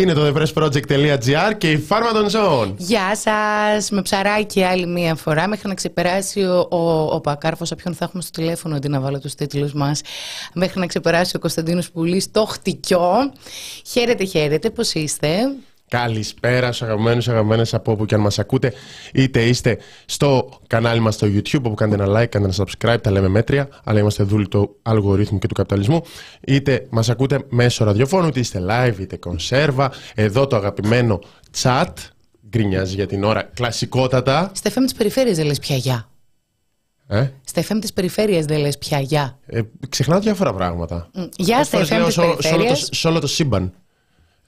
Είναι 0.00 0.12
το 0.12 0.26
thepressproject.gr 0.26 1.54
και 1.58 1.70
η 1.70 1.78
φάρμα 1.78 2.12
των 2.12 2.28
ζώων. 2.28 2.74
Γεια 2.78 3.16
σας! 3.16 3.90
Με 3.90 4.02
ψαράκι 4.02 4.62
άλλη 4.62 4.86
μία 4.86 5.14
φορά 5.14 5.48
μέχρι 5.48 5.68
να 5.68 5.74
ξεπεράσει 5.74 6.40
ο, 6.40 6.66
ο, 6.70 7.14
ο 7.14 7.20
Πακάρφος, 7.20 7.70
όποιον 7.70 7.94
θα 7.94 8.04
έχουμε 8.04 8.22
στο 8.22 8.30
τηλέφωνο 8.30 8.76
αντί 8.76 8.88
να 8.88 9.00
βάλω 9.00 9.20
τους 9.20 9.34
τίτλους 9.34 9.72
μας. 9.72 10.00
Μέχρι 10.54 10.80
να 10.80 10.86
ξεπεράσει 10.86 11.36
ο 11.36 11.38
Κωνσταντίνος 11.38 11.90
Πουλής 11.90 12.30
το 12.30 12.44
χτυκιό. 12.44 13.32
Χαίρετε, 13.86 14.24
χαίρετε, 14.24 14.70
πώς 14.70 14.92
είστε; 14.92 15.28
Καλησπέρα 15.94 16.66
στους 16.72 16.82
αγαπημένους 16.82 17.28
αγαπημένες 17.28 17.74
από 17.74 17.92
όπου 17.92 18.04
και 18.06 18.14
αν 18.14 18.20
μας 18.20 18.38
ακούτε. 18.38 18.72
Είτε 19.14 19.42
είστε 19.42 19.78
στο 20.06 20.48
κανάλι 20.66 21.00
μας 21.00 21.14
στο 21.14 21.26
YouTube, 21.26 21.62
όπου 21.62 21.74
κάνετε 21.74 22.02
ένα 22.02 22.20
like, 22.22 22.26
κάντε 22.28 22.46
ένα 22.46 22.54
subscribe, 22.56 22.96
τα 23.02 23.10
λέμε 23.10 23.28
μέτρια, 23.28 23.68
αλλά 23.84 23.98
είμαστε 23.98 24.22
δούλοι 24.22 24.48
του 24.48 24.76
αλγορίθμου 24.82 25.38
και 25.38 25.46
του 25.46 25.54
καπιταλισμού. 25.54 26.02
Είτε 26.46 26.86
μας 26.90 27.08
ακούτε 27.08 27.38
μέσω 27.48 27.84
ραδιοφώνου, 27.84 28.26
είτε 28.28 28.40
είστε 28.40 28.62
live, 28.68 28.98
είτε 29.00 29.16
κονσέρβα. 29.16 29.92
Εδώ 30.14 30.46
το 30.46 30.56
αγαπημένο 30.56 31.18
chat. 31.62 31.86
Γκρινιάζει 32.48 32.94
για 32.94 33.06
την 33.06 33.24
ώρα. 33.24 33.42
Κλασικότατα. 33.42 34.50
Στα 34.54 34.70
FM 34.70 34.82
της 34.84 34.94
περιφέρειας 34.94 35.36
δεν 35.36 35.46
λες 35.46 35.58
πια 35.58 35.76
γεια. 35.76 36.08
Ε; 37.06 37.28
Στα 37.44 37.62
FM 37.62 37.76
της 37.80 37.92
περιφέρειας 37.92 38.44
δεν 38.44 38.58
λες 38.60 38.78
πια 38.78 39.00
γεια. 39.00 39.38
Ε, 39.46 39.60
ξεχνάω 39.88 40.20
διάφορα 40.20 40.54
πράγματα. 40.54 41.10
Γεια 41.36 41.64
στα 41.64 41.76
Φορές 41.76 41.88
FM 41.88 41.96
λέω 41.96 42.04
της 42.06 42.14
σε 42.14 42.20
όλο- 42.20 42.36
σε 42.40 42.48
όλο 42.48 42.56
περιφέρειας. 42.56 42.88
το- 42.88 42.94
σε 42.94 43.08
όλο 43.08 43.20
το 43.20 43.26
σύμπαν. 43.26 43.72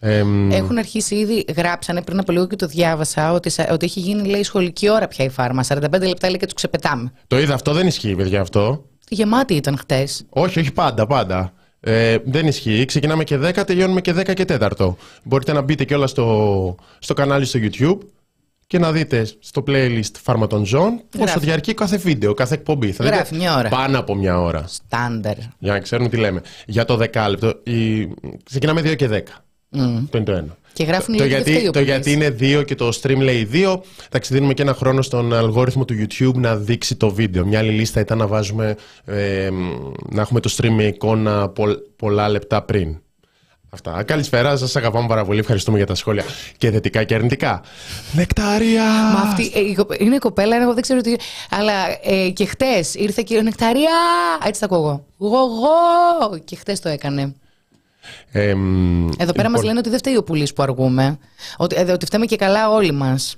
Εμ, 0.05 0.51
Έχουν 0.51 0.79
αρχίσει 0.79 1.15
ήδη, 1.15 1.45
γράψανε 1.57 2.03
πριν 2.03 2.19
από 2.19 2.33
λίγο 2.33 2.47
και 2.47 2.57
το 2.57 2.67
διάβασα, 2.67 3.33
ότι, 3.33 3.51
σα- 3.51 3.73
ότι 3.73 3.85
έχει 3.87 4.01
γίνει 4.01 4.29
λέει 4.29 4.43
σχολική 4.43 4.91
ώρα 4.91 5.09
πια 5.09 5.25
η 5.25 5.29
φάρμα. 5.29 5.63
45 5.63 6.07
λεπτά 6.07 6.29
λέει 6.29 6.37
και 6.39 6.45
τους 6.45 6.55
ξεπετάμε. 6.55 7.13
το 7.27 7.39
είδα 7.39 7.55
αυτό, 7.55 7.73
δεν 7.73 7.87
ισχύει, 7.87 8.15
παιδιά, 8.15 8.41
αυτό. 8.41 8.85
Γεμάτη 9.09 9.55
ήταν 9.55 9.79
χτες. 9.79 10.25
Όχι, 10.29 10.59
όχι 10.61 10.73
πάντα, 10.73 11.07
πάντα. 11.07 11.53
Ε, 11.81 12.17
δεν 12.25 12.47
ισχύει. 12.47 12.85
Ξεκινάμε 12.85 13.25
και 13.25 13.37
10, 13.39 13.65
τελειώνουμε 13.67 14.01
και 14.01 14.13
10 14.13 14.33
και 14.35 14.45
4. 14.45 14.97
Μπορείτε 15.25 15.53
να 15.53 15.61
μπείτε 15.61 15.85
και 15.85 15.95
όλα 15.95 16.07
στο, 16.07 16.75
στο 16.99 17.15
κανάλι 17.15 17.45
στο 17.45 17.59
YouTube 17.63 17.99
και 18.67 18.79
να 18.79 18.93
δείτε 18.93 19.27
στο 19.39 19.63
playlist 19.67 20.15
Φάρμα 20.23 20.47
των 20.47 20.65
Ζώων 20.67 21.01
πόσο 21.11 21.25
Γράφει. 21.25 21.39
διαρκεί 21.39 21.75
κάθε 21.75 21.97
βίντεο, 21.97 22.35
κάθε 22.35 22.55
εκπομπή. 22.55 22.93
Θα 22.93 23.05
Γράφει 23.05 23.35
μια 23.35 23.57
ώρα. 23.57 23.69
Πάνω 23.69 23.99
από 23.99 24.15
μια 24.15 24.41
ώρα. 24.41 24.65
Στάνταρ. 24.67 25.37
Για 25.59 25.73
να 25.73 25.79
ξέρουμε 25.79 26.09
τι 26.09 26.17
λέμε. 26.17 26.41
Για 26.67 26.85
το 26.85 26.97
δεκάλεπτο. 26.97 27.55
Η... 27.63 28.09
Ξεκινάμε 28.45 28.81
2 28.81 28.97
και 28.97 29.09
10. 29.13 29.19
Το 30.11 30.19
είναι 30.19 30.25
το 30.25 30.33
ένα. 30.33 30.57
Και 30.73 30.85
γράφουν 30.85 31.17
Το 31.17 31.25
λίγο 31.25 31.35
γιατί, 31.37 31.51
γιατί, 31.51 31.71
το 31.71 31.81
γιατί 31.81 32.13
είναι 32.13 32.37
2 32.41 32.65
και 32.65 32.75
το 32.75 32.89
stream 33.03 33.17
λέει 33.17 33.49
2. 33.53 33.81
Εντάξει, 34.07 34.33
δίνουμε 34.35 34.55
και 34.55 34.63
ένα 34.63 34.75
χρόνο 34.75 35.03
στον 35.03 35.35
αλγόριθμο 35.35 35.85
του 35.85 35.95
YouTube 35.95 36.35
να 36.35 36.57
δείξει 36.57 36.97
το 36.97 37.11
βίντεο. 37.11 37.47
Μια 37.47 37.59
άλλη 37.59 37.71
λίστα 37.71 38.01
ήταν 38.01 38.19
να 38.19 38.27
βάζουμε, 38.27 38.77
ε, 39.05 39.49
να 40.11 40.21
έχουμε 40.21 40.41
το 40.41 40.55
stream 40.57 40.69
με 40.71 40.85
εικόνα 40.85 41.49
πολλ- 41.49 41.79
πολλά 41.97 42.29
λεπτά 42.29 42.63
πριν. 42.63 42.97
Αυτά. 43.71 44.03
Καλησπέρα, 44.03 44.57
σας 44.57 44.77
αγαπάμε 44.77 45.09
πάρα 45.09 45.25
πολύ. 45.25 45.39
Ευχαριστούμε 45.39 45.77
για 45.77 45.87
τα 45.87 45.95
σχόλια 45.95 46.25
και 46.57 46.71
θετικά 46.71 47.05
και 47.05 47.15
αρνητικά. 47.15 47.63
Νεκτάρια! 48.13 48.85
Μα 49.15 49.21
αυτή 49.21 49.51
ε, 49.55 49.61
η 49.61 49.75
κοπε- 49.75 50.01
είναι 50.01 50.19
κοπέλα, 50.19 50.63
εγώ 50.63 50.73
δεν 50.75 50.83
ξέρω 50.83 51.01
τι. 51.01 51.15
Αλλά 51.51 51.73
ε, 52.03 52.29
και 52.31 52.45
χτες 52.45 52.95
ήρθε 52.95 53.23
και 53.23 53.37
ο 53.37 53.43
Νεκταρία! 53.43 53.91
Έτσι 54.47 54.61
τα 54.61 54.67
ακούω 54.67 54.79
εγώ. 54.79 55.37
Εγώ! 55.37 56.39
Και 56.45 56.57
χτες 56.57 56.81
το 56.81 56.89
έκανε. 56.89 57.35
Εμ, 58.31 59.05
Εδώ 59.05 59.33
πέρα 59.33 59.49
λοιπόν, 59.49 59.53
μα 59.53 59.65
λένε 59.65 59.79
ότι 59.79 59.89
δεν 59.89 59.99
φταίει 59.99 60.17
ο 60.17 60.25
πουλής 60.25 60.53
που 60.53 60.63
αργούμε. 60.63 61.19
Ότι, 61.57 61.77
ε, 61.77 61.93
ότι 61.93 62.07
φταίμε 62.07 62.27
και 62.27 62.37
καλά 62.37 62.71
όλοι 62.71 62.93
μας. 62.93 63.37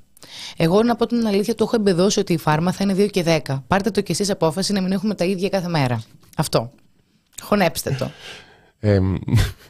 Εγώ 0.56 0.82
να 0.82 0.96
πω 0.96 1.06
την 1.06 1.26
αλήθεια, 1.26 1.54
το 1.54 1.64
έχω 1.64 1.76
εμπεδώσει 1.76 2.20
ότι 2.20 2.32
η 2.32 2.38
φάρμα 2.38 2.72
θα 2.72 2.84
είναι 2.84 2.94
2 2.94 3.10
και 3.10 3.22
10. 3.22 3.62
Πάρτε 3.66 3.90
το 3.90 4.00
κι 4.00 4.12
εσείς 4.12 4.30
απόφαση 4.30 4.72
να 4.72 4.80
μην 4.80 4.92
έχουμε 4.92 5.14
τα 5.14 5.24
ίδια 5.24 5.48
κάθε 5.48 5.68
μέρα. 5.68 6.02
Αυτό. 6.36 6.70
Χωνέψτε 7.42 7.96
το. 7.98 8.10
εμ, 8.80 9.14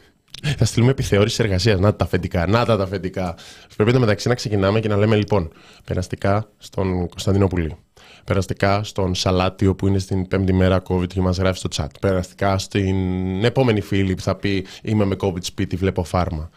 θα 0.57 0.65
στείλουμε 0.65 0.91
επιθεώρηση 0.91 1.43
εργασίας. 1.43 1.79
Να 1.79 1.95
τα 1.95 2.05
αφεντικά. 2.05 2.47
Να 2.47 2.65
τα 2.65 2.77
τα 2.77 2.83
αφεντικά. 2.83 3.35
Πρέπει 3.75 3.91
το 3.91 3.99
μεταξύ 3.99 4.27
να 4.27 4.35
ξεκινάμε 4.35 4.79
και 4.79 4.87
να 4.87 4.97
λέμε 4.97 5.15
λοιπόν 5.15 5.51
περαστικά 5.85 6.49
στον 6.57 7.09
Κωνσταντίνο 7.09 7.47
Πουλή. 7.47 7.77
Περαστικά 8.25 8.83
στον 8.83 9.15
Σαλάτιο 9.15 9.75
που 9.75 9.87
είναι 9.87 9.99
στην 9.99 10.27
πέμπτη 10.27 10.53
μέρα 10.53 10.81
COVID 10.87 11.07
και 11.07 11.21
μας 11.21 11.37
γράφει 11.37 11.57
στο 11.59 11.69
chat. 11.75 11.87
Περαστικά 12.01 12.57
στην 12.57 12.95
επόμενη 13.43 13.81
φίλη 13.81 14.13
που 14.15 14.21
θα 14.21 14.35
πει 14.35 14.65
Είμαι 14.83 15.05
με 15.05 15.15
COVID 15.19 15.43
σπίτι, 15.43 15.75
βλέπω 15.75 16.03
φάρμα. 16.03 16.49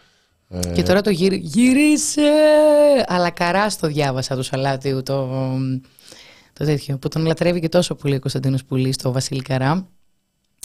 Ε, 0.48 0.60
Και 0.74 0.82
τώρα 0.82 1.00
το 1.00 1.10
γύρι... 1.10 1.36
γύρισε! 1.36 2.30
Αλλά 3.06 3.30
καρά 3.30 3.66
το 3.80 3.86
διάβασα 3.86 4.36
του 4.36 4.42
Σαλάτιου 4.42 5.02
το, 5.02 5.28
το 6.52 6.64
τέτοιο. 6.64 6.96
Που 6.96 7.08
τον 7.08 7.26
λατρεύει 7.26 7.60
και 7.60 7.68
τόσο 7.68 7.94
πολύ 7.94 8.14
ο 8.14 8.20
Κωνσταντίνος 8.20 8.64
Πουλής, 8.64 8.96
το 8.96 9.12
Βασίλη 9.12 9.42
Καρά. 9.42 9.86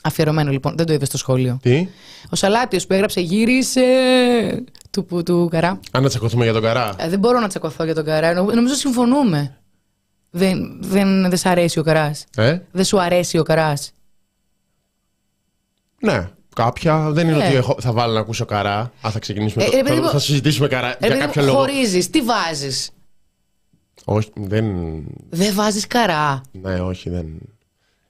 Αφιερωμένο 0.03 0.51
λοιπόν, 0.51 0.73
δεν 0.77 0.85
το 0.85 0.93
είδες 0.93 1.07
στο 1.07 1.17
σχόλιο. 1.17 1.59
Τι, 1.61 1.87
Ο 2.29 2.35
Σαλάτιος 2.35 2.87
που 2.87 2.93
έγραψε 2.93 3.19
γύρισε 3.21 3.83
του, 4.91 5.05
που- 5.05 5.23
του 5.23 5.47
Καρά. 5.51 5.79
αν 5.91 6.03
να 6.03 6.09
τσακωθούμε 6.09 6.43
για 6.43 6.53
τον 6.53 6.61
καρά. 6.61 6.93
Ε, 6.97 7.09
δεν 7.09 7.19
μπορώ 7.19 7.39
να 7.39 7.47
τσακωθώ 7.47 7.83
για 7.83 7.95
τον 7.95 8.05
Καρά. 8.05 8.33
Νο- 8.33 8.43
Νομίζω 8.53 8.73
συμφωνούμε. 8.73 9.57
Δεν, 10.35 10.77
δεν, 10.81 11.21
δεν 11.29 11.37
σ' 11.37 11.45
αρέσει 11.45 11.79
ο 11.79 11.83
Καράς. 11.83 12.25
Ε, 12.35 12.57
Δεν 12.71 12.85
σου 12.85 13.01
αρέσει 13.01 13.37
ο 13.37 13.43
Καράς. 13.43 13.91
ναι. 16.01 16.29
Κάποια 16.55 17.11
δεν 17.11 17.27
είναι 17.29 17.43
Ε. 17.43 17.47
ότι 17.47 17.55
έχω, 17.55 17.75
θα 17.79 17.91
βάλω 17.91 18.13
να 18.13 18.19
ακούσω 18.19 18.45
καρά. 18.45 18.77
Α, 18.79 19.09
θα 19.11 19.19
ξεκινήσουμε. 19.19 19.63
Ε, 19.63 19.67
το- 19.69 19.75
ρε, 19.75 19.83
παιδί 19.83 19.95
θα, 19.95 20.01
μου- 20.01 20.09
θα 20.09 20.19
συζητήσουμε 20.19 20.67
καρά 20.67 20.95
για 20.99 21.17
κάποιο 21.17 21.41
λόγο. 21.43 21.57
Χωρίζεις, 21.57 22.09
τι 22.09 22.21
βάζεις; 22.21 22.89
Όχι, 24.05 24.31
δεν. 24.35 24.65
Δεν 25.29 25.53
βάζεις 25.53 25.87
καρά; 25.87 26.41
Ναι, 26.51 26.79
όχι, 26.79 27.09
δεν. 27.09 27.25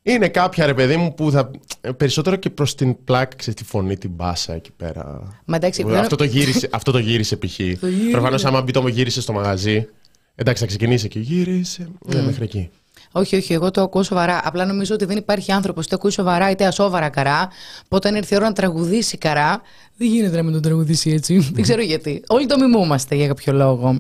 Είναι 0.03 0.28
κάποια 0.28 0.66
ρε 0.66 0.73
παιδί 0.73 0.97
μου 0.97 1.13
που 1.13 1.31
θα. 1.31 1.51
Περισσότερο 1.97 2.35
και 2.35 2.50
προς 2.50 2.75
την 2.75 3.03
πλάκα, 3.03 3.35
ξέρεις 3.35 3.59
τη 3.59 3.66
φωνή, 3.66 3.97
την 3.97 4.09
μπάσα 4.09 4.53
εκεί 4.53 4.72
πέρα. 4.72 5.22
Μα 5.45 5.55
εντάξει, 5.55 5.84
δεν- 5.84 5.95
αυτό, 5.95 6.16
το 6.16 6.23
γύρισε, 6.23 6.69
αυτό 6.72 6.91
το 6.91 6.97
γύρισε 6.97 7.35
π.χ. 7.35 7.59
γύρισε. 7.59 7.79
Προφανώς, 8.11 8.45
άμα 8.45 8.61
μπει 8.61 8.72
το 8.72 8.88
γύρισε 8.88 9.22
στο 9.22 9.34
μαγαζί. 9.34 9.88
Εντάξει, 10.35 10.61
θα 10.61 10.67
ξεκινήσει 10.67 11.07
και 11.07 11.19
γύρισε. 11.19 11.88
Ναι, 12.05 12.21
μέχρι 12.21 12.44
εκεί. 12.44 12.69
Όχι, 13.11 13.35
όχι, 13.35 13.53
εγώ 13.53 13.71
το 13.71 13.81
ακούω 13.81 14.03
σοβαρά. 14.03 14.41
Απλά 14.44 14.66
νομίζω 14.66 14.94
ότι 14.94 15.05
δεν 15.05 15.17
υπάρχει 15.17 15.51
άνθρωπος 15.51 15.83
που 15.83 15.89
το 15.89 15.95
ακούει 15.95 16.11
σοβαρά 16.11 16.49
είτε 16.49 16.66
ασόβαρα 16.66 17.09
καρά. 17.09 17.47
Που 17.88 17.95
όταν 17.95 18.16
ήρθε 18.16 18.35
η 18.35 18.38
ώρα 18.38 18.47
να 18.47 18.53
τραγουδήσει 18.53 19.17
καρά, 19.17 19.61
δεν 19.97 20.07
γίνεται 20.07 20.35
να 20.35 20.43
μην 20.43 20.53
τον 20.53 20.61
τραγουδήσει 20.61 21.09
έτσι. 21.11 21.38
δεν 21.53 21.63
ξέρω 21.63 21.81
γιατί. 21.81 22.23
Όλοι 22.27 22.45
το 22.45 22.57
μιμούμαστε 22.57 23.16
για 23.16 23.27
κάποιο 23.27 23.53
λόγο. 23.53 23.99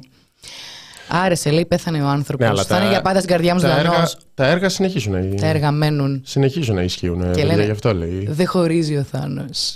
Άρεσε, 1.07 1.51
λέει, 1.51 1.65
πέθανε 1.65 2.01
ο 2.03 2.07
άνθρωπος. 2.07 2.45
Ναι, 2.45 2.51
αλλά 2.51 2.63
θα 2.63 2.77
είναι 2.77 2.89
για 2.89 3.01
πάντα 3.01 3.17
στην 3.17 3.29
καρδιά 3.31 3.53
μου 3.53 3.59
τα, 3.61 3.67
ζωντανός. 3.67 3.93
έργα, 3.95 4.09
τα 4.33 4.47
έργα 4.47 4.69
συνεχίζουν. 4.69 5.35
Τα 5.35 5.47
έργα 5.47 5.71
μένουν. 5.71 6.21
Συνεχίζουν 6.25 6.75
να 6.75 6.81
ισχύουν. 6.81 7.19
Και 7.19 7.25
παιδιά, 7.25 7.45
λένε- 7.45 7.65
γι' 7.65 7.71
αυτό 7.71 7.93
λέει. 7.93 8.27
Δεν 8.29 8.47
χωρίζει 8.47 8.97
ο 8.97 9.03
Θάνος. 9.03 9.75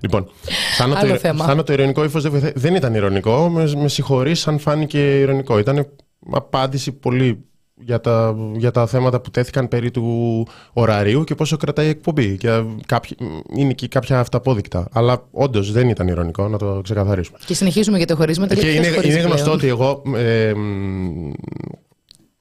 Λοιπόν, 0.00 0.28
Θάνο 0.76 0.94
Άλλο 0.96 1.12
το, 1.12 1.18
θέμα. 1.18 1.44
Θάνο 1.44 1.62
το 1.62 1.72
ηρωνικό 1.72 2.04
ύφος 2.04 2.22
δεν, 2.22 2.30
βοηθάει. 2.30 2.52
δεν 2.54 2.74
ήταν 2.74 2.94
ηρωνικό. 2.94 3.48
Με, 3.48 3.72
με 3.76 3.88
συγχωρείς 3.88 4.46
αν 4.46 4.58
φάνηκε 4.58 5.18
ηρωνικό. 5.18 5.58
Ήταν 5.58 5.86
απάντηση 6.30 6.92
πολύ 6.92 7.44
για 7.78 8.00
τα, 8.00 8.36
για 8.56 8.70
τα 8.70 8.86
θέματα 8.86 9.20
που 9.20 9.30
τέθηκαν 9.30 9.68
περί 9.68 9.90
του 9.90 10.46
ωραρίου 10.72 11.24
και 11.24 11.34
πόσο 11.34 11.56
κρατάει 11.56 11.86
η 11.86 11.88
εκπομπή. 11.88 12.36
Και 12.36 12.62
κάποιοι, 12.86 13.16
είναι 13.56 13.72
και 13.72 13.88
κάποια 13.88 14.18
αυταπόδεικτα. 14.18 14.88
Αλλά 14.92 15.28
όντως 15.30 15.72
δεν 15.72 15.88
ήταν 15.88 16.08
ηρωνικό, 16.08 16.48
να 16.48 16.58
το 16.58 16.80
ξεκαθαρίσουμε. 16.82 17.38
και 17.46 17.54
συνεχίζουμε 17.54 17.96
για 17.96 18.06
το 18.06 18.16
χωρίσμα. 18.16 18.46
Και 18.46 18.54
τελικά 18.54 18.72
είναι, 18.72 18.80
ποιος 18.80 18.94
χωρίζει 18.94 19.18
είναι 19.18 19.26
γνωστό 19.26 19.44
πλέον. 19.44 19.56
ότι 19.56 19.68
εγώ, 19.68 20.02
ε, 20.16 20.54
μ, 20.54 21.30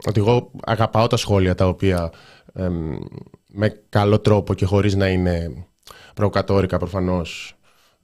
ότι 0.08 0.20
εγώ 0.20 0.52
αγαπάω 0.66 1.08
τα 1.08 1.18
σχόλια 1.18 1.56
τα 1.56 1.68
οποία 1.68 2.12
ε, 2.54 2.70
μ, 2.70 2.96
με 3.48 3.82
καλό 3.90 4.20
τρόπο 4.20 4.54
και 4.54 4.66
χωρίς 4.66 4.96
να 4.96 5.08
είναι 5.08 5.66
προκατόρικα 6.16 6.78
προφανώς 6.78 7.56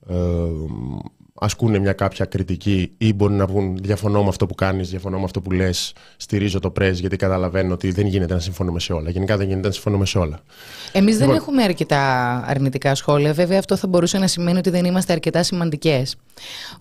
ε, 0.10 0.14
μ, 0.14 1.00
ασκούν 1.44 1.80
μια 1.80 1.94
κάποια 1.94 2.26
κριτική 2.26 2.92
ή 2.98 3.14
μπορεί 3.14 3.34
να 3.34 3.46
βγουν 3.46 3.78
διαφωνώ 3.78 4.24
με 4.24 4.30
αυτό 4.30 4.46
που 4.46 4.56
κάνεις, 4.56 4.90
διαφωνώ 4.90 5.18
με 5.18 5.24
αυτό 5.24 5.42
που 5.42 5.52
λες, 5.52 5.94
στηρίζω 6.18 6.60
το 6.60 6.72
πρέσ 6.72 7.00
γιατί 7.00 7.16
καταλαβαίνω 7.16 7.74
ότι 7.74 7.92
δεν 7.92 8.06
γίνεται 8.06 8.34
να 8.34 8.40
συμφωνούμε 8.40 8.80
σε 8.80 8.94
όλα. 8.94 9.10
Γενικά 9.10 9.38
δεν 9.38 9.48
γίνεται 9.48 9.68
να 9.68 9.74
συμφωνούμε 9.74 10.06
σε 10.06 10.18
όλα. 10.18 10.40
Εμείς 10.92 11.18
δεν 11.18 11.28
Λοιπόν. 11.28 11.42
έχουμε 11.42 11.64
αρκετά 11.64 12.36
αρνητικά 12.46 12.96
σχόλια. 12.96 13.34
Βέβαια, 13.34 13.60
αυτό 13.60 13.76
θα 13.76 13.88
μπορούσε 13.88 14.18
να 14.18 14.28
σημαίνει 14.28 14.58
ότι 14.58 14.70
δεν 14.70 14.86
είμαστε 14.86 15.14
αρκετά 15.14 15.44
σημαντικές. 15.44 16.16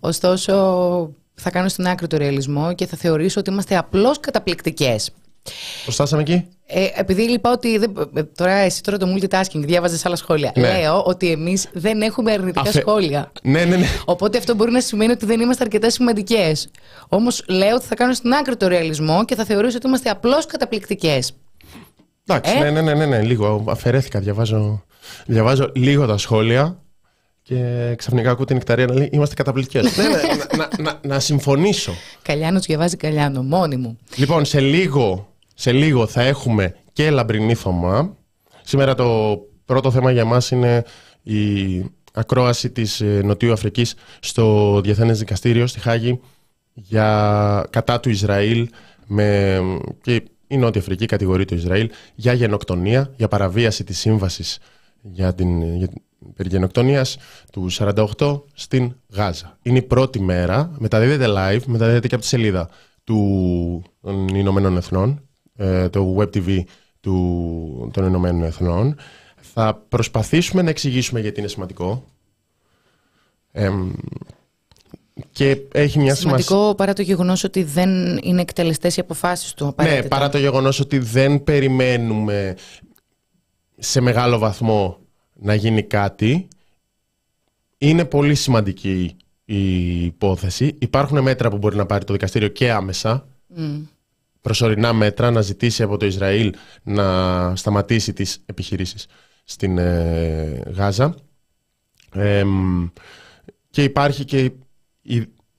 Ωστόσο, 0.00 0.52
θα 1.34 1.50
κάνω 1.50 1.68
στην 1.68 1.86
άκρη 1.86 2.06
το 2.06 2.16
ρεαλισμό 2.16 2.74
και 2.74 2.86
θα 2.86 2.96
θεωρήσω 2.96 3.40
ότι 3.40 3.50
είμαστε 3.50 3.76
απλώς 3.76 4.20
καταπληκτικές. 4.20 5.10
Πώς 5.84 5.94
φτάσαμε 5.94 6.22
εκεί; 6.22 6.46
Ε, 6.66 6.86
επειδή 6.94 7.22
είπα 7.22 7.52
ότι. 7.52 7.78
Δεν, 7.78 7.92
ε, 8.14 8.22
τώρα 8.22 8.52
εσύ 8.52 8.82
τώρα 8.82 8.98
το 8.98 9.06
multitasking 9.16 9.60
διάβαζες 9.60 10.06
άλλα 10.06 10.16
σχόλια. 10.16 10.52
Ναι. 10.56 10.62
Λέω 10.78 11.02
ότι 11.02 11.30
εμείς 11.30 11.68
δεν 11.72 12.02
έχουμε 12.02 12.32
αρνητικά 12.32 12.60
Αφε- 12.60 12.80
σχόλια. 12.82 13.32
Ναι, 13.42 13.64
ναι, 13.64 13.76
ναι. 13.76 13.86
Οπότε 14.04 14.38
αυτό 14.38 14.54
μπορεί 14.54 14.70
να 14.70 14.80
σημαίνει 14.80 15.12
ότι 15.12 15.26
δεν 15.26 15.40
είμαστε 15.40 15.64
αρκετά 15.64 15.90
σημαντικές. 15.90 16.68
Όμως 17.08 17.44
λέω 17.48 17.74
ότι 17.74 17.86
θα 17.86 17.94
κάνω 17.94 18.12
στην 18.12 18.32
άκρη 18.32 18.56
το 18.56 18.66
ρεαλισμό 18.68 19.24
και 19.24 19.34
θα 19.34 19.44
θεωρήσω 19.44 19.76
ότι 19.76 19.86
είμαστε 19.86 20.10
απλώς 20.10 20.46
καταπληκτικές. 20.46 21.32
Εντάξει, 22.26 22.54
Ε; 22.56 22.58
ναι, 22.60 22.70
ναι, 22.70 22.80
ναι, 22.80 22.94
ναι, 22.94 23.06
ναι, 23.06 23.22
λίγο. 23.22 23.64
Αφαιρέθηκα, 23.68 24.20
διαβάζω, 24.20 24.84
διαβάζω 25.26 25.70
λίγο 25.74 26.06
τα 26.06 26.16
σχόλια 26.18 26.78
και 27.42 27.64
ξαφνικά 27.96 28.30
ακούω 28.30 28.44
την 28.44 28.56
νεκταρία 28.56 28.86
να 28.86 28.94
λέει 28.94 29.08
Είμαστε 29.12 29.34
καταπληκτικές. 29.34 29.96
ναι, 29.96 30.04
ναι, 30.08 30.16
να, 30.56 30.56
να, 30.56 30.68
να, 30.82 30.98
να 31.14 31.20
συμφωνήσω. 31.20 31.92
Καλιάνος 32.22 32.66
διαβάζει 32.66 32.96
Καλιάνο, 32.96 33.42
μόνη 33.42 33.76
μου. 33.76 33.98
Λοιπόν, 34.16 34.44
σε 34.44 34.60
λίγο, 34.60 35.29
σε 35.60 35.72
λίγο 35.72 36.06
θα 36.06 36.22
έχουμε 36.22 36.74
και 36.92 37.10
λαμπρινή 37.10 37.54
Θωμά. 37.54 38.16
Σήμερα 38.62 38.94
το 38.94 39.38
πρώτο 39.64 39.90
θέμα 39.90 40.10
για 40.10 40.24
μας 40.24 40.50
είναι 40.50 40.84
η 41.22 41.84
ακρόαση 42.12 42.70
της 42.70 43.00
ε, 43.00 43.20
Νοτιού 43.24 43.52
Αφρικής 43.52 43.94
στο 44.20 44.80
Διεθνές 44.80 45.18
Δικαστήριο 45.18 45.66
στη 45.66 45.80
Χάγη 45.80 46.20
για, 46.72 47.66
κατά 47.70 48.00
του 48.00 48.08
Ισραήλ 48.08 48.68
με, 49.06 49.58
και 50.02 50.22
η 50.46 50.56
Νότια 50.56 50.80
Αφρική 50.80 51.06
κατηγορεί 51.06 51.44
το 51.44 51.54
Ισραήλ 51.54 51.90
για 52.14 52.32
γενοκτονία, 52.32 53.12
για 53.16 53.28
παραβίαση 53.28 53.84
της 53.84 53.98
σύμβασης 53.98 54.58
για 55.02 55.34
την, 55.34 55.74
για, 55.76 55.88
περί 56.36 56.48
γενοκτονίας 56.48 57.18
του 57.52 57.68
48 58.18 58.42
στην 58.54 58.94
Γάζα. 59.08 59.58
Είναι 59.62 59.78
η 59.78 59.82
πρώτη 59.82 60.20
μέρα, 60.20 60.70
μεταδίδεται 60.78 61.26
live, 61.28 61.62
μεταδίδεται 61.66 62.08
και 62.08 62.14
από 62.14 62.22
τη 62.22 62.28
σελίδα 62.28 62.68
του, 63.04 63.82
των 64.00 64.28
Ηνωμένων 64.28 64.76
Εθνών, 64.76 65.10
ε, 65.10 65.29
το 65.90 66.16
Web 66.18 66.36
TV 66.36 66.62
του, 67.00 67.90
των 67.92 68.04
Ηνωμένων 68.04 68.42
Εθνών. 68.42 68.96
Θα 69.40 69.84
προσπαθήσουμε 69.88 70.62
να 70.62 70.70
εξηγήσουμε 70.70 71.20
γιατί 71.20 71.40
είναι 71.40 71.48
σημαντικό. 71.48 72.04
και 75.32 75.58
έχει 75.72 75.98
μια 75.98 76.14
Σημαντικό 76.14 76.74
παρά 76.74 76.92
το 76.92 77.02
γεγονός 77.02 77.44
ότι 77.44 77.62
δεν 77.62 78.18
είναι 78.22 78.40
εκτελεστές 78.40 78.96
οι 78.96 79.00
αποφάσεις 79.00 79.54
του. 79.54 79.74
Ναι, 79.82 80.02
παρά 80.02 80.28
το 80.28 80.38
γεγονός 80.38 80.80
ότι 80.80 80.98
δεν 80.98 81.44
περιμένουμε 81.44 82.56
σε 83.78 84.00
μεγάλο 84.00 84.38
βαθμό 84.38 84.98
να 85.34 85.54
γίνει 85.54 85.82
κάτι. 85.82 86.48
Είναι 87.78 88.04
πολύ 88.04 88.34
σημαντική 88.34 89.16
η 89.44 90.04
υπόθεση. 90.04 90.76
Υπάρχουν 90.78 91.22
μέτρα 91.22 91.50
που 91.50 91.58
μπορεί 91.58 91.76
να 91.76 91.86
πάρει 91.86 92.04
το 92.04 92.12
δικαστήριο 92.12 92.48
και 92.48 92.70
άμεσα. 92.70 93.26
Mm. 93.56 93.82
Προσωρινά 94.40 94.92
μέτρα 94.92 95.30
να 95.30 95.40
ζητήσει 95.40 95.82
από 95.82 95.96
το 95.96 96.06
Ισραήλ 96.06 96.52
να 96.82 97.56
σταματήσει 97.56 98.12
τις 98.12 98.42
επιχειρήσεις 98.46 99.06
στην 99.44 99.78
ε, 99.78 100.62
Γάζα. 100.66 101.14
και 103.70 103.82
υπάρχει 103.82 104.24
και 104.24 104.52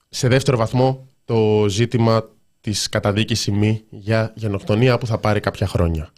σε 0.10 0.28
δεύτερο 0.28 0.58
βαθμό 0.58 1.08
το 1.26 1.66
ζήτημα 1.70 2.30
της 2.62 2.90
καταδίκης 2.90 3.48
ημί 3.48 3.84
για 3.90 4.34
γενοκτονία 4.36 4.98
που 4.98 5.08
θα 5.08 5.18
πάρει 5.18 5.40
κάποια 5.40 5.68
χρόνια. 5.68 6.12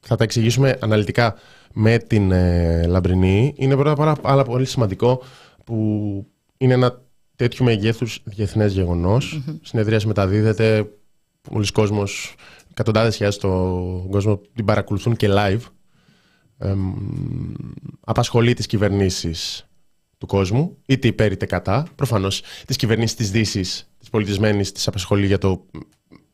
θα 0.00 0.16
τα 0.16 0.24
εξηγήσουμε 0.24 0.78
αναλυτικά 0.80 1.34
με 1.72 1.98
την 1.98 2.30
ε, 2.32 2.86
Λαμπρινή. 2.86 3.54
Είναι 3.56 3.76
πρώτα 3.76 3.94
πάρα, 3.94 4.12
πάρα 4.14 4.44
πολύ 4.44 4.64
σημαντικό 4.64 5.22
που 5.64 6.26
είναι 6.56 6.74
ένα 6.74 7.02
τέτοιο 7.36 7.64
μεγέθους 7.64 8.20
διεθνές 8.24 8.72
γεγονός. 8.72 9.42
Mm-hmm. 9.46 9.58
Συνεδρίας 9.62 10.06
μεταδίδεται, 10.06 10.90
πολλοί 11.42 11.72
κόσμος, 11.72 12.34
εκατοντάδες 12.70 13.14
χιλιάδες 13.14 13.38
στον 13.38 14.10
κόσμο 14.10 14.40
την 14.54 14.64
παρακολουθούν 14.64 15.16
και 15.16 15.28
live. 15.30 15.60
Ε, 16.58 16.74
απασχολεί 18.00 18.54
τις 18.54 18.66
κυβερνήσεις 18.66 19.68
του 20.18 20.26
κόσμου, 20.26 20.76
είτε 20.86 21.08
υπέρ 21.08 21.32
είτε 21.32 21.46
κατά. 21.46 21.86
Προφανώς 21.94 22.42
τις 22.66 22.76
κυβερνήσεις 22.76 23.16
της 23.16 23.30
Δύσης, 23.30 23.90
της 23.98 24.10
πολιτισμένης, 24.10 24.72
τις 24.72 24.86
απασχολεί 24.86 25.26
για 25.26 25.38
το, 25.38 25.66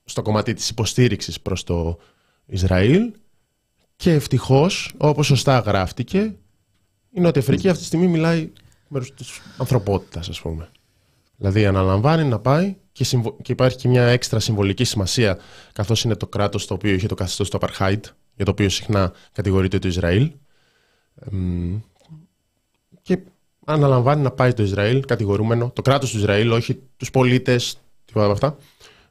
στο 0.04 0.22
κομμάτι 0.22 0.54
της 0.54 0.68
υποστήριξης 0.68 1.40
προς 1.40 1.64
το 1.64 1.98
Ισραήλ. 2.46 3.12
Και 3.96 4.12
ευτυχώς, 4.12 4.94
όπως 4.96 5.26
σωστά 5.26 5.58
γράφτηκε, 5.58 6.34
η 7.10 7.20
Νότια 7.20 7.40
Αφρική 7.40 7.68
αυτή 7.68 7.80
τη 7.80 7.86
στιγμή 7.86 8.06
μιλάει 8.06 8.50
μέρο 8.88 9.04
της 9.16 9.40
ανθρωπότητας, 9.56 10.28
ας 10.28 10.40
πούμε. 10.40 10.70
Δηλαδή 11.42 11.66
αναλαμβάνει 11.66 12.24
να 12.24 12.38
πάει 12.38 12.76
και, 12.92 13.04
και 13.42 13.52
υπάρχει 13.52 13.76
και 13.76 13.88
μια 13.88 14.02
έξτρα 14.02 14.40
συμβολική 14.40 14.84
σημασία, 14.84 15.38
καθώς 15.72 16.04
είναι 16.04 16.14
το 16.14 16.26
κράτος 16.26 16.66
το 16.66 16.74
οποίο 16.74 16.92
είχε 16.92 17.06
το 17.06 17.14
καθεστώς 17.14 17.50
του 17.50 17.58
Apartheid, 17.60 18.00
για 18.36 18.44
το 18.44 18.50
οποίο 18.50 18.68
συχνά 18.68 19.12
κατηγορείται 19.32 19.78
το 19.78 19.88
Ισραήλ. 19.88 20.30
και 23.02 23.18
αναλαμβάνει 23.64 24.22
να 24.22 24.30
πάει 24.30 24.52
το 24.52 24.62
Ισραήλ 24.62 25.04
κατηγορούμενο, 25.04 25.70
το 25.74 25.82
κράτος 25.82 26.10
του 26.10 26.18
Ισραήλ, 26.18 26.50
όχι 26.50 26.78
τους 26.96 27.10
πολίτες, 27.10 27.78
τίποτα 28.04 28.24
από 28.24 28.34
αυτά, 28.34 28.56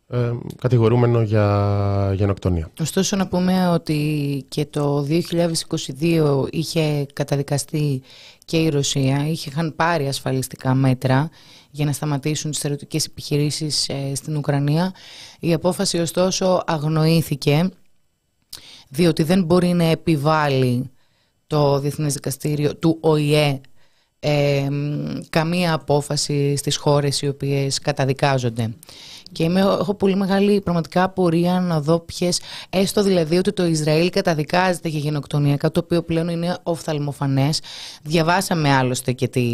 ε, 0.07 0.31
κατηγορούμενο 0.61 1.21
για 1.21 2.13
γενοκτονία. 2.15 2.71
Ωστόσο 2.79 3.15
να 3.15 3.27
πούμε 3.27 3.67
ότι 3.67 4.45
και 4.47 4.65
το 4.65 5.07
2022 5.09 6.47
είχε 6.51 7.05
καταδικαστεί 7.13 8.01
και 8.45 8.57
η 8.57 8.69
Ρωσία, 8.69 9.27
είχαν 9.27 9.73
πάρει 9.75 10.07
ασφαλιστικά 10.07 10.73
μέτρα 10.73 11.29
για 11.71 11.85
να 11.85 11.91
σταματήσουν 11.91 12.51
τις 12.51 12.59
θεωρητικές 12.59 13.05
επιχειρήσεις 13.05 13.89
ε, 13.89 14.15
στην 14.15 14.37
Ουκρανία. 14.37 14.93
Η 15.39 15.53
απόφαση 15.53 15.97
ωστόσο 15.97 16.63
αγνοήθηκε 16.65 17.69
διότι 18.89 19.23
δεν 19.23 19.43
μπορεί 19.43 19.67
να 19.67 19.83
επιβάλλει 19.83 20.91
το 21.47 21.79
Διεθνές 21.79 22.13
Δικαστήριο 22.13 22.75
του 22.75 22.97
ΟΗΕ 23.01 23.61
ε, 24.19 24.67
καμία 25.29 25.73
απόφαση 25.73 26.55
στις 26.55 26.75
χώρες 26.75 27.21
οι 27.21 27.27
οποίες 27.27 27.79
καταδικάζονται. 27.79 28.73
Και 29.31 29.43
είμαι, 29.43 29.59
έχω 29.59 29.93
πολύ 29.93 30.15
μεγάλη 30.15 30.61
πραγματικά 30.61 31.03
απορία 31.03 31.59
να 31.59 31.81
δω 31.81 31.99
ποιες, 31.99 32.39
έστω 32.69 33.03
δηλαδή 33.03 33.37
ότι 33.37 33.53
το 33.53 33.65
Ισραήλ 33.65 34.09
καταδικάζεται 34.09 34.89
για 34.89 34.99
γενοκτονία, 34.99 35.57
κάτι 35.57 35.73
το 35.73 35.81
οποίο 35.83 36.03
πλέον 36.03 36.27
είναι 36.27 36.57
οφθαλμοφανές. 36.63 37.61
Διαβάσαμε 38.03 38.73
άλλωστε 38.73 39.11
και 39.11 39.27
τι, 39.27 39.45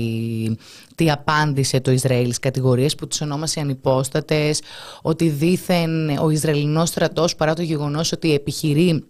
τι 0.95 1.11
απάντησε 1.11 1.79
το 1.79 1.91
Ισραήλ 1.91 2.25
στις 2.25 2.39
κατηγορίες 2.39 2.95
που 2.95 3.07
τις 3.07 3.21
ονόμασε 3.21 3.59
ανυπόστατες, 3.59 4.61
ότι 5.01 5.29
δήθεν 5.29 6.17
ο 6.17 6.29
Ισραηλινός 6.29 6.89
στρατός 6.89 7.35
παρά 7.35 7.53
το 7.53 7.61
γεγονός 7.61 8.11
ότι 8.11 8.33
επιχειρεί 8.33 9.03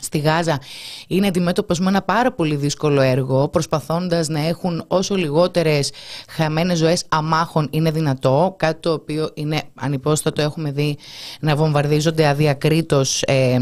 στη 0.00 0.18
Γάζα 0.18 0.60
είναι 1.06 1.26
αντιμέτωπος 1.26 1.78
με 1.78 1.88
ένα 1.88 2.02
πάρα 2.02 2.32
πολύ 2.32 2.56
δύσκολο 2.56 3.00
έργο, 3.00 3.48
προσπαθώντας 3.48 4.28
να 4.28 4.46
έχουν 4.46 4.84
όσο 4.86 5.14
λιγότερες 5.14 5.92
χαμένες 6.28 6.78
ζωές 6.78 7.04
αμάχων 7.08 7.68
είναι 7.70 7.90
δυνατό. 7.90 8.54
Κάτι 8.58 8.80
το 8.80 8.92
οποίο 8.92 9.30
είναι 9.34 9.62
ανυπόστατο. 9.74 10.42
Έχουμε 10.42 10.70
δει 10.70 10.96
να 11.40 11.56
βομβαρδίζονται 11.56 12.26
αδιακρίτως 12.26 13.22
ε, 13.22 13.58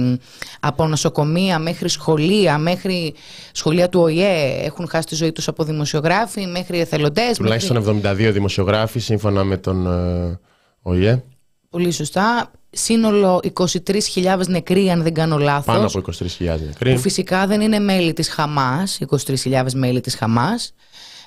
από 0.61 0.87
νοσοκομεία 0.87 1.59
μέχρι 1.59 1.89
σχολεία, 1.89 2.59
μέχρι 2.59 3.15
σχολεία 3.53 3.89
του 3.89 4.01
ΟΗΕ. 4.01 4.65
Έχουν 4.65 4.89
χάσει 4.89 5.07
τη 5.07 5.15
ζωή 5.15 5.33
τους 5.33 5.49
από 5.49 5.65
δημοσιογράφοι, 5.65 6.47
μέχρι 6.47 6.81
εθελοντές. 6.81 7.37
Τουλάχιστον 7.37 7.77
μέχρι... 7.77 8.29
72 8.29 8.33
δημοσιογράφοι 8.33 8.99
σύμφωνα 8.99 9.45
με 9.45 9.57
τον 9.57 9.87
ε, 9.87 10.39
ΟΗΕ. 10.83 11.25
Πολύ 11.71 11.91
σωστά 11.91 12.51
σύνολο 12.77 13.41
23.000 13.53 14.47
νεκροί, 14.47 14.91
αν 14.91 15.03
δεν 15.03 15.15
κάνω 15.15 15.39
λάθος. 15.39 15.75
Πάνω 15.75 15.87
από 15.87 16.03
23.000 16.39 16.61
νεκροί. 16.67 16.93
Που 16.93 16.99
φυσικά 16.99 17.47
δεν 17.47 17.61
είναι 17.61 17.79
μέλη 17.79 18.13
της 18.13 18.29
Χαμάς, 18.29 18.99
23.000 19.45 19.73
μέλη 19.75 20.01
της 20.01 20.15
Χαμάς. 20.15 20.75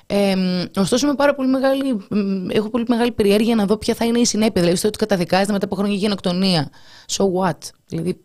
Ε, 0.06 0.34
ωστόσο, 0.76 1.06
με 1.06 1.14
πάρα 1.14 1.34
πολύ 1.34 1.48
μεγάλη, 1.48 2.06
έχω 2.52 2.70
πολύ 2.70 2.84
μεγάλη 2.88 3.12
περιέργεια 3.12 3.54
να 3.54 3.64
δω 3.64 3.76
ποια 3.76 3.94
θα 3.94 4.04
είναι 4.04 4.18
η 4.18 4.24
συνέπεια. 4.24 4.62
Δηλαδή, 4.62 4.86
ότι 4.86 4.98
καταδικάζεται 4.98 5.52
μετά 5.52 5.64
από 5.64 5.74
χρόνια 5.74 5.96
γενοκτονία. 5.96 6.70
So 7.06 7.24
what? 7.24 7.58
Δηλαδή, 7.86 8.20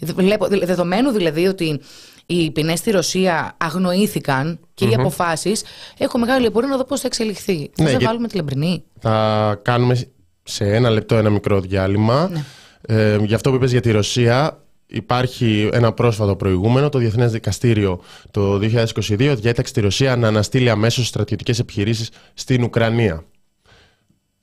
βλέπω, 0.00 0.46
δεδομένου 0.46 1.10
δηλαδή 1.10 1.46
ότι 1.46 1.80
οι 2.26 2.50
ποινές 2.50 2.78
στη 2.78 2.90
Ρωσία 2.90 3.56
αγνοήθηκαν 3.56 4.60
και 4.74 4.84
οι 4.84 4.94
αποφάσεις, 4.94 5.62
έχω 5.98 6.18
μεγάλη 6.18 6.46
απορία 6.46 6.68
να 6.68 6.76
δω 6.76 6.84
πώς 6.84 7.00
θα 7.00 7.06
εξελιχθεί. 7.06 7.70
Ναι, 7.80 7.90
θα 7.90 7.98
βάλουμε 7.98 8.28
τη 8.28 8.36
λαμπρινή. 8.36 8.84
Θα 9.00 9.58
κάνουμε 9.62 10.08
σε 10.48 10.64
ένα 10.74 10.90
λεπτό 10.90 11.16
ένα 11.16 11.30
μικρό 11.30 11.60
διάλειμμα. 11.60 12.30
Ναι. 12.32 12.44
Ε, 12.80 13.18
για 13.24 13.36
αυτό 13.36 13.50
που 13.50 13.56
είπες 13.56 13.70
για 13.70 13.80
τη 13.80 13.90
Ρωσία, 13.90 14.62
υπάρχει 14.86 15.68
ένα 15.72 15.92
πρόσφατο 15.92 16.36
προηγούμενο. 16.36 16.88
Το 16.88 16.98
Διεθνές 16.98 17.32
Δικαστήριο 17.32 18.00
το 18.30 18.60
2022 18.62 19.34
διέταξε 19.38 19.72
τη 19.72 19.80
Ρωσία 19.80 20.16
να 20.16 20.28
αναστείλει 20.28 20.70
αμέσως 20.70 21.06
στρατιωτικές 21.06 21.58
επιχειρήσεις 21.58 22.10
στην 22.34 22.62
Ουκρανία. 22.62 23.24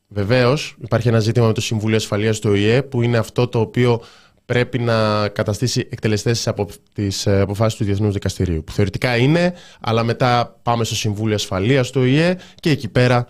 Βεβαίως, 0.07 0.75
υπάρχει 0.83 1.07
ένα 1.07 1.19
ζήτημα 1.19 1.47
με 1.47 1.53
το 1.53 1.61
Συμβούλιο 1.61 1.95
Ασφαλείας 1.95 2.39
του 2.39 2.49
ΟΗΕ 2.49 2.81
που 2.81 3.01
είναι 3.01 3.17
αυτό 3.17 3.47
το 3.47 3.59
οποίο 3.59 4.01
πρέπει 4.45 4.79
να 4.79 5.27
καταστήσει 5.27 5.87
εκτελεστές 5.91 6.47
από 6.47 6.67
τι 6.93 7.07
ε, 7.23 7.39
αποφάσεις 7.39 7.77
του 7.77 7.83
Διεθνούς 7.83 8.13
Δικαστηρίου. 8.13 8.63
Που 8.63 8.71
θεωρητικά 8.71 9.17
είναι, 9.17 9.53
αλλά 9.81 10.03
μετά 10.03 10.59
πάμε 10.63 10.83
στο 10.83 10.95
Συμβούλιο 10.95 11.35
Ασφαλείας 11.35 11.89
του 11.89 12.01
ΟΗΕ 12.01 12.37
και 12.55 12.69
εκεί 12.69 12.87
πέρα 12.87 13.27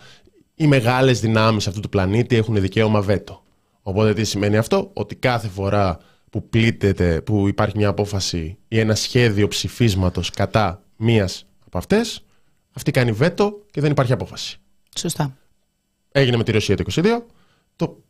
οι 0.55 0.67
μεγάλες 0.67 1.19
δυνάμεις 1.19 1.67
αυτού 1.67 1.79
του 1.79 1.89
πλανήτη 1.89 2.35
έχουν 2.35 2.61
δικαίωμα 2.61 3.01
βέτο. 3.01 3.43
Οπότε 3.81 4.13
τι 4.13 4.23
σημαίνει 4.23 4.57
αυτό, 4.57 4.89
ότι 4.93 5.15
κάθε 5.15 5.47
φορά 5.47 5.97
που 6.29 6.49
πλήττεται, 6.49 7.21
που 7.21 7.47
υπάρχει 7.47 7.77
μια 7.77 7.87
απόφαση 7.87 8.57
ή 8.67 8.79
ένα 8.79 8.95
σχέδιο 8.95 9.47
ψηφίσματος 9.47 10.29
κατά 10.29 10.83
μίας 10.95 11.45
από 11.65 11.77
αυτές, 11.77 12.25
αυτή 12.73 12.91
κάνει 12.91 13.11
βέτο 13.11 13.61
και 13.71 13.81
δεν 13.81 13.91
υπάρχει 13.91 14.11
απόφαση. 14.11 14.57
Σωστά. 14.97 15.37
Έγινε 16.11 16.37
με 16.37 16.43
τη 16.43 16.51
Ρωσία 16.51 16.75
το 16.77 16.83
22. 16.95 17.05
Το 17.75 18.03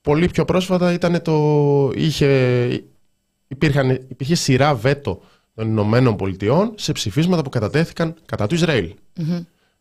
πολύ 0.00 0.28
πιο 0.28 0.44
πρόσφατα 0.44 0.92
ήταν 0.92 1.22
το. 1.22 1.90
Είχε, 1.94 2.66
υπήρχαν, 3.48 3.90
υπήρχε 3.90 4.34
σειρά 4.34 4.74
βέτο 4.74 5.20
των 5.54 5.68
Ηνωμένων 5.68 6.16
Πολιτειών 6.16 6.72
σε 6.76 6.92
ψηφίσματα 6.92 7.42
που 7.42 7.48
κατατέθηκαν 7.48 8.14
κατά 8.26 8.46
του 8.46 8.54
ισραηλ 8.54 8.94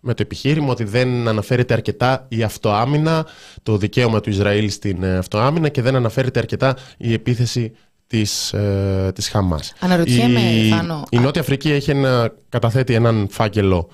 με 0.05 0.13
το 0.13 0.22
επιχείρημα 0.22 0.72
ότι 0.72 0.83
δεν 0.83 1.27
αναφέρεται 1.27 1.74
αρκετά 1.74 2.25
η 2.29 2.43
αυτοάμυνα, 2.43 3.25
το 3.63 3.77
δικαίωμα 3.77 4.19
του 4.19 4.29
Ισραήλ 4.29 4.69
στην 4.69 5.03
ε, 5.03 5.17
αυτοάμυνα 5.17 5.69
και 5.69 5.81
δεν 5.81 5.95
αναφέρεται 5.95 6.39
αρκετά 6.39 6.77
η 6.98 7.13
επίθεση 7.13 7.72
της, 8.07 8.53
ε, 8.53 9.12
της 9.15 9.29
Χαμάς. 9.29 9.74
Αναρωτιέμαι, 9.79 10.39
η, 10.39 10.69
Θάνο, 10.69 11.03
η 11.10 11.17
Νότια 11.17 11.41
Αφρική 11.41 11.72
έχει 11.72 11.91
ένα, 11.91 12.33
καταθέτει 12.50 12.93
έναν 12.93 13.27
φάκελο 13.31 13.89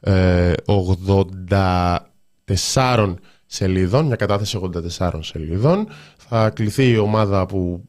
ε, 0.00 0.52
84 2.76 3.14
σελίδων, 3.46 4.06
μια 4.06 4.16
κατάθεση 4.16 4.60
84 4.98 5.10
σελίδων. 5.20 5.88
Θα 6.16 6.50
κληθεί 6.50 6.90
η 6.90 6.98
ομάδα 6.98 7.46
που 7.46 7.88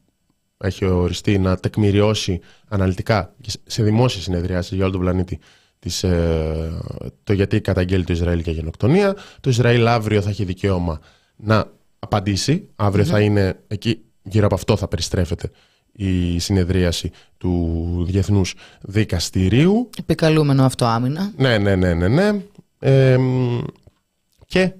έχει 0.57 0.85
οριστεί 0.85 1.39
να 1.39 1.57
τεκμηριώσει 1.57 2.39
αναλυτικά 2.67 3.33
σε 3.65 3.83
δημόσια 3.83 4.21
συνεδριάσεις 4.21 4.75
για 4.75 4.83
όλο 4.83 4.91
τον 4.91 5.01
πλανήτη 5.01 5.39
της, 5.79 6.03
ε, 6.03 6.81
το 7.23 7.33
γιατί 7.33 7.61
καταγγέλει 7.61 8.03
το 8.03 8.13
Ισραήλ 8.13 8.39
για 8.39 8.53
γενοκτονία. 8.53 9.15
Το 9.39 9.49
Ισραήλ 9.49 9.87
αύριο 9.87 10.21
θα 10.21 10.29
έχει 10.29 10.43
δικαίωμα 10.43 10.99
να 11.35 11.65
απαντήσει. 11.99 12.69
θα 13.03 13.19
είναι 13.19 13.59
εκεί, 13.67 14.01
γύρω 14.23 14.45
από 14.45 14.55
αυτό 14.55 14.77
θα 14.77 14.87
περιστρέφεται 14.87 15.51
η 15.91 16.39
συνεδρίαση 16.39 17.11
του 17.37 18.03
Διεθνούς 18.07 18.55
Δικαστηρίου. 18.81 19.89
Επικαλούμενο 19.99 20.65
αυτό 20.65 20.85
άμυνα. 20.85 21.31
Ναι, 21.37 21.57
ναι, 21.57 21.75
ναι, 21.75 21.93
ναι. 21.93 22.07
ναι. 22.07 22.41
Ε, 22.79 23.17
και 24.45 24.73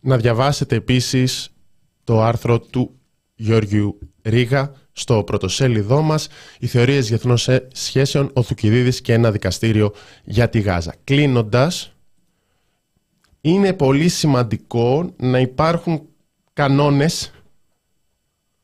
να 0.00 0.16
διαβάσετε 0.16 0.76
επίσης 0.76 1.48
το 2.04 2.22
άρθρο 2.22 2.60
του 2.60 2.94
Γιώργιου 3.34 3.98
Ρίγα 4.22 4.72
στο 4.92 5.22
πρωτοσέλιδό 5.24 6.02
μας 6.02 6.28
«Οι 6.58 6.66
θεωρίες 6.66 7.08
διεθνών 7.08 7.36
σχέσεων, 7.72 8.30
ο 8.32 8.42
Θουκυδίδης 8.42 9.00
και 9.00 9.12
ένα 9.12 9.30
δικαστήριο 9.30 9.92
για 10.24 10.48
τη 10.48 10.60
Γάζα». 10.60 10.94
Κλείνοντας, 11.04 11.92
είναι 13.40 13.72
πολύ 13.72 14.08
σημαντικό 14.08 15.12
να 15.16 15.38
υπάρχουν 15.38 16.02
κανόνες 16.52 17.32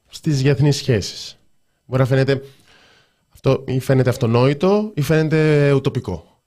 στις 0.08 0.42
διεθνείς 0.42 0.76
σχέσεις. 0.76 1.38
Μπορεί 1.84 2.02
να 2.02 2.08
φαίνεται, 2.08 2.42
αυτό, 3.32 3.64
ή 3.66 3.80
φαίνεται 3.80 4.10
αυτονόητο 4.10 4.92
ή 4.94 5.00
φαίνεται 5.00 5.72
ουτοπικό. 5.72 6.42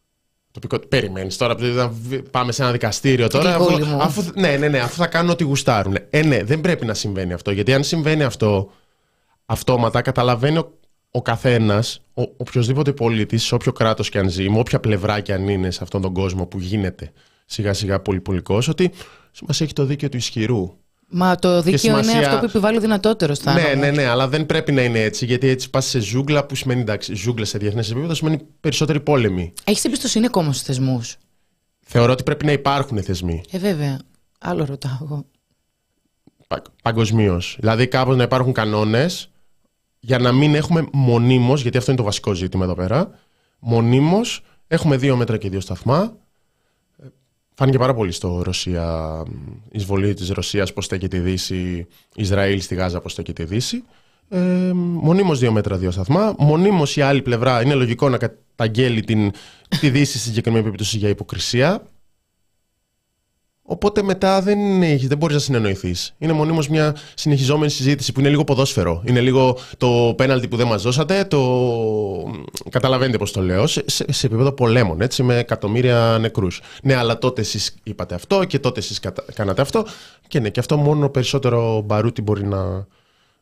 Τοπικό, 0.51 0.79
περιμένεις 0.79 1.37
τώρα, 1.37 1.55
να 1.59 1.93
πάμε 2.31 2.51
σε 2.51 2.61
ένα 2.61 2.71
δικαστήριο 2.71 3.27
τώρα. 3.27 3.55
Αφού, 3.55 3.95
αφού, 3.99 4.23
ναι, 4.35 4.57
ναι, 4.57 4.67
ναι, 4.67 4.79
αφού 4.79 4.95
θα 4.95 5.07
κάνουν 5.07 5.31
ό,τι 5.31 5.43
γουστάρουν. 5.43 5.97
Ε, 6.09 6.21
ναι, 6.21 6.43
δεν 6.43 6.61
πρέπει 6.61 6.85
να 6.85 6.93
συμβαίνει 6.93 7.33
αυτό. 7.33 7.51
Γιατί 7.51 7.73
αν 7.73 7.83
συμβαίνει 7.83 8.23
αυτό, 8.23 8.71
αυτόματα 9.51 10.01
καταλαβαίνει 10.01 10.57
ο, 10.57 10.79
ο 11.11 11.21
καθένας, 11.21 12.01
ο, 12.13 12.21
οποιοδήποτε 12.37 12.93
πολίτης, 12.93 13.43
σε 13.43 13.55
όποιο 13.55 13.71
κράτος 13.71 14.09
και 14.09 14.17
αν 14.17 14.29
ζει, 14.29 14.49
με 14.49 14.59
όποια 14.59 14.79
πλευρά 14.79 15.19
και 15.19 15.33
αν 15.33 15.47
είναι 15.47 15.71
σε 15.71 15.79
αυτόν 15.83 16.01
τον 16.01 16.13
κόσμο 16.13 16.45
που 16.45 16.59
γίνεται 16.59 17.11
σιγά 17.45 17.73
σιγά 17.73 17.99
πολυπολικός, 17.99 18.67
ότι 18.67 18.91
σημασία 19.31 19.65
έχει 19.65 19.75
το 19.75 19.85
δίκαιο 19.85 20.09
του 20.09 20.17
ισχυρού. 20.17 20.75
Μα 21.13 21.35
το 21.35 21.61
δίκαιο 21.61 21.77
σημασία... 21.77 22.15
είναι 22.15 22.25
αυτό 22.25 22.39
που 22.39 22.45
επιβάλλει 22.45 22.77
ο 22.77 22.79
δυνατότερο, 22.79 23.35
θα 23.35 23.53
Ναι, 23.53 23.73
ναι, 23.77 23.91
ναι, 23.91 24.05
αλλά 24.05 24.27
δεν 24.27 24.45
πρέπει 24.45 24.71
να 24.71 24.81
είναι 24.81 24.99
έτσι. 24.99 25.25
Γιατί 25.25 25.47
έτσι 25.47 25.69
πας 25.69 25.85
σε 25.85 25.99
ζούγκλα 25.99 26.45
που 26.45 26.55
σημαίνει 26.55 26.81
εντάξει, 26.81 27.15
ζούγκλα 27.15 27.45
σε 27.45 27.57
διεθνές 27.57 27.91
επίπεδο 27.91 28.13
σημαίνει 28.13 28.39
περισσότερη 28.59 28.99
πόλεμη. 28.99 29.53
Έχεις 29.63 29.85
εμπιστοσύνη 29.85 30.25
ακόμα 30.25 30.51
στους 30.51 30.63
θεσμούς; 30.63 31.17
Θεωρώ 31.85 32.11
ότι 32.11 32.23
πρέπει 32.23 32.45
να 32.45 32.51
υπάρχουν 32.51 33.03
θεσμοί. 33.03 33.43
Ε, 33.51 33.57
βέβαια. 33.57 33.99
Άλλο 34.39 34.65
ρωτάω 34.65 34.97
εγώ. 35.01 35.25
Πα, 36.47 36.61
Παγκοσμίως. 36.81 37.55
Δηλαδή 37.59 37.87
κάπως 37.87 38.15
να 38.15 38.23
υπάρχουν 38.23 38.53
κανόνες 38.53 39.30
για 40.03 40.19
να 40.19 40.31
μην 40.31 40.55
έχουμε 40.55 40.87
μονίμως, 40.91 41.61
γιατί 41.61 41.77
αυτό 41.77 41.91
είναι 41.91 41.99
το 41.99 42.05
βασικό 42.05 42.33
ζήτημα 42.33 42.63
εδώ 42.63 42.73
πέρα. 42.75 43.19
Μονίμως 43.59 44.43
έχουμε 44.67 44.97
δύο 44.97 45.15
μέτρα 45.15 45.37
και 45.37 45.49
δύο 45.49 45.59
σταθμά 45.59 46.15
Φάνηκε 47.61 47.77
πάρα 47.79 47.93
πολύ 47.93 48.11
στο 48.11 48.41
Ρωσία, 48.43 49.23
η 49.71 49.77
εισβολή 49.77 50.13
της 50.13 50.29
Ρωσίας 50.29 50.73
πώς 50.73 50.85
στέκεται 50.85 51.17
η 51.17 51.19
Δύση, 51.19 51.87
Ισραήλ 52.15 52.61
στη 52.61 52.75
Γάζα 52.75 53.01
πώς 53.01 53.11
στέκεται 53.11 53.43
η 53.43 53.45
Δύση. 53.45 53.83
Ε, 54.29 54.71
μονίμως 54.73 55.39
δύο 55.39 55.51
μέτρα, 55.51 55.77
δύο 55.77 55.91
σταθμά. 55.91 56.35
Μονίμως 56.37 56.95
η 56.95 57.01
άλλη 57.01 57.21
πλευρά 57.21 57.61
είναι 57.61 57.73
λογικό 57.73 58.09
να 58.09 58.17
καταγγέλει 58.17 59.01
την, 59.01 59.31
τη 59.79 59.89
Δύση 59.89 60.17
στη 60.17 60.27
συγκεκριμένη 60.27 60.63
περίπτωση 60.63 60.97
για 60.97 61.09
υποκρισία. 61.09 61.83
Οπότε 63.71 64.03
μετά 64.03 64.41
δεν, 64.41 64.81
έχεις, 64.81 65.07
δεν 65.07 65.17
μπορείς 65.17 65.35
να 65.35 65.41
συνεννοηθείς. 65.41 66.13
Είναι 66.17 66.33
μονίμως 66.33 66.69
μια 66.69 66.95
συνεχιζόμενη 67.13 67.71
συζήτηση 67.71 68.11
που 68.11 68.19
είναι 68.19 68.29
λίγο 68.29 68.43
ποδόσφαιρο. 68.43 69.01
Είναι 69.05 69.19
λίγο 69.19 69.57
το 69.77 70.13
πέναλτι 70.17 70.47
που 70.47 70.55
δεν 70.55 70.67
μας 70.67 70.81
δώσατε, 70.81 71.25
το... 71.25 71.41
Καταλαβαίνετε 72.69 73.17
πώς 73.17 73.31
το 73.31 73.41
λέω, 73.41 73.67
σε, 73.67 73.83
σε, 73.85 74.05
σε 74.11 74.27
επίπεδο 74.27 74.51
πολέμων, 74.51 75.01
έτσι, 75.01 75.23
με 75.23 75.37
εκατομμύρια 75.37 76.17
νεκρούς. 76.19 76.61
Ναι, 76.83 76.95
αλλά 76.95 77.17
τότε 77.17 77.41
εσείς 77.41 77.75
είπατε 77.83 78.15
αυτό 78.15 78.43
και 78.43 78.59
τότε 78.59 78.79
εσείς 78.79 78.99
κάνατε 79.33 79.61
αυτό. 79.61 79.85
Και 80.27 80.39
ναι, 80.39 80.49
και 80.49 80.59
αυτό 80.59 80.77
μόνο 80.77 81.09
περισσότερο 81.09 81.81
μπαρούτι 81.81 82.21
μπορεί 82.21 82.47
να, 82.47 82.87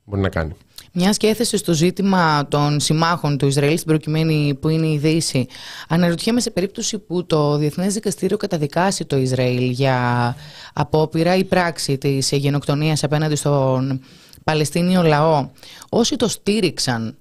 μπορεί 0.04 0.22
να 0.22 0.30
κάνει. 0.30 0.56
Μιας 0.94 1.18
και 1.18 1.28
έθεσε 1.28 1.58
στο 1.58 1.74
ζήτημα 1.74 2.48
των 2.48 2.80
συμμάχων 2.80 3.38
του 3.38 3.46
Ισραήλ 3.48 3.76
στην 3.76 3.88
προκειμένη 3.88 4.58
που 4.62 4.70
είναι 4.70 4.88
η 4.88 4.98
Δύση, 4.98 5.48
αναρωτιέμαι 5.88 6.40
σε 6.40 6.52
περίπτωση 6.52 6.98
που 7.00 7.26
το 7.26 7.58
Διεθνές 7.58 7.94
Δικαστήριο 7.94 8.38
καταδικάσει 8.38 9.06
το 9.06 9.18
Ισραήλ 9.18 9.70
για 9.70 10.36
απόπειρα 10.74 11.36
ή 11.36 11.44
πράξη 11.44 11.98
της 11.98 12.32
γενοκτονίας 12.32 13.04
απέναντι 13.04 13.36
στον 13.36 14.02
Παλαιστίνιο 14.44 15.02
λαό, 15.04 15.50
όσοι 15.90 16.16
το 16.16 16.28
στήριξαν 16.28 17.18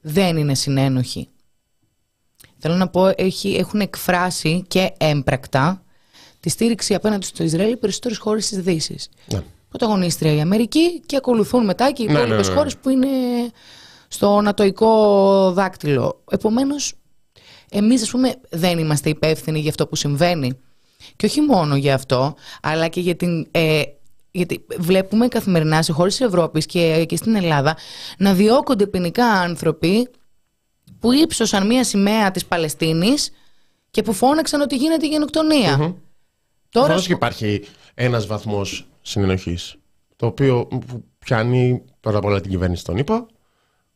δεν 0.00 0.36
είναι 0.36 0.54
συνένοχοι. 0.54 1.28
Θέλω 2.58 2.74
να 2.74 2.88
πω, 2.88 3.12
έχουν 3.56 3.80
εκφράσει 3.80 4.64
και 4.68 4.92
έμπρακτα 4.96 5.82
τη 6.40 6.48
στήριξη 6.48 6.94
απέναντι 6.94 7.26
στο 7.26 7.44
Ισραήλ 7.44 7.72
οι 7.72 7.76
περισσότερες 7.76 8.18
χώρες 8.18 8.48
της 8.48 8.58
Δύσης. 8.58 9.08
Ναι 9.76 9.86
πρωταγωνίστρια 9.86 10.34
η 10.34 10.40
Αμερική 10.40 11.00
και 11.06 11.16
ακολουθούν 11.16 11.64
μετά 11.64 11.92
και 11.92 12.02
οι 12.02 12.06
υπόλοιπες 12.10 12.28
ναι, 12.30 12.36
ναι, 12.36 12.48
ναι. 12.48 12.54
χώρες 12.54 12.76
που 12.76 12.88
είναι 12.88 13.08
στο 14.08 14.40
νατοϊκό 14.40 15.52
δάκτυλο. 15.52 16.22
Επομένως, 16.30 16.92
εμείς, 17.70 18.02
ας 18.02 18.10
πούμε, 18.10 18.34
δεν 18.50 18.78
είμαστε 18.78 19.08
υπεύθυνοι 19.08 19.58
για 19.58 19.70
αυτό 19.70 19.86
που 19.86 19.96
συμβαίνει. 19.96 20.58
Και 21.16 21.26
όχι 21.26 21.40
μόνο 21.40 21.76
για 21.76 21.94
αυτό, 21.94 22.34
αλλά 22.62 22.88
και 22.88 23.00
για 23.00 23.16
την. 23.16 23.46
Ε, 23.50 23.82
γιατί 24.30 24.64
βλέπουμε 24.78 25.28
καθημερινά 25.28 25.82
σε 25.82 25.92
χώρες 25.92 26.16
της 26.16 26.26
Ευρώπης 26.26 26.66
και, 26.66 27.04
και 27.08 27.16
στην 27.16 27.34
Ελλάδα 27.34 27.76
να 28.18 28.34
διώκονται 28.34 28.86
ποινικά 28.86 29.26
άνθρωποι 29.26 30.08
που 31.00 31.12
ύψωσαν 31.12 31.66
μία 31.66 31.84
σημαία 31.84 32.30
της 32.30 32.46
Παλαιστίνης 32.46 33.30
και 33.90 34.02
που 34.02 34.12
φώναξαν 34.12 34.60
ότι 34.60 34.76
γίνεται 34.76 35.06
γενοκτονία. 35.06 35.78
Mm-hmm. 35.80 35.94
Τώρα... 36.68 37.00
και 37.00 37.12
υπάρχει 37.12 37.62
ένας 37.94 38.26
βαθμός 38.26 38.86
συνενοχής. 39.02 39.76
Το 40.16 40.26
οποίο 40.26 40.68
πιάνει 41.18 41.82
πρώτα 42.00 42.18
απ' 42.18 42.24
όλα 42.24 42.40
την 42.40 42.50
κυβέρνηση 42.50 42.84
των 42.84 42.96
ΗΠΑ 42.96 43.26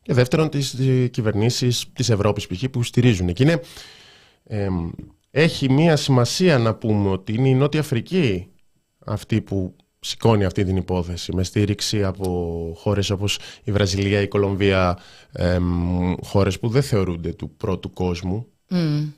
και 0.02 0.14
δεύτερον 0.14 0.48
τις 0.48 0.76
κυβερνήσεις 1.10 1.92
της 1.92 2.10
Ευρώπης 2.10 2.46
π.χ. 2.46 2.64
που 2.70 2.82
στηρίζουν. 2.82 3.32
Και 3.32 3.42
είναι, 3.42 3.60
έχει 5.30 5.70
μία 5.70 5.96
σημασία 5.96 6.58
να 6.58 6.74
πούμε 6.74 7.10
ότι 7.10 7.34
είναι 7.34 7.48
η 7.48 7.54
Νότια 7.54 7.80
Αφρική 7.80 8.46
αυτή 9.06 9.40
που 9.40 9.76
σηκώνει 10.00 10.44
αυτή 10.44 10.64
την 10.64 10.76
υπόθεση 10.76 11.34
με 11.34 11.42
στήριξη 11.42 12.04
από 12.04 12.72
χώρες 12.76 13.10
όπως 13.10 13.38
η 13.64 13.72
Βραζιλία, 13.72 14.20
η 14.20 14.28
Κολομβία, 14.28 14.98
εμ, 15.32 16.14
χώρες 16.22 16.58
που 16.58 16.68
δεν 16.68 16.82
θεωρούνται 16.82 17.32
του 17.32 17.50
πρώτου 17.56 17.92
κόσμου, 17.92 18.46
mm. 18.70 19.08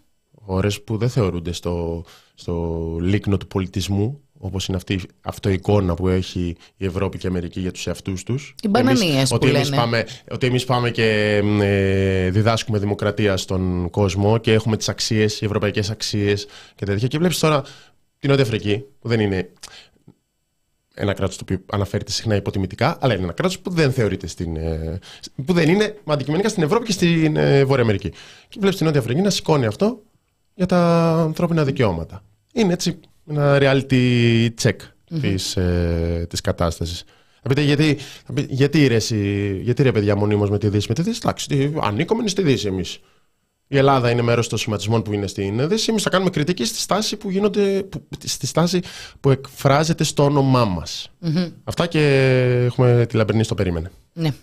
Χώρες 0.47 0.83
που 0.83 0.97
δεν 0.97 1.09
θεωρούνται 1.09 1.53
στο, 1.53 2.05
στο 2.35 2.97
λίκνο 3.01 3.37
του 3.37 3.47
πολιτισμού 3.47 4.21
Όπως 4.45 4.67
είναι 4.67 4.77
αυτή, 4.77 5.01
αυτή 5.21 5.49
η 5.49 5.53
εικόνα 5.53 5.95
που 5.95 6.09
έχει 6.09 6.57
η 6.77 6.85
Ευρώπη 6.85 7.19
και 7.19 7.27
η 7.27 7.29
Αμερική 7.29 7.61
για 7.61 7.71
τους 7.71 7.87
εαυτούς 7.87 8.23
τους. 8.23 8.55
Οι 8.63 8.69
μπανανίες 8.69 9.29
που 9.29 9.35
ότι 9.35 9.47
λένε. 9.47 9.59
Εμείς 9.59 9.71
πάμε, 9.71 10.07
ότι 10.31 10.47
εμείς 10.47 10.65
πάμε 10.65 10.91
και 10.91 11.41
ε, 11.61 12.31
διδάσκουμε 12.31 12.79
δημοκρατία 12.79 13.37
στον 13.37 13.91
κόσμο 13.91 14.39
και 14.39 14.53
έχουμε 14.53 14.77
τις 14.77 14.89
αξίες, 14.89 15.41
οι 15.41 15.45
ευρωπαϊκές 15.45 15.91
αξίες 15.91 16.47
και 16.75 16.85
τέτοια. 16.85 17.09
Και 17.09 17.19
βλέπεις 17.19 17.39
τώρα 17.39 17.63
την 18.19 18.31
Νότια 18.31 18.45
Αφρική, 18.45 18.85
που 19.01 19.09
δεν 19.09 19.21
είναι 19.21 19.51
ένα 20.95 21.13
κράτος 21.13 21.37
το 21.37 21.45
οποίο 21.45 21.65
αναφέρεται 21.73 22.13
συχνά 22.13 22.35
υποτιμητικά, 22.35 22.99
αλλά 23.01 23.15
είναι 23.15 23.23
ένα 23.23 23.33
κράτος 23.33 23.59
που 23.59 23.71
δεν 23.71 23.93
θεωρείται 23.93 24.27
στην. 24.27 24.57
Ε, 24.57 24.99
που 25.45 25.53
δεν 25.53 25.69
είναι 25.69 25.97
αντικειμενικά 26.05 26.49
στην 26.49 26.63
Ευρώπη 26.63 26.85
και 26.85 26.93
στην 26.93 27.37
ε, 27.37 27.65
Βόρεια 27.65 27.83
Αμερική. 27.83 28.11
Και 28.49 28.57
βλέπεις 28.59 28.77
την 28.77 28.87
Νότια 28.87 29.01
Αφρική 29.01 29.21
να 29.21 29.31
σηκώνει 29.31 29.67
αυτό 29.67 30.03
για 30.55 30.67
τα 30.67 31.13
ανθρώπινα 31.13 31.65
δικαιώματα. 31.65 32.23
Είναι 32.53 32.73
έτσι 32.73 33.01
ένα 33.27 33.59
reality 33.61 34.49
check 34.63 34.71
mm-hmm. 34.71 35.21
της, 35.21 35.57
ε, 35.57 36.27
της 36.29 36.41
κατάστασης. 36.41 37.05
Θα 37.43 37.49
πείτε 37.49 37.61
γιατί, 37.61 37.99
γιατί, 38.49 38.87
ρε, 38.87 38.97
γιατί 39.61 39.83
ρε 39.83 39.93
παιδιά 39.93 40.17
μονίμως 40.17 40.51
με 40.51 40.59
τη 40.59 40.69
Δύση, 40.69 40.87
με 40.89 40.95
τη 40.95 41.03
Δύση, 41.03 41.21
εντάξει, 41.23 41.75
ανήκουμε 41.81 42.29
στη 42.29 42.43
Δύση 42.43 42.67
εμείς. 42.67 42.99
Η 43.67 43.77
Ελλάδα 43.77 44.11
είναι 44.11 44.23
μέρος 44.23 44.49
των 44.49 44.59
σχηματισμών 44.59 45.03
που 45.03 45.13
είναι 45.13 45.27
στην 45.27 45.69
Δύση. 45.69 45.91
Εμείς 45.91 46.03
θα 46.03 46.11
κάνουμε 46.11 46.31
κριτική 46.31 46.65
στη 46.65 46.79
στάση 46.79 47.17
που, 47.17 47.31
γίνονται, 47.31 47.83
που, 47.83 48.03
στη 48.25 48.47
στάση 48.47 48.81
που 49.21 49.31
εκφράζεται 49.31 50.05
στο 50.05 50.25
όνομά 50.25 50.65
μας. 50.65 51.11
Mm-hmm. 51.23 51.53
Αυτά 51.65 51.87
και 51.87 52.01
έχουμε 52.65 53.07
τη 53.09 53.17
λαμπερνή 53.17 53.45
στο 53.45 53.55
περίμενε. 53.55 53.91
Ναι. 54.13 54.35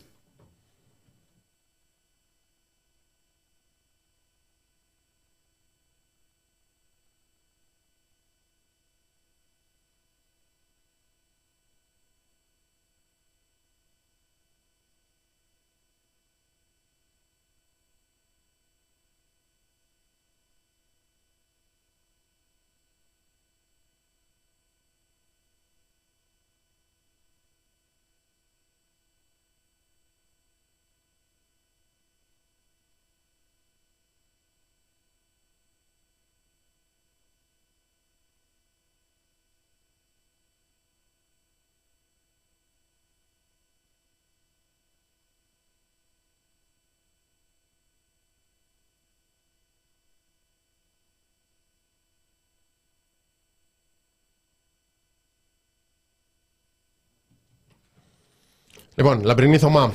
Λοιπόν, 58.95 59.23
Λαμπρινή 59.23 59.57
Θωμά. 59.57 59.93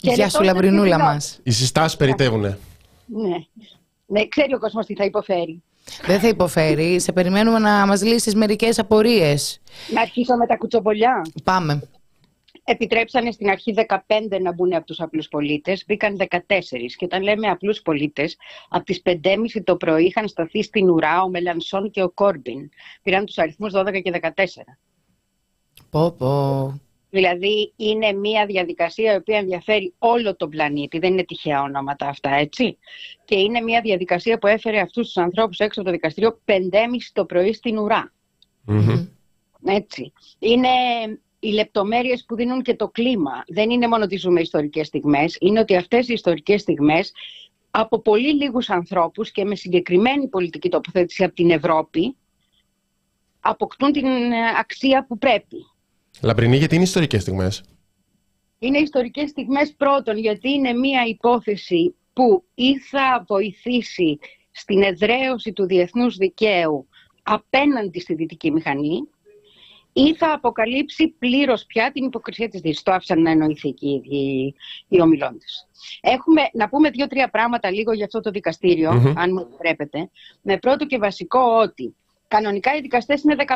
Γεια 0.00 0.28
σου, 0.28 0.42
Λαμπρινούλα 0.42 0.98
μας. 0.98 1.40
Οι 1.42 1.50
συστάσεις 1.50 1.96
περιτεύουνε. 1.96 2.58
Ναι. 3.06 3.36
ναι, 4.06 4.26
ξέρει 4.26 4.54
ο 4.54 4.58
κόσμος 4.58 4.86
τι 4.86 4.94
θα 4.94 5.04
υποφέρει. 5.04 5.62
Δεν 6.06 6.20
θα 6.20 6.28
υποφέρει. 6.28 7.00
Σε 7.00 7.12
περιμένουμε 7.12 7.58
να 7.58 7.86
μας 7.86 8.02
λύσεις 8.02 8.34
μερικές 8.34 8.78
απορίες. 8.78 9.60
Να 9.94 10.00
αρχίσω 10.00 10.36
με 10.36 10.46
τα 10.46 10.56
κουτσομπολιά. 10.56 11.26
Πάμε. 11.44 11.82
Επιτρέψανε 12.64 13.30
στην 13.30 13.48
αρχή 13.48 13.74
15 13.88 14.40
να 14.40 14.52
μπουν 14.52 14.74
από 14.74 14.86
τους 14.86 15.00
απλούς 15.00 15.28
πολίτες, 15.28 15.84
μπήκαν 15.86 16.16
14. 16.16 16.26
Και 16.96 17.04
όταν 17.04 17.22
λέμε 17.22 17.48
απλούς 17.48 17.80
πολίτες, 17.82 18.36
από 18.68 18.84
τις 18.84 19.02
5.30 19.04 19.62
το 19.64 19.76
πρωί 19.76 20.04
είχαν 20.04 20.28
σταθεί 20.28 20.62
στην 20.62 20.90
ουρά 20.90 21.22
ο 21.22 21.28
Μελανσόν 21.28 21.90
και 21.90 22.02
ο 22.02 22.10
Κόρμπιν. 22.10 22.68
Πήραν 23.02 23.24
τους 23.24 23.38
αριθμούς 23.38 23.72
12 23.74 24.00
και 24.02 24.10
14. 24.10 24.76
Πω, 25.90 26.10
πω. 26.10 26.80
Δηλαδή 27.10 27.72
είναι 27.76 28.12
μια 28.12 28.46
διαδικασία 28.46 29.12
η 29.12 29.16
οποία 29.16 29.38
ενδιαφέρει 29.38 29.94
όλο 29.98 30.36
τον 30.36 30.48
πλανήτη, 30.48 30.98
δεν 30.98 31.12
είναι 31.12 31.24
τυχαία 31.24 31.62
ονόματα 31.62 32.08
αυτά, 32.08 32.30
έτσι. 32.30 32.78
Και 33.24 33.34
είναι 33.34 33.60
μια 33.60 33.80
διαδικασία 33.80 34.38
που 34.38 34.46
έφερε 34.46 34.80
αυτούς 34.80 35.06
τους 35.06 35.16
ανθρώπους 35.16 35.58
έξω 35.58 35.80
από 35.80 35.88
το 35.88 35.94
δικαστήριο 35.94 36.40
5.30 36.44 36.54
το 37.12 37.24
πρωί 37.24 37.52
στην 37.52 37.78
ουρα 37.78 38.12
Έτσι. 39.64 40.12
Είναι 40.38 40.68
οι 41.38 41.48
λεπτομέρειες 41.48 42.24
που 42.24 42.34
δίνουν 42.34 42.62
και 42.62 42.74
το 42.74 42.88
κλίμα. 42.88 43.44
Δεν 43.46 43.70
είναι 43.70 43.88
μόνο 43.88 44.04
ότι 44.04 44.16
ζούμε 44.16 44.40
ιστορικές 44.40 44.86
στιγμές, 44.86 45.36
είναι 45.40 45.60
ότι 45.60 45.76
αυτές 45.76 46.08
οι 46.08 46.12
ιστορικές 46.12 46.60
στιγμές 46.60 47.12
από 47.70 47.98
πολύ 48.00 48.34
λίγους 48.34 48.70
ανθρώπους 48.70 49.30
και 49.30 49.44
με 49.44 49.54
συγκεκριμένη 49.54 50.28
πολιτική 50.28 50.68
τοποθέτηση 50.68 51.24
από 51.24 51.34
την 51.34 51.50
Ευρώπη 51.50 52.16
αποκτούν 53.40 53.92
την 53.92 54.06
αξία 54.58 55.06
που 55.06 55.18
πρέπει. 55.18 55.56
Λαμπρινή, 56.22 56.56
γιατί 56.56 56.74
είναι 56.74 56.84
ιστορικές 56.84 57.22
στιγμές; 57.22 57.62
Είναι 58.58 58.78
ιστορικές 58.78 59.30
στιγμές 59.30 59.74
πρώτον 59.76 60.18
γιατί 60.18 60.50
είναι 60.50 60.72
μία 60.72 61.04
υπόθεση 61.06 61.94
που 62.12 62.44
ή 62.54 62.78
θα 62.78 63.24
βοηθήσει 63.26 64.18
στην 64.50 64.82
εδραίωση 64.82 65.52
του 65.52 65.66
διεθνούς 65.66 66.16
δικαίου 66.16 66.88
απέναντι 67.22 68.00
στη 68.00 68.14
δυτική 68.14 68.50
μηχανή 68.50 69.08
ή 69.92 70.14
θα 70.14 70.32
αποκαλύψει 70.32 71.08
πλήρως 71.08 71.64
πια 71.64 71.90
την 71.92 72.04
υποκρισία 72.04 72.48
της 72.48 72.60
Δύσης. 72.60 72.82
Το 72.82 72.92
άφησαν 72.92 73.22
να 73.22 73.30
εννοηθεί 73.30 73.72
και 73.72 73.86
οι 73.86 73.94
ίδιοι 73.94 74.54
οι 74.88 75.00
ομιλώντες. 75.00 75.68
Έχουμε 76.00 76.42
να 76.52 76.68
πούμε 76.68 76.90
δύο-τρία 76.90 77.28
πράγματα 77.30 77.70
λίγο 77.70 77.92
για 77.92 78.04
αυτό 78.04 78.20
το 78.20 78.30
δικαστηριο 78.30 78.90
αν 79.16 79.32
μου 79.32 79.40
επιτρέπετε. 79.40 80.10
Με 80.42 80.56
πρώτο 80.58 80.86
και 80.86 80.98
βασικό 80.98 81.40
ότι 81.40 81.94
κανονικά 82.28 82.76
οι 82.76 82.80
δικαστές 82.80 83.22
είναι 83.22 83.34
15. 83.34 83.54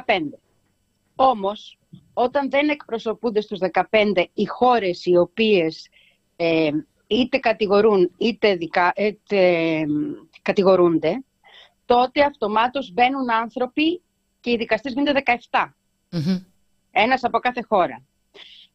Όμως, 1.14 1.78
όταν 2.14 2.50
δεν 2.50 2.68
εκπροσωπούνται 2.68 3.40
στους 3.40 3.58
15 3.90 4.24
οι 4.34 4.44
χώρες 4.44 5.06
οι 5.06 5.16
οποίες 5.16 5.88
ε, 6.36 6.70
είτε 7.06 7.38
κατηγορούν 7.38 8.10
είτε, 8.16 8.54
δικα, 8.54 8.92
είτε 8.96 9.84
κατηγορούνται, 10.42 11.24
τότε 11.84 12.24
αυτομάτως 12.24 12.92
μπαίνουν 12.92 13.30
άνθρωποι 13.30 14.02
και 14.40 14.50
οι 14.50 14.56
δικαστές 14.56 14.92
γίνονται 14.92 15.22
17. 15.50 15.64
Ένας 16.90 17.24
από 17.24 17.38
κάθε 17.38 17.62
χώρα. 17.68 18.02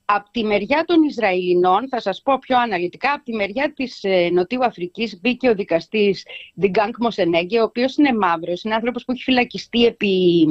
Από 0.10 0.32
τη 0.32 0.44
μεριά 0.44 0.84
των 0.86 1.04
Ισραηλινών, 1.04 1.88
θα 1.90 2.00
σας 2.00 2.22
πω 2.22 2.40
πιο 2.40 2.58
αναλυτικά, 2.58 3.14
από 3.14 3.24
τη 3.24 3.34
μεριά 3.34 3.74
της 3.74 4.04
ε, 4.04 4.30
Νοτιού 4.34 4.66
Αφρικής 4.66 5.20
μπήκε 5.20 5.50
ο 5.50 5.56
δικαστής 5.56 6.26
Διγκάνκ 6.54 6.98
Μοσενέγκε, 7.00 7.60
ο 7.60 7.64
οποίος 7.64 7.98
είναι 7.98 8.14
μαύρος, 8.14 8.64
είναι 8.64 8.74
άνθρωπος 8.74 9.04
που 9.04 9.12
έχει 9.12 9.24
φυλακιστεί 9.24 9.86
επί 9.86 10.46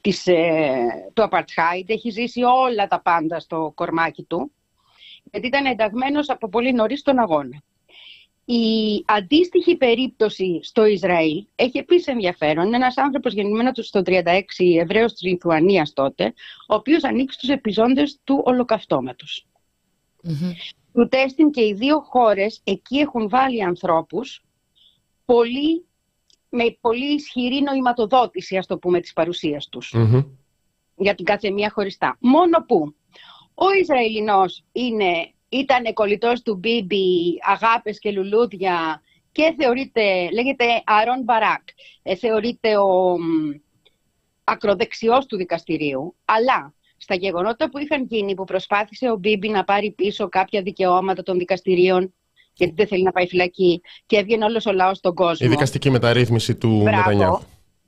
της, 0.00 0.26
ε, 0.26 1.10
του 1.12 1.28
Apartheid, 1.30 1.84
έχει 1.86 2.10
ζήσει 2.10 2.42
όλα 2.42 2.86
τα 2.86 3.00
πάντα 3.00 3.40
στο 3.40 3.72
κορμάκι 3.74 4.22
του, 4.22 4.52
γιατί 5.30 5.46
ήταν 5.46 5.64
ενταγμένος 5.64 6.28
από 6.28 6.48
πολύ 6.48 6.72
νωρίς 6.72 7.00
στον 7.00 7.18
αγώνα. 7.18 7.62
Η 8.44 9.02
αντίστοιχη 9.06 9.76
περίπτωση 9.76 10.60
στο 10.62 10.84
Ισραήλ 10.84 11.46
έχει 11.54 11.78
επίσης 11.78 12.06
ενδιαφέρον. 12.06 12.66
Είναι 12.66 12.76
ένας 12.76 12.96
άνθρωπος 12.96 13.32
γεννημένος 13.32 13.86
στο 13.86 14.02
36, 14.02 14.78
Εβραίο 14.78 15.06
της 15.06 15.22
Λιθουανίας 15.22 15.92
τότε, 15.92 16.34
ο 16.68 16.74
οποίος 16.74 17.04
ανήκει 17.04 17.32
στους 17.32 17.48
επιζώντες 17.48 18.18
του 18.24 18.42
ολοκαυτώματος. 18.44 19.46
Mm-hmm. 20.28 20.52
Του 20.92 21.08
τέστην 21.08 21.50
και 21.50 21.64
οι 21.64 21.72
δύο 21.72 22.00
χώρες 22.00 22.60
εκεί 22.64 22.96
έχουν 22.98 23.28
βάλει 23.28 23.62
ανθρώπους 23.62 24.44
πολύ, 25.24 25.84
με 26.48 26.76
πολύ 26.80 27.14
ισχυρή 27.14 27.60
νοηματοδότηση, 27.60 28.56
ας 28.56 28.66
το 28.66 28.78
πούμε, 28.78 29.00
της 29.00 29.12
παρουσίας 29.12 29.68
τους. 29.68 29.94
Για 30.96 31.14
την 31.14 31.24
κάθε 31.24 31.50
μία 31.50 31.70
χωριστά. 31.70 32.16
Μόνο 32.20 32.64
που 32.66 32.94
ο 33.54 33.72
Ισραηλινός 33.80 34.64
είναι 34.72 35.32
ήταν 35.58 35.92
κολλητός 35.92 36.42
του 36.42 36.56
Μπίμπι, 36.56 37.38
αγάπες 37.40 37.98
και 37.98 38.10
λουλούδια 38.10 39.02
και 39.32 39.54
θεωρείται, 39.58 40.28
λέγεται 40.32 40.64
Αρών 40.84 41.22
Μπαράκ, 41.22 41.62
ε, 42.02 42.14
θεωρείται 42.14 42.76
ο 42.76 43.16
ακροδεξιός 44.44 45.26
του 45.26 45.36
δικαστηρίου, 45.36 46.14
αλλά 46.24 46.74
στα 46.96 47.14
γεγονότα 47.14 47.70
που 47.70 47.78
είχαν 47.78 48.04
γίνει, 48.04 48.34
που 48.34 48.44
προσπάθησε 48.44 49.10
ο 49.10 49.16
Μπίμπι 49.16 49.48
να 49.48 49.64
πάρει 49.64 49.90
πίσω 49.90 50.28
κάποια 50.28 50.62
δικαιώματα 50.62 51.22
των 51.22 51.38
δικαστηρίων, 51.38 52.14
γιατί 52.54 52.72
δεν 52.76 52.86
θέλει 52.86 53.02
να 53.02 53.12
πάει 53.12 53.26
φυλακή, 53.26 53.80
και 54.06 54.16
έβγαινε 54.16 54.44
όλος 54.44 54.66
ο 54.66 54.72
λαός 54.72 54.96
στον 54.98 55.14
κόσμο. 55.14 55.46
Η 55.46 55.50
δικαστική 55.50 55.90
μεταρρύθμιση 55.90 56.54
του 56.54 56.68
Νετανιάχου. 56.68 57.42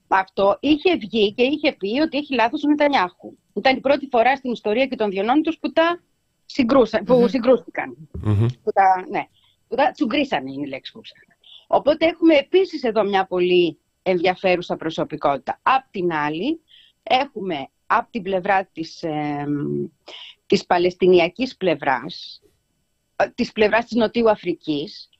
Αυτό 0.08 0.56
είχε 0.60 0.96
βγει 0.96 1.32
και 1.32 1.42
είχε 1.42 1.72
πει 1.72 2.00
ότι 2.00 2.18
έχει 2.18 2.34
λάθος 2.34 2.64
ο 2.64 2.68
Νετανιάχου. 2.68 3.36
Ήταν 3.54 3.76
η 3.76 3.80
πρώτη 3.80 4.08
φορά 4.10 4.36
στην 4.36 4.52
ιστορία 4.52 4.86
και 4.86 4.96
των 4.96 5.10
διονών 5.10 5.42
τους 5.42 5.58
που 5.58 5.72
τα 5.72 6.00
συγκρούσαν, 6.46 7.04
που 7.04 7.28
συγκρούστηκαν. 7.28 8.08
Που 8.62 8.72
τα, 8.72 9.06
ναι, 9.10 9.24
που 9.68 9.76
τα 9.76 9.90
τσουγκρίσανε 9.90 10.52
είναι 10.52 10.66
η 10.66 10.68
λέξη 10.68 10.92
που 10.92 11.00
ψάχνω. 11.00 11.34
Οπότε 11.66 12.06
έχουμε 12.06 12.34
επίσης 12.34 12.82
εδώ 12.82 13.04
μια 13.04 13.26
πολύ 13.26 13.78
ενδιαφέρουσα 14.02 14.76
προσωπικότητα. 14.76 15.60
Απ' 15.62 15.90
την 15.90 16.12
άλλη, 16.12 16.60
έχουμε 17.02 17.68
από 17.86 18.10
την 18.10 18.22
πλευρά 18.22 18.64
της, 18.72 19.02
ε, 19.02 19.46
της 20.46 20.66
Παλαιστινιακής 20.66 21.56
πλευράς, 21.56 22.42
της 23.34 23.52
πλευράς 23.52 23.84
της 23.84 23.96
Νοτίου 23.96 24.30
Αφρικής, 24.30 25.10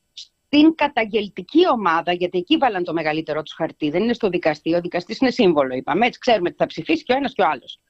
στην 0.57 0.75
καταγγελτική 0.75 1.69
ομάδα, 1.69 2.13
γιατί 2.13 2.39
εκεί 2.39 2.57
βάλαν 2.57 2.85
το 2.85 2.93
μεγαλύτερο 2.93 3.43
τους 3.43 3.53
χαρτί, 3.53 3.91
δεν 3.91 4.03
είναι 4.03 4.13
στο 4.13 4.29
δικαστήριο, 4.29 4.79
ο 4.79 4.81
δικαστής 4.81 5.19
είναι 5.19 5.31
σύμβολο, 5.31 5.75
είπαμε, 5.75 6.07
έτσι 6.07 6.19
ξέρουμε 6.19 6.49
ότι 6.49 6.57
θα 6.59 6.67
ψηφίσει 6.67 7.05
και 7.05 7.13
ο 7.13 7.17
ένας 7.17 7.33
και 7.33 7.43
ο 7.43 7.49
άλλος. 7.49 7.81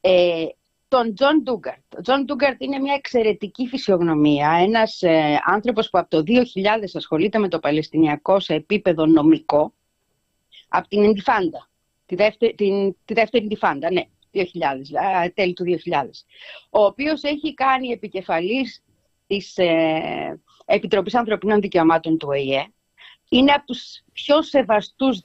Ε, 0.00 0.44
τον 0.92 1.14
Τζον 1.14 1.42
Ντούγκαρτ. 1.42 1.94
Ο 1.98 2.00
Τζον 2.00 2.24
Ντούγκαρτ 2.24 2.62
είναι 2.62 2.78
μια 2.78 2.94
εξαιρετική 2.94 3.66
φυσιογνωμία, 3.66 4.50
ένας 4.50 5.02
ε, 5.02 5.40
άνθρωπος 5.44 5.90
που 5.90 5.98
από 5.98 6.10
το 6.10 6.22
2000 6.26 6.32
ασχολείται 6.94 7.38
με 7.38 7.48
το 7.48 7.58
Παλαιστινιακό 7.58 8.40
σε 8.40 8.54
επίπεδο 8.54 9.06
νομικό, 9.06 9.72
από 10.68 10.88
την 10.88 11.02
Ιντιφάντα, 11.02 11.68
τη 12.06 12.14
δεύτερη, 12.14 12.54
την, 12.54 12.96
τη 13.04 13.14
δεύτερη 13.14 13.44
Εντιφάντα, 13.44 13.92
ναι, 13.92 14.02
2000, 14.32 14.40
τέλη 15.34 15.52
του 15.52 15.64
2000, 15.64 16.04
ο 16.70 16.84
οποίος 16.84 17.22
έχει 17.22 17.54
κάνει 17.54 17.88
επικεφαλής 17.88 18.82
της 19.26 19.56
ε, 19.56 20.40
Επιτροπής 20.64 21.14
Ανθρωπίνων 21.14 21.60
Δικαιωμάτων 21.60 22.18
του 22.18 22.28
ΟΗΕ, 22.30 22.66
είναι 23.28 23.52
από 23.52 23.66
τους 23.66 24.02
πιο 24.12 24.42
σεβαστούς 24.42 25.20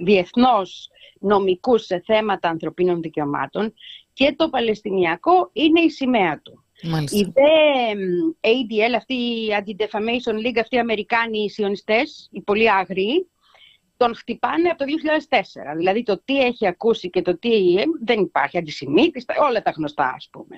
διεθνώς 0.00 0.90
νομικούς 1.20 1.84
σε 1.84 2.02
θέματα 2.06 2.48
ανθρωπίνων 2.48 3.00
δικαιωμάτων 3.00 3.74
και 4.12 4.34
το 4.36 4.48
Παλαιστινιακό 4.48 5.50
είναι 5.52 5.80
η 5.80 5.90
σημαία 5.90 6.40
του. 6.44 6.64
Μάλιστα. 6.82 7.18
Οι 7.18 7.32
ADL, 8.40 8.94
αυτή 8.96 9.14
η 9.14 9.48
Anti-Defamation 9.58 10.46
League, 10.46 10.58
αυτοί 10.60 10.76
οι 10.76 10.78
Αμερικάνοι 10.78 11.38
οι 11.38 11.48
σιωνιστές, 11.48 12.28
οι 12.32 12.40
πολύ 12.40 12.70
άγριοι, 12.70 13.30
τον 13.96 14.14
χτυπάνε 14.14 14.68
από 14.68 14.78
το 14.78 14.84
2004. 15.28 15.76
Δηλαδή 15.76 16.02
το 16.02 16.22
τι 16.24 16.40
έχει 16.40 16.66
ακούσει 16.66 17.10
και 17.10 17.22
το 17.22 17.38
τι 17.38 17.74
δεν 18.04 18.20
υπάρχει, 18.20 18.58
αντισημίτης, 18.58 19.24
όλα 19.48 19.62
τα 19.62 19.70
γνωστά 19.70 20.12
ας 20.16 20.28
πούμε. 20.32 20.56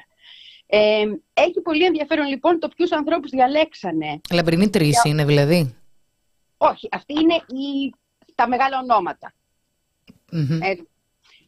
Ε, 0.67 1.05
έχει 1.33 1.61
πολύ 1.63 1.85
ενδιαφέρον 1.85 2.27
λοιπόν 2.27 2.59
το 2.59 2.69
ποιους 2.69 2.93
ανθρώπους 2.93 3.31
διαλέξανε. 3.31 4.21
Λαμπρινή 4.33 4.71
τρει 4.71 4.93
είναι 5.05 5.25
δηλαδή. 5.25 5.77
Όχι, 6.57 6.89
αυτοί 6.91 7.13
είναι 7.13 7.35
οι, 7.35 7.95
τα 8.35 8.49
μεγάλα 8.49 8.79
Ε, 10.63 10.75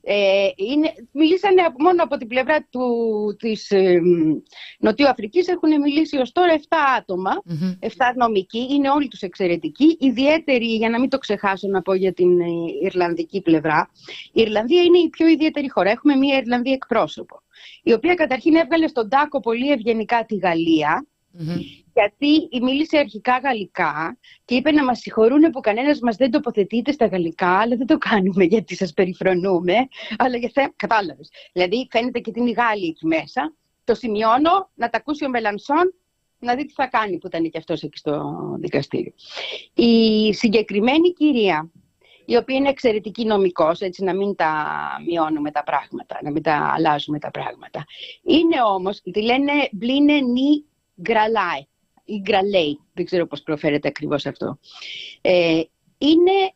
ε, 0.06 0.48
είναι, 0.56 0.94
μιλήσανε 1.12 1.62
μόνο 1.78 2.02
από 2.02 2.16
την 2.16 2.28
πλευρά 2.28 2.66
του, 2.70 2.86
της 3.38 3.70
ε, 3.70 4.00
Νοτιού 4.78 5.08
Αφρικής 5.08 5.48
έχουν 5.48 5.80
μιλήσει 5.80 6.16
ως 6.16 6.32
τώρα 6.32 6.56
7 6.56 6.60
άτομα, 6.98 7.42
7 7.80 7.86
νομικοί, 8.16 8.66
είναι 8.70 8.90
όλοι 8.90 9.08
τους 9.08 9.20
εξαιρετικοί, 9.20 9.96
ιδιαίτεροι, 10.00 10.66
για 10.66 10.90
να 10.90 11.00
μην 11.00 11.08
το 11.08 11.18
ξεχάσω 11.18 11.68
να 11.68 11.82
πω 11.82 11.94
για 11.94 12.12
την 12.12 12.40
ε, 12.40 12.44
Ιρλανδική 12.82 13.40
πλευρά, 13.40 13.90
η 14.32 14.40
Ιρλανδία 14.40 14.82
είναι 14.82 14.98
η 14.98 15.08
πιο 15.08 15.26
ιδιαίτερη 15.26 15.70
χώρα, 15.70 15.90
έχουμε 15.90 16.14
μια 16.14 16.36
Ιρλανδία 16.36 16.72
εκπρόσωπο, 16.72 17.42
η 17.82 17.92
οποία 17.92 18.14
καταρχήν 18.14 18.54
έβγαλε 18.54 18.86
στον 18.86 19.08
τάκο 19.08 19.40
πολύ 19.40 19.70
ευγενικά 19.70 20.24
τη 20.24 20.36
Γαλλία, 20.36 21.06
γιατί 21.94 22.48
μίλησε 22.62 22.98
αρχικά 22.98 23.38
γαλλικά 23.38 24.18
και 24.44 24.54
είπε 24.54 24.70
να 24.70 24.84
μας 24.84 24.98
συγχωρούν 24.98 25.50
που 25.50 25.60
κανένας 25.60 26.00
μας 26.00 26.16
δεν 26.16 26.30
τοποθετείται 26.30 26.92
στα 26.92 27.06
γαλλικά, 27.06 27.58
αλλά 27.58 27.76
δεν 27.76 27.86
το 27.86 27.98
κάνουμε 27.98 28.44
γιατί 28.44 28.76
σας 28.76 28.92
περιφρονούμε, 28.92 29.74
αλλά 30.16 30.36
για 30.36 30.50
θέμα, 30.52 30.72
κατάλαβες. 30.76 31.30
Δηλαδή 31.52 31.88
φαίνεται 31.90 32.18
και 32.18 32.30
την 32.30 32.52
Γάλλη 32.52 32.86
εκεί 32.86 33.06
μέσα 33.06 33.54
το 33.84 33.94
σημειώνω, 33.94 34.70
να 34.74 34.90
τα 34.90 34.98
ακούσει 34.98 35.24
ο 35.24 35.28
Μελανσόν, 35.28 35.94
να 36.38 36.54
δει 36.54 36.64
τι 36.64 36.72
θα 36.72 36.86
κάνει 36.86 37.18
που 37.18 37.26
ήταν 37.26 37.50
και 37.50 37.58
αυτός 37.58 37.82
εκεί 37.82 37.98
στο 37.98 38.34
δικαστήριο. 38.58 39.12
Η 39.74 40.32
συγκεκριμένη 40.32 41.12
κυρία, 41.12 41.70
η 42.24 42.36
οποία 42.36 42.56
είναι 42.56 42.68
εξαιρετική 42.68 43.24
νομικός, 43.24 43.80
έτσι 43.80 44.04
να 44.04 44.14
μην 44.14 44.34
τα 44.34 44.66
μειώνουμε 45.06 45.50
τα 45.50 45.62
πράγματα, 45.62 46.18
να 46.22 46.30
μην 46.30 46.42
τα 46.42 46.72
αλλάζουμε 46.74 47.18
τα 47.18 47.30
πράγματα. 47.30 47.84
Είναι 48.22 48.62
όμως, 48.74 49.00
τη 49.00 49.22
λένε 49.22 49.52
μπλίνε 49.72 50.20
νι 50.20 50.64
γκραλάι, 51.00 51.66
ή 52.04 52.18
γκραλέι, 52.20 52.80
δεν 52.92 53.04
ξέρω 53.04 53.26
πώς 53.26 53.42
προφέρεται 53.42 53.88
ακριβώς 53.88 54.26
αυτό. 54.26 54.58
Ε, 55.20 55.62
είναι 55.98 56.52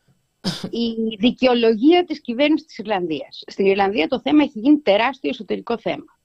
η 0.70 1.16
δικαιολογία 1.18 2.05
της 2.05 2.20
κυβέρνησης 2.20 2.66
της 2.66 2.79
Ιρλανδίας. 2.79 3.42
Στην 3.46 3.66
Ιρλανδία 3.66 4.09
το 4.09 4.20
θέμα 4.20 4.42
έχει 4.42 4.59
γίνει 4.59 4.79
τεράστιο 4.79 5.31
εσωτερικό 5.31 5.79
θέμα. 5.79 6.18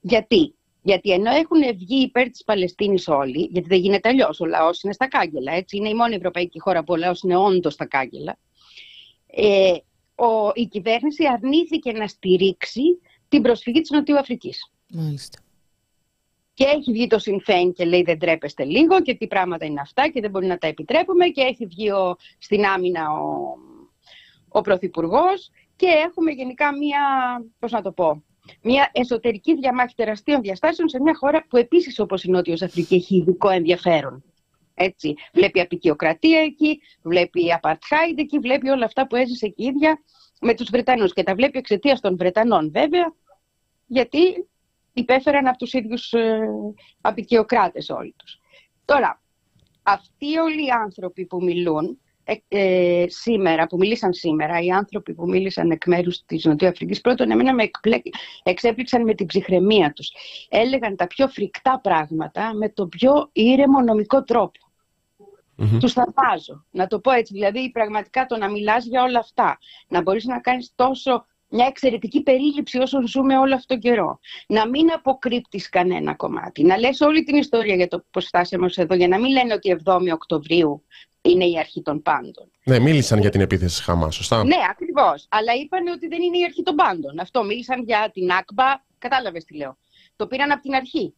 Γιατί, 0.00 0.54
γιατί 0.82 1.10
ενώ 1.10 1.30
έχουν 1.30 1.76
βγει 1.76 2.02
υπέρ 2.02 2.30
της 2.30 2.44
Παλαιστίνης 2.44 3.08
όλοι, 3.08 3.48
γιατί 3.50 3.68
δεν 3.68 3.78
γίνεται 3.78 4.08
αλλιώς, 4.08 4.40
ο 4.40 4.44
λαός 4.44 4.82
είναι 4.82 4.92
στα 4.92 5.08
κάγκελα. 5.08 5.52
Έτσι. 5.52 5.76
Είναι 5.76 5.88
η 5.88 5.94
μόνη 5.94 6.14
ευρωπαϊκή 6.14 6.60
χώρα 6.60 6.84
που 6.84 6.92
ο 6.92 6.96
λαός 6.96 7.22
είναι 7.22 7.36
όντως 7.36 7.72
στα 7.72 7.86
κάγκελα. 7.86 8.38
Ε, 9.26 9.76
ο, 10.14 10.50
η 10.54 10.66
κυβέρνηση 10.66 11.26
αρνήθηκε 11.26 11.92
να 11.92 12.06
στηρίξει 12.06 12.82
την 13.28 13.42
προσφυγή 13.42 13.80
της 13.80 13.90
Νοτιού 13.90 14.18
Αφρική. 14.18 14.54
Μάλιστα. 14.88 15.43
Και 16.54 16.64
έχει 16.64 16.92
βγει 16.92 17.06
το 17.06 17.18
Συμφέν 17.18 17.72
και 17.72 17.84
λέει 17.84 18.02
δεν 18.02 18.18
τρέπεστε 18.18 18.64
λίγο 18.64 19.02
και 19.02 19.14
τι 19.14 19.26
πράγματα 19.26 19.64
είναι 19.64 19.80
αυτά 19.80 20.08
και 20.08 20.20
δεν 20.20 20.30
μπορεί 20.30 20.46
να 20.46 20.58
τα 20.58 20.66
επιτρέπουμε 20.66 21.26
και 21.26 21.40
έχει 21.40 21.66
βγει 21.66 21.90
ο, 21.90 22.16
στην 22.38 22.64
άμυνα 22.64 23.10
ο, 23.10 23.56
ο 24.48 24.60
Πρωθυπουργός 24.60 25.50
και 25.76 25.86
έχουμε 25.86 26.30
γενικά 26.30 26.76
μία, 26.76 27.00
πώς 27.58 27.72
να 27.72 27.82
το 27.82 27.92
πω, 27.92 28.24
μια 28.62 28.90
εσωτερική 28.92 29.54
διαμάχη 29.54 29.94
τεραστίων 29.94 30.40
διαστάσεων 30.40 30.88
σε 30.88 31.00
μια 31.00 31.14
χώρα 31.16 31.46
που 31.48 31.56
επίσης 31.56 31.98
όπως 31.98 32.24
η 32.24 32.30
Νότιος 32.30 32.62
Αφρική 32.62 32.94
έχει 32.94 33.16
ειδικό 33.16 33.48
ενδιαφέρον. 33.48 34.24
Έτσι. 34.74 35.14
Βλέπει 35.32 35.60
απεικιοκρατία 35.60 36.40
εκεί, 36.40 36.80
βλέπει 37.02 37.52
απαρτχάιντ 37.52 38.18
εκεί, 38.18 38.38
βλέπει 38.38 38.68
όλα 38.68 38.84
αυτά 38.84 39.06
που 39.06 39.16
έζησε 39.16 39.46
εκεί 39.46 39.64
ίδια 39.64 40.02
με 40.40 40.54
τους 40.54 40.70
Βρετανούς. 40.70 41.12
Και 41.12 41.22
τα 41.22 41.34
βλέπει 41.34 41.58
εξαιτίας 41.58 42.00
των 42.00 42.16
Βρετανών 42.16 42.70
βέβαια, 42.70 43.14
γιατί 43.86 44.48
υπέφεραν 44.94 45.46
από 45.46 45.58
τους 45.58 45.72
ίδιους 45.72 46.12
ε, 46.12 46.38
απεικιοκράτες 47.00 47.88
όλοι 47.90 48.14
τους. 48.18 48.40
Τώρα, 48.84 49.20
αυτοί 49.82 50.38
όλοι 50.38 50.66
οι 50.66 50.70
άνθρωποι 50.70 51.26
που 51.26 51.42
μιλούν 51.42 51.98
ε, 52.24 52.34
ε, 52.48 53.04
σήμερα, 53.08 53.66
που 53.66 53.76
μίλησαν 53.76 54.12
σήμερα, 54.12 54.60
οι 54.60 54.70
άνθρωποι 54.70 55.14
που 55.14 55.28
μίλησαν 55.28 55.70
εκ 55.70 55.86
μέρους 55.86 56.24
της 56.24 56.44
Νοτιοαφρική, 56.44 57.00
πρώτον, 57.00 57.30
εμένα 57.30 57.54
με 57.54 57.70
εξέπληξαν 58.42 59.02
με 59.02 59.14
την 59.14 59.26
ψυχραιμία 59.26 59.92
τους. 59.92 60.12
Έλεγαν 60.48 60.96
τα 60.96 61.06
πιο 61.06 61.28
φρικτά 61.28 61.80
πράγματα 61.82 62.54
με 62.54 62.68
τον 62.68 62.88
πιο 62.88 63.28
ήρεμο 63.32 63.80
νομικό 63.80 64.22
τρόπο. 64.22 64.60
Mm-hmm. 65.58 65.78
Τους 65.80 65.92
θαυμάζω. 65.92 66.64
Να 66.70 66.86
το 66.86 67.00
πω 67.00 67.10
έτσι. 67.10 67.32
Δηλαδή, 67.32 67.70
πραγματικά 67.70 68.26
το 68.26 68.36
να 68.36 68.50
μιλάς 68.50 68.86
για 68.86 69.02
όλα 69.02 69.18
αυτά, 69.18 69.58
να 69.88 70.02
μπορείς 70.02 70.24
να 70.24 70.40
κάνεις 70.40 70.72
τόσο 70.74 71.26
μια 71.54 71.66
εξαιρετική 71.66 72.22
περίληψη 72.22 72.78
όσων 72.78 73.06
ζούμε 73.06 73.38
όλο 73.38 73.54
αυτόν 73.54 73.80
τον 73.80 73.90
καιρό. 73.90 74.18
Να 74.46 74.68
μην 74.68 74.92
αποκρύπτεις 74.92 75.68
κανένα 75.68 76.14
κομμάτι. 76.14 76.62
Να 76.62 76.78
λες 76.78 77.00
όλη 77.00 77.24
την 77.24 77.36
ιστορία 77.36 77.74
για 77.74 77.88
το 77.88 78.04
πώς 78.10 78.26
φτάσαμε 78.26 78.68
εδώ, 78.74 78.94
για 78.94 79.08
να 79.08 79.18
μην 79.18 79.32
λένε 79.32 79.54
ότι 79.54 79.76
7η 79.84 80.12
Οκτωβρίου 80.12 80.82
είναι 81.22 81.44
η 81.44 81.58
αρχή 81.58 81.82
των 81.82 82.02
πάντων. 82.02 82.50
Ναι, 82.64 82.78
μίλησαν 82.78 83.20
για 83.20 83.30
την 83.30 83.40
επίθεση 83.40 83.82
Χαμάς, 83.82 84.14
σωστά; 84.14 84.44
Ναι, 84.44 84.56
ακριβώς. 84.70 85.26
Αλλά 85.28 85.52
είπαν 85.54 85.86
ότι 85.86 86.08
δεν 86.08 86.22
είναι 86.22 86.38
η 86.38 86.44
αρχή 86.44 86.62
των 86.62 86.74
πάντων. 86.74 87.18
Αυτό 87.18 87.44
μίλησαν 87.44 87.82
για 87.82 88.10
την 88.12 88.30
Άκμπα. 88.30 88.64
Κατάλαβες 88.98 89.44
τι 89.44 89.56
λέω. 89.56 89.76
Το 90.16 90.26
πήραν 90.26 90.50
από 90.50 90.62
την 90.62 90.74
αρχή. 90.74 91.14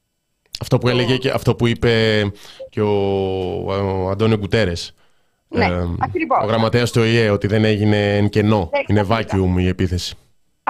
Αυτό 0.61 0.79
που 0.79 0.89
έλεγε 0.89 1.17
και 1.17 1.31
αυτό 1.31 1.55
που 1.55 1.67
είπε 1.67 2.23
και 2.71 2.81
ο, 2.81 2.95
ο 3.65 4.09
Αντώνιο 4.11 4.37
Γκουτέρε. 4.37 4.73
Ναι, 5.49 5.65
ε, 5.65 5.89
ακριβώς. 5.99 6.45
Ο 6.45 6.47
γραμματέας 6.47 6.93
του 6.93 7.01
ΟΗΕ, 7.01 7.31
ότι 7.31 7.47
δεν 7.47 7.65
έγινε 7.65 8.17
εν 8.17 8.29
κενό. 8.29 8.71
Είναι 8.87 9.07
vacuum 9.09 9.55
η 9.59 9.69
επίθεση 9.69 10.17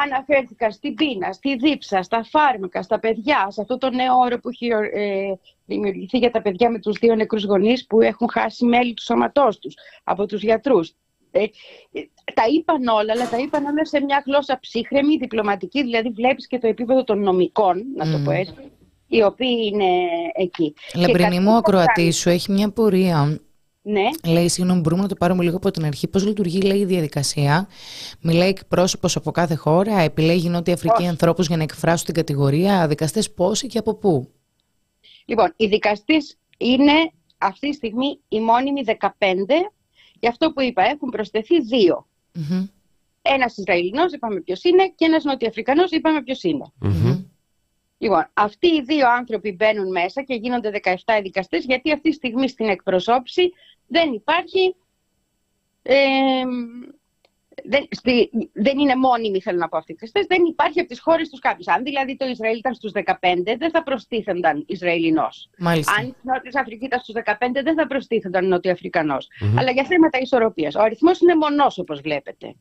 αναφέρθηκα 0.04 0.70
στην 0.70 0.94
πείνα, 0.94 1.32
στη 1.32 1.56
δίψα, 1.56 2.02
στα 2.02 2.24
φάρμακα, 2.24 2.82
στα 2.82 2.98
παιδιά, 2.98 3.46
σε 3.50 3.60
αυτό 3.60 3.78
το 3.78 3.90
νέο 3.90 4.14
όρο 4.14 4.38
που 4.38 4.48
έχει 4.48 4.66
ε, 4.92 5.32
δημιουργηθεί 5.66 6.18
για 6.18 6.30
τα 6.30 6.42
παιδιά 6.42 6.70
με 6.70 6.78
τους 6.78 6.98
δύο 6.98 7.14
νεκρούς 7.14 7.44
γονείς 7.44 7.86
που 7.86 8.00
έχουν 8.00 8.28
χάσει 8.30 8.64
μέλη 8.64 8.94
του 8.94 9.02
σώματός 9.02 9.58
τους 9.58 9.74
από 10.04 10.26
τους 10.26 10.42
γιατρούς. 10.42 10.92
Ε, 11.30 11.42
ε, 11.42 11.48
τα 12.34 12.42
είπαν 12.56 12.86
όλα, 12.86 13.12
αλλά 13.12 13.28
τα 13.28 13.38
είπαν 13.38 13.64
όλα 13.64 13.84
σε 13.84 14.00
μια 14.00 14.22
γλώσσα 14.26 14.58
ψύχρεμη, 14.60 15.16
διπλωματική, 15.16 15.82
δηλαδή 15.82 16.08
βλέπεις 16.08 16.46
και 16.46 16.58
το 16.58 16.66
επίπεδο 16.66 17.04
των 17.04 17.20
νομικών, 17.20 17.82
να 17.96 18.10
το 18.10 18.18
πω 18.24 18.30
έτσι, 18.30 18.54
οι 19.06 19.22
οποίοι 19.22 19.70
είναι 19.72 19.86
εκεί. 20.34 20.74
Λαμπρινή 20.94 21.40
μου, 21.40 21.56
ο 21.56 21.60
Κροατής 21.60 22.16
σου 22.16 22.28
έχει 22.28 22.52
μια 22.52 22.70
πορεία 22.70 23.40
ναι. 23.88 24.32
Λέει, 24.32 24.48
συγγνώμη, 24.48 24.80
μπορούμε 24.80 25.02
να 25.02 25.08
το 25.08 25.14
πάρουμε 25.14 25.42
λίγο 25.42 25.56
από 25.56 25.70
την 25.70 25.84
αρχή. 25.84 26.08
Πώς 26.08 26.26
λειτουργεί, 26.26 26.60
λέει, 26.60 26.78
η 26.78 26.84
διαδικασία; 26.84 27.68
Μιλάει 28.20 28.48
εκπρόσωπος 28.48 29.16
από 29.16 29.30
κάθε 29.30 29.54
χώρα, 29.54 29.98
επιλέγει 29.98 30.48
Νότια 30.48 30.74
Αφρική 30.74 31.06
ανθρώπους 31.06 31.46
για 31.46 31.56
να 31.56 31.62
εκφράσουν 31.62 32.06
την 32.06 32.14
κατηγορία. 32.14 32.88
Δικαστές 32.88 33.32
πόσοι 33.32 33.66
και 33.66 33.78
από 33.78 33.94
πού; 33.94 34.30
Λοιπόν, 35.24 35.54
οι 35.56 35.66
δικαστές 35.66 36.36
είναι 36.58 36.92
αυτή 37.38 37.68
τη 37.70 37.74
στιγμή 37.74 38.18
οι 38.28 38.40
μόνιμοι 38.40 38.82
15. 38.84 39.08
Γι' 40.20 40.28
αυτό 40.28 40.52
που 40.52 40.60
είπα, 40.60 40.82
έχουν 40.82 41.10
προσθεθεί 41.10 41.60
δύο. 41.62 42.06
Mm-hmm. 42.34 42.68
Ένας 43.22 43.56
Ισραηλινός, 43.56 44.12
είπαμε 44.12 44.40
ποιος 44.40 44.64
είναι, 44.64 44.92
και 44.96 45.04
ένας 45.04 45.24
Νοτιοαφρικανό, 45.24 45.82
είπαμε 45.90 46.22
ποιος 46.22 46.42
είναι. 46.42 46.72
Λοιπόν, 47.98 48.30
αυτοί 48.34 48.66
οι 48.66 48.82
δύο 48.82 49.10
άνθρωποι 49.10 49.52
μπαίνουν 49.52 49.90
μέσα 49.90 50.22
και 50.22 50.34
γίνονται 50.34 50.80
17 50.82 50.94
δικαστές 51.22 51.64
γιατί 51.64 51.92
αυτή 51.92 52.08
τη 52.08 52.14
στιγμή 52.14 52.48
στην 52.48 52.68
εκπροσώπηση 52.68 53.52
δεν 53.86 54.12
υπάρχει 54.12 54.76
ε, 55.82 56.44
δεν, 57.64 57.88
στη, 57.90 58.30
δεν 58.52 58.78
είναι 58.78 58.96
μόνιμοι, 58.96 59.40
θέλω 59.40 59.58
να 59.58 59.68
πω 59.68 59.76
αυτοί 59.76 59.92
οι 59.92 59.94
δικαστές, 59.94 60.26
δεν 60.26 60.44
υπάρχει 60.44 60.80
από 60.80 60.88
τις 60.88 61.00
χώρες 61.00 61.28
τους 61.28 61.38
κάποιος. 61.38 61.66
Αν 61.68 61.82
δηλαδή 61.82 62.16
το 62.16 62.26
Ισραήλ 62.26 62.58
ήταν 62.58 62.74
στους 62.74 62.92
15, 62.94 63.12
δεν 63.58 63.70
θα 63.70 63.82
προστίθενταν 63.82 64.64
Ισραηλινός. 64.66 65.50
Μάλιστα. 65.58 65.92
Αν 65.92 66.06
η 66.06 66.14
Νότια 66.22 66.60
Αφρική 66.60 66.84
ήταν 66.84 67.00
στους 67.00 67.14
15, 67.24 67.34
δεν 67.62 67.74
θα 67.74 67.86
προστίθενταν 67.86 68.48
Νοτιοαφρικανός. 68.48 69.26
Mm-hmm. 69.26 69.54
Αλλά 69.58 69.70
για 69.70 69.84
θέματα 69.84 70.18
ισορροπίας. 70.18 70.74
Ο 70.74 70.82
αριθμός 70.82 71.20
είναι 71.20 71.34
μονός, 71.34 71.78
όπως 71.78 72.00
βλέπετε. 72.00 72.54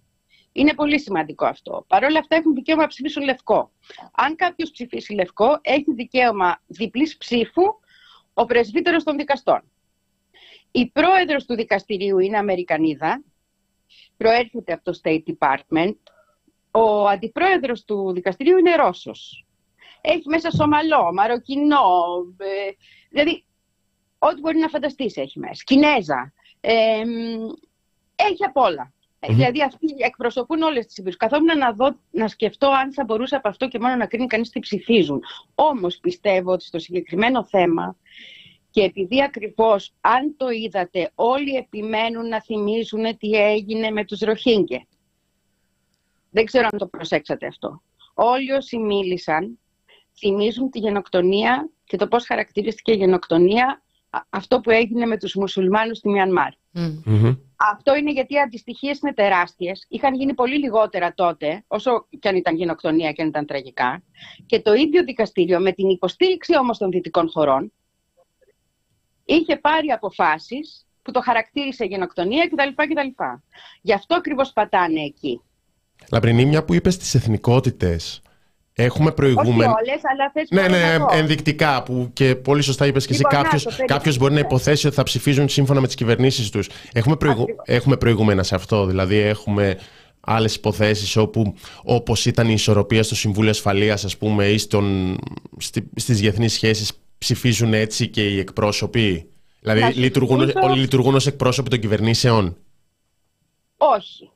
Είναι 0.57 0.73
πολύ 0.73 0.99
σημαντικό 0.99 1.45
αυτό. 1.45 1.85
Παρ' 1.87 2.03
όλα 2.03 2.19
αυτά 2.19 2.35
έχουν 2.35 2.53
δικαίωμα 2.53 2.81
να 2.81 2.87
ψηφίσουν 2.87 3.23
λευκό. 3.23 3.71
Αν 4.11 4.35
κάποιος 4.35 4.71
ψηφίσει 4.71 5.13
λευκό, 5.13 5.59
έχει 5.61 5.93
δικαίωμα 5.93 6.61
διπλής 6.67 7.17
ψήφου 7.17 7.63
ο 8.33 8.45
πρεσβύτερος 8.45 9.03
των 9.03 9.17
δικαστών. 9.17 9.61
Η 10.71 10.89
πρόεδρος 10.89 11.45
του 11.45 11.55
δικαστηρίου 11.55 12.19
είναι 12.19 12.37
Αμερικανίδα, 12.37 13.23
προέρχεται 14.17 14.73
από 14.73 14.83
το 14.83 14.99
State 15.03 15.23
Department. 15.27 15.95
Ο 16.71 17.07
αντιπρόεδρος 17.07 17.83
του 17.83 18.13
δικαστηρίου 18.13 18.57
είναι 18.57 18.75
Ρώσος. 18.75 19.45
Έχει 20.01 20.29
μέσα 20.29 20.51
Σομαλό, 20.51 21.13
Μαροκινό, 21.13 21.87
ε, 22.37 22.71
δηλαδή 23.09 23.45
ό,τι 24.19 24.39
μπορεί 24.39 24.57
να 24.57 24.67
φανταστείς 24.67 25.17
έχει 25.17 25.39
μέσα. 25.39 25.63
Κινέζα. 25.65 26.33
Ε, 26.61 27.03
έχει 28.15 28.43
απ' 28.45 28.57
όλα. 28.57 28.93
Mm-hmm. 29.25 29.33
Δηλαδή 29.33 29.63
αυτοί 29.63 29.95
εκπροσωπούν 29.97 30.61
όλες 30.61 30.85
τις 30.85 30.97
υπήρου. 30.97 31.15
Καθόμουν 31.15 31.57
να, 31.57 31.71
δω, 31.71 31.95
να 32.11 32.27
σκεφτώ 32.27 32.67
αν 32.67 32.93
θα 32.93 33.03
μπορούσε 33.03 33.35
από 33.35 33.47
αυτό 33.47 33.67
και 33.67 33.79
μόνο 33.79 33.95
να 33.95 34.05
κρίνει 34.05 34.27
κανείς 34.27 34.49
τι 34.49 34.59
ψηφίζουν. 34.59 35.23
Όμως 35.55 35.97
πιστεύω 35.97 36.51
ότι 36.51 36.65
στο 36.65 36.79
συγκεκριμένο 36.79 37.45
θέμα 37.45 37.95
και 38.69 38.81
επειδή 38.81 39.23
ακριβώς, 39.23 39.93
αν 40.01 40.35
το 40.37 40.49
είδατε, 40.49 41.11
όλοι 41.15 41.55
επιμένουν 41.55 42.27
να 42.27 42.41
θυμίζουν 42.41 43.17
τι 43.17 43.29
έγινε 43.29 43.89
με 43.91 44.05
τους 44.05 44.19
Ροχίνγκε. 44.19 44.87
Δεν 46.31 46.45
ξέρω 46.45 46.67
αν 46.71 46.77
το 46.77 46.87
προσέξατε 46.87 47.47
αυτό. 47.47 47.81
Όλοι 48.13 48.51
όσοι 48.51 48.77
μίλησαν 48.77 49.59
θυμίζουν 50.17 50.69
τη 50.69 50.79
γενοκτονία 50.79 51.69
και 51.83 51.97
το 51.97 52.07
πώς 52.07 52.25
χαρακτηρίστηκε 52.25 52.91
η 52.91 52.95
γενοκτονία 52.95 53.81
αυτό 54.29 54.59
που 54.59 54.71
έγινε 54.71 55.05
με 55.05 55.17
τους 55.17 55.35
μουσουλμάνους 55.35 55.97
στη 55.97 56.09
Μιανμάρ. 56.09 56.53
Mm-hmm. 56.75 57.37
Αυτό 57.55 57.95
είναι 57.95 58.11
γιατί 58.11 58.33
οι 58.33 58.39
αντιστοιχίες 58.39 58.99
είναι 58.99 59.13
τεράστιες. 59.13 59.85
Είχαν 59.87 60.13
γίνει 60.13 60.33
πολύ 60.33 60.57
λιγότερα 60.57 61.13
τότε, 61.13 61.63
όσο 61.67 62.07
και 62.19 62.27
αν 62.27 62.35
ήταν 62.35 62.55
γενοκτονία 62.55 63.11
και 63.11 63.21
αν 63.21 63.27
ήταν 63.27 63.45
τραγικά. 63.45 64.03
Και 64.45 64.61
το 64.61 64.73
ίδιο 64.73 65.03
δικαστήριο, 65.03 65.59
με 65.59 65.71
την 65.71 65.89
υποστήριξη 65.89 66.57
όμως 66.57 66.77
των 66.77 66.89
δυτικών 66.89 67.29
χωρών, 67.29 67.71
είχε 69.25 69.55
πάρει 69.57 69.91
αποφάσεις 69.91 70.85
που 71.01 71.11
το 71.11 71.21
χαρακτήρισε 71.21 71.85
γενοκτονία 71.85 72.47
κτλ. 72.47 72.69
κτλ. 72.75 73.23
Γι' 73.81 73.93
αυτό 73.93 74.15
ακριβώς 74.15 74.53
πατάνε 74.53 75.01
εκεί. 75.01 75.41
Λαμπρινή, 76.11 76.45
μια 76.45 76.65
που 76.65 76.73
είπες 76.73 76.93
στι 76.93 77.17
εθνικότητες, 77.17 78.21
Έχουμε 78.77 79.11
προηγούμενο. 79.11 79.71
Όχι 79.71 79.89
όλες, 79.89 80.01
αλλά 80.11 80.31
θες 80.33 80.49
ναι, 80.49 80.67
ναι, 80.67 80.97
ενδεικτικά 81.11 81.83
που 81.83 82.09
και 82.13 82.35
πολύ 82.35 82.61
σωστά 82.61 82.85
είπες 82.85 83.05
και 83.05 83.13
εσύ. 83.13 83.23
Λοιπόν, 83.31 83.85
Κάποιο 83.85 84.15
μπορεί 84.15 84.33
να 84.33 84.39
υποθέσει 84.39 84.87
ότι 84.87 84.95
θα 84.95 85.03
ψηφίζουν 85.03 85.49
σύμφωνα 85.49 85.79
με 85.79 85.85
τις 85.85 85.95
κυβερνήσεις 85.95 86.49
τους. 86.49 86.69
Έχουμε, 86.93 87.15
προηγου... 87.15 87.45
έχουμε 87.63 87.97
προηγούμενα 87.97 88.43
σε 88.43 88.55
αυτό. 88.55 88.85
Δηλαδή, 88.85 89.15
έχουμε 89.15 89.77
άλλες 90.19 90.55
υποθέσεις 90.55 91.15
όπου 91.15 91.53
όπως 91.83 92.25
ήταν 92.25 92.49
η 92.49 92.53
ισορροπία 92.53 93.03
στο 93.03 93.15
Συμβούλιο 93.15 93.49
Ασφαλείας 93.49 94.05
ας 94.05 94.17
πούμε 94.17 94.47
ή 94.47 94.57
στον, 94.57 95.17
στι, 95.57 95.89
στις 95.95 96.19
διεθνείς 96.19 96.53
σχέσεις 96.53 96.91
ψηφίζουν 97.17 97.73
έτσι 97.73 98.07
και 98.07 98.29
οι 98.29 98.39
εκπρόσωποι; 98.39 99.29
Δηλαδή 99.59 99.93
λειτουργούν, 99.93 100.51
όλοι 100.61 100.79
λειτουργούν 100.79 101.15
ως 101.15 101.27
εκπρόσωποι 101.27 101.69
των 101.69 101.79
κυβερνήσεων; 101.79 102.57
Όχι. 103.77 104.29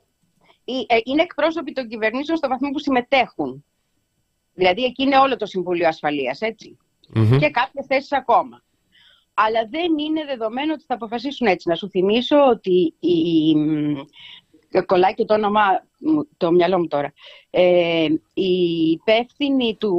Ε, 0.87 0.97
είναι 1.03 1.21
εκπρόσωποι 1.21 1.71
των 1.71 1.87
κυβερνήσεων 1.87 2.37
στο 2.37 2.47
βαθμό 2.47 2.69
που 2.69 2.79
συμμετέχουν. 2.79 3.63
Δηλαδή 4.59 4.83
εκεί 4.83 5.03
είναι 5.03 5.17
όλο 5.17 5.35
το 5.35 5.45
Συμβούλιο 5.45 5.87
Ασφαλείας, 5.87 6.39
Και 7.39 7.49
κάποιες 7.49 7.85
θέσεις 7.87 8.11
ακόμα. 8.11 8.63
Αλλά 9.33 9.67
δεν 9.69 9.97
είναι 9.97 10.25
δεδομένο 10.25 10.73
ότι 10.73 10.83
θα 10.87 10.93
αποφασίσουν 10.93 11.47
έτσι. 11.47 11.69
Να 11.69 11.75
σου 11.75 11.89
θυμίσω 11.89 12.37
ότι 12.49 12.93
η, 12.99 13.55
κολλάει 14.85 15.13
και 15.13 15.25
το 15.25 15.33
όνομα, 15.33 15.61
το 16.37 16.51
μυαλό 16.51 16.79
μου 16.79 16.87
τώρα, 16.87 17.13
ε, 17.49 18.07
η 18.33 18.51
υπεύθυνη 18.91 19.75
του, 19.79 19.93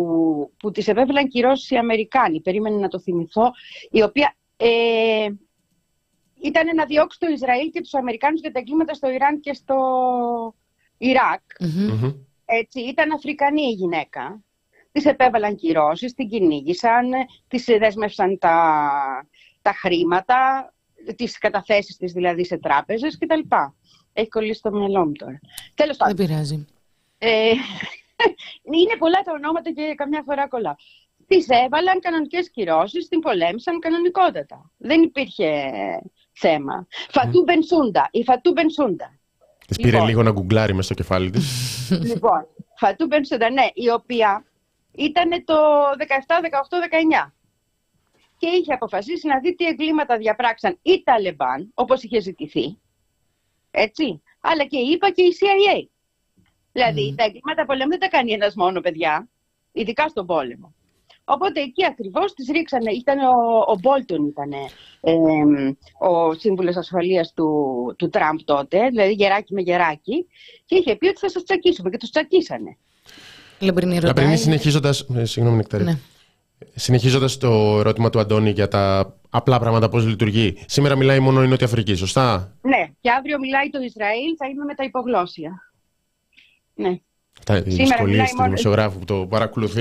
που 0.58 0.70
τις 0.70 0.88
επέβαλαν 0.88 1.28
κυρώσεις 1.28 1.70
οι 1.70 1.76
Αμερικάνοι, 1.76 2.40
περίμενε 2.40 2.76
να 2.76 2.88
το 2.88 3.00
θυμηθώ, 3.00 3.50
η 3.90 4.02
οποία 4.02 4.34
ε, 4.56 5.28
ήταν 6.42 6.74
να 6.76 6.84
διώξει 6.84 7.18
το 7.18 7.26
Ισραήλ 7.26 7.70
και 7.70 7.80
τους 7.80 7.94
Αμερικάνους 7.94 8.40
για 8.40 8.52
τα 8.52 8.58
εγκλήματα 8.58 8.94
στο 8.94 9.10
Ιράν 9.10 9.40
και 9.40 9.52
στο 9.52 9.76
ιρακ 10.98 11.42
Έτσι, 12.44 12.80
ήταν 12.80 13.12
Αφρικανή 13.12 13.62
η 13.62 13.72
γυναίκα. 13.72 14.42
Τις 14.92 15.04
επέβαλαν 15.04 15.56
κυρώσεις, 15.56 16.14
την 16.14 16.28
κυνήγησαν, 16.28 17.10
τις 17.48 17.64
δέσμευσαν 17.64 18.38
τα, 18.38 18.90
τα 19.62 19.72
χρήματα, 19.72 20.72
τις 21.16 21.38
καταθέσεις 21.38 21.96
της 21.96 22.12
δηλαδή 22.12 22.44
σε 22.44 22.58
τράπεζες 22.58 23.18
κτλ. 23.18 23.40
Έχει 24.12 24.28
κολλήσει 24.28 24.62
το 24.62 24.70
μυαλό 24.70 25.06
μου 25.06 25.12
τώρα. 25.12 25.40
Τέλος 25.74 25.96
πάντων. 25.96 26.16
Δεν 26.16 26.26
πειράζει. 26.26 26.66
Ε, 27.18 27.52
είναι 28.80 28.96
πολλά 28.98 29.22
τα 29.24 29.32
ονόματα 29.32 29.72
και 29.72 29.94
καμιά 29.96 30.22
φορά 30.26 30.48
κολλά. 30.48 30.76
Τη 31.26 31.36
έβαλαν 31.36 32.00
κανονικές 32.00 32.50
κυρώσεις, 32.50 33.08
την 33.08 33.20
πολέμησαν 33.20 33.78
κανονικότατα. 33.78 34.70
Δεν 34.76 35.02
υπήρχε 35.02 35.72
θέμα. 36.32 36.86
Φατού 37.10 37.42
Μπενσούντα. 37.42 38.08
Η 38.10 38.22
Φατού 38.22 38.52
Μπενσούντα. 38.52 39.18
Τη 39.66 39.74
πήρε 39.74 39.90
λοιπόν. 39.90 40.08
λίγο 40.08 40.22
να 40.22 40.30
γκουγκλάρει 40.30 40.74
μες 40.74 40.84
στο 40.84 40.94
κεφάλι 40.94 41.30
της. 41.30 41.90
λοιπόν, 41.90 42.46
Φατού 42.76 43.06
Μπενσούντα, 43.06 43.50
ναι, 43.50 43.66
η 43.74 43.90
οποία 43.90 44.44
ήταν 44.92 45.44
το 45.44 45.54
17, 45.98 46.04
18, 46.06 47.26
19 47.26 47.32
και 48.36 48.46
είχε 48.46 48.72
αποφασίσει 48.72 49.26
να 49.26 49.38
δει 49.38 49.54
τι 49.54 49.64
εγκλήματα 49.64 50.16
διαπράξαν 50.16 50.78
οι 50.82 51.02
Ταλεμπάν, 51.02 51.70
όπως 51.74 52.02
είχε 52.02 52.20
ζητηθεί, 52.20 52.78
έτσι, 53.70 54.22
αλλά 54.40 54.64
και 54.64 54.78
η 54.78 54.92
ΕΠΑ 54.92 55.10
και 55.10 55.22
η 55.22 55.36
CIA. 55.38 55.88
Δηλαδή, 56.72 57.14
τα 57.16 57.24
εγκλήματα 57.24 57.64
πολέμου 57.66 57.90
δεν 57.90 57.98
τα 57.98 58.08
κάνει 58.08 58.32
ένας 58.32 58.54
μόνο, 58.54 58.80
παιδιά, 58.80 59.28
ειδικά 59.72 60.08
στον 60.08 60.26
πόλεμο. 60.26 60.74
Οπότε 61.24 61.60
εκεί 61.60 61.84
ακριβώς 61.84 62.34
τις 62.34 62.48
ρίξανε. 62.48 62.92
Ήταν 62.92 63.18
ο, 63.18 63.58
ο 63.66 63.78
Μπόλτον, 63.80 64.26
ήταν 64.26 64.52
ε, 65.00 65.74
ο 65.98 66.34
σύμβουλος 66.34 66.76
ασφαλείας 66.76 67.32
του, 67.32 67.48
του 67.98 68.08
Τραμπ 68.08 68.38
τότε, 68.44 68.88
δηλαδή 68.88 69.12
γεράκι 69.12 69.54
με 69.54 69.60
γεράκι, 69.60 70.26
και 70.64 70.76
είχε 70.76 70.96
πει 70.96 71.06
ότι 71.06 71.18
θα 71.18 71.28
σας 71.28 71.42
τσακίσουμε 71.42 71.90
και 71.90 71.96
τους 71.96 72.10
τσακίσανε. 72.10 72.76
Λαμπρινή, 73.60 73.98
ρωτάει... 73.98 74.36
συνεχίζοντας. 74.36 75.06
Ε, 75.14 75.24
συγγνώμη, 75.24 75.56
Νεκταρή. 75.56 75.84
Ναι. 75.84 75.98
Συνεχίζοντας 76.74 77.38
το 77.38 77.78
ερώτημα 77.78 78.10
του 78.10 78.18
Αντώνη 78.18 78.50
για 78.50 78.68
τα 78.68 79.14
απλά 79.30 79.58
πράγματα, 79.58 79.88
πώς 79.88 80.06
λειτουργεί. 80.06 80.58
Σήμερα 80.66 80.96
μιλάει 80.96 81.20
μόνο 81.20 81.42
η 81.42 81.48
Νότια 81.48 81.66
Αφρική, 81.66 81.94
σωστά; 81.94 82.52
Ναι, 82.60 82.88
και 83.00 83.10
αύριο 83.10 83.38
μιλάει 83.38 83.70
το 83.70 83.78
Ισραήλ, 83.82 84.34
θα 84.38 84.46
είμαι 84.46 84.64
με 84.64 84.74
τα 84.74 84.84
υπογλώσια. 84.84 85.72
Ναι. 86.74 86.98
Τα 87.44 87.62
δυσκολίες 87.62 88.30
του 88.30 88.42
δημοσιογράφου 88.42 88.98
που 88.98 89.04
το 89.04 89.26
παρακολουθεί. 89.28 89.80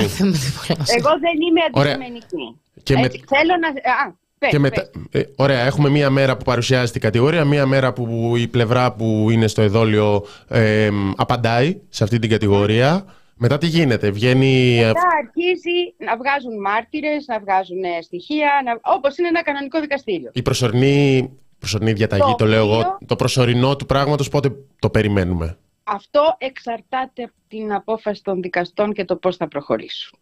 Εγώ 0.98 1.12
δεν 1.20 1.36
είμαι 1.48 1.62
αντικειμενική. 1.82 2.60
Και 2.84 2.94
με... 2.94 3.10
Θέλω 3.10 3.54
να. 3.62 3.68
Α, 3.68 4.16
πες, 4.38 4.50
και 4.50 4.60
μετά... 4.60 4.90
Ε, 5.12 5.22
ωραία, 5.36 5.60
έχουμε 5.60 5.90
μία 5.90 6.10
μέρα 6.10 6.38
που 6.38 6.44
παρουσιάζει 6.44 6.92
την 6.92 7.02
κατηγορία, 7.02 7.46
μία 7.46 7.66
μέρα 7.66 7.94
που 7.94 8.34
η 8.38 8.48
πλευρά 8.48 8.94
που 8.94 9.28
είναι 9.32 9.48
στο 9.48 9.62
εδόλιο 9.62 10.26
ε, 10.48 10.90
απαντάει 11.16 11.82
σε 11.90 12.04
αυτή 12.04 12.20
την 12.20 12.30
κατηγορία. 12.30 13.06
Μετά 13.42 13.58
τι 13.58 13.68
γίνεται, 13.68 14.12
βγαίνει... 14.12 14.76
Μετά 14.86 15.08
αρχίζει 15.24 15.94
να 15.98 16.18
βγάζουν 16.18 16.60
μάρτυρες, 16.60 17.26
να 17.28 17.40
βγάζουν 17.40 17.84
ε, 17.84 18.02
στοιχεία, 18.02 18.50
να... 18.66 18.94
όπως 18.94 19.18
είναι 19.18 19.28
ένα 19.28 19.44
κανονικό 19.44 19.80
δικαστήριο. 19.80 20.32
Η 20.34 20.42
προσωρινή, 20.42 21.30
προσωρινή 21.60 21.94
διαταγή, 21.94 22.22
το, 22.22 22.36
το 22.36 22.46
λέω 22.46 22.66
εγώ, 22.66 22.98
το 23.06 23.16
προσωρινό 23.16 23.76
του 23.76 23.86
πράγματος 23.86 24.30
πότε 24.30 24.56
το 24.80 24.90
περιμένουμε; 24.90 25.58
Αυτό 25.84 26.36
εξαρτάται 26.38 27.24
από 27.24 27.34
την 27.48 27.74
απόφαση 27.74 28.24
των 28.24 28.42
δικαστών 28.42 28.94
και 28.94 29.06
το 29.06 29.16
πώς 29.16 29.36
θα 29.36 29.48
προχωρήσουν. 29.48 30.20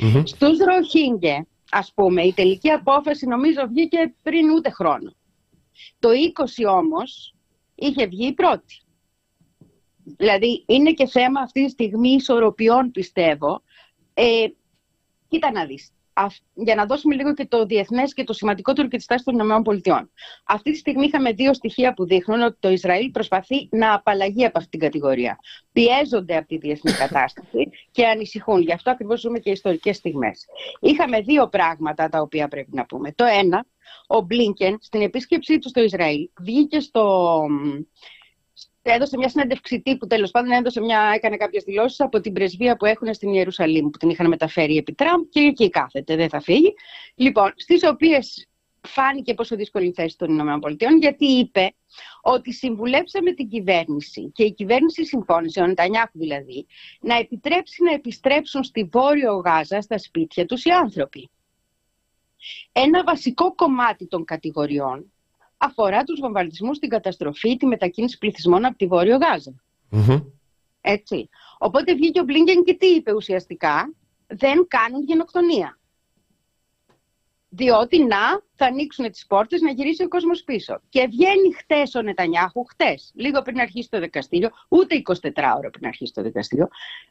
Mm-hmm. 0.00 0.22
Στους 0.24 0.58
Ροχίνγκε, 0.58 1.46
ας 1.70 1.92
πούμε, 1.94 2.22
η 2.22 2.32
τελική 2.32 2.70
απόφαση 2.70 3.26
νομίζω 3.26 3.66
βγήκε 3.68 4.14
πριν 4.22 4.50
ούτε 4.50 4.70
χρόνο. 4.70 5.12
Το 5.98 6.08
20 6.64 6.78
όμως 6.78 7.34
είχε 7.74 8.06
βγει 8.06 8.26
η 8.26 8.32
πρώτη. 8.32 8.83
Δηλαδή 10.04 10.64
είναι 10.66 10.92
και 10.92 11.06
θέμα 11.06 11.40
αυτή 11.40 11.64
τη 11.64 11.70
στιγμή 11.70 12.08
ισορροπιών 12.08 12.90
πιστεύω. 12.90 13.62
Ε, 14.14 14.46
κοίτα 15.28 15.50
να 15.52 15.64
δεις 15.64 15.94
για 16.54 16.74
να 16.74 16.86
δώσουμε 16.86 17.14
λίγο 17.14 17.34
και 17.34 17.46
το 17.46 17.66
διεθνές 17.66 18.14
και 18.14 18.24
το 18.24 18.32
σημαντικότερο 18.32 18.88
και 18.88 18.96
τη 18.96 19.02
στάση 19.02 19.24
των 19.24 19.34
ΗΠΑ. 19.74 20.08
Αυτή 20.44 20.70
τη 20.70 20.76
στιγμή 20.76 21.04
είχαμε 21.04 21.32
δύο 21.32 21.54
στοιχεία 21.54 21.94
που 21.94 22.06
δείχνουν 22.06 22.42
ότι 22.42 22.56
το 22.60 22.68
Ισραήλ 22.68 23.10
προσπαθεί 23.10 23.68
να 23.70 23.94
απαλλαγεί 23.94 24.44
από 24.44 24.58
αυτή 24.58 24.70
την 24.70 24.80
κατηγορία. 24.80 25.38
Πιέζονται 25.72 26.36
από 26.36 26.46
τη 26.46 26.58
διεθνή 26.58 26.92
κατάσταση 27.04 27.70
και 27.90 28.06
ανησυχούν. 28.06 28.60
Γι' 28.60 28.72
αυτό 28.72 28.90
ακριβώς 28.90 29.20
ζούμε 29.20 29.38
και 29.38 29.50
ιστορικές 29.50 29.96
στιγμές. 29.96 30.44
Είχαμε 30.80 31.20
δύο 31.20 31.48
πράγματα 31.48 32.08
τα 32.08 32.20
οποία 32.20 32.48
πρέπει 32.48 32.70
να 32.72 32.86
πούμε. 32.86 33.12
Το 33.12 33.24
ένα, 33.24 33.66
ο 34.06 34.20
Μπλίνκεν 34.20 34.78
στην 34.80 35.02
επίσκεψή 35.02 35.58
του 35.58 35.68
στο 35.68 35.82
Ισραήλ 35.82 36.28
βγήκε 36.40 36.80
στο, 36.80 37.38
έδωσε 38.82 39.16
μια 39.16 39.28
συνέντευξη 39.28 39.80
τύπου, 39.80 40.06
τέλος 40.06 40.30
πάντων, 40.30 40.50
έδωσε 40.50 40.80
μια, 40.80 41.12
έκανε 41.14 41.36
κάποιες 41.36 41.64
δηλώσεις 41.64 42.00
από 42.00 42.20
την 42.20 42.32
πρεσβεία 42.32 42.76
που 42.76 42.84
έχουν 42.84 43.14
στην 43.14 43.32
Ιερουσαλήμ, 43.32 43.90
που 43.90 43.98
την 43.98 44.08
είχαν 44.08 44.28
μεταφέρει 44.28 44.76
επί 44.76 44.94
Τραμπ 44.94 45.24
και 45.28 45.40
εκεί 45.40 45.70
κάθεται, 45.70 46.16
δεν 46.16 46.28
θα 46.28 46.40
φύγει. 46.40 46.74
Λοιπόν, 47.14 47.52
στις 47.56 47.82
οποίες 47.82 48.48
φάνηκε 48.80 49.34
πόσο 49.34 49.56
δύσκολη 49.56 49.86
η 49.86 49.92
θέση 49.92 50.18
των 50.18 50.38
ΗΠΑ, 50.38 50.70
γιατί 51.00 51.26
είπε 51.26 51.74
ότι 52.22 52.52
συμβουλέψαμε 52.52 53.32
την 53.32 53.48
κυβέρνηση 53.48 54.30
και 54.34 54.44
η 54.44 54.52
κυβέρνηση 54.52 55.04
συμφώνησε, 55.04 55.60
ο 55.60 55.66
Νετανιάχου 55.66 56.18
δηλαδή, 56.18 56.66
να 57.00 57.14
επιτρέψει 57.16 57.82
να 57.82 57.92
επιστρέψουν 57.92 58.64
στη 58.64 58.88
Βόρειο 58.92 59.36
Γάζα, 59.36 59.80
στα 59.80 59.98
σπίτια 59.98 60.46
τους 60.46 60.64
οι 60.64 60.70
άνθρωποι. 60.70 61.30
Ένα 62.72 63.04
βασικό 63.04 63.54
κομμάτι 63.54 64.06
των 64.06 64.24
κατηγοριών 64.24 65.13
αφορά 65.56 66.04
τους 66.04 66.20
βομβαρδισμούς, 66.20 66.78
την 66.78 66.88
καταστροφή, 66.88 67.56
τη 67.56 67.66
μετακίνηση 67.66 68.18
πληθυσμών 68.18 68.64
από 68.64 68.76
τη 68.76 68.86
Βόρειο 68.86 69.18
Έτσι. 70.80 71.28
Οπότε 71.58 71.94
βγήκε 71.94 72.20
ο 72.20 72.24
Μπλίνγκεν 72.24 72.64
και 72.64 72.74
τι 72.74 72.86
είπε 72.86 73.12
ουσιαστικά; 73.12 73.94
Δεν 74.26 74.66
κάνουν 74.68 75.02
γενοκτονία. 75.02 75.78
Διότι 77.48 77.98
να, 77.98 78.42
θα 78.54 78.66
ανοίξουν 78.66 79.10
τις 79.10 79.26
πόρτες 79.26 79.60
να 79.60 79.70
γυρίσει 79.70 80.02
ο 80.04 80.08
κόσμος 80.08 80.42
πίσω. 80.42 80.80
Και 80.88 81.06
βγαίνει 81.06 81.54
χτες 81.54 81.94
ο 81.94 82.02
Νετανιάχου, 82.02 82.64
χτες, 82.64 83.12
λίγο 83.14 83.42
πριν 83.42 83.60
αρχίσει 83.60 83.88
το 83.90 84.00
δικαστήριο, 84.00 84.50
ούτε 84.68 85.02
24 85.04 85.16
ώρα 85.58 85.70
πριν 85.70 85.86
αρχίσει 85.86 86.12
το 86.12 86.22
δικαστήριο, 86.22 86.68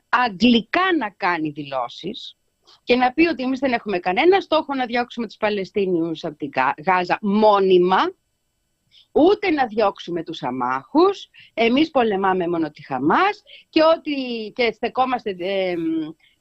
αγγλικά 0.10 0.82
να 0.98 1.10
κάνει 1.10 1.50
δηλώσεις 1.50 2.38
και 2.84 2.96
να 2.96 3.14
πει 3.14 3.28
ότι 3.28 3.44
εμείς 3.44 3.60
δεν 3.60 3.74
έχουμε 3.74 4.00
κανένα 4.00 4.40
στόχο 4.40 4.74
να 4.74 4.86
διώξουμε 4.86 5.28
τους 5.28 5.38
Παλαιστίνιους 5.38 6.24
από 6.24 6.38
την 6.38 6.50
Γάζα 6.86 7.18
μόνιμα, 7.22 8.12
ούτε 9.12 9.50
να 9.50 9.68
διώξουμε 9.68 10.24
τους 10.24 10.44
αμάχους, 10.44 11.30
εμείς 11.54 11.90
πολεμάμε 11.90 12.48
μόνο 12.48 12.72
τη 12.72 12.86
Χαμάς 12.86 13.44
και, 13.70 13.82
ότι, 13.98 14.52
και 14.56 14.72
στεκόμαστε 14.72 15.36
ε, 15.40 15.74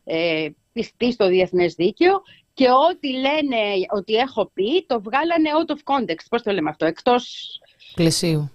ε, 0.04 0.48
πιστοί 0.72 1.12
στο 1.12 1.28
διεθνές 1.28 1.74
δίκαιο 1.74 2.22
και 2.54 2.66
ό,τι 2.90 3.08
λένε 3.12 3.58
ότι 3.90 4.14
έχω 4.14 4.50
πει 4.54 4.84
το 4.86 5.02
βγάλανε 5.02 5.48
out 5.58 5.70
of 5.70 5.94
context, 5.94 6.26
πώς 6.28 6.42
το 6.42 6.52
λέμε 6.52 6.70
αυτό, 6.70 6.86
εκτός 6.86 7.46
πλαισίου. 7.94 8.50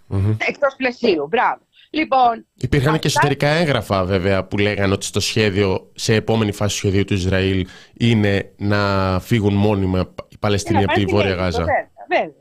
Εκτός 0.48 0.76
πλαισίου, 0.78 1.28
μπράβο. 1.28 1.62
Λοιπόν, 1.90 2.46
Υπήρχαν 2.56 2.88
αυτά... 2.88 3.00
και 3.00 3.08
εσωτερικά 3.08 3.48
έγγραφα 3.48 4.06
βέβαια 4.06 4.46
που 4.46 4.58
λέγανε 4.58 4.94
ότι 4.94 5.06
στο 5.06 5.20
σχέδιο, 5.20 5.92
σε 5.96 6.14
επόμενη 6.14 6.52
φάση 6.52 6.74
του 6.74 6.88
σχεδίου 6.88 7.06
του 7.06 7.14
Ισραήλ 7.14 7.68
είναι 7.98 8.52
να 8.58 8.80
φύγουν 9.20 9.54
μόνιμα 9.54 10.14
οι 10.30 10.38
Παλαιστίνοι 10.38 10.84
από 10.84 10.94
τη 10.94 11.06
Βόρεια 11.06 11.34
Γάζα. 11.34 11.64
Βέβαια, 11.64 11.90
βέβαια. 12.08 12.37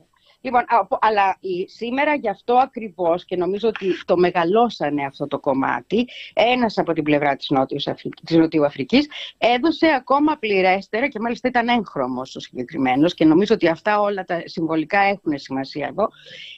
Λοιπόν, 0.46 0.64
αλλά 1.00 1.38
σήμερα 1.66 2.14
γι' 2.14 2.28
αυτό 2.28 2.54
ακριβώς 2.54 3.24
και 3.24 3.36
νομίζω 3.36 3.68
ότι 3.68 3.86
το 4.04 4.16
μεγαλώσανε 4.16 5.04
αυτό 5.04 5.26
το 5.26 5.38
κομμάτι, 5.38 6.08
ένας 6.32 6.78
από 6.78 6.92
την 6.92 7.02
πλευρά 7.02 7.36
της, 7.36 7.50
Νότιου 7.50 7.90
Αφρικής, 7.90 8.22
της 8.24 8.36
Νοτιού 8.36 8.64
Αφρικής 8.64 9.06
έδωσε 9.38 9.86
ακόμα 9.86 10.36
πληρέστερα 10.36 11.08
και 11.08 11.18
μάλιστα 11.20 11.48
ήταν 11.48 11.68
έγχρωμος 11.68 12.36
ο 12.36 12.40
συγκεκριμένος 12.40 13.14
και 13.14 13.24
νομίζω 13.24 13.54
ότι 13.54 13.68
αυτά 13.68 14.00
όλα 14.00 14.24
τα 14.24 14.42
συμβολικά 14.44 14.98
έχουν 14.98 15.38
σημασία 15.38 15.86
εδώ. 15.86 16.08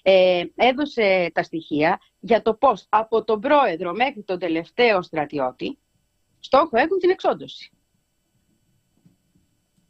Ε, 0.03 0.44
έδωσε 0.55 1.31
τα 1.35 1.42
στοιχεία 1.42 2.01
για 2.20 2.42
το 2.42 2.55
πώς 2.55 2.87
από 2.88 3.24
τον 3.24 3.40
πρόεδρο 3.40 3.92
μέχρι 3.92 4.22
τον 4.22 4.38
τελευταίο 4.38 5.03
στρατιώτη 5.03 5.79
στόχο 6.40 6.79
έχουν 6.79 6.98
την 6.98 7.11
εξόντωση. 7.11 7.70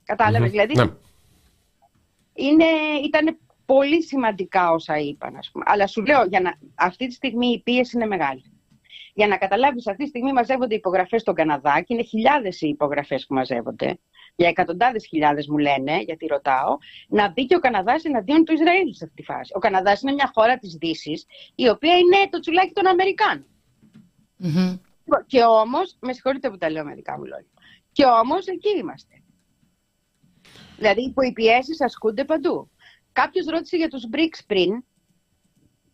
Κατάλαβες, 0.04 0.50
δηλαδή. 0.50 0.74
Ναι. 0.74 0.84
Είναι, 2.34 2.64
ήταν 3.04 3.38
πολύ 3.74 4.02
σημαντικά 4.02 4.70
όσα 4.70 4.98
είπαν, 4.98 5.37
ας 5.37 5.50
πούμε. 5.52 5.64
Αλλά 5.66 5.87
σου 5.87 6.02
λέω, 6.02 6.24
για 6.24 6.40
να, 6.40 6.59
αυτή 6.74 7.07
τη 7.07 7.14
στιγμή 7.14 7.46
η 7.46 7.62
πίεση 7.62 7.96
είναι 7.96 8.07
μεγάλη. 8.07 8.42
Για 9.14 9.26
να 9.26 9.37
καταλάβεις, 9.37 9.87
αυτή 9.87 10.02
τη 10.02 10.09
στιγμή 10.09 10.33
μαζεύονται 10.33 10.74
υπογραφές 10.74 11.20
στον 11.20 11.35
Καναδά 11.35 11.81
και 11.81 11.94
είναι 11.94 12.02
χιλιάδες 12.02 12.61
οι 12.61 12.68
υπογραφές 12.68 13.26
που 13.26 13.35
μαζεύονται. 13.35 13.98
Για 14.37 14.48
εκατοντάδες 14.48 15.07
χιλιάδες 15.07 15.48
μου 15.48 15.59
λένε, 15.59 16.00
γιατί 16.00 16.26
ρωτάω, 16.26 16.76
να 17.09 17.31
μπει 17.31 17.46
και 17.46 17.54
ο 17.54 17.59
Καναδάς 17.59 18.04
εναντίον 18.04 18.44
του 18.44 18.52
Ισραήλ 18.52 18.94
σε 18.94 19.04
αυτή 19.04 19.16
τη 19.16 19.22
φάση. 19.22 19.52
Ο 19.54 19.59
Καναδάς 19.59 20.02
είναι 20.02 20.12
μια 20.12 20.31
χώρα 20.35 20.59
της 20.59 20.74
Δύσης, 20.74 21.26
η 21.54 21.68
οποία 21.68 21.96
είναι 21.96 22.28
το 22.31 22.38
τσουλάκι 22.38 22.72
των 22.72 22.87
Αμερικάνων. 22.87 23.46
Mm-hmm. 24.42 24.78
Και 25.26 25.42
όμως, 25.42 25.96
με 26.00 26.12
συγχωρείτε 26.12 26.50
που 26.50 26.57
τα 26.57 26.70
λέω 26.70 26.85
δικά 26.94 27.18
μου 27.18 27.24
λόγια, 27.24 27.52
και 27.92 28.04
όμως 28.04 28.46
εκεί 28.46 28.78
είμαστε. 28.78 29.22
Δηλαδή 30.76 31.12
που 31.12 31.22
οι 31.22 31.33
πιέσεις 31.33 31.81
ασκούνται 31.81 32.24
παντού. 32.24 32.70
Κάποιος 33.22 33.46
ρώτησε 33.46 33.76
για 33.76 33.88
τους 33.88 34.04
BRICS 34.12 34.38
πριν. 34.46 34.85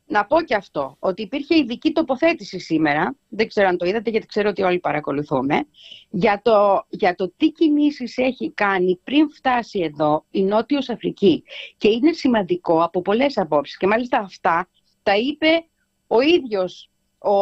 Να 0.06 0.26
πω 0.26 0.42
και 0.42 0.54
αυτό, 0.54 0.96
ότι 0.98 1.22
υπήρχε 1.22 1.56
ειδική 1.56 1.92
τοποθέτηση 1.92 2.58
σήμερα, 2.58 3.16
δεν 3.28 3.48
ξέρω 3.48 3.68
αν 3.68 3.76
το 3.76 3.86
είδατε 3.86 4.10
γιατί 4.10 4.26
ξέρω 4.26 4.48
ότι 4.48 4.62
όλοι 4.62 4.78
παρακολουθούμε, 4.78 5.66
για 6.10 6.40
το, 6.44 6.86
για 6.88 7.14
το 7.14 7.32
τι 7.36 7.50
κινήσεις 7.50 8.18
έχει 8.18 8.52
κάνει 8.52 9.00
πριν 9.04 9.30
φτάσει 9.30 9.80
εδώ 9.80 10.24
η 10.30 10.42
Νότιος 10.42 10.88
Αφρική. 10.88 11.42
Και 11.76 11.88
είναι 11.88 12.12
σημαντικό 12.12 12.82
από 12.82 13.02
πολλές 13.02 13.38
απόψεις. 13.38 13.76
Και 13.76 13.86
μάλιστα 13.86 14.18
αυτά 14.18 14.68
τα 15.02 15.16
είπε 15.16 15.64
ο 16.06 16.20
ίδιος 16.20 16.90
ο 17.18 17.36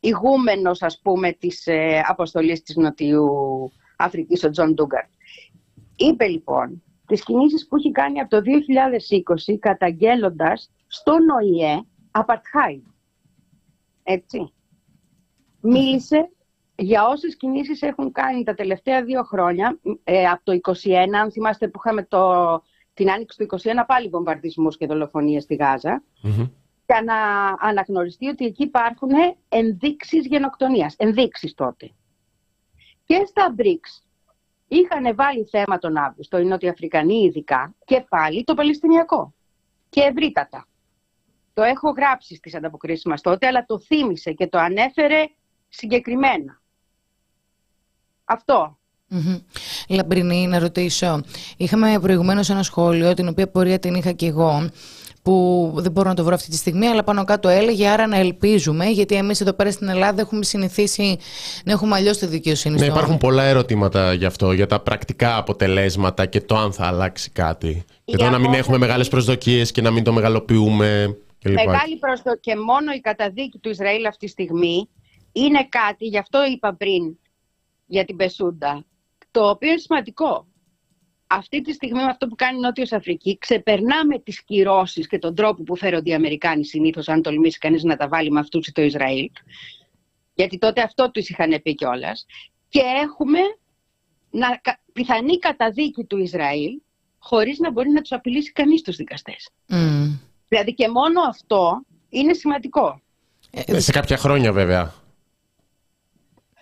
ηγούμενος, 0.00 0.82
ας 0.82 1.00
πούμε, 1.02 1.32
της 1.32 1.66
ε, 1.66 2.02
αποστολής 2.06 2.62
της 2.62 2.76
Νοτίου 2.76 3.28
Αφρικής, 3.96 4.44
ο 4.44 4.50
Τζον 4.50 4.74
Ντούγκαρτ. 4.74 5.08
Είπε 5.96 6.26
λοιπόν 6.26 6.82
τις 7.14 7.24
κινήσεις 7.24 7.66
που 7.68 7.76
έχει 7.76 7.90
κάνει 7.90 8.20
από 8.20 8.30
το 8.30 8.42
2020 9.50 9.58
καταγγέλλοντας 9.58 10.70
στον 10.86 11.28
ΟΗΕ 11.28 11.84
apartheid. 12.10 12.82
Έτσι. 14.02 14.52
Μίλησε 15.60 16.30
για 16.76 17.06
όσες 17.06 17.36
κινήσεις 17.36 17.82
έχουν 17.82 18.12
κάνει 18.12 18.42
τα 18.42 18.54
τελευταία 18.54 19.02
δύο 19.04 19.22
χρόνια, 19.22 19.78
ε, 20.04 20.26
από 20.26 20.44
το 20.44 20.52
2021, 20.52 21.18
αν 21.20 21.32
θυμάστε 21.32 21.68
που 21.68 21.80
είχαμε 21.84 22.02
το, 22.04 22.62
την 22.94 23.10
άνοιξη 23.10 23.38
του 23.38 23.58
2021 23.62 23.84
πάλι 23.86 24.08
βομβαρδισμούς 24.08 24.76
και 24.76 24.86
δολοφονίες 24.86 25.42
στη 25.42 25.54
Γάζα 25.54 26.02
για 26.86 27.02
να 27.04 27.16
αναγνωριστεί 27.68 28.28
ότι 28.28 28.44
εκεί 28.44 28.62
υπάρχουν 28.62 29.10
ενδείξεις 29.48 30.26
γενοκτονίας. 30.26 30.94
Ενδείξεις 30.98 31.54
τότε. 31.54 31.90
Και 33.04 33.24
στα 33.26 33.54
BRICS 33.58 34.04
είχαν 34.68 35.14
βάλει 35.14 35.44
θέμα 35.44 35.78
τον 35.78 35.96
Αύγουστο, 35.96 36.38
οι 36.38 36.44
Νοτιοαφρικανοί 36.44 37.24
ειδικά, 37.24 37.74
και 37.84 38.06
πάλι 38.08 38.44
το 38.44 38.54
Παλαιστινιακό. 38.54 39.34
Και 39.88 40.00
ευρύτατα. 40.00 40.66
Το 41.54 41.62
έχω 41.62 41.90
γράψει 41.90 42.34
στις 42.34 42.54
ανταποκρίσεις 42.54 43.04
μας 43.04 43.20
τότε, 43.20 43.46
αλλά 43.46 43.64
το 43.64 43.80
θύμισε 43.80 44.32
και 44.32 44.46
το 44.46 44.58
ανέφερε 44.58 45.24
συγκεκριμένα. 45.68 46.60
Αυτό. 48.24 48.78
Mm-hmm. 49.10 49.42
Λαμπρινή, 49.88 50.46
να 50.46 50.58
ρωτήσω. 50.58 51.20
Είχαμε 51.56 51.98
προηγουμένως 52.00 52.50
ένα 52.50 52.62
σχόλιο, 52.62 53.14
την 53.14 53.28
οποία 53.28 53.50
πορεία 53.50 53.78
την 53.78 53.94
είχα 53.94 54.12
και 54.12 54.26
εγώ, 54.26 54.70
που 55.24 55.72
δεν 55.76 55.92
μπορώ 55.92 56.08
να 56.08 56.14
το 56.14 56.24
βρω 56.24 56.34
αυτή 56.34 56.50
τη 56.50 56.56
στιγμή, 56.56 56.86
αλλά 56.86 57.04
πάνω 57.04 57.24
κάτω 57.24 57.48
έλεγε 57.48 57.88
άρα 57.88 58.06
να 58.06 58.16
ελπίζουμε, 58.16 58.86
γιατί 58.86 59.14
εμείς 59.14 59.40
εδώ 59.40 59.52
πέρα 59.52 59.70
στην 59.70 59.88
Ελλάδα 59.88 60.20
έχουμε 60.20 60.44
συνηθίσει 60.44 61.18
να 61.64 61.72
έχουμε 61.72 61.96
αλλιώς 61.96 62.18
τη 62.18 62.26
δικαιοσύνη. 62.26 62.78
Ναι, 62.78 62.86
υπάρχουν 62.86 63.18
πολλά 63.18 63.42
ερωτήματα 63.42 64.12
γι' 64.12 64.24
αυτό, 64.24 64.52
για 64.52 64.66
τα 64.66 64.80
πρακτικά 64.80 65.36
αποτελέσματα 65.36 66.26
και 66.26 66.40
το 66.40 66.56
αν 66.56 66.72
θα 66.72 66.86
αλλάξει 66.86 67.30
κάτι. 67.30 67.84
Και 68.04 68.16
το 68.16 68.30
να 68.30 68.38
μην 68.38 68.54
έχουμε 68.54 68.78
μεγάλες 68.78 69.08
προσδοκίες 69.08 69.72
και 69.72 69.82
να 69.82 69.90
μην 69.90 70.04
το 70.04 70.12
μεγαλοποιούμε. 70.12 71.16
Μεγάλη 71.44 71.96
προσδοκία 72.00 72.38
και 72.40 72.56
μόνο 72.56 72.92
η 72.96 73.00
καταδίκη 73.00 73.58
του 73.58 73.68
Ισραήλ 73.68 74.06
αυτή 74.06 74.26
τη 74.26 74.32
στιγμή 74.32 74.88
είναι 75.32 75.66
κάτι, 75.68 76.06
γι' 76.06 76.18
αυτό 76.18 76.38
είπα 76.54 76.74
πριν 76.74 77.16
για 77.86 78.04
την 78.04 78.16
Πεσούντα, 78.16 78.84
το 79.30 79.48
οποίο 79.48 79.68
είναι 79.68 79.78
σημαντικό 79.78 80.46
αυτή 81.34 81.60
τη 81.60 81.72
στιγμή 81.72 82.02
με 82.02 82.10
αυτό 82.10 82.26
που 82.26 82.34
κάνει 82.34 82.56
η 82.56 82.60
Νότιος 82.60 82.92
Αφρική 82.92 83.38
ξεπερνάμε 83.38 84.18
τις 84.18 84.42
κυρώσεις 84.42 85.06
και 85.06 85.18
τον 85.18 85.34
τρόπο 85.34 85.62
που 85.62 85.76
φέρονται 85.76 86.10
οι 86.10 86.14
Αμερικάνοι 86.14 86.64
συνήθως 86.64 87.08
αν 87.08 87.22
τολμήσει 87.22 87.58
κανείς 87.58 87.82
να 87.82 87.96
τα 87.96 88.08
βάλει 88.08 88.30
με 88.30 88.40
αυτούς 88.40 88.72
το 88.72 88.82
Ισραήλ 88.82 89.30
γιατί 90.34 90.58
τότε 90.58 90.82
αυτό 90.82 91.10
τους 91.10 91.28
είχαν 91.28 91.60
πει 91.62 91.74
κιόλας. 91.74 92.26
και 92.68 92.80
έχουμε 93.02 93.38
να, 94.30 94.60
πιθανή 94.92 95.38
καταδίκη 95.38 96.04
του 96.04 96.18
Ισραήλ 96.18 96.80
χωρίς 97.18 97.58
να 97.58 97.70
μπορεί 97.70 97.90
να 97.90 98.00
τους 98.00 98.12
απειλήσει 98.12 98.52
κανείς 98.52 98.82
τους 98.82 98.96
δικαστές. 98.96 99.48
Mm. 99.68 100.18
Δηλαδή 100.48 100.74
και 100.74 100.88
μόνο 100.88 101.20
αυτό 101.28 101.84
είναι 102.08 102.32
σημαντικό. 102.32 103.00
Ε, 103.50 103.80
σε 103.80 103.92
κάποια 103.92 104.16
χρόνια 104.16 104.52
βέβαια. 104.52 104.94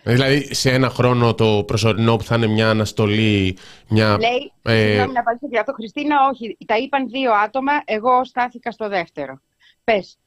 Δηλαδή 0.02 0.54
σε 0.54 0.70
ένα 0.70 0.88
χρόνο 0.88 1.34
το 1.34 1.64
προσωρινό 1.66 2.16
που 2.16 2.24
θα 2.24 2.36
είναι 2.36 2.46
μια 2.46 2.70
αναστολή. 2.70 3.56
Μια, 3.88 4.18
Λέει, 4.18 4.52
ε... 4.62 4.86
συγγνώμη 4.86 5.12
να 5.12 5.20
απαντήσω 5.20 5.46
για 5.50 5.60
αυτό, 5.60 5.72
Χριστίνα, 5.72 6.16
όχι. 6.32 6.56
Τα 6.66 6.76
είπαν 6.76 7.08
δύο 7.08 7.32
άτομα, 7.32 7.72
εγώ 7.84 8.24
στάθηκα 8.24 8.70
στο 8.70 8.88
δεύτερο. 8.88 9.40
Πες. 9.84 10.18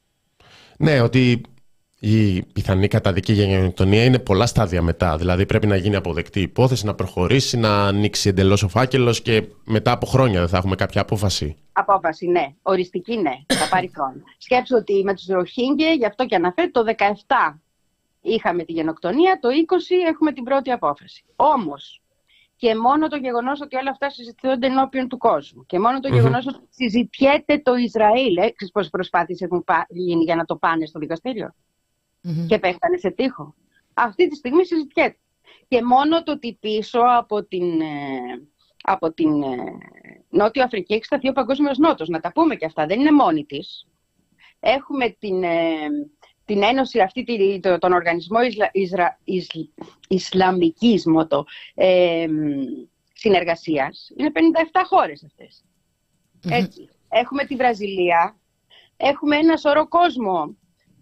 Ναι, 0.77 1.01
ότι 1.01 1.41
η 1.99 2.43
πιθανή 2.43 2.87
καταδική 2.87 3.33
για 3.33 3.45
γενοκτονία 3.45 4.03
είναι 4.03 4.19
πολλά 4.19 4.45
στάδια 4.45 4.81
μετά. 4.81 5.17
Δηλαδή 5.17 5.45
πρέπει 5.45 5.67
να 5.67 5.75
γίνει 5.75 5.95
αποδεκτή 5.95 6.41
υπόθεση, 6.41 6.85
να 6.85 6.95
προχωρήσει, 6.95 7.57
να 7.57 7.85
ανοίξει 7.87 8.29
εντελώς 8.29 8.63
ο 8.63 8.67
φάκελος 8.67 9.21
και 9.21 9.43
μετά 9.65 9.91
από 9.91 10.05
χρόνια 10.05 10.39
δεν 10.39 10.49
θα 10.49 10.57
έχουμε 10.57 10.75
κάποια 10.75 11.01
απόφαση. 11.01 11.55
Απόφαση, 11.71 12.27
ναι. 12.27 12.45
Οριστική, 12.61 13.17
ναι. 13.17 13.55
Θα 13.55 13.67
πάρει 13.69 13.91
χρόνο. 13.95 14.21
Σκέψου 14.37 14.75
ότι 14.75 15.03
με 15.03 15.13
τους 15.13 15.25
Ροχίνγκε, 15.25 15.93
γι' 15.93 16.05
αυτό 16.05 16.25
και 16.25 16.35
αναφέρει, 16.35 16.71
το 16.71 16.83
17 16.97 17.59
είχαμε 18.25 18.63
τη 18.63 18.71
γενοκτονία, 18.71 19.39
το 19.41 19.49
20 19.49 19.51
έχουμε 20.07 20.33
την 20.33 20.43
πρώτη 20.43 20.71
απόφαση. 20.71 21.23
Όμως, 21.35 22.01
και 22.55 22.75
μόνο 22.75 23.07
το 23.07 23.15
γεγονός 23.15 23.61
ότι 23.61 23.75
όλα 23.75 23.89
αυτά 23.89 24.09
συζητιόνται 24.09 24.67
ενώπιον 24.67 25.07
του 25.07 25.17
κόσμου 25.17 25.65
και 25.65 25.79
μόνο 25.79 25.99
το 25.99 26.09
mm-hmm. 26.09 26.13
γεγονός 26.13 26.47
ότι 26.47 26.67
συζητιέται 26.69 27.59
το 27.59 27.75
Ισραήλ, 27.75 28.37
έξι 28.37 28.69
πόσες 28.71 28.89
προσπάθειες 28.89 29.41
έχουν 29.41 29.63
γίνει 29.89 30.23
για 30.23 30.35
να 30.35 30.45
το 30.45 30.55
πάνε 30.55 30.85
στο 30.85 30.99
δικαστήριο; 30.99 31.53
Mm-hmm. 32.27 32.45
και 32.47 32.59
πέφτανε 32.59 32.97
σε 32.97 33.11
τείχο. 33.11 33.55
Αυτή 33.93 34.27
τη 34.27 34.35
στιγμή 34.35 34.65
συζητιέται. 34.65 35.17
Και 35.67 35.83
μόνο 35.83 36.23
το 36.23 36.31
ότι 36.31 36.57
πίσω 36.59 36.99
από 37.17 37.43
την, 37.43 37.81
ε, 37.81 38.47
από 38.83 39.13
την 39.13 39.43
ε, 39.43 39.57
Νότιο 40.29 40.63
Αφρική 40.63 40.93
έχει 40.93 41.03
σταθεί 41.03 41.29
ο 41.29 41.33
Παγκόσμιος 41.33 41.77
Νότος. 41.77 42.07
Να 42.07 42.19
τα 42.19 42.31
πούμε 42.31 42.55
και 42.55 42.65
αυτά, 42.65 42.85
δεν 42.85 42.99
είναι 42.99 43.11
μόνη 43.11 43.45
της. 43.45 43.87
Έχουμε 44.59 45.09
την, 45.19 45.43
ε, 45.43 45.87
την 46.45 46.63
ένωση 46.63 46.99
αυτή, 46.99 47.59
τον 47.79 47.93
οργανισμό 47.93 48.41
Ισλα, 48.41 48.69
Ισρα, 48.71 49.19
Ισλ, 49.23 49.59
Ισλαμικής 50.07 51.05
μότο, 51.05 51.45
ε, 51.75 52.25
συνεργασίας. 53.13 54.11
Είναι 54.17 54.31
57 54.31 54.83
χώρες 54.85 55.25
Έτσι. 56.49 56.89
Έχουμε 57.09 57.45
τη 57.45 57.55
Βραζιλία, 57.55 58.37
έχουμε 58.97 59.35
ένα 59.35 59.57
σωρό 59.57 59.87
κόσμο 59.87 60.55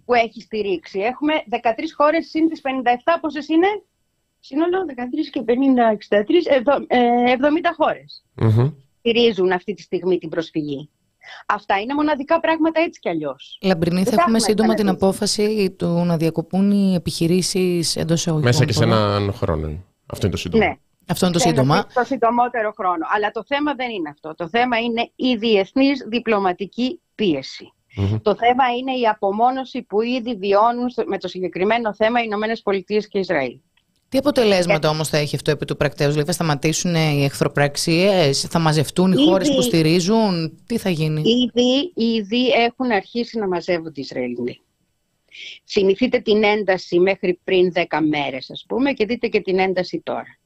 που 0.05 0.13
έχει 0.13 0.41
στηρίξει. 0.41 0.99
Έχουμε 0.99 1.33
13 1.49 1.93
χώρες 1.95 2.29
συν 2.29 2.49
τις 2.49 2.61
57, 2.61 3.19
πόσες 3.21 3.47
είναι; 3.47 3.67
Σύνολο 4.39 4.85
13 4.85 5.29
και 5.31 5.41
50, 5.41 5.91
63, 5.91 6.47
70 7.33 7.73
χώρες. 7.75 8.25
Στηρίζουν 8.99 9.51
αυτή 9.51 9.73
τη 9.73 9.81
στιγμή 9.81 10.17
την 10.17 10.29
προσφυγή. 10.29 10.89
Αυτά 11.45 11.79
είναι 11.79 11.93
μοναδικά 11.93 12.39
πράγματα 12.39 12.81
έτσι 12.81 12.99
κι 12.99 13.09
αλλιώς. 13.09 13.57
Λαμπρινή, 13.61 14.03
θα 14.03 14.15
έχουμε 14.19 14.39
σύντομα 14.39 14.73
την 14.73 14.89
απόφαση 14.89 15.75
του 15.77 15.87
να 16.05 16.17
διακοπούν 16.17 16.71
οι 16.71 16.93
επιχειρήσεις 16.95 17.95
εντός 17.95 18.19
εισαγωγικών. 18.19 18.51
Μέσα 18.51 18.65
και 18.65 18.73
σε 18.73 18.83
έναν 18.83 19.33
χρόνο. 19.33 19.83
Αυτό 20.05 20.25
είναι 20.25 20.35
το 20.35 20.41
σύντομο. 20.41 20.63
Ναι. 20.65 20.77
Αυτό 21.07 21.25
είναι 21.25 21.33
το 21.33 21.39
σύντομα. 21.39 21.85
Το 21.93 22.03
συντομότερο 22.03 22.73
χρόνο. 22.77 23.05
Αλλά 23.15 23.31
το 23.31 23.43
θέμα 23.47 23.73
δεν 23.73 23.89
είναι 23.89 24.09
αυτό. 24.09 24.35
Το 24.35 24.47
θέμα 24.47 24.77
είναι 24.79 25.11
η 25.15 25.35
διεθνής 25.35 26.05
διπλωματική 26.09 26.99
Το 28.21 28.35
θέμα 28.35 28.63
είναι 28.77 28.91
η 28.91 29.07
απομόνωση 29.07 29.81
που 29.81 30.01
ήδη 30.01 30.35
βιώνουν 30.35 30.93
με 31.05 31.17
το 31.17 31.27
συγκεκριμένο 31.27 31.93
θέμα 31.93 32.19
οι 32.19 32.23
Ηνωμένες 32.25 32.61
Πολιτείες 32.61 33.07
και 33.07 33.19
Ισραήλ. 33.19 33.57
Τι 34.13 34.19
αποτελέσματα 34.19 34.89
όμως 34.89 35.09
θα 35.09 35.17
έχει 35.17 35.35
αυτό 35.35 35.51
επί 35.51 35.65
του 35.65 35.77
πρακτέους, 35.77 36.09
δηλαδή 36.11 36.27
θα 36.27 36.33
σταματήσουν 36.33 36.95
οι 36.95 37.23
εχθροπραξίες, 37.23 38.41
θα 38.41 38.59
μαζευτούν 38.59 39.11
οι 39.11 39.15
Ήδη- 39.17 39.27
χώρες 39.29 39.49
που 39.55 39.61
στηρίζουν, 39.61 40.57
τι 40.65 40.77
θα 40.77 40.89
γίνει; 40.89 41.21
Ήδη, 41.21 41.91
ήδη 42.15 42.47
έχουν 42.49 42.91
αρχίσει 42.91 43.37
να 43.37 43.47
μαζεύονται 43.47 43.99
οι 43.99 44.03
Ισραηλοί. 44.03 44.61
Θυμηθείτε 45.71 46.19
την 46.19 46.43
ένταση 46.43 46.99
μέχρι 46.99 47.39
πριν 47.43 47.71
10 47.73 48.01
μέρες, 48.01 48.49
ας 48.51 48.65
πούμε, 48.67 48.91
και 48.93 49.05
δείτε 49.05 49.27
και 49.27 49.41
την 49.41 49.59
ένταση 49.59 50.01
τώρα. 50.03 50.37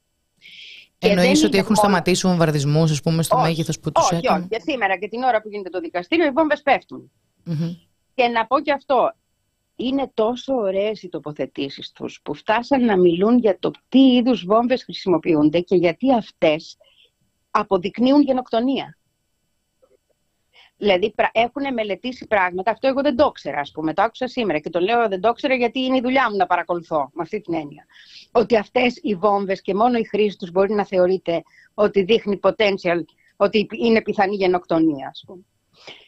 Και 0.98 1.08
δεν 1.08 1.18
Εννοείς 1.18 1.38
ότι 1.44 1.48
είναι 1.48 1.58
έχουν 1.58 1.76
μόνο- 1.76 1.88
σταματήσει 1.88 2.28
βομβαρδισμούς, 2.28 2.92
ας 2.92 3.02
πούμε, 3.02 3.24
στο 3.24 3.36
Όχι, 3.38 3.46
μέγεθος 3.46 3.80
που 3.80 3.92
τους 3.92 4.04
Όχι, 4.04 4.16
έκανε; 4.16 4.40
όχι. 4.40 4.48
Και 4.48 4.60
σήμερα 4.72 4.98
και 4.98 5.08
την 5.08 5.24
ώρα 5.24 5.42
που 5.42 5.50
γίνεται 5.50 5.70
το 5.70 5.80
δικαστήριο, 5.80 6.26
οι 6.26 6.32
βόμβες 6.32 6.62
πέφτουν. 6.62 7.12
Μμμ. 7.44 7.74
Και 8.16 8.28
να 8.28 8.46
πω 8.48 8.60
και 8.60 8.72
αυτό, 8.72 9.14
είναι 9.80 10.12
τόσο 10.14 10.54
ωραίες 10.54 11.02
οι 11.02 11.10
τοποθετήσεις 11.10 11.92
τους 11.92 12.20
που 12.24 12.34
φτάσαν 12.34 12.86
να 12.86 12.98
μιλούν 12.98 13.38
για 13.38 13.60
το 13.60 13.72
τι 13.90 14.00
είδους 14.00 14.46
βόμβες 14.46 14.84
χρησιμοποιούνται 14.84 15.60
και 15.60 15.76
γιατί 15.76 16.14
αυτές 16.14 16.78
αποδεικνύουν 17.52 18.22
γενοκτονία. 18.22 18.98
Δηλαδή 20.78 21.12
πρα- 21.12 21.30
έχουν 21.34 21.74
μελετήσει 21.74 22.28
πράγματα, 22.28 22.72
αυτό 22.72 22.88
εγώ 22.88 23.02
δεν 23.02 23.16
το 23.16 23.26
ήξερα 23.30 23.60
ας 23.60 23.72
πούμε, 23.72 23.94
το 23.94 24.02
άκουσα 24.02 24.28
σήμερα 24.28 24.60
και 24.60 24.70
το 24.70 24.80
λέω 24.80 25.08
δεν 25.08 25.22
το 25.22 25.28
ήξερα 25.28 25.56
γιατί 25.56 25.80
είναι 25.80 25.98
η 25.98 26.02
δουλειά 26.02 26.30
μου 26.30 26.38
να 26.38 26.46
παρακολουθώ 26.46 27.10
με 27.14 27.22
αυτή 27.22 27.42
την 27.42 27.54
έννοια. 27.54 27.86
Ότι 28.32 28.58
αυτές 28.58 29.00
οι 29.02 29.16
βόμβες 29.16 29.62
και 29.62 29.74
μόνο 29.74 29.98
η 29.98 30.04
χρήση 30.04 30.38
τους 30.38 30.52
μπορεί 30.52 30.74
να 30.74 30.86
θεωρείται 30.86 31.44
ότι 31.74 32.04
δείχνει 32.04 32.40
potential, 32.44 33.04
ότι 33.36 33.68
είναι 33.70 34.02
πιθανή 34.02 34.36
γενοκτονία 34.36 35.08
ας 35.08 35.24
πούμε. 35.28 35.42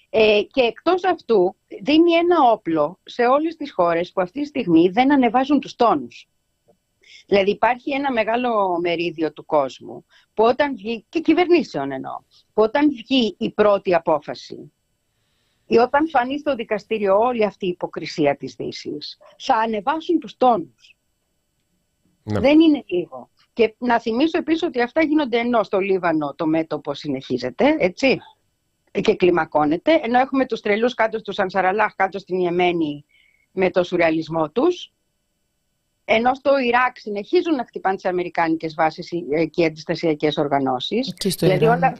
Ε, 0.09 0.41
και 0.51 0.61
εκτός 0.61 1.03
αυτού 1.03 1.55
δίνει 1.81 2.13
ένα 2.13 2.51
όπλο 2.51 2.99
σε 3.03 3.25
όλες 3.25 3.55
τις 3.55 3.71
χώρες 3.71 4.11
που 4.11 4.21
αυτή 4.21 4.41
τη 4.41 4.47
στιγμή 4.47 4.89
δεν 4.89 5.11
ανεβάζουν 5.11 5.59
τους 5.59 5.75
τόνους. 5.75 6.29
Δηλαδή 7.27 7.51
υπάρχει 7.51 7.91
ένα 7.91 8.11
μεγάλο 8.11 8.79
μερίδιο 8.81 9.33
του 9.33 9.45
κόσμου 9.45 10.05
που 10.33 10.43
όταν 10.43 10.75
βγει, 10.75 11.05
και 11.09 11.19
κυβερνήσεων 11.19 11.91
εννοώ, 11.91 12.17
που 12.53 12.61
όταν 12.61 12.89
βγει 12.89 13.35
η 13.39 13.51
πρώτη 13.51 13.93
απόφαση 13.93 14.71
ή 15.67 15.77
όταν 15.77 16.09
φανεί 16.09 16.39
στο 16.39 16.55
δικαστήριο 16.55 17.17
όλη 17.17 17.45
αυτή 17.45 17.65
η 17.65 17.69
υποκρισία 17.69 18.37
της 18.37 18.55
Δύσης, 18.55 19.17
θα 19.37 19.55
ανεβάσουν 19.55 20.19
τους 20.19 20.37
τόνους. 20.37 20.97
Ναι. 22.23 22.39
Δεν 22.39 22.59
είναι 22.59 22.83
λίγο. 22.87 23.29
Και 23.53 23.75
να 23.77 23.99
θυμίσω 23.99 24.37
επίσης 24.37 24.63
ότι 24.63 24.81
αυτά 24.81 25.03
γίνονται 25.03 25.37
ενώ 25.37 25.63
στο 25.63 25.79
Λίβανο 25.79 26.33
το 26.35 26.45
μέτωπο 26.45 26.93
συνεχίζεται, 26.93 27.75
έτσι, 27.79 28.19
και 29.01 29.15
κλιμακώνεται, 29.15 29.99
ενώ 30.03 30.19
έχουμε 30.19 30.45
τους 30.45 30.61
τρελούς 30.61 30.93
κάτω 30.93 31.19
στους 31.19 31.39
Ανσαραλάχ, 31.39 31.95
κάτω 31.95 32.19
στην 32.19 32.39
Ιεμένη 32.39 33.05
με 33.51 33.69
το 33.69 33.83
σουρεαλισμό 33.83 34.49
τους, 34.49 34.91
ενώ 36.05 36.33
στο 36.33 36.59
Ιράκ 36.59 36.97
συνεχίζουν 36.97 37.55
να 37.55 37.63
χτυπάνε 37.65 37.95
τις 37.95 38.05
αμερικάνικες 38.05 38.73
βάσεις 38.73 39.11
ε, 39.31 39.45
και 39.45 39.61
οι 39.61 39.65
αντιστασιακές 39.65 40.37
οργανώσεις. 40.37 41.13
Και 41.17 41.29
στο 41.29 41.45
Δηλαδή 41.45 41.65
Ιράν. 41.65 41.77
όλα 41.77 41.97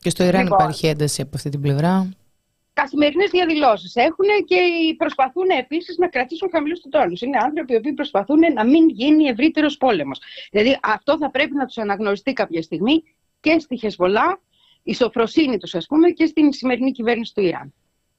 Και 0.00 0.10
στο 0.10 0.24
Ιράν 0.24 0.42
Λοιπόν. 0.42 0.58
υπάρχει 0.58 0.86
ένταση 0.86 1.20
από 1.22 1.30
αυτή 1.34 1.48
την 1.48 1.60
πλευρά. 1.60 2.08
καθημερινές 2.72 3.30
διαδηλώσεις 3.30 3.96
έχουν 3.96 4.26
και 4.46 4.56
προσπαθούν 4.96 5.48
επίσης 5.58 5.96
να 5.98 6.08
κρατήσουν 6.08 6.48
χαμηλούς 6.52 6.80
του 6.80 6.88
τόνους. 6.88 7.20
Είναι 7.20 7.38
άνθρωποι 7.38 7.72
οι 7.72 7.76
οποίοι 7.76 7.92
προσπαθούν 7.92 8.38
να 8.54 8.64
μην 8.64 8.88
γίνει 8.88 9.24
ευρύτερος 9.24 9.76
πόλεμος. 9.76 10.20
Δηλαδή 10.50 10.78
αυτό 10.82 11.16
θα 11.16 11.30
πρέπει 11.30 11.54
να 11.54 11.66
τους 11.66 11.78
αναγνωριστεί 11.78 12.32
κάποια 12.32 12.62
στιγμή 12.62 13.02
και 13.40 13.58
στη 13.58 13.76
Χεσβολά, 13.76 14.40
η 14.82 14.94
σοφροσύνη 14.94 15.56
τους 15.58 15.74
ας 15.74 15.86
πούμε 15.86 16.10
και 16.10 16.26
στην 16.26 16.52
σημερινή 16.52 16.90
κυβέρνηση 16.90 17.34
του 17.34 17.40
Ιράν. 17.40 17.72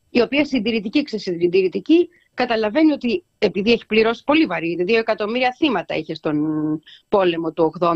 Η 0.09 0.21
οποία 0.21 0.45
συντηρητική, 0.45 1.03
ξεσυντηρητική, 1.03 2.09
καταλαβαίνει 2.33 2.91
ότι 2.91 3.23
επειδή 3.37 3.71
έχει 3.71 3.85
πληρώσει 3.85 4.23
πολύ 4.23 4.45
βαρύ, 4.45 4.83
δύο 4.83 4.97
εκατομμύρια 4.97 5.55
θύματα 5.57 5.95
είχε 5.95 6.15
στον 6.15 6.37
πόλεμο 7.09 7.51
του 7.51 7.73
80-88 7.79 7.91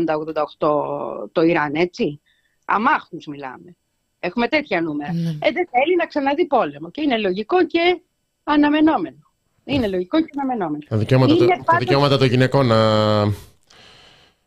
το 1.32 1.42
Ιράν, 1.42 1.74
έτσι. 1.74 2.20
Αμάχους 2.64 3.26
μιλάμε. 3.26 3.76
Έχουμε 4.20 4.48
τέτοια 4.48 4.80
νούμερα. 4.80 5.12
Ναι. 5.12 5.20
Ε, 5.28 5.50
δεν 5.52 5.68
θέλει 5.70 5.96
να 5.98 6.06
ξαναδεί 6.06 6.46
πόλεμο. 6.46 6.90
Και 6.90 7.00
είναι 7.00 7.18
λογικό 7.18 7.66
και 7.66 8.00
αναμενόμενο. 8.44 9.16
Είναι 9.64 9.88
λογικό 9.88 10.20
και 10.20 10.28
αναμενόμενο. 10.36 10.82
Τα 10.88 10.96
δικαιώματα, 10.96 11.32
Είναι 11.32 11.40
το- 11.42 11.48
τα 11.48 11.62
πάντως- 11.64 11.78
δικαιώματα 11.78 12.18
των 12.18 12.28
γυναικών 12.28 12.66
να, 12.66 13.24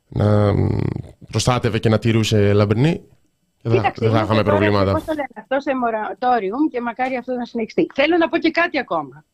να 0.09 0.53
προστάτευε 1.31 1.79
και 1.79 1.89
να 1.89 1.99
τηρούσε 1.99 2.53
λαμπρινή. 2.53 3.01
Δεν 3.63 3.71
θα, 3.71 3.77
Κοίταξε, 3.77 4.01
δεν 4.05 4.11
θα 4.11 4.17
είμαστε 4.17 4.33
είχαμε 4.33 4.43
τώρα, 4.43 4.57
προβλήματα. 4.57 4.91
πώς 4.91 5.03
το 5.05 5.13
λένε, 5.13 5.27
αυτό 5.35 5.59
σε 5.59 5.75
μορατόριουμ 5.75 6.67
και 6.67 6.81
μακάρι 6.81 7.15
αυτό 7.15 7.33
να 7.33 7.45
συνεχιστεί. 7.45 7.87
Θέλω 7.93 8.17
να 8.17 8.29
πω 8.29 8.37
και 8.37 8.51
κάτι 8.51 8.77
ακόμα. 8.79 9.25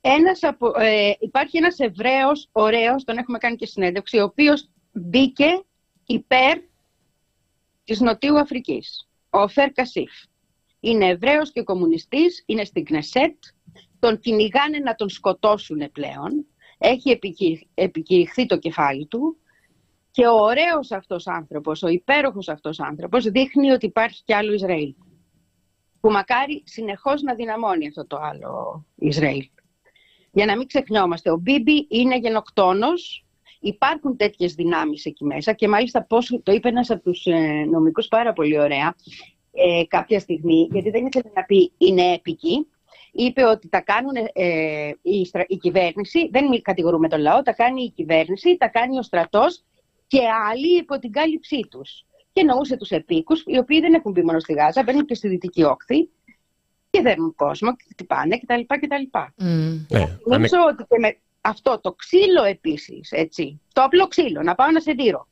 Ένας 0.00 0.42
από, 0.42 0.72
ε, 0.80 1.12
υπάρχει 1.18 1.56
ένας 1.56 1.78
Εβραίος, 1.78 2.48
ωραίος, 2.52 3.04
τον 3.04 3.18
έχουμε 3.18 3.38
κάνει 3.38 3.56
και 3.56 3.66
συνέντευξη, 3.66 4.18
ο 4.18 4.24
οποίος 4.24 4.68
μπήκε 4.92 5.62
υπέρ 6.06 6.58
της 7.84 8.00
Νοτιού 8.00 8.38
Αφρικής. 8.38 9.08
Ο 9.30 9.48
Φερ 9.48 9.72
Κασίφ. 9.72 10.12
Είναι 10.80 11.06
Εβραίος 11.08 11.52
και 11.52 11.62
κομμουνιστής, 11.62 12.42
είναι 12.46 12.64
στην 12.64 12.84
Κνεσέτ, 12.84 13.34
τον 13.98 14.18
κυνηγάνε 14.18 14.78
να 14.78 14.94
τον 14.94 15.08
σκοτώσουν 15.08 15.92
πλέον. 15.92 16.46
Έχει 16.78 17.10
επικη- 17.10 17.68
επικηρυχθεί 17.74 18.46
το 18.46 18.58
κεφάλι 18.58 19.06
του 19.06 19.36
και 20.16 20.26
ο 20.26 20.34
ωραίος 20.34 20.90
αυτός 20.90 21.26
άνθρωπος, 21.26 21.82
ο 21.82 21.88
υπέροχος 21.88 22.48
αυτός 22.48 22.80
άνθρωπος 22.80 23.24
δείχνει 23.24 23.70
ότι 23.70 23.86
υπάρχει 23.86 24.22
κι 24.24 24.34
άλλο 24.34 24.52
Ισραήλ. 24.52 24.94
Που 26.00 26.10
μακάρι 26.10 26.62
συνεχώς 26.66 27.22
να 27.22 27.34
δυναμώνει 27.34 27.86
αυτό 27.86 28.06
το 28.06 28.16
άλλο 28.20 28.84
Ισραήλ. 28.94 29.48
Για 30.32 30.46
να 30.46 30.56
μην 30.56 30.66
ξεχνιόμαστε, 30.66 31.30
ο 31.30 31.36
Μπίμπι 31.36 31.86
είναι 31.90 32.18
γενοκτόνος, 32.18 33.26
υπάρχουν 33.60 34.16
τέτοιες 34.16 34.54
δυνάμεις 34.54 35.04
εκεί 35.04 35.24
μέσα 35.24 35.52
και 35.52 35.68
μάλιστα 35.68 36.04
πώς 36.04 36.40
το 36.42 36.52
είπε 36.52 36.68
ένας 36.68 36.90
από 36.90 37.02
τους 37.02 37.26
ε, 37.26 37.64
νομικούς 37.70 38.08
πάρα 38.08 38.32
πολύ 38.32 38.58
ωραία 38.58 38.94
ε, 39.52 39.84
κάποια 39.88 40.20
στιγμή, 40.20 40.68
γιατί 40.72 40.90
δεν 40.90 41.06
ήθελε 41.06 41.30
να 41.34 41.44
πει 41.44 41.72
είναι 41.78 42.12
έπικοι, 42.12 42.66
είπε 43.12 43.44
ότι 43.44 43.68
τα 43.68 43.80
κάνουν 43.80 44.14
ε, 44.32 44.90
η, 45.02 45.24
στρα- 45.24 45.46
η 45.48 45.56
κυβέρνηση, 45.56 46.28
δεν 46.32 46.48
μη- 46.48 46.62
κατηγορούμε 46.62 47.08
τον 47.08 47.20
λαό, 47.20 47.42
τα 47.42 47.52
κάνει 47.52 47.82
η 47.82 47.90
κυβέρνηση, 47.90 48.56
τα 48.56 48.68
κάνει 48.68 48.98
ο 48.98 49.02
στρατός 49.02 49.64
και 50.06 50.20
άλλοι 50.50 50.76
υπό 50.78 50.98
την 50.98 51.12
κάλυψή 51.12 51.60
τους. 51.70 52.04
Και 52.32 52.40
εννοούσε 52.40 52.76
τους 52.76 52.90
επίκους, 52.90 53.42
οι 53.46 53.58
οποίοι 53.58 53.80
δεν 53.80 53.94
έχουν 53.94 54.12
μπει 54.12 54.22
μόνο 54.22 54.38
στη 54.38 54.52
Γάζα, 54.52 54.82
μπαίνουν 54.82 55.04
και 55.04 55.14
στη 55.14 55.28
Δυτική 55.28 55.62
Όχθη 55.62 56.08
και 56.90 57.00
δέρνουν 57.02 57.34
κόσμο, 57.34 57.76
και 57.76 57.84
χτυπάνε 57.90 58.38
κτλ. 58.38 58.60
κτλ. 58.66 59.18
Μμ. 59.36 59.46
Ναι, 59.90 59.98
ανε- 60.00 60.18
Νομίζω 60.24 60.56
ότι 60.70 60.84
και 60.88 60.98
με 60.98 61.18
αυτό 61.40 61.80
το 61.80 61.92
ξύλο 61.92 62.42
επίσης, 62.44 63.10
έτσι, 63.12 63.60
το 63.72 63.82
απλό 63.82 64.06
ξύλο, 64.08 64.42
να 64.42 64.54
πάω 64.54 64.70
να 64.70 64.80
σε 64.80 64.92
δείρω. 64.92 65.28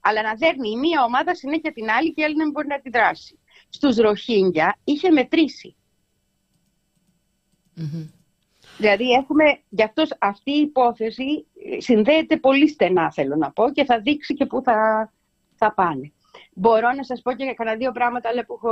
Αλλά 0.00 0.22
να 0.22 0.34
δέρνει 0.34 0.70
η 0.70 0.76
μία 0.76 1.04
ομάδα 1.04 1.34
συνέχεια 1.34 1.72
την 1.72 1.90
άλλη 1.90 2.12
και 2.14 2.20
η 2.20 2.24
άλλη 2.24 2.36
να 2.36 2.42
μην 2.44 2.52
μπορεί 2.52 2.66
να 2.66 2.74
αντιδράσει. 2.74 3.38
Στους 3.68 3.96
Ροχίνγκια 3.96 4.78
είχε 4.84 5.10
μετρήσει. 5.10 5.76
Μμμ. 7.74 8.06
Δηλαδή 8.84 9.10
έχουμε, 9.10 9.44
γι' 9.68 9.82
αυτός 9.82 10.08
αυτή 10.18 10.50
η 10.50 10.60
υπόθεση 10.60 11.46
ε, 11.76 11.80
συνδέεται 11.80 12.36
πολύ 12.36 12.68
στενά 12.68 13.12
θέλω 13.12 13.36
να 13.36 13.50
πω 13.50 13.70
και 13.72 13.84
θα 13.84 14.00
δείξει 14.00 14.34
και 14.34 14.46
πού 14.46 14.62
θα, 14.62 15.12
θα 15.54 15.74
πάνε. 15.74 16.12
Μπορώ 16.54 16.92
να 16.96 17.04
σας 17.04 17.20
πω 17.22 17.32
και 17.32 17.54
κανένα 17.56 17.76
δύο 17.76 17.92
πράγματα 17.92 18.28
άλλα 18.28 18.44
που 18.46 18.54
έχω 18.54 18.70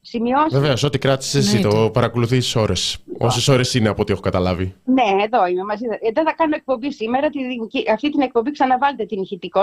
σημειώσει. 0.00 0.58
Βεβαίω, 0.58 0.74
ό,τι 0.84 0.98
κράτησε 0.98 1.38
εσύ, 1.38 1.56
Ναι, 1.56 1.68
το 1.68 1.90
παρακολουθείς 1.90 2.56
ώρες. 2.56 2.98
Όσες 3.18 3.48
ώρες 3.48 3.74
είναι 3.74 3.88
από 3.88 4.02
ό,τι 4.02 4.12
έχω 4.12 4.20
καταλάβει. 4.20 4.74
Ναι, 4.84 5.22
εδώ 5.24 5.46
είμαι 5.46 5.62
μαζί. 5.64 5.84
Ε, 6.00 6.10
δεν 6.12 6.24
θα 6.24 6.32
κάνω 6.32 6.54
εκπομπή 6.54 6.92
σήμερα. 6.92 7.30
Τη, 7.30 7.46
δική- 7.46 7.90
αυτή 7.90 8.10
την 8.10 8.20
εκπομπή 8.20 8.50
ξαναβάλτε 8.50 9.04
την 9.04 9.22
ηχητικό 9.22 9.62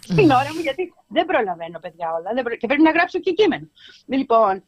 στην 0.00 0.30
ώρα 0.40 0.48
μου, 0.54 0.60
γιατί 0.62 0.92
δεν 1.08 1.26
προλαβαίνω, 1.26 1.78
παιδιά, 1.78 2.08
όλα. 2.12 2.30
Δεν 2.34 2.44
προ- 2.44 2.56
Και 2.56 2.66
πρέπει 2.66 2.82
να 2.82 2.90
γράψω 2.90 3.18
και 3.18 3.32
κείμενο. 3.32 3.68
Λοιπόν, 4.06 4.64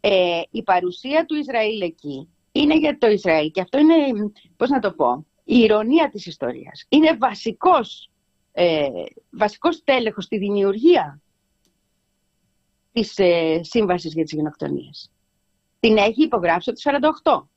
ε, 0.00 0.40
η 0.50 0.62
παρουσία 0.62 1.24
του 1.24 1.34
Ισραήλ 1.34 1.80
εκεί 1.80 2.28
είναι 2.58 2.78
για 2.78 2.98
το 2.98 3.06
Ισραήλ. 3.06 3.50
Και 3.50 3.60
αυτό 3.60 3.78
είναι, 3.78 3.94
πώς 4.56 4.68
να 4.68 4.78
το 4.78 4.92
πω, 4.92 5.26
η 5.44 5.58
ηρωνία 5.58 6.08
της 6.08 6.26
ιστορίας. 6.26 6.84
Είναι 6.88 7.16
βασικός, 7.16 8.10
ε, 8.52 8.88
βασικός 9.30 9.84
τέλεχος 9.84 10.24
στη 10.24 10.38
δημιουργία 10.38 11.20
της 12.92 13.18
ε, 13.18 13.60
Σύμβασης 13.62 14.12
για 14.14 14.22
τις 14.22 14.32
Γενοκτονίες. 14.32 15.10
Την 15.80 15.96
έχει 15.96 16.22
υπογράψει 16.22 16.72
το 16.72 16.80
48. 17.22 17.48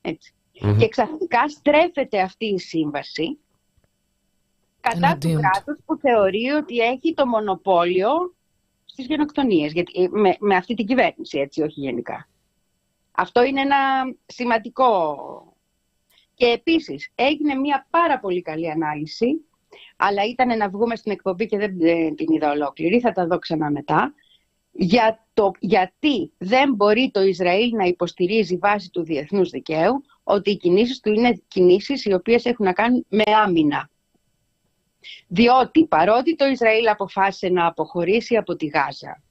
Έτσι. 0.00 0.34
Μμμ. 0.60 0.78
Και 0.78 0.88
ξαφνικά 0.88 1.48
στρέφεται 1.48 2.20
αυτή 2.20 2.44
η 2.46 2.58
σύμβαση 2.58 3.38
κατά 4.80 4.96
του 4.96 5.04
Εναντίον 5.04 5.34
του. 5.34 5.40
κράτους 5.40 5.84
που 5.86 5.96
θεωρεί 5.96 6.48
ότι 6.48 6.78
έχει 6.78 7.14
το 7.14 7.26
μονοπόλιο 7.26 8.34
στις 8.84 9.06
γενοκτονίες. 9.06 9.72
Γιατί, 9.72 10.02
ε, 10.02 10.08
με, 10.10 10.36
με 10.40 10.56
αυτή 10.56 10.74
την 10.74 10.86
κυβέρνηση, 10.86 11.38
έτσι, 11.38 11.62
όχι 11.62 11.80
γενικά. 11.80 12.28
Αυτό 13.12 13.42
είναι 13.44 13.60
ένα 13.60 13.76
σημαντικό. 14.26 15.16
Και 16.34 16.46
επίσης 16.46 17.12
έγινε 17.14 17.54
μια 17.54 17.86
πάρα 17.90 18.18
πολύ 18.18 18.42
καλή 18.42 18.70
ανάλυση, 18.70 19.44
αλλά 19.96 20.24
ήταν 20.24 20.56
να 20.56 20.68
βγούμε 20.68 20.96
στην 20.96 21.12
εκπομπή 21.12 21.46
και 21.46 21.58
δεν 21.58 21.80
ε, 21.80 22.10
την 22.14 22.32
είδα 22.32 22.50
ολόκληρη, 22.50 23.00
θα 23.00 23.12
τα 23.12 23.26
δω 23.26 23.38
ξανά 23.38 23.70
μετά, 23.70 24.14
για 24.72 25.26
το 25.34 25.50
γιατί 25.58 26.32
δεν 26.38 26.74
μπορεί 26.74 27.10
το 27.12 27.22
Ισραήλ 27.22 27.70
να 27.70 27.84
υποστηρίζει 27.84 28.56
βάσει 28.56 28.90
του 28.90 29.02
διεθνούς 29.02 29.50
δικαίου 29.50 30.04
ότι 30.22 30.50
οι 30.50 30.56
κινήσεις 30.56 31.00
του 31.00 31.12
είναι 31.12 31.42
κινήσεις 31.48 32.04
οι 32.04 32.12
οποίες 32.12 32.44
έχουν 32.44 32.64
να 32.64 32.72
κάνουν 32.72 33.06
με 33.08 33.22
άμυνα. 33.44 33.90
Διότι 35.28 35.86
παρότι 35.86 36.34
το 36.36 36.44
Ισραήλ 36.44 36.88
αποφάσισε 36.88 37.48
να 37.48 37.66
αποχωρήσει 37.66 38.36
από 38.36 38.56
τη 38.56 38.66
Γάζα, 38.66 39.22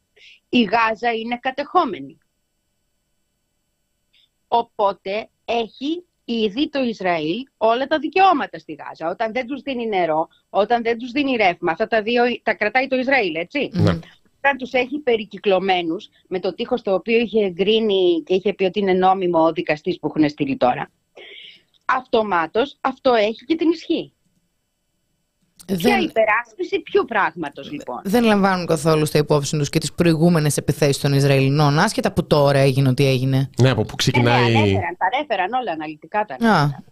η 0.49 0.61
Γάζα 0.61 1.13
είναι 1.13 1.37
κατεχόμενη. 1.41 2.17
Οπότε 4.53 5.29
έχει 5.45 6.05
ήδη 6.25 6.69
το 6.69 6.83
Ισραήλ 6.83 7.43
όλα 7.57 7.87
τα 7.87 7.99
δικαιώματα 7.99 8.59
στη 8.59 8.73
Γάζα. 8.73 9.09
Όταν 9.09 9.31
δεν 9.31 9.47
τους 9.47 9.61
δίνει 9.61 9.87
νερό, 9.87 10.27
όταν 10.49 10.83
δεν 10.83 10.97
τους 10.97 11.11
δίνει 11.11 11.35
ρεύμα, 11.35 11.71
αυτά 11.71 11.87
τα 11.87 12.01
δύο 12.01 12.23
τα 12.43 12.53
κρατάει 12.53 12.87
το 12.87 12.95
Ισραήλ, 12.95 13.35
έτσι. 13.35 13.69
Ναι. 13.73 13.99
Όταν 14.37 14.57
τους 14.57 14.73
έχει 14.73 14.99
περικυκλωμένους 14.99 16.09
με 16.27 16.39
το 16.39 16.53
τείχος 16.53 16.81
το 16.81 16.93
οποίο 16.93 17.19
είχε 17.19 17.45
εγκρίνει 17.45 18.23
και 18.25 18.33
είχε 18.33 18.53
πει 18.53 18.63
ότι 18.63 18.79
είναι 18.79 18.93
νόμιμο 18.93 19.43
ο 19.43 19.51
δικαστής 19.51 19.99
που 19.99 20.07
έχουν 20.07 20.29
στείλει 20.29 20.57
τώρα, 20.57 20.91
αυτομάτως 21.85 22.77
αυτό 22.81 23.13
έχει 23.13 23.45
και 23.45 23.55
την 23.55 23.69
ισχύ. 23.69 24.13
Ποια 25.65 25.77
Δεν, 25.77 26.03
υπεράσπιση 26.03 26.79
ποιου 26.79 27.05
πράγματος 27.07 27.71
λοιπόν; 27.71 27.99
δεν 28.03 28.23
λαμβάνουν 28.23 28.65
καθόλου 28.65 29.05
στα 29.05 29.17
υπόψη 29.17 29.57
τους 29.57 29.69
και 29.69 29.79
τις 29.79 29.91
προηγούμενες 29.93 30.57
επιθέσεις 30.57 30.97
των 30.99 31.13
Ισραηλινών, 31.13 31.79
άσχετα 31.79 32.11
που 32.11 32.27
τώρα 32.27 32.59
έγινε 32.59 32.89
ό,τι 32.89 33.05
έγινε. 33.07 33.49
Ναι, 33.61 33.69
από 33.69 33.81
πού 33.81 33.87
Ναι, 33.89 33.95
ξεκινάει. 33.95 34.41
ναι, 34.51 34.57
ανέφεραν, 34.59 34.95
τα 34.97 35.05
ανέφεραν 35.13 35.53
όλα 35.61 35.71
αναλυτικά 35.71 36.25
τα 36.25 36.33
Α, 36.33 36.37
ανέφεραν. 36.37 36.83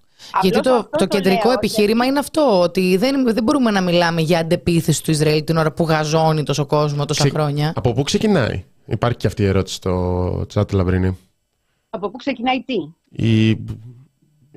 γιατί 0.42 0.58
Απλώς 0.58 0.74
το, 0.74 0.80
αυτό 0.80 0.90
το 0.98 1.08
το 1.08 1.16
κεντρικό 1.18 1.44
λέω, 1.48 1.52
επιχείρημα 1.54 2.06
είναι 2.06 2.20
αυτό, 2.20 2.62
ότι 2.62 2.98
δεν, 2.98 3.34
δεν 3.34 3.44
μπορούμε 3.44 3.72
να 3.72 3.82
μιλάμε 3.82 4.22
για 4.22 4.40
αντεπίθεση 4.40 5.04
του 5.04 5.12
Ισραήλ 5.12 5.44
την 5.44 5.58
ώρα 5.58 5.72
που 5.72 5.84
γαζώνει 5.84 6.44
τόσο 6.44 6.66
κόσμο 6.66 7.06
τόσα 7.06 7.24
Ξε- 7.24 7.36
χρόνια. 7.36 7.74
Από 7.76 7.94
πού 7.94 8.04
ξεκινάει; 8.04 8.64
Υπάρχει 8.86 9.18
και 9.18 9.28
αυτή 9.28 9.42
η 9.44 9.46
ερώτηση 9.46 9.76
στο 9.76 10.46
chat 10.54 10.72
Λαμπρινή. 10.74 11.18
Από 11.90 12.10
πού 12.10 12.18
ξεκινάει 12.18 12.64
τι; 12.64 12.74
Η, 13.26 13.58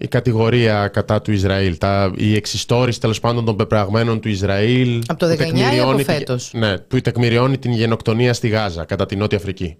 η 0.03 0.09
κατηγορία 0.09 0.89
κατά 0.89 1.23
του 1.23 1.33
Ισραήλ, 1.33 1.79
τα, 1.79 2.13
η 2.17 2.35
εξιστόρηση 2.35 3.01
τέλος 3.01 3.21
πάντων 3.21 3.45
των 3.45 3.57
πεπραγμένων 3.57 4.21
του 4.21 4.29
Ισραήλ. 4.29 5.03
Από 5.07 5.19
το 5.19 5.27
που 5.27 5.33
19 5.33 5.37
ή 5.39 5.43
από 5.43 5.53
τεκμηριώνει 5.57 5.97
την- 6.05 6.15
φέτος; 6.15 6.53
Ναι, 6.53 6.79
που 6.79 7.01
τεκμηριώνει 7.01 7.59
την 7.59 7.73
γενοκτονία 7.73 8.33
στη 8.35 8.49
Γάζα 8.49 8.85
κατά 8.85 9.07
τη 9.07 9.17
Νότια 9.17 9.39
Αφρική. 9.39 9.79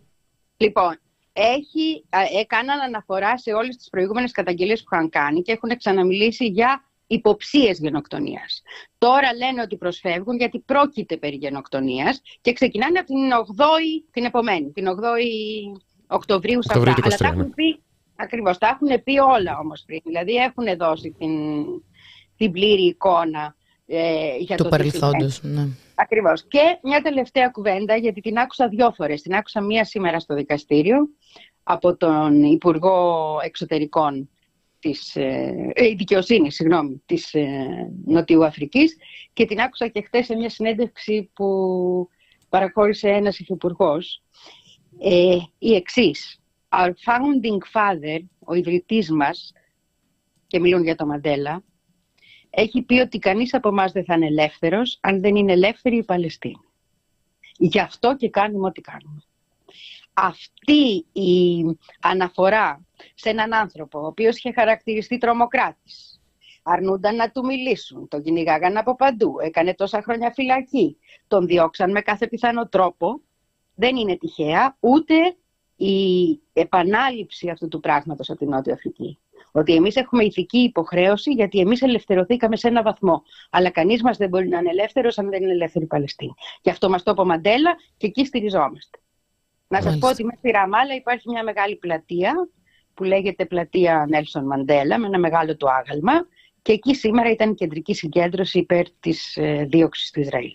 Λοιπόν, 0.57 0.99
έχει, 1.33 2.05
α, 2.11 2.19
έκαναν 2.41 2.81
αναφορά 2.81 3.39
σε 3.39 3.53
όλες 3.53 3.77
τις 3.77 3.89
προηγούμενες 3.89 4.31
καταγγελίες 4.33 4.83
που 4.83 4.89
είχαν 4.93 5.09
κάνει 5.09 5.43
και 5.43 5.53
έχουν 5.53 5.77
ξαναμιλήσει 5.77 6.47
για 6.47 6.85
υποψίες 7.07 7.79
γενοκτονίας. 7.79 8.63
Τώρα 8.99 9.35
λένε 9.35 9.63
ότι 9.63 9.77
προσφεύγουν 9.77 10.37
γιατί 10.37 10.59
πρόκειται 10.59 11.17
περί 11.17 11.37
γενοκτονίας 11.37 12.21
και 12.41 12.53
ξεκινάνε 12.53 12.99
από 12.99 13.07
την 13.07 13.33
8η, 13.57 14.09
την 14.11 14.25
επομένη, 14.25 14.71
την 14.73 14.87
8η 14.89 15.81
Οκτωβρίου 16.07 16.63
σε 16.63 16.69
Οκτωβρίου 16.69 16.93
αυτά. 16.93 17.09
του 17.09 17.15
Αλλά 17.15 17.17
τα 17.17 17.29
23, 17.29 17.35
ναι. 17.35 17.41
έχουν 17.41 17.55
πει, 17.55 17.83
ακριβώς, 18.23 18.59
τα 18.59 18.79
έχουν 18.81 19.03
πει 19.03 19.19
όλα 19.19 19.59
όμως 19.59 19.83
πριν. 19.87 20.01
Δηλαδή 20.05 20.35
έχουν 20.35 20.77
δώσει 20.77 21.15
την, 21.19 21.65
την 22.37 22.53
πλήρη 22.53 22.83
εικόνα 22.83 23.57
ε, 23.87 24.37
για 24.39 24.57
Του 24.57 24.63
το 24.63 24.69
τι 24.69 24.77
παρελθόντος. 24.77 25.43
Ναι. 25.43 25.69
Ακριβώς. 25.95 26.45
Και 26.49 26.79
μια 26.83 27.01
τελευταία 27.03 27.49
κουβέντα, 27.49 27.97
γιατί 27.97 28.21
την 28.21 28.39
άκουσα 28.39 28.69
δυο 28.69 28.93
φορές. 28.93 29.23
Την 29.23 29.35
άκουσα 29.35 29.61
μία 29.61 29.85
σήμερα 29.85 30.21
στο 30.21 30.35
δικαστήριο 30.35 31.09
από 31.63 31.97
τον 31.97 32.43
Υπουργό 32.43 33.39
Εξωτερικών 33.45 34.29
της 34.79 35.17
ε, 35.17 35.55
ε, 35.73 35.95
δικαιοσύνης, 35.95 36.55
συγγνώμη, 36.55 37.03
της 37.07 37.35
ε, 37.35 37.67
Νοτιού 38.05 38.45
Αφρικής 38.45 38.97
και 39.33 39.45
την 39.45 39.61
άκουσα 39.61 39.89
και 39.89 40.03
χτες 40.03 40.27
σε 40.27 40.35
μια 40.35 40.49
συνέντευξη 40.49 41.31
που 41.33 42.09
παραχώρησε 42.49 43.09
ένας 43.09 43.39
υφυπουργός. 43.39 44.23
Ε, 44.99 45.37
η 45.59 45.75
εξής. 45.75 46.42
Our 46.73 46.93
founding 47.05 47.61
father, 47.73 48.21
ο 48.39 48.55
ιδρυτής 48.55 49.11
μας, 49.11 49.53
και 50.47 50.61
μιλούν 50.61 50.83
για 50.83 50.95
το 50.95 51.07
Μαντέλα, 51.07 51.63
έχει 52.51 52.83
πει 52.83 52.95
ότι 52.95 53.19
κανείς 53.19 53.55
από 53.55 53.69
εμάς 53.69 53.93
δεν 53.93 54.05
θα 54.05 54.15
είναι 54.15 54.27
ελεύθερος 54.27 54.99
αν 55.01 55.21
δεν 55.21 55.37
είναι 55.37 55.53
ελεύθερη 55.53 55.97
η 55.97 56.05
Παλαιστίνη. 56.05 56.65
Γι' 57.59 57.81
αυτό 57.81 58.17
και 58.17 58.31
κάνουμε 58.31 58.67
ό,τι 58.67 58.81
κάνουμε. 58.81 59.23
Αυτή 60.13 61.07
η 61.13 61.65
αναφορά 62.01 62.87
σε 63.15 63.29
έναν 63.29 63.55
άνθρωπο 63.55 64.01
ο 64.01 64.07
οποίος 64.07 64.37
είχε 64.37 64.53
χαρακτηριστεί 64.53 65.19
τρομοκράτης, 65.19 66.21
αρνούνταν 66.63 67.17
να 67.17 67.31
του 67.31 67.45
μιλήσουν, 67.45 68.09
τον 68.09 68.23
κυνηγάγαν 68.23 68.77
από 68.77 68.97
παντού, 68.97 69.35
έκανε 69.41 69.75
τόσα 69.75 70.03
χρόνια 70.03 70.33
φυλακή, 70.33 70.97
τον 71.27 71.47
διώξαν 71.47 71.91
με 71.91 72.01
κάθε 72.01 72.27
πιθανό 72.29 72.69
τρόπο, 72.69 73.21
δεν 73.75 73.97
είναι 73.97 74.17
τυχαία 74.17 74.77
ούτε 74.81 75.15
η 75.85 76.41
επανάληψη 76.53 77.49
αυτού 77.49 77.69
του 77.69 77.81
πράγματος 77.81 78.31
από 78.31 78.39
την 78.39 78.49
Νότια 78.49 78.75
Αφρική. 78.75 79.19
Ότι 79.53 79.75
εμείς 79.75 79.97
έχουμε 79.97 80.25
ηθική 80.25 80.59
υποχρέωση 80.59 81.31
γιατί 81.33 81.59
εμείς 81.59 81.83
ελευθερωθήκαμε 81.83 82.57
σε 82.57 82.69
ένα 82.69 82.83
βαθμό. 82.83 83.23
Αλλά 83.51 83.71
κανείς 83.71 84.03
μας 84.03 84.17
δεν 84.17 84.29
μπορεί 84.29 84.49
να 84.49 84.59
είναι 84.59 84.71
ελεύθερος 84.71 85.19
αν 85.19 85.31
δεν 85.31 85.43
είναι 85.43 85.53
ελεύθερη 85.53 85.85
η 85.85 85.89
Παλαιστίνη. 85.89 86.35
Και 86.61 86.71
αυτό 86.71 86.89
μας 86.89 87.03
το 87.03 87.11
είπε 87.11 87.21
ο 87.21 87.25
Μαντέλα 87.25 87.75
και 87.97 88.07
εκεί 88.07 88.25
στηριζόμαστε. 88.25 88.99
Να 89.69 89.77
σας 89.77 89.87
Μάλιστα. 89.87 90.07
πω 90.07 90.13
ότι 90.13 90.25
μέσα 90.25 90.39
στη 90.39 90.51
Ραμάλα 90.51 90.95
υπάρχει 90.95 91.29
μια 91.29 91.43
μεγάλη 91.43 91.77
πλατεία 91.77 92.49
που 92.95 93.05
λέγεται 93.05 93.45
πλατεία 93.47 94.07
Νέλσον 94.09 94.45
Μαντέλα 94.45 94.99
με 94.99 95.07
ένα 95.07 95.19
μεγάλο 95.19 95.57
του 95.57 95.71
άγαλμα 95.71 96.13
και 96.63 96.73
εκεί 96.73 96.95
σήμερα 96.95 97.31
ήταν 97.31 97.51
η 97.51 97.55
κεντρική 97.55 97.95
συγκέντρωση 97.95 98.59
υπέρ 98.59 98.91
της 99.01 99.37
ε, 99.37 99.67
δίωξης 99.71 100.11
του 100.11 100.21
Ισραήλ. 100.21 100.53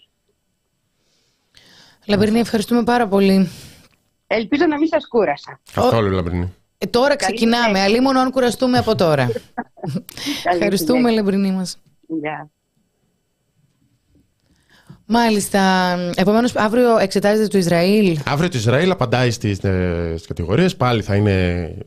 Λαμπερνή, 2.06 2.40
ευχαριστούμε 2.40 2.84
πάρα 2.84 3.08
πολύ. 3.08 3.50
Ελπίζω 4.28 4.66
να 4.66 4.78
μην 4.78 4.88
σας 4.88 5.08
κούρασα. 5.08 5.60
Καθόλου 5.74 6.10
Λαμπρινή. 6.12 6.54
Ε, 6.78 6.86
τώρα 6.86 7.16
ξεκινάμε, 7.16 7.66
συνέχεια. 7.66 7.84
αλλήμον 7.84 8.18
αν 8.18 8.32
κουραστούμε 8.32 8.78
από 8.78 8.96
τώρα. 8.96 9.26
Καλή 10.44 10.56
Ευχαριστούμε, 10.58 10.98
συνέχεια. 10.98 11.18
Λαμπρινή 11.22 11.52
μας. 11.52 11.78
Γεια. 12.08 12.50
Μάλιστα. 15.06 15.94
Επομένως, 16.16 16.56
αύριο 16.56 16.98
εξετάζεται 16.98 17.48
το 17.48 17.58
Ισραήλ. 17.58 18.20
Αύριο 18.26 18.50
το 18.50 18.58
Ισραήλ 18.58 18.92
απαντάει 18.92 19.32
στις, 19.32 19.64
ε, 19.64 20.14
στις 20.16 20.28
κατηγορίες. 20.28 20.76
Πάλι 20.76 21.02
θα 21.02 21.16
είναι 21.16 21.78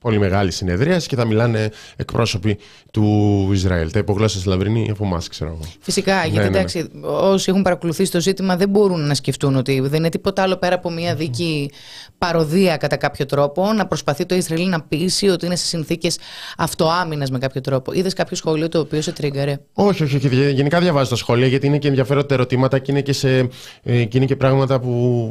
πολύ 0.00 0.18
μεγάλη 0.18 0.50
συνεδρία 0.50 0.96
και 0.98 1.16
θα 1.16 1.24
μιλάνε 1.24 1.70
εκπρόσωποι 1.96 2.58
του 2.92 3.48
Ισραήλ. 3.52 3.90
Τα 3.90 3.98
υπογλώσσα 3.98 4.40
Λαμπρινή 4.44 4.88
από 4.90 5.04
εμά, 5.04 5.22
ξέρω 5.30 5.50
εγώ. 5.50 5.60
Φυσικά, 5.80 6.14
γιατί 6.24 6.36
ναι, 6.36 6.42
ναι. 6.42 6.46
εντάξει, 6.48 6.90
όσοι 7.02 7.50
έχουν 7.50 7.62
παρακολουθήσει 7.62 8.10
το 8.10 8.20
ζήτημα 8.20 8.56
δεν 8.56 8.68
μπορούν 8.68 9.06
να 9.06 9.14
σκεφτούν 9.14 9.56
ότι 9.56 9.80
δεν 9.80 9.92
είναι 9.98 10.08
τίποτα 10.08 10.42
άλλο 10.42 10.56
πέρα 10.56 10.74
από 10.74 10.90
μια 10.90 11.14
δίκη 11.14 11.70
παροδία 12.18 12.76
κατά 12.76 12.96
κάποιο 12.96 13.26
τρόπο, 13.26 13.72
να 13.72 13.86
προσπαθεί 13.86 14.26
το 14.26 14.34
Ισραήλ 14.34 14.68
να 14.68 14.82
πείσει 14.82 15.28
ότι 15.28 15.46
είναι 15.46 15.56
σε 15.56 15.66
συνθήκες 15.66 16.18
αυτοάμυνας 16.56 17.30
με 17.30 17.38
κάποιο 17.38 17.60
τρόπο. 17.60 17.92
Είδες 17.92 18.12
κάποιο 18.12 18.36
σχόλιο 18.36 18.68
το 18.68 18.78
οποίο 18.78 19.00
σε 19.02 19.12
τρίγκαρε. 19.12 19.56
Όχι, 19.72 20.02
όχι, 20.02 20.16
όχι. 20.16 20.28
Γε- 20.28 20.54
Γενικά 20.54 20.80
διαβάζω 20.80 21.10
τα 21.10 21.16
σχόλια 21.16 21.46
γιατί 21.46 21.66
είναι 21.66 21.78
και 21.78 21.88
ενδιαφέροντα 21.88 22.34
ερωτήματα 22.34 22.78
και 22.78 22.90
είναι 22.92 23.00
και, 23.02 23.12
σε, 23.12 23.48
ε, 23.82 24.04
και 24.04 24.16
είναι 24.16 24.26
και 24.26 24.36
πράγματα 24.36 24.80
που 24.80 25.30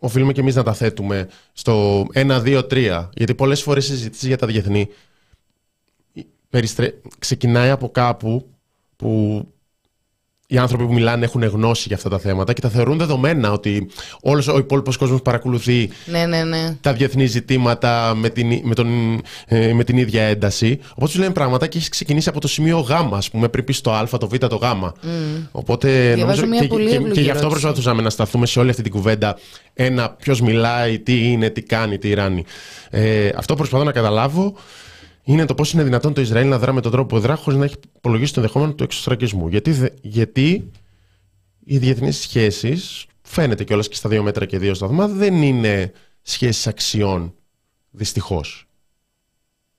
οφείλουμε 0.00 0.32
και 0.32 0.40
εμείς 0.40 0.54
να 0.54 0.62
τα 0.62 0.72
θέτουμε 0.72 1.28
στο 1.52 2.06
1, 2.14 2.42
2, 2.44 2.62
3. 2.70 3.08
Γιατί 3.14 3.34
πολλές 3.34 3.62
φορές 3.62 3.84
οι 3.84 3.88
συζητήσει 3.88 4.26
για 4.26 4.38
τα 4.38 4.46
διεθνή 4.46 4.88
περιστρε... 6.48 6.94
ξεκινάει 7.18 7.70
από 7.70 7.90
κάπου 7.90 8.50
που 8.96 9.44
οι 10.52 10.58
άνθρωποι 10.58 10.84
που 10.86 10.92
μιλάνε 10.92 11.24
έχουν 11.24 11.42
γνώση 11.44 11.84
για 11.86 11.96
αυτά 11.96 12.08
τα 12.08 12.18
θέματα 12.18 12.52
και 12.52 12.60
τα 12.60 12.68
θεωρούν 12.68 12.98
δεδομένα 12.98 13.52
ότι 13.52 13.88
όλος 14.22 14.48
ο 14.48 14.58
υπόλοιπος 14.58 14.96
κόσμος 14.96 15.22
παρακολουθεί 15.22 15.90
Ναι, 16.04 16.26
ναι, 16.26 16.44
ναι. 16.44 16.76
τα 16.80 16.92
διεθνή 16.92 17.26
ζητήματα 17.26 18.12
με 18.16 18.28
την, 18.28 18.60
με, 18.62 18.74
τον, 18.74 19.20
ε, 19.46 19.72
με 19.72 19.84
την 19.84 19.96
ίδια 19.96 20.22
ένταση. 20.22 20.78
Οπότε 20.90 21.10
σου 21.10 21.18
λένε 21.18 21.32
πράγματα 21.32 21.66
και 21.66 21.78
έχει 21.78 21.88
ξεκινήσει 21.88 22.28
από 22.28 22.40
το 22.40 22.48
σημείο 22.48 22.78
Γ, 22.78 22.90
ας 23.14 23.30
πούμε, 23.30 23.48
πριν 23.48 23.64
πεις 23.64 23.80
το 23.80 23.92
Α, 23.92 24.08
το 24.18 24.28
Β, 24.28 24.34
το 24.36 24.56
Γ. 24.56 24.64
Οπότε 25.50 26.12
Διαβάζω 26.14 26.46
μια 26.46 26.60
και, 26.60 26.66
πολύ 26.66 26.88
και, 26.88 26.94
εύλογη 26.94 27.12
και 27.12 27.20
γι' 27.20 27.30
αυτό 27.30 27.46
ερώτηση. 27.46 27.60
προσπαθούσαμε 27.60 28.02
να 28.02 28.10
σταθούμε 28.10 28.46
σε 28.46 28.58
όλη 28.58 28.70
αυτή 28.70 28.82
την 28.82 28.92
κουβέντα. 28.92 29.38
Ένα, 29.74 30.10
ποιος 30.10 30.40
μιλάει, 30.40 30.98
τι 30.98 31.30
είναι, 31.30 31.50
τι 31.50 31.62
κάνει, 31.62 31.98
τι 31.98 32.14
ράνει. 32.14 32.44
Ε, 32.90 33.28
αυτό 33.36 33.52
που 33.52 33.58
προσπαθώ 33.58 33.84
να 33.84 33.92
καταλάβω 33.92 34.54
είναι 35.24 35.44
το 35.44 35.54
πώς 35.54 35.72
είναι 35.72 35.82
δυνατόν 35.82 36.14
το 36.14 36.20
Ισραήλ 36.20 36.48
να 36.48 36.58
δρά 36.58 36.72
με 36.72 36.80
τον 36.80 36.92
τρόπο 36.92 37.14
που 37.14 37.20
δρά 37.20 37.36
χωρίς 37.36 37.58
να 37.58 37.64
έχει 37.64 37.74
υπολογίσει 37.96 38.32
το 38.34 38.40
ενδεχόμενο 38.40 38.74
του 38.74 38.82
εξωστρακισμού. 38.84 39.48
Γιατί, 39.48 39.72
δε- 39.72 39.88
γιατί 40.02 40.70
οι 41.64 41.78
διεθνείς 41.78 42.16
σχέσεις, 42.18 43.06
φαίνεται 43.22 43.64
κιόλας 43.64 43.88
και 43.88 43.94
στα 43.94 44.08
δύο 44.08 44.22
μέτρα 44.22 44.44
και 44.46 44.58
δύο 44.58 44.74
σταθμά, 44.74 45.08
δεν 45.08 45.42
είναι 45.42 45.92
σχέσεις 46.22 46.66
αξιών. 46.66 47.34
Δυστυχώς. 47.90 48.64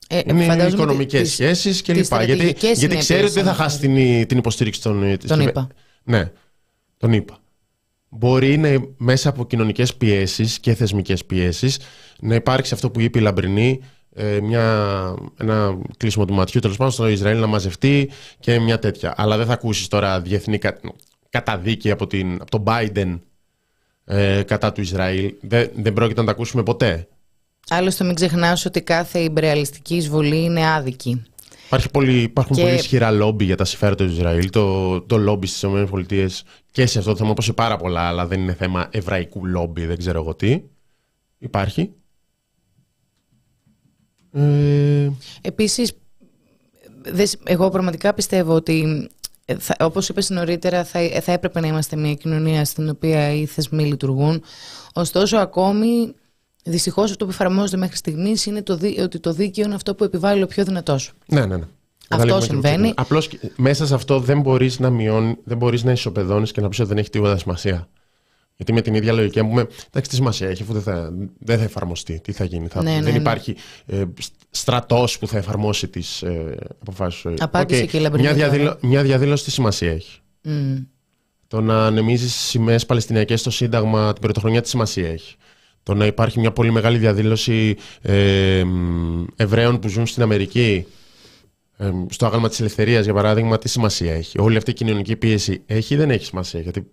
Ε, 0.08 0.20
Είναι 0.26 0.44
φαντάζομαι 0.44 0.82
οικονομικές 0.82 1.20
τις- 1.22 1.32
σχέσεις 1.32 1.62
τις 1.62 1.82
κλπ. 1.82 1.94
Γιατί, 1.94 2.04
στρατηγικές 2.04 2.78
γιατί 2.78 2.96
ξέρει 2.96 3.22
ότι 3.24 3.32
δεν 3.32 3.44
θα 3.44 3.54
συνέπειες 3.54 3.66
χάσει 3.66 3.78
την, 4.18 4.26
την 4.26 4.38
υποστήριξη 4.38 4.82
των. 4.82 5.16
της 5.18 5.28
Τον 5.28 5.38
κυβε- 5.38 5.48
είπα. 5.50 5.68
Ναι, 6.04 6.30
τον 6.96 7.12
είπα. 7.12 7.36
Μπορεί 8.08 8.56
να, 8.58 8.68
μέσα 8.96 9.28
από 9.28 9.46
κοινωνικές 9.46 9.94
πιέσεις 9.94 10.58
και 10.58 10.74
θεσμικές 10.74 11.24
πιέσεις 11.24 11.78
να 12.20 12.34
υπάρξει 12.34 12.74
αυτό 12.74 12.90
που 12.90 13.00
είπε 13.00 13.18
η 13.18 13.22
Λαμπρινή, 13.22 13.80
ε, 14.14 14.40
μια, 14.40 14.64
ένα 15.36 15.78
κλείσιμο 15.96 16.24
του 16.24 16.34
ματιού 16.34 16.60
τέλος 16.60 16.76
πάντων 16.76 16.92
στο 16.92 17.08
Ισραήλ 17.08 17.40
να 17.40 17.46
μαζευτεί 17.46 18.10
και 18.40 18.60
μια 18.60 18.78
τέτοια. 18.78 19.14
Αλλά 19.16 19.36
δεν 19.36 19.46
θα 19.46 19.52
ακούσεις 19.52 19.88
τώρα 19.88 20.20
διεθνή 20.20 20.58
κα, 20.58 20.80
καταδίκη 21.28 21.90
από, 21.90 22.06
την, 22.06 22.38
από 22.40 22.50
τον 22.50 22.64
Biden 22.66 23.18
ε, 24.04 24.42
κατά 24.42 24.72
του 24.72 24.80
Ισραήλ. 24.80 25.34
Δεν, 25.40 25.70
δεν 25.74 25.92
πρόκειται 25.92 26.20
να 26.20 26.26
τα 26.26 26.32
ακούσουμε 26.32 26.62
ποτέ. 26.62 27.08
Άλλωστε, 27.68 28.04
μην 28.04 28.14
ξεχνάς 28.14 28.64
ότι 28.64 28.82
κάθε 28.82 29.18
υπερεαλιστική 29.18 29.96
εισβολή 29.96 30.42
είναι 30.42 30.72
άδικη. 30.72 31.22
Υπάρχει 31.66 31.90
πολύ, 31.90 32.20
υπάρχουν 32.22 32.56
Και- 32.56 32.62
πολύ 32.62 32.74
ισχυρά 32.74 33.10
λόμπι 33.10 33.44
για 33.44 33.56
τα 33.56 33.64
συμφέροντα 33.64 34.04
του 34.04 34.12
Ισραήλ. 34.12 34.50
Το, 34.50 35.00
το 35.00 35.16
λόμπι 35.16 35.46
στις 35.46 35.62
ΗΠΑ 35.62 36.28
και 36.70 36.86
σε 36.86 36.98
αυτό 36.98 37.10
το 37.10 37.16
θέμα, 37.16 37.30
όπως 37.30 37.44
σε 37.44 37.52
πάρα 37.52 37.76
πολλά 37.76 38.00
άλλα, 38.00 38.26
δεν 38.26 38.40
είναι 38.40 38.54
θέμα 38.54 38.88
εβραϊκού 38.90 39.46
λόμπι, 39.46 39.86
δεν 39.86 39.98
ξέρω 39.98 40.20
εγώ 40.20 40.34
τι. 40.34 40.60
Υπάρχει. 41.38 41.90
Ε, 44.32 45.10
Επίσης, 45.40 45.92
δες- 47.02 47.38
εγώ 47.44 47.68
πραγματικά 47.70 48.14
πιστεύω 48.14 48.54
ότι 48.54 49.08
ε, 49.44 49.54
θα, 49.58 49.76
όπως 49.80 50.08
είπες 50.08 50.30
νωρίτερα 50.30 50.84
θα, 50.84 50.98
ε, 50.98 51.20
θα 51.20 51.32
έπρεπε 51.32 51.60
να 51.60 51.66
είμαστε 51.66 51.96
μια 51.96 52.14
κοινωνία 52.14 52.64
στην 52.64 52.88
οποία 52.88 53.32
οι 53.32 53.46
θεσμοί 53.46 53.84
λειτουργούν. 53.84 54.42
Ωστόσο 54.92 55.36
ακόμη 55.36 56.14
δυστυχώς 56.64 57.10
αυτό 57.10 57.24
που 57.24 57.30
εφαρμόζεται 57.30 57.76
μέχρι 57.76 57.96
στιγμής 57.96 58.46
είναι 58.46 58.62
το, 58.62 58.76
δί- 58.76 58.98
ότι 59.00 59.20
το 59.20 59.32
δίκαιο 59.32 59.64
είναι 59.64 59.74
αυτό 59.74 59.94
που 59.94 60.04
επιβάλλει 60.04 60.42
ο 60.42 60.46
πιο 60.46 60.64
δυνατός. 60.64 61.12
ναι, 61.26 61.40
ναι, 61.46 61.56
ναι. 61.56 61.64
Αυτό 62.08 62.24
Καταλήγουμε 62.26 62.40
και 62.46 62.52
συμβαίνει. 62.52 62.74
εμείς. 62.82 62.92
Απλώς 62.96 63.28
και- 63.28 63.38
μέσα 63.56 63.86
σε 63.86 63.94
αυτό 63.94 64.18
δεν 64.20 64.40
μπορείς 64.40 64.78
να 64.78 64.90
μειώνει, 64.90 65.36
δεν 65.44 65.56
μπορείς 65.56 65.82
να 65.84 65.92
ισοπεδώνεις 65.92 66.52
και 66.52 66.60
να 66.60 66.68
πεις 66.68 66.78
ότι 66.80 66.88
δεν 66.88 66.98
έχει 66.98 67.10
τίποτα 67.10 67.38
σημασία. 67.38 67.88
Γιατί 68.64 68.72
με 68.72 68.80
την 68.80 68.94
ίδια 68.94 69.12
λογική, 69.12 69.38
αν 69.38 69.48
πούμε, 69.48 69.60
εντάξει, 69.60 70.10
τι 70.10 70.14
σημασία 70.14 70.48
έχει, 70.48 70.62
αφού 70.62 70.72
δεν 70.72 70.82
θα, 70.82 71.12
δεν 71.38 71.58
θα 71.58 71.64
εφαρμοστεί. 71.64 72.20
Τι 72.20 72.32
θα 72.32 72.44
γίνει, 72.44 72.66
θα, 72.66 72.82
Ναι, 72.82 72.90
ναι, 72.90 73.02
δεν 73.02 73.12
ναι. 73.12 73.18
υπάρχει 73.18 73.56
ε, 73.86 74.04
στρατός 74.50 75.18
που 75.18 75.28
θα 75.28 75.38
εφαρμόσει 75.38 75.88
τις 75.88 76.22
ε, 76.22 76.56
αποφάσεις. 76.80 77.22
Απάντησε 77.38 77.86
και 77.86 77.96
η 77.96 78.00
Λαμπρινή 78.00 78.26
μια, 78.26 78.34
τώρα. 78.34 78.48
διαδήλω, 78.48 78.78
μια 78.80 79.02
διαδήλωση 79.02 79.44
τι 79.44 79.50
σημασία 79.50 79.90
έχει. 79.92 80.20
Μμ. 80.42 80.76
Το 81.48 81.60
να 81.60 81.86
ανεμίζεις 81.86 82.34
σημαίες 82.34 82.86
Παλαιστινιακές 82.86 83.40
στο 83.40 83.50
Σύνταγμα 83.50 84.12
την 84.12 84.22
πρωτοχρονιά 84.22 84.60
τι 84.60 84.68
σημασία 84.68 85.08
έχει. 85.08 85.36
Το 85.82 85.94
να 85.94 86.06
υπάρχει 86.06 86.40
μια 86.40 86.52
πολύ 86.52 86.70
μεγάλη 86.70 86.98
διαδήλωση 86.98 87.76
ε, 88.02 88.62
μ, 88.64 89.24
Εβραίων 89.36 89.78
που 89.78 89.88
ζουν 89.88 90.06
στην 90.06 90.22
Αμερική, 90.22 90.86
ε, 91.76 91.90
στο 92.10 92.26
άγαλμα 92.26 92.48
της 92.48 92.60
ελευθερίας, 92.60 93.04
για 93.04 93.14
παράδειγμα, 93.14 93.58
τι 93.58 93.68
σημασία 93.68 94.14
έχει. 94.14 94.40
Όλη 94.40 94.56
αυτή 94.56 94.70
η 94.70 94.74
κοινωνική 94.74 95.16
πίεση 95.16 95.62
έχει 95.66 95.94
ή 95.94 95.96
δεν 95.96 96.10
έχει 96.10 96.24
σημασία; 96.24 96.60
Γιατί 96.60 96.88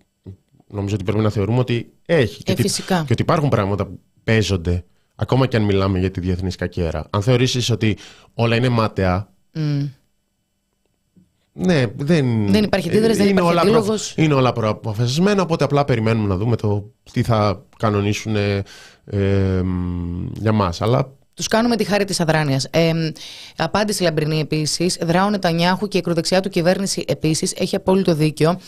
νομίζω 0.70 0.94
ότι 0.94 1.04
πρέπει 1.04 1.18
να 1.22 1.30
θεωρούμε 1.30 1.58
ότι 1.58 1.92
έχει. 2.06 2.42
και, 2.42 2.50
Ε, 2.50 2.52
ότι, 2.52 2.62
φυσικά. 2.62 3.04
και 3.06 3.12
ότι 3.12 3.22
υπάρχουν 3.22 3.48
πράγματα 3.48 3.86
που 3.86 4.00
παίζονται, 4.24 4.84
ακόμα 5.14 5.46
και 5.46 5.56
αν 5.56 5.62
μιλάμε 5.62 5.98
για 5.98 6.10
τη 6.10 6.20
διεθνή 6.20 6.50
κακέρα. 6.50 7.06
Αν 7.10 7.22
θεωρήσεις 7.22 7.70
ότι 7.70 7.96
όλα 8.34 8.56
είναι 8.56 8.68
μάταια, 8.68 9.32
Μμ. 9.52 9.82
ναι, 11.52 11.84
δεν, 11.96 12.50
Δεν 12.52 12.64
υπάρχει 12.64 12.88
αντίδραση, 12.88 13.16
δεν 13.18 13.28
είναι 13.28 13.40
υπάρχει 13.40 13.52
όλα 13.52 13.60
αντίλογος. 13.60 14.14
Είναι 14.16 14.34
όλα 14.34 14.52
προαποφασισμένα, 14.52 15.42
οπότε 15.42 15.64
απλά 15.64 15.84
περιμένουμε 15.84 16.28
να 16.28 16.36
δούμε 16.36 16.56
το 16.56 16.92
τι 17.12 17.22
θα 17.22 17.64
κανονίσουν 17.78 18.36
ε, 18.36 18.62
ε, 19.04 19.62
μ, 19.62 20.26
για 20.34 20.52
μας. 20.52 20.80
Αλλά 20.82 21.12
Τους 21.34 21.48
κάνουμε 21.48 21.76
τη 21.76 21.84
χάρη 21.84 22.04
της 22.04 22.20
αδράνειας. 22.20 22.64
Ε, 22.70 22.92
απάντηση 23.56 24.02
λαμπρινή 24.02 24.40
επίσης. 24.40 24.98
Δράω 25.02 25.30
Νετανιάχου 25.30 25.88
και 25.88 25.96
η 25.96 26.00
ακροδεξιά 26.00 26.40
του 26.40 26.48
κυβέρνηση 26.48 27.04
επίσης 27.08 27.52
έχει 27.52 27.76
απόλυτο 27.76 28.14
δίκιο. 28.14 28.60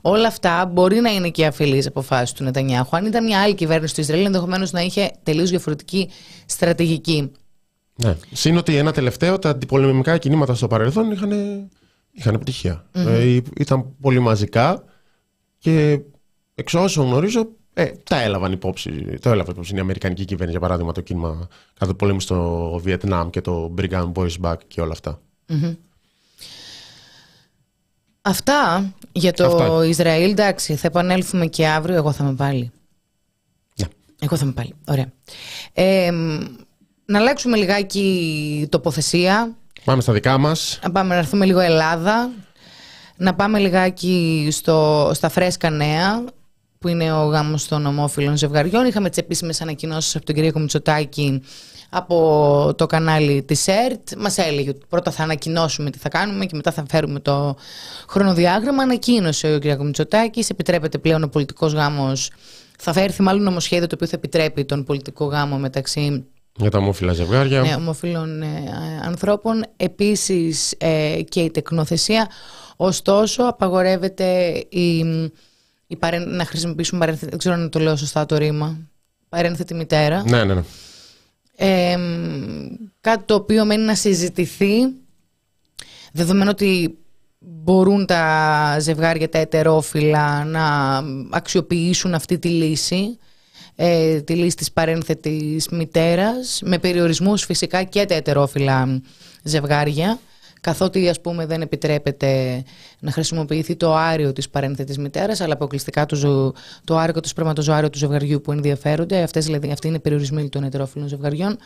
Όλα 0.00 0.26
αυτά 0.26 0.66
μπορεί 0.66 1.00
να 1.00 1.10
είναι 1.10 1.28
και 1.28 1.46
αφιλεί 1.46 1.86
αποφάσεις 1.86 2.32
του 2.32 2.44
Νετανιάχου. 2.44 2.96
Αν 2.96 3.06
ήταν 3.06 3.24
μια 3.24 3.40
άλλη 3.40 3.54
κυβέρνηση 3.54 3.94
του 3.94 4.00
Ισραήλ, 4.00 4.24
ενδεχομένως 4.24 4.72
να 4.72 4.80
είχε 4.80 5.10
τελείως 5.22 5.50
διαφορετική 5.50 6.10
στρατηγική. 6.46 7.32
ναι. 7.96 8.16
Συν 8.32 8.56
ότι 8.56 8.76
ένα 8.76 8.92
τελευταίο, 8.92 9.38
τα 9.38 9.50
αντιπολεμικά 9.50 10.18
κινήματα 10.18 10.54
στο 10.54 10.66
παρελθόν 10.66 11.10
είχαν, 11.10 11.30
είχαν 12.12 12.34
επιτυχία. 12.34 12.84
Ε, 12.92 13.38
ήταν 13.56 13.94
πολύ 14.00 14.18
μαζικά 14.18 14.84
και 15.58 16.00
εξ 16.54 16.74
όσων 16.74 17.06
γνωρίζω, 17.06 17.48
ε, 17.80 17.92
τα 18.04 18.20
έλαβαν 18.20 18.52
υπόψη. 18.52 19.18
Το 19.20 19.30
έλαβε 19.30 19.50
υπόψη 19.50 19.74
η 19.74 19.78
Αμερικανική 19.78 20.24
κυβέρνηση, 20.24 20.50
για 20.50 20.60
παράδειγμα, 20.60 20.92
το 20.92 21.00
κίνημα 21.00 21.48
κατά 21.74 21.86
το 21.86 21.94
πόλεμο 21.94 22.20
στο 22.20 22.80
Βιετνάμ 22.82 23.30
και 23.30 23.40
το 23.40 23.74
Brigham 23.78 24.12
Boys 24.12 24.34
Back 24.42 24.56
και 24.66 24.80
όλα 24.80 24.92
αυτά. 24.92 25.20
Αυτά 28.22 28.92
για 29.12 29.32
το 29.32 29.46
Αυτά. 29.46 29.86
Ισραήλ. 29.86 30.30
Εντάξει, 30.30 30.74
θα 30.74 30.86
επανέλθουμε 30.86 31.46
και 31.46 31.66
αύριο. 31.66 31.96
Εγώ 31.96 32.12
θα 32.12 32.24
είμαι 32.24 32.34
πάλι. 32.34 32.70
Ναι. 33.80 33.86
Εγώ 34.18 34.36
θα 34.36 34.44
είμαι 34.44 34.54
πάλι. 34.54 34.74
Ωραία. 34.86 35.12
Ε, 35.72 36.10
να 37.04 37.18
αλλάξουμε 37.18 37.56
λιγάκι 37.56 38.66
τοποθεσία. 38.70 39.56
Πάμε 39.84 40.02
στα 40.02 40.12
δικά 40.12 40.38
μας. 40.38 40.78
Να 40.82 40.90
πάμε 40.90 41.08
να 41.08 41.20
έρθουμε 41.20 41.44
λίγο 41.44 41.60
Ελλάδα. 41.60 42.30
Να 43.16 43.34
πάμε 43.34 43.58
λιγάκι 43.58 44.48
στο, 44.50 45.10
στα 45.14 45.28
φρέσκα 45.28 45.70
νέα, 45.70 46.24
που 46.78 46.88
είναι 46.88 47.12
ο 47.12 47.24
γάμος 47.24 47.68
των 47.68 47.86
ομόφυλων 47.86 48.36
ζευγαριών. 48.36 48.86
Είχαμε 48.86 49.08
τις 49.08 49.18
επίσημες 49.18 49.60
ανακοινώσεις 49.60 50.16
από 50.16 50.24
τον 50.24 50.34
κύριο 50.34 50.52
Μητσοτάκη 50.54 51.42
από 51.90 52.74
το 52.76 52.86
κανάλι 52.86 53.42
της 53.42 53.66
ΕΡΤ. 53.66 54.08
Μας 54.18 54.38
έλεγε 54.38 54.70
ότι 54.70 54.80
πρώτα 54.88 55.10
θα 55.10 55.22
ανακοινώσουμε 55.22 55.90
τι 55.90 55.98
θα 55.98 56.08
κάνουμε 56.08 56.44
και 56.46 56.56
μετά 56.56 56.72
θα 56.72 56.84
φέρουμε 56.90 57.20
το 57.20 57.56
χρονοδιάγραμμα. 58.08 58.82
Ανακοίνωσε 58.82 59.54
ο 59.54 59.58
κ. 59.58 59.82
Μητσοτάκης. 59.82 60.50
Επιτρέπεται 60.50 60.98
πλέον 60.98 61.22
ο 61.22 61.28
πολιτικός 61.28 61.72
γάμος. 61.72 62.30
Θα 62.78 62.92
φέρθει 62.92 63.22
μάλλον 63.22 63.42
νομοσχέδιο 63.42 63.86
το 63.86 63.94
οποίο 63.94 64.06
θα 64.06 64.16
επιτρέπει 64.16 64.64
τον 64.64 64.84
πολιτικό 64.84 65.24
γάμο 65.24 65.58
μεταξύ 65.58 66.24
Για 66.56 66.70
τα 66.70 66.78
ομόφυλα 66.78 67.12
ζευγάρια. 67.12 67.60
ναι, 67.60 67.74
ομοφύλων 67.74 68.42
ε, 68.42 68.46
ανθρώπων. 69.04 69.64
Επίσης 69.76 70.74
ε, 70.78 71.20
και 71.28 71.40
η 71.40 71.50
τεκνοθεσία. 71.50 72.30
Ωστόσο, 72.76 73.42
απαγορεύεται 73.42 74.48
η, 74.68 75.04
η 75.90 75.96
παρέ- 75.96 76.26
να 76.26 76.44
χρησιμοποιήσουμε 76.44 77.00
παρένθετη, 77.00 77.30
δεν 77.30 77.38
ξέρω 77.38 77.54
αν 77.54 77.70
το 77.70 77.78
λέω 77.78 77.96
σωστά 77.96 78.26
το 78.26 78.36
ρήμα, 78.36 78.78
παρένθετη 79.28 79.74
μητέρα. 79.74 80.22
Ναι, 80.28 80.44
ναι, 80.44 80.54
ναι. 80.54 80.62
Ε, 81.56 81.98
κάτι 83.00 83.24
το 83.24 83.34
οποίο 83.34 83.64
μένει 83.64 83.84
να 83.84 83.94
συζητηθεί, 83.94 84.74
δεδομένου 86.12 86.50
ότι 86.52 86.98
μπορούν 87.38 88.06
τα 88.06 88.76
ζευγάρια 88.80 89.28
τα 89.28 89.38
ετερόφυλα 89.38 90.44
να 90.44 90.64
αξιοποιήσουν 91.30 92.14
αυτή 92.14 92.38
τη 92.38 92.48
λύση, 92.48 93.18
ε, 93.74 94.20
τη 94.20 94.34
λύση 94.34 94.56
της 94.56 94.72
παρένθετης 94.72 95.68
μητέρας, 95.68 96.60
με 96.64 96.78
περιορισμούς 96.78 97.44
φυσικά 97.44 97.82
και 97.82 98.04
τα 98.04 98.14
ετερόφυλα 98.14 99.00
ζευγάρια, 99.42 100.18
καθότι 100.60 101.08
ας 101.08 101.20
πούμε 101.20 101.46
δεν 101.46 101.60
επιτρέπεται 101.62 102.62
να 103.00 103.10
χρησιμοποιηθεί 103.10 103.76
το 103.76 103.94
άριο 103.94 104.32
της 104.32 104.48
παρένθετης 104.48 104.98
μητέρας, 104.98 105.40
αλλά 105.40 105.52
αποκλειστικά 105.52 106.06
το, 106.06 106.16
ζω- 106.16 106.54
το 106.84 106.96
άριο 106.96 107.14
και 107.14 107.20
το 107.20 107.28
σπερματοζωάριο 107.28 107.90
του 107.90 107.98
ζευγαριού 107.98 108.40
που 108.40 108.52
ενδιαφέρονται. 108.52 109.22
Αυτές, 109.22 109.44
δηλαδή, 109.44 109.70
αυτοί 109.70 109.86
είναι 109.86 109.96
οι 109.96 110.00
περιορισμοί 110.00 110.48
των 110.48 110.64
ετερόφυλων 110.64 111.08
ζευγαριών. 111.08 111.58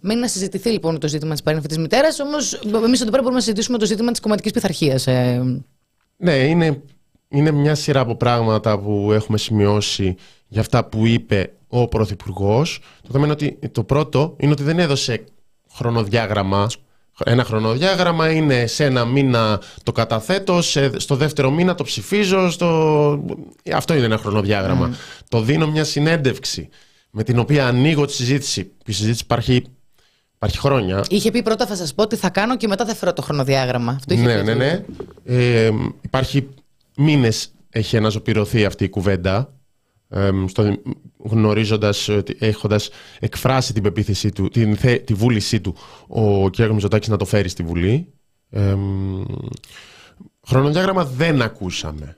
Μένει 0.00 0.20
να 0.20 0.28
συζητηθεί 0.28 0.70
λοιπόν 0.70 0.98
το 0.98 1.08
ζήτημα 1.08 1.32
της 1.32 1.42
παρένθετη 1.42 1.78
μητέρας, 1.78 2.20
όμως 2.20 2.52
εμείς 2.84 3.00
εδώ 3.00 3.10
πέρα 3.10 3.22
μπορούμε 3.22 3.34
να 3.34 3.40
συζητήσουμε 3.40 3.78
το 3.78 3.86
ζήτημα 3.86 4.10
της 4.10 4.20
κομματικής 4.20 4.52
πειθαρχίας. 4.52 5.06
Ε, 5.06 5.62
Ναι, 6.16 6.34
είναι, 6.34 6.82
είναι 7.28 7.50
μια 7.50 7.74
σειρά 7.74 8.00
από 8.00 8.16
πράγματα 8.16 8.78
που 8.78 9.12
έχουμε 9.12 9.38
σημειώσει 9.38 10.16
για 10.48 10.60
αυτά 10.60 10.84
που 10.84 11.06
είπε 11.06 11.52
ο 11.68 11.88
Πρωθυπουργός. 11.88 12.80
Το 13.02 13.08
θέμα 13.12 13.24
είναι 13.24 13.32
ότι 13.32 13.58
το 13.72 13.84
πρώτο 13.84 14.34
είναι 14.38 14.52
ότι 14.52 14.62
δεν 14.62 14.78
έδωσε 14.78 15.24
χρονοδιάγραμμα. 15.72 16.66
Ένα 17.24 17.44
χρονοδιάγραμμα 17.44 18.30
είναι 18.30 18.66
σε 18.66 18.84
ένα 18.84 19.04
μήνα 19.04 19.60
το 19.82 19.92
καταθέτω, 19.92 20.62
σε, 20.62 20.98
στο 21.00 21.14
δεύτερο 21.16 21.50
μήνα 21.50 21.74
το 21.74 21.84
ψηφίζω. 21.84 22.50
Στο... 22.50 23.24
Αυτό 23.74 23.94
είναι 23.94 24.04
ένα 24.04 24.18
χρονοδιάγραμμα. 24.18 24.94
Το 25.28 25.40
δίνω 25.40 25.66
μια 25.70 25.84
συνέντευξη 25.84 26.68
με 27.10 27.22
την 27.22 27.38
οποία 27.38 27.66
ανοίγω 27.66 28.06
τη 28.06 28.12
συζήτηση. 28.12 28.70
Η 28.86 28.92
συζήτηση 28.92 29.22
υπάρχει, 29.24 29.64
υπάρχει 30.34 30.58
χρόνια. 30.58 31.04
είχε 31.08 31.30
πει 31.30 31.42
πρώτα 31.42 31.66
θα 31.66 31.76
σας 31.76 31.94
πω 31.94 32.06
τι 32.06 32.16
θα 32.16 32.30
κάνω 32.30 32.56
και 32.56 32.66
μετά 32.68 32.86
θα 32.86 32.94
φέρω 32.94 33.12
το 33.12 33.22
χρονοδιάγραμμα. 33.22 33.92
Αυτό 33.92 34.14
είχε 34.14 34.22
Ναι, 34.22 34.38
πει. 34.38 34.44
ναι, 34.44 34.54
ναι. 34.54 34.84
Ε, 35.24 35.70
υπάρχει 36.00 36.48
μήνες 36.96 37.52
έχει 37.70 37.96
αναζωπηρωθεί 37.96 38.64
αυτή 38.64 38.84
η 38.84 38.88
κουβέντα. 38.88 39.52
Ε, 40.14 40.30
στο, 40.48 40.76
γνωρίζοντας, 41.18 42.08
ότι 42.08 42.36
έχοντας 42.38 42.90
εκφράσει 43.20 43.72
την 43.72 43.82
πεποίθησή 43.82 44.30
του, 44.32 44.48
την, 44.48 44.76
θε- 44.76 45.04
τη 45.04 45.14
βούλησή 45.14 45.60
του 45.60 45.74
ο 46.08 46.50
κ. 46.50 46.58
Μητσοτάκης 46.58 47.08
να 47.08 47.16
το 47.16 47.24
φέρει 47.24 47.48
στη 47.48 47.62
Βουλή. 47.62 48.12
Ε, 48.50 48.74
χρονοδιάγραμμα 50.46 51.04
δεν 51.04 51.42
ακούσαμε. 51.42 52.16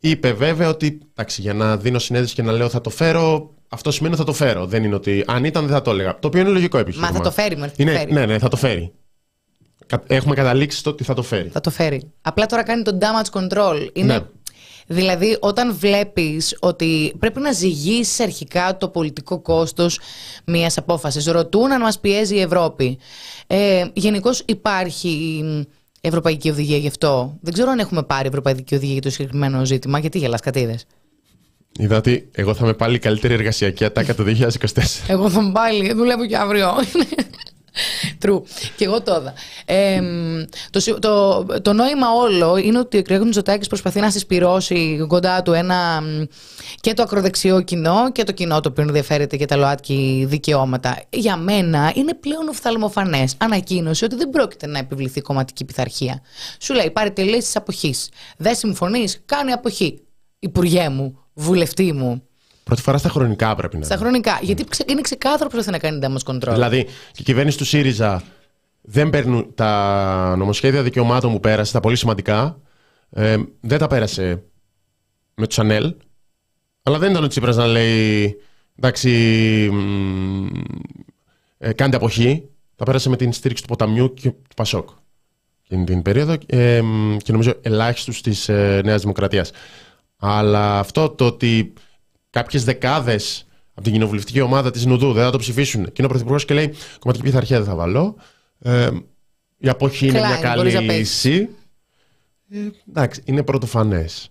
Είπε 0.00 0.32
βέβαια 0.32 0.68
ότι 0.68 0.98
εντάξει, 1.14 1.40
για 1.40 1.54
να 1.54 1.76
δίνω 1.76 1.98
συνέντευξη 1.98 2.34
και 2.34 2.42
να 2.42 2.52
λέω 2.52 2.68
θα 2.68 2.80
το 2.80 2.90
φέρω, 2.90 3.54
αυτό 3.68 3.90
σημαίνει 3.90 4.14
ότι 4.14 4.22
θα 4.24 4.30
το 4.30 4.36
φέρω. 4.36 4.66
Δεν 4.66 4.84
είναι 4.84 4.94
ότι 4.94 5.24
αν 5.26 5.44
ήταν 5.44 5.64
δεν 5.66 5.72
θα 5.74 5.82
το 5.82 5.90
έλεγα. 5.90 6.18
Το 6.18 6.26
οποίο 6.28 6.40
είναι 6.40 6.50
λογικό 6.50 6.78
επιχείρημα. 6.78 7.10
Μα 7.10 7.16
θα 7.16 7.22
το 7.22 7.30
φέρει, 7.30 7.56
μωρέ, 7.56 7.68
θα 7.68 7.76
το 7.76 7.82
Είναι- 7.82 7.92
φέρει. 7.98 8.12
Ναι, 8.12 8.26
ναι, 8.26 8.38
θα 8.38 8.48
το 8.48 8.56
φέρει. 8.56 8.92
Κα- 9.86 10.02
Έχουμε 10.06 10.34
καταλήξει 10.34 10.78
στο 10.78 10.90
ότι 10.90 11.04
θα 11.04 11.14
το 11.14 11.22
φέρει. 11.22 11.48
Θα 11.48 11.60
το 11.60 11.70
φέρει. 11.70 12.10
Απλά 12.20 12.46
τώρα 12.46 12.62
κάνει 12.62 12.82
το 12.82 12.98
damage 13.00 13.40
control. 13.40 13.88
Είναι, 13.92 14.14
Ναι. 14.18 14.20
Δηλαδή, 14.92 15.36
όταν 15.40 15.74
βλέπεις 15.74 16.56
ότι 16.60 17.14
πρέπει 17.18 17.40
να 17.40 17.52
ζυγίσεις 17.52 18.20
αρχικά 18.20 18.76
το 18.76 18.88
πολιτικό 18.88 19.40
κόστος 19.40 20.00
μιας 20.46 20.78
απόφασης. 20.78 21.26
Ρωτούν 21.26 21.72
αν 21.72 21.80
μας 21.80 22.00
πιέζει 22.00 22.34
η 22.36 22.40
Ευρώπη. 22.40 22.98
Ε, 23.46 23.84
Γενικώς 23.92 24.42
υπάρχει 24.46 25.44
Ευρωπαϊκή 26.00 26.50
Οδηγία 26.50 26.76
γι' 26.76 26.86
αυτό. 26.86 27.38
Δεν 27.40 27.52
ξέρω 27.52 27.70
αν 27.70 27.78
έχουμε 27.78 28.02
πάρει 28.02 28.28
Ευρωπαϊκή 28.28 28.74
Οδηγία 28.74 28.92
για 28.92 29.02
το 29.02 29.10
συγκεκριμένο 29.10 29.64
ζήτημα. 29.64 29.98
Γιατί 29.98 30.18
γελάς 30.18 30.40
κατίδες; 30.40 30.84
Είδα 31.78 31.96
ότι 31.96 32.28
εγώ 32.32 32.54
θα 32.54 32.64
είμαι 32.64 32.74
πάλι 32.74 32.94
η 32.94 32.98
καλύτερη 32.98 33.34
εργασιακή 33.34 33.84
ατάκα 33.84 34.14
το 34.14 34.24
2024. 34.40 34.48
Εγώ 35.06 35.30
θα 35.30 35.40
είμαι 35.40 35.52
πάλι, 35.52 35.92
δουλεύω 35.92 36.26
και 36.26 36.36
αύριο. 36.36 36.72
True. 38.24 38.42
Και 38.76 38.84
εγώ 38.84 39.02
το 39.02 39.16
είδα. 39.20 39.34
Ε, 39.64 40.00
το, 40.70 40.98
το, 40.98 41.44
το 41.62 41.72
νόημα 41.72 42.06
όλο 42.10 42.56
είναι 42.56 42.78
ότι 42.78 42.98
ο 42.98 43.02
Κρέγονη 43.02 43.32
Ζωτάκη 43.32 43.68
προσπαθεί 43.68 44.00
να 44.00 44.10
συσπυρώσει 44.10 45.04
κοντά 45.08 45.42
του 45.42 45.52
ένα 45.52 46.02
και 46.80 46.94
το 46.94 47.02
ακροδεξιό 47.02 47.60
κοινό 47.60 48.12
και 48.12 48.24
το 48.24 48.32
κοινό 48.32 48.60
το 48.60 48.68
οποίο 48.68 48.82
ενδιαφέρεται 48.82 49.36
για 49.36 49.46
τα 49.46 49.56
ΛΟΑΤΚΙ 49.56 50.24
δικαιώματα. 50.28 51.02
Για 51.10 51.36
μένα 51.36 51.92
είναι 51.94 52.14
πλέον 52.14 52.48
οφθαλμοφανές. 52.48 53.34
Ανακοίνωση 53.38 54.04
ότι 54.04 54.16
δεν 54.16 54.30
πρόκειται 54.30 54.66
να 54.66 54.78
επιβληθεί 54.78 55.20
κομματική 55.20 55.64
πειθαρχία. 55.64 56.22
Σου 56.58 56.74
λέει 56.74 56.90
πάρει 56.90 57.12
τη 57.12 57.22
λύση 57.22 57.38
της 57.38 57.56
αποχής. 57.56 58.08
Δεν 58.36 58.54
συμφωνείς, 58.54 59.22
κάνει 59.26 59.52
αποχή. 59.52 60.00
Υπουργέ 60.38 60.88
μου, 60.88 61.18
βουλευτή 61.34 61.92
μου. 61.92 62.22
Πρώτη 62.64 62.82
φορά 62.82 62.98
στα 62.98 63.08
χρονικά 63.08 63.54
πρέπει 63.54 63.78
να 63.78 63.84
Στα 63.84 63.96
χρονικά. 63.96 64.38
Γιατί 64.42 64.64
είναι 64.86 65.00
ξεκάθαρο 65.00 65.50
που 65.50 65.62
θα 65.62 65.70
να 65.70 65.78
κάνει 65.78 65.98
damage 66.02 66.32
control. 66.32 66.52
Δηλαδή, 66.52 66.86
η 67.16 67.22
κυβέρνηση 67.22 67.58
του 67.58 67.64
ΣΥΡΙΖΑ 67.64 68.22
δεν 68.80 69.10
παίρνουν 69.10 69.52
τα 69.54 70.34
νομοσχέδια 70.36 70.82
δικαιωμάτων 70.82 71.32
που 71.32 71.40
πέρασε, 71.40 71.72
τα 71.72 71.80
πολύ 71.80 71.96
σημαντικά. 71.96 72.60
Ε, 73.10 73.36
δεν 73.60 73.78
τα 73.78 73.86
πέρασε 73.86 74.42
με 75.34 75.46
τους 75.46 75.58
ΑΝΕΛ. 75.58 75.94
Αλλά 76.82 76.98
δεν 76.98 77.10
ήταν 77.10 77.24
ο 77.24 77.26
Τσίπρας 77.26 77.56
να 77.56 77.66
λέει 77.66 78.36
εντάξει, 78.76 79.10
ε, 81.58 81.72
κάντε 81.72 81.96
αποχή. 81.96 82.48
Τα 82.76 82.84
πέρασε 82.84 83.08
με 83.08 83.16
την 83.16 83.32
στήριξη 83.32 83.62
του 83.62 83.68
Ποταμιού 83.68 84.14
και 84.14 84.30
του 84.30 84.54
Πασόκ 84.56 84.88
εκείνη 85.70 85.84
την 85.84 86.02
περίοδο 86.02 86.32
ε, 86.46 86.82
και 87.16 87.32
νομίζω 87.32 87.54
ελάχιστου 87.62 88.12
της 88.20 88.48
ε, 88.48 88.80
Νέας 88.84 89.00
Δημοκρατίας. 89.00 89.50
Αλλά 90.16 90.78
αυτό 90.78 91.10
το 91.10 91.26
ότι 91.26 91.72
κάποιες 92.30 92.64
δεκάδες 92.64 93.46
από 93.74 93.82
την 93.82 93.92
κοινοβουλευτική 93.92 94.40
ομάδα 94.40 94.70
της 94.70 94.86
Νουδού 94.86 95.12
δεν 95.12 95.24
θα 95.24 95.30
το 95.30 95.38
ψηφίσουν 95.38 95.84
και 95.84 95.92
είναι 95.96 96.06
ο 96.06 96.08
Πρωθυπουργός 96.08 96.44
και 96.44 96.54
λέει 96.54 96.74
κομματική 96.98 97.24
πειθαρχία 97.24 97.56
δεν 97.56 97.66
θα 97.66 97.74
βάλω. 97.74 98.16
Ε, 98.58 98.88
η 99.58 99.68
αποχή 99.68 100.06
είναι 100.06 100.18
μια 100.18 100.36
καλή 100.36 100.70
λύση. 100.70 101.48
Ε, 102.50 102.58
εντάξει, 102.88 103.22
είναι 103.24 103.42
πρωτοφανές. 103.42 104.28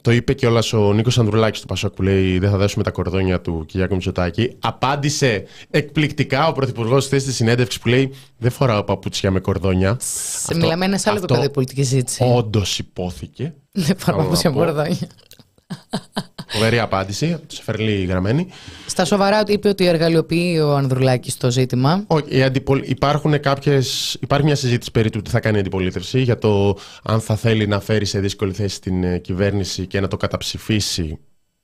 Το 0.00 0.10
είπε 0.10 0.34
κιόλας 0.34 0.72
ο 0.72 0.92
Νίκος 0.92 1.18
Ανδρουλάκης 1.18 1.60
του 1.60 1.66
Πασόκ 1.66 1.94
που 1.94 2.02
λέει 2.02 2.38
Δεν 2.38 2.50
θα 2.50 2.56
δέσουμε 2.56 2.84
τα 2.84 2.90
κορδόνια 2.90 3.40
του 3.40 3.64
Κυριάκου 3.66 3.94
Μητσοτάκη. 3.94 4.56
Απάντησε 4.58 5.44
εκπληκτικά 5.70 6.48
ο 6.48 6.52
Πρωθυπουργός 6.52 7.04
στη 7.04 7.18
στη 7.18 7.32
συνέντευξη 7.32 7.80
που 7.80 7.88
λέει 7.88 8.12
Δεν 8.38 8.50
φοράω 8.50 8.84
παπούτσια 8.84 9.30
με 9.30 9.40
κορδόνια. 9.40 9.96
Σε 10.00 10.54
μιλάμε 10.54 10.84
ένα 10.84 11.00
άλλο 11.04 11.18
επίπεδο 11.18 11.50
πολιτική 11.50 11.82
συζήτηση. 11.82 12.24
Όντως 12.34 12.78
υπόθηκε. 12.78 13.54
Δεν 13.70 13.98
φοράω 13.98 14.20
παπούτσια 14.20 14.50
με 14.50 14.56
κορδόνια. 14.56 15.08
Φοβερή 16.48 16.78
απάντηση, 16.78 17.32
από 17.32 17.46
του 17.46 17.62
Φερλή 17.62 18.04
γραμμένη. 18.04 18.48
Στα 18.86 19.04
σοβαρά 19.04 19.42
είπε 19.46 19.68
ότι 19.68 19.86
εργαλειοποιεί 19.86 20.60
ο 20.62 20.76
Ανδρουλάκης 20.76 21.36
το 21.36 21.50
ζήτημα. 21.50 22.04
Όχι, 22.06 22.42
αντιπολ... 22.42 22.82
υπάρχουν 22.84 23.40
κάποιες... 23.40 24.16
υπάρχει 24.20 24.46
μια 24.46 24.54
συζήτηση 24.54 24.90
περί 24.90 25.10
του 25.10 25.22
τι 25.22 25.30
θα 25.30 25.40
κάνει 25.40 25.56
η 25.56 25.60
αντιπολίτευση 25.60 26.20
για 26.20 26.38
το 26.38 26.78
αν 27.02 27.20
θα 27.20 27.36
θέλει 27.36 27.66
να 27.66 27.80
φέρει 27.80 28.04
σε 28.04 28.20
δύσκολη 28.20 28.52
θέση 28.52 28.80
την 28.80 29.04
ε, 29.04 29.18
κυβέρνηση 29.18 29.86
και 29.86 30.00
να 30.00 30.08
το 30.08 30.16
καταψηφίσει 30.16 31.18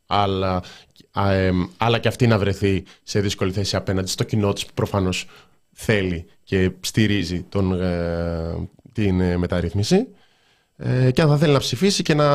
αλλά, 0.06 0.62
ε, 1.16 1.50
αλλά 1.76 1.98
και 1.98 2.08
αυτή 2.08 2.26
να 2.26 2.38
βρεθεί 2.38 2.82
σε 3.02 3.20
δύσκολη 3.20 3.52
θέση 3.52 3.76
απέναντι 3.76 4.08
στο 4.08 4.24
κοινό 4.24 4.52
της 4.52 4.66
που 4.66 4.72
προφανώς 4.74 5.26
θέλει 5.72 6.26
και 6.44 6.70
στηρίζει 6.80 7.42
τον, 7.48 7.82
ε, 7.82 8.68
την 8.92 9.38
μεταρρύθμιση 9.38 10.06
ε, 10.76 11.10
και 11.10 11.22
αν 11.22 11.28
θα 11.28 11.36
θέλει 11.36 11.52
να 11.52 11.58
ψηφίσει 11.58 12.02
και 12.02 12.14
να 12.14 12.26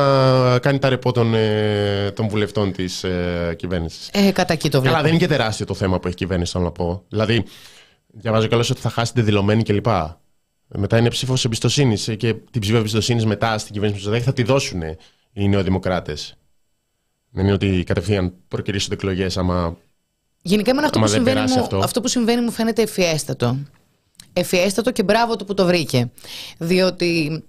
κάνει 0.58 0.78
τα 0.78 0.88
ρεπό 0.88 1.12
των, 1.12 1.34
ε, 1.34 2.10
των 2.10 2.28
βουλευτών 2.28 2.72
της 2.72 3.04
ε, 3.04 3.54
κυβέρνησης. 3.58 4.08
Ε, 4.12 4.30
κατά 4.30 4.52
εκεί 4.52 4.68
το 4.68 4.80
βλέπω. 4.80 4.94
Αλλά 4.94 5.04
δεν 5.04 5.12
είναι 5.12 5.20
και 5.20 5.28
τεράστιο 5.28 5.66
το 5.66 5.74
θέμα 5.74 6.00
που 6.00 6.06
έχει 6.06 6.16
η 6.16 6.18
κυβέρνηση, 6.18 6.52
θέλω 6.52 6.64
να 6.64 6.70
πω. 6.70 7.04
Δηλαδή, 7.08 7.44
διαβάζω 8.06 8.48
καλώ 8.48 8.68
ότι 8.70 8.80
θα 8.80 8.90
χάσετε 8.90 9.22
δηλωμένη 9.22 9.62
κλπ. 9.62 9.86
Μετά 10.66 10.98
είναι 10.98 11.08
ψήφος 11.08 11.44
εμπιστοσύνης 11.44 12.14
και 12.18 12.34
την 12.50 12.60
ψήφος 12.60 12.80
εμπιστοσύνης 12.80 13.24
μετά 13.24 13.58
στην 13.58 13.72
κυβέρνηση 13.72 14.10
που 14.10 14.20
θα 14.20 14.32
τη 14.32 14.42
δώσουν 14.42 14.82
οι 15.32 15.48
νεοδημοκράτες. 15.48 16.34
Δεν 17.30 17.44
είναι 17.44 17.52
ότι 17.52 17.82
κατευθείαν 17.86 18.34
προκυρήσονται 18.48 18.94
εκλογές 18.94 19.36
άμα. 19.36 19.76
Γενικά, 20.42 20.74
με 20.74 20.82
αυτό, 20.84 21.00
που 21.00 21.06
συμβαίνει 21.06 21.40
μου, 21.40 21.60
αυτό. 21.60 21.78
αυτό 21.78 22.00
που 22.00 22.08
συμβαίνει 22.08 22.40
μου 22.40 22.50
φαίνεται 22.50 22.82
ευφιέστατο. 22.82 23.58
Ευφιέστατο 24.32 24.92
και 24.92 25.02
μπράβο 25.02 25.36
του 25.36 25.44
που 25.44 25.54
το 25.54 25.66
βρήκε. 25.66 26.10
Διότι 26.58 27.44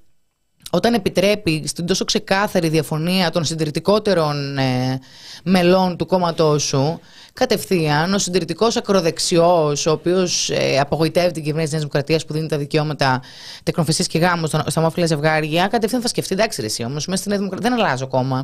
όταν 0.74 0.94
επιτρέπει 0.94 1.64
στην 1.68 1.86
τόσο 1.86 2.06
ξεκάθαρη 2.06 2.70
διαφωνία 2.70 3.30
των 3.30 3.44
συντηρητικότερων 3.46 4.58
ε, 4.58 5.00
μελών 5.44 5.98
του 5.98 6.06
κόμματός 6.06 6.64
σου, 6.64 7.00
κατευθείαν 7.34 8.14
ο 8.14 8.18
συντηρητικός 8.18 8.76
ακροδεξιός, 8.76 9.86
ο 9.86 9.92
οποίος 9.92 10.50
ε, 10.50 10.80
απογοητεύει 10.80 11.32
την 11.32 11.44
κυβέρνηση 11.44 11.64
της 11.64 11.72
Νέας 11.72 11.82
Δημοκρατίας 11.82 12.26
που 12.26 12.34
δίνει 12.34 12.48
τα 12.48 12.58
δικαιώματα 12.58 13.22
τεκνοφυσίας 13.64 14.08
και 14.08 14.18
γάμου 14.18 14.48
στα 14.48 14.66
ομόφυλα 14.78 15.06
ζευγάρια, 15.06 15.68
κατευθείαν 15.68 16.02
θα 16.02 16.08
σκεφτεί, 16.08 16.34
εντάξει, 16.34 16.64
εσύ 16.64 16.84
όμως, 16.84 17.08
μέσα 17.08 17.18
στην 17.18 17.32
Νέα 17.32 17.40
Δημοκρατία 17.40 17.70
δεν 17.70 17.80
αλλάζω 17.80 18.04
ακόμα. 18.04 18.36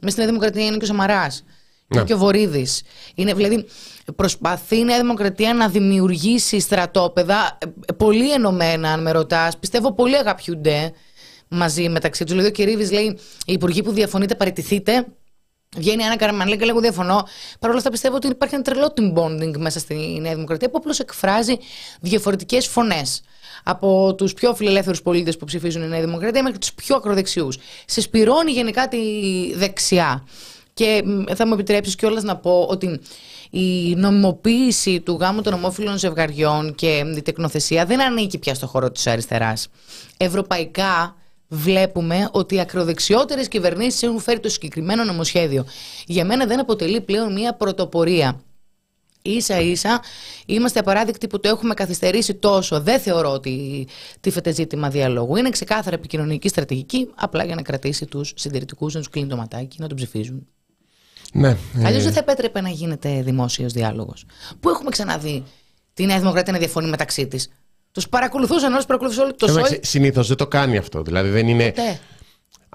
Μέσα 0.00 0.10
στην 0.10 0.16
Νέα 0.16 0.26
Δημοκρατία 0.26 0.64
είναι 0.64 0.76
και 0.76 0.84
ο 0.84 0.86
Σαμαράς. 0.86 1.44
Είναι 1.90 2.00
ναι. 2.00 2.06
και 2.06 2.14
ο 2.14 2.18
Βορύδης. 2.18 2.82
Δηλαδή, 3.14 3.66
προσπαθεί 4.16 4.78
η 4.78 4.84
Νέα 4.84 5.00
Δημοκρατία 5.00 5.54
να 5.54 5.68
δημιουργήσει 5.68 6.60
στρατόπεδα 6.60 7.58
ε, 7.86 7.92
πολύ 7.92 8.32
ενωμένα, 8.32 8.92
αν 8.92 9.02
με 9.02 9.10
ρωτάς. 9.10 9.58
Πιστεύω 9.58 9.92
πολύ 9.92 10.16
αγαπιούνται 10.16 10.92
μαζί 11.48 11.88
μεταξύ 11.88 12.24
τους. 12.24 12.30
Δηλαδή, 12.32 12.48
ο 12.48 12.52
Κυρίβη 12.52 12.92
λέει: 12.92 13.18
Οι 13.46 13.52
υπουργοί 13.52 13.82
που 13.82 13.92
διαφωνείτε, 13.92 14.34
παραιτηθείτε. 14.34 15.06
Βγαίνει 15.76 16.02
ένα 16.02 16.16
Καραμανλή 16.16 16.52
και 16.52 16.60
λέει: 16.60 16.70
Εγώ 16.70 16.80
διαφωνώ. 16.80 17.26
Παρ' 17.58 17.70
όλα 17.70 17.78
αυτά, 17.78 17.90
πιστεύω 17.90 18.16
ότι 18.16 18.26
υπάρχει 18.26 18.54
ένα 18.54 18.64
τρελό 18.64 18.92
team 18.96 19.14
bonding 19.18 19.56
μέσα 19.58 19.78
στη 19.78 20.18
Νέα 20.20 20.34
Δημοκρατία 20.34 20.70
που 20.70 20.76
απλώς 20.78 21.00
εκφράζει 21.00 21.56
διαφορετικές 22.00 22.66
φωνές. 22.66 23.20
Από 23.64 24.14
τους 24.14 24.34
πιο 24.34 24.54
φιλελεύθερους 24.54 25.02
πολίτες 25.02 25.36
που 25.36 25.44
ψηφίζουν 25.44 25.82
η 25.82 25.86
Νέα 25.86 26.00
Δημοκρατία 26.00 26.42
μέχρι 26.42 26.58
τους 26.58 26.72
πιο 26.72 26.96
ακροδεξιούς. 26.96 27.58
Συσπηρώνει 27.86 28.50
γενικά 28.50 28.88
τη 28.88 28.98
δεξιά. 29.54 30.24
Και 30.74 31.02
θα 31.34 31.46
μου 31.46 31.52
επιτρέψεις 31.52 31.94
κιόλας 31.94 32.22
να 32.22 32.36
πω 32.36 32.66
ότι 32.68 33.00
η 33.50 33.94
νομιμοποίηση 33.94 35.00
του 35.00 35.16
γάμου 35.20 35.42
των 35.42 35.52
ομόφυλων 35.52 35.98
ζευγαριών 35.98 36.74
και 36.74 37.04
η 37.16 37.22
τεκνοθεσία 37.22 37.84
δεν 37.84 38.02
ανήκει 38.02 38.38
πια 38.38 38.54
στο 38.54 38.66
χώρο 38.66 38.90
της 38.90 39.06
αριστεράς. 39.06 39.68
Ευρωπαϊκά 40.16 41.16
βλέπουμε 41.48 42.28
ότι 42.32 42.54
οι 42.54 42.60
ακροδεξιότερες 42.60 43.48
κυβερνήσεις 43.48 44.02
έχουν 44.02 44.20
φέρει 44.20 44.40
το 44.40 44.48
συγκεκριμένο 44.48 45.04
νομοσχέδιο. 45.04 45.66
Για 46.06 46.24
μένα 46.24 46.46
δεν 46.46 46.60
αποτελεί 46.60 47.00
πλέον 47.00 47.32
μια 47.32 47.54
πρωτοπορία. 47.54 48.42
Ίσα 49.22 49.60
ίσα 49.60 50.02
είμαστε 50.46 50.78
απαράδεκτοι 50.78 51.26
που 51.26 51.40
το 51.40 51.48
έχουμε 51.48 51.74
καθυστερήσει 51.74 52.34
τόσο. 52.34 52.80
Δεν 52.80 53.00
θεωρώ 53.00 53.30
ότι 53.30 53.86
τίθεται 54.20 54.52
ζήτημα 54.52 54.88
διαλόγου. 54.88 55.36
Είναι 55.36 55.50
ξεκάθαρα 55.50 55.96
επικοινωνική 55.96 56.48
στρατηγική, 56.48 57.10
απλά 57.14 57.44
για 57.44 57.54
να 57.54 57.62
κρατήσει 57.62 58.06
τους 58.06 58.32
συντηρητικούς 58.36 58.94
να 58.94 59.00
τους 59.00 59.08
κλείνει 59.08 59.28
το 59.28 59.36
ματάκι, 59.36 59.76
να 59.80 59.86
τον 59.86 59.96
ψηφίζουν. 59.96 60.46
Ναι. 61.32 61.56
Αλλιώς 61.84 62.02
δεν 62.02 62.12
θα 62.12 62.18
επέτρεπε 62.18 62.60
να 62.60 62.68
γίνεται 62.68 63.22
δημόσιος 63.22 63.72
διάλογος. 63.72 64.24
Πού 64.60 64.68
έχουμε 64.68 64.90
ξαναδεί 64.90 65.44
τη 65.94 66.06
Νέα 66.06 66.18
Δημοκρατία 66.18 66.52
να 66.52 66.58
διαφωνεί 66.58 66.88
μεταξύ 66.88 67.26
της; 67.26 67.50
Τους 67.98 68.08
παρακολουθούσαν 68.08 68.74
όσοι 68.74 68.86
παρακολουθούσαν 68.86 69.24
όλο 69.24 69.34
το 69.34 69.48
σόι. 69.48 69.80
Συνήθως 69.82 70.28
δεν 70.28 70.36
το 70.36 70.46
κάνει 70.46 70.76
αυτό. 70.76 71.02
Δηλαδή 71.02 71.28
δεν 71.28 71.48
είναι. 71.48 71.64
Ποτέ. 71.64 72.00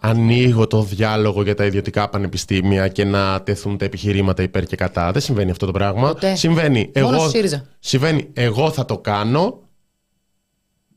Ανοίγω 0.01 0.67
το 0.67 0.81
διάλογο 0.81 1.43
για 1.43 1.55
τα 1.55 1.65
ιδιωτικά 1.65 2.09
πανεπιστήμια 2.09 2.87
και 2.87 3.03
να 3.03 3.41
τεθούν 3.43 3.77
τα 3.77 3.85
επιχειρήματα 3.85 4.43
υπέρ 4.43 4.65
και 4.65 4.75
κατά. 4.75 5.11
Δεν 5.11 5.21
συμβαίνει 5.21 5.51
αυτό 5.51 5.65
το 5.65 5.71
πράγμα. 5.71 6.07
Ποτέ. 6.07 6.35
Συμβαίνει. 6.35 6.91
Μόνο 6.95 7.15
εγώ, 7.15 7.29
ΣΥΡΙΖΑ. 7.29 7.65
συμβαίνει. 7.79 8.29
Εγώ 8.33 8.71
θα 8.71 8.85
το 8.85 8.97
κάνω. 8.97 9.59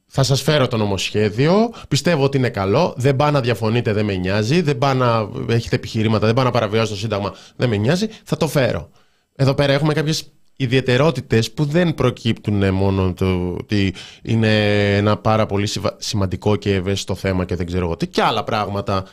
Θα 0.06 0.22
σας 0.22 0.42
φέρω 0.42 0.68
το 0.68 0.76
νομοσχέδιο. 0.76 1.72
Πιστεύω 1.88 2.24
ότι 2.24 2.36
είναι 2.36 2.50
καλό. 2.50 2.94
Δεν 2.96 3.16
πά 3.16 3.30
να 3.30 3.40
διαφωνείτε, 3.40 3.92
δεν 3.92 4.04
με 4.04 4.14
νοιάζει. 4.14 4.60
Δεν 4.60 4.78
πά 4.78 4.94
να 4.94 5.28
έχετε 5.48 5.76
επιχειρήματα, 5.76 6.26
δεν 6.26 6.34
πά 6.34 6.42
να 6.42 6.50
παραβιάσετε 6.50 6.92
το 6.92 6.98
Σύνταγμα, 7.00 7.34
δεν 7.56 7.68
με 7.68 7.76
νοιάζει. 7.76 8.06
Θα 8.24 8.36
το 8.36 8.48
φέρω. 8.48 8.90
Εδώ 9.36 9.54
πέρα 9.54 9.72
έχουμε 9.72 9.92
κάποιες 9.92 10.32
ιδιαιτερότητες 10.56 11.52
που 11.52 11.64
δεν 11.64 11.94
προκύπτουν 11.94 12.74
μόνο 12.74 13.12
το 13.12 13.56
ότι 13.58 13.94
είναι 14.22 14.96
ένα 14.96 15.16
πάρα 15.16 15.46
πολύ 15.46 15.68
σημαντικό 15.96 16.56
και 16.56 16.74
ευαίσθητο 16.74 17.14
θέμα 17.14 17.44
και 17.44 17.56
δεν 17.56 17.66
ξέρω 17.66 17.84
εγώ 17.84 17.96
τι 17.96 18.06
και 18.06 18.22
άλλα 18.22 18.44
πράγματα 18.44 19.06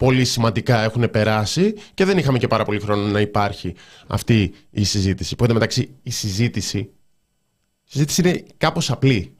πολύ 0.00 0.24
σημαντικά 0.24 0.82
έχουν 0.82 1.10
περάσει 1.10 1.74
και 1.94 2.04
δεν 2.04 2.18
είχαμε 2.18 2.38
και 2.38 2.46
πάρα 2.46 2.64
πολύ 2.64 2.80
χρόνο 2.80 3.02
να 3.02 3.20
υπάρχει 3.20 3.74
αυτή 4.06 4.54
η 4.70 4.84
συζήτηση. 4.84 5.36
Που 5.36 5.46
μεταξύ 5.52 5.90
η 6.02 6.10
συζήτηση, 6.10 6.78
η 6.78 6.90
συζήτηση 7.84 8.20
είναι 8.20 8.44
κάπως 8.56 8.90
απλή. 8.90 9.34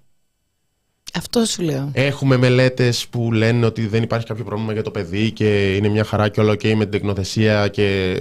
Αυτό 1.15 1.45
σου 1.45 1.63
λέω. 1.63 1.91
Έχουμε 1.93 2.37
μελέτες 2.37 3.07
που 3.09 3.33
λένε 3.33 3.67
ότι 3.67 3.87
δεν 3.87 4.03
υπάρχει 4.03 4.27
κάποιο 4.27 4.45
πρόβλημα 4.45 4.73
για 4.73 4.83
το 4.83 4.91
παιδί 4.91 5.31
και 5.31 5.77
είναι 5.77 5.89
μια 5.89 6.05
χαρά 6.05 6.29
και 6.29 6.41
όλο 6.41 6.53
OK 6.53 6.75
με 6.75 6.83
την 6.83 6.91
τεκνοθεσία 6.91 7.69
και 7.69 8.17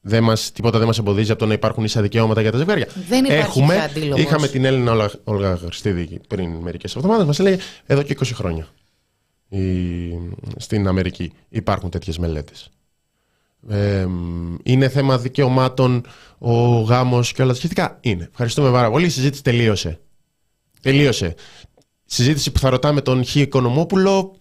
δεν 0.00 0.22
μας, 0.22 0.52
τίποτα 0.52 0.78
δεν 0.78 0.86
μας 0.86 0.98
εμποδίζει 0.98 1.30
από 1.30 1.40
το 1.40 1.46
να 1.46 1.52
υπάρχουν 1.52 1.84
ίσα 1.84 2.02
δικαιώματα 2.02 2.40
για 2.40 2.50
τα 2.50 2.58
ζευγάρια. 2.58 2.88
Δεν 3.08 3.24
υπάρχει 3.24 3.58
Έχουμε, 3.58 3.90
Είχαμε 4.16 4.48
την 4.48 4.64
Έλληνα 4.64 5.10
Όλγα 5.24 5.56
Χριστίδη 5.56 6.20
πριν 6.28 6.50
μερικές 6.50 6.96
εβδομάδες. 6.96 7.26
Μας 7.26 7.38
έλεγε 7.38 7.56
εδώ 7.86 8.02
και 8.02 8.16
20 8.20 8.30
χρόνια. 8.34 8.68
Η, 9.48 9.60
στην 10.56 10.86
Αμερική 10.86 11.32
υπάρχουν 11.48 11.90
τέτοιες 11.90 12.18
μελέτες. 12.18 12.70
Ε, 13.68 14.06
είναι 14.62 14.88
θέμα 14.88 15.18
δικαιωμάτων 15.18 16.04
ο 16.38 16.80
γάμος 16.80 17.32
και 17.32 17.42
όλα 17.42 17.50
τα 17.50 17.56
σχετικά. 17.56 17.98
Είναι. 18.00 18.28
Ευχαριστούμε 18.30 18.70
πάρα 18.70 18.90
πολύ. 18.90 19.06
Η 19.06 19.10
συζήτηση 19.10 19.42
τελείωσε. 19.42 20.00
Τελείωσε. 20.82 21.34
Συζήτηση 22.04 22.50
που 22.50 22.58
θα 22.58 22.70
ρωτάμε 22.70 23.00
τον 23.00 23.24
Χ. 23.24 23.34
Οικονομόπουλο 23.34 24.39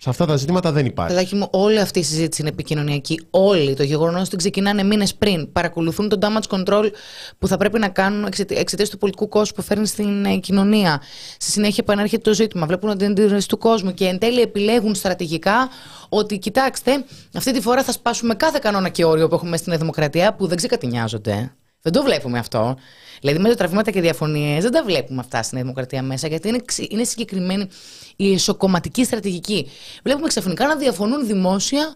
σε 0.00 0.10
αυτά 0.10 0.26
τα 0.26 0.36
ζητήματα 0.36 0.72
δεν 0.72 0.86
υπάρχει. 0.86 1.14
Παιδάκι 1.14 1.34
μου, 1.34 1.48
όλη 1.50 1.78
αυτή 1.78 1.98
η 1.98 2.02
συζήτηση 2.02 2.40
είναι 2.40 2.50
επικοινωνιακή. 2.50 3.20
Όλοι. 3.30 3.74
Το 3.74 3.82
γεγονός 3.82 4.26
ότι 4.26 4.36
ξεκινάνε 4.36 4.82
μήνες 4.82 5.14
πριν. 5.14 5.52
Παρακολουθούν 5.52 6.08
τον 6.08 6.18
damage 6.22 6.56
control 6.56 6.90
που 7.38 7.46
θα 7.48 7.56
πρέπει 7.56 7.78
να 7.78 7.88
κάνουν 7.88 8.28
εξαιτίας 8.48 8.88
του 8.88 8.98
πολιτικού 8.98 9.28
κόσμου 9.28 9.52
που 9.56 9.62
φέρνει 9.62 9.86
στην 9.86 10.24
ε, 10.24 10.36
κοινωνία. 10.36 11.02
Στη 11.38 11.50
συνέχεια 11.50 11.76
επανέρχεται 11.86 12.22
το 12.22 12.34
ζήτημα. 12.34 12.66
Βλέπουν 12.66 12.98
την 12.98 13.06
αντίδραση 13.06 13.48
του 13.48 13.58
κόσμου 13.58 13.94
και 13.94 14.06
εν 14.06 14.18
τέλει 14.18 14.40
επιλέγουν 14.40 14.94
στρατηγικά 14.94 15.68
ότι 16.08 16.38
κοιτάξτε, 16.38 17.04
αυτή 17.34 17.52
τη 17.52 17.60
φορά 17.60 17.82
θα 17.82 17.92
σπάσουμε 17.92 18.34
κάθε 18.34 18.58
κανόνα 18.62 18.88
και 18.88 19.04
όριο 19.04 19.28
που 19.28 19.34
έχουμε 19.34 19.56
στην 19.56 19.78
Δημοκρατία 19.78 20.34
που 20.34 20.46
δεν 20.46 20.56
ξεκατηνιάζονται. 20.56 21.52
Δεν 21.82 21.92
το 21.92 22.02
βλέπουμε 22.02 22.38
αυτό. 22.38 22.76
Δηλαδή 23.20 23.38
με 23.38 23.54
τραύματα 23.54 23.90
και 23.90 24.00
διαφωνίες 24.00 24.62
δεν 24.62 24.72
τα 24.72 24.84
βλέπουμε 24.84 25.20
αυτά 25.20 25.42
στην 25.42 25.58
Δημοκρατία 25.58 26.02
μέσα, 26.02 26.28
γιατί 26.28 26.48
είναι, 26.48 26.60
είναι 26.88 27.04
συγκεκριμένη 27.04 27.68
η 28.16 28.32
εσωκομματική 28.32 29.04
στρατηγική. 29.04 29.68
Βλέπουμε 30.02 30.28
ξαφνικά 30.28 30.66
να 30.66 30.76
διαφωνούν 30.76 31.26
δημόσια, 31.26 31.94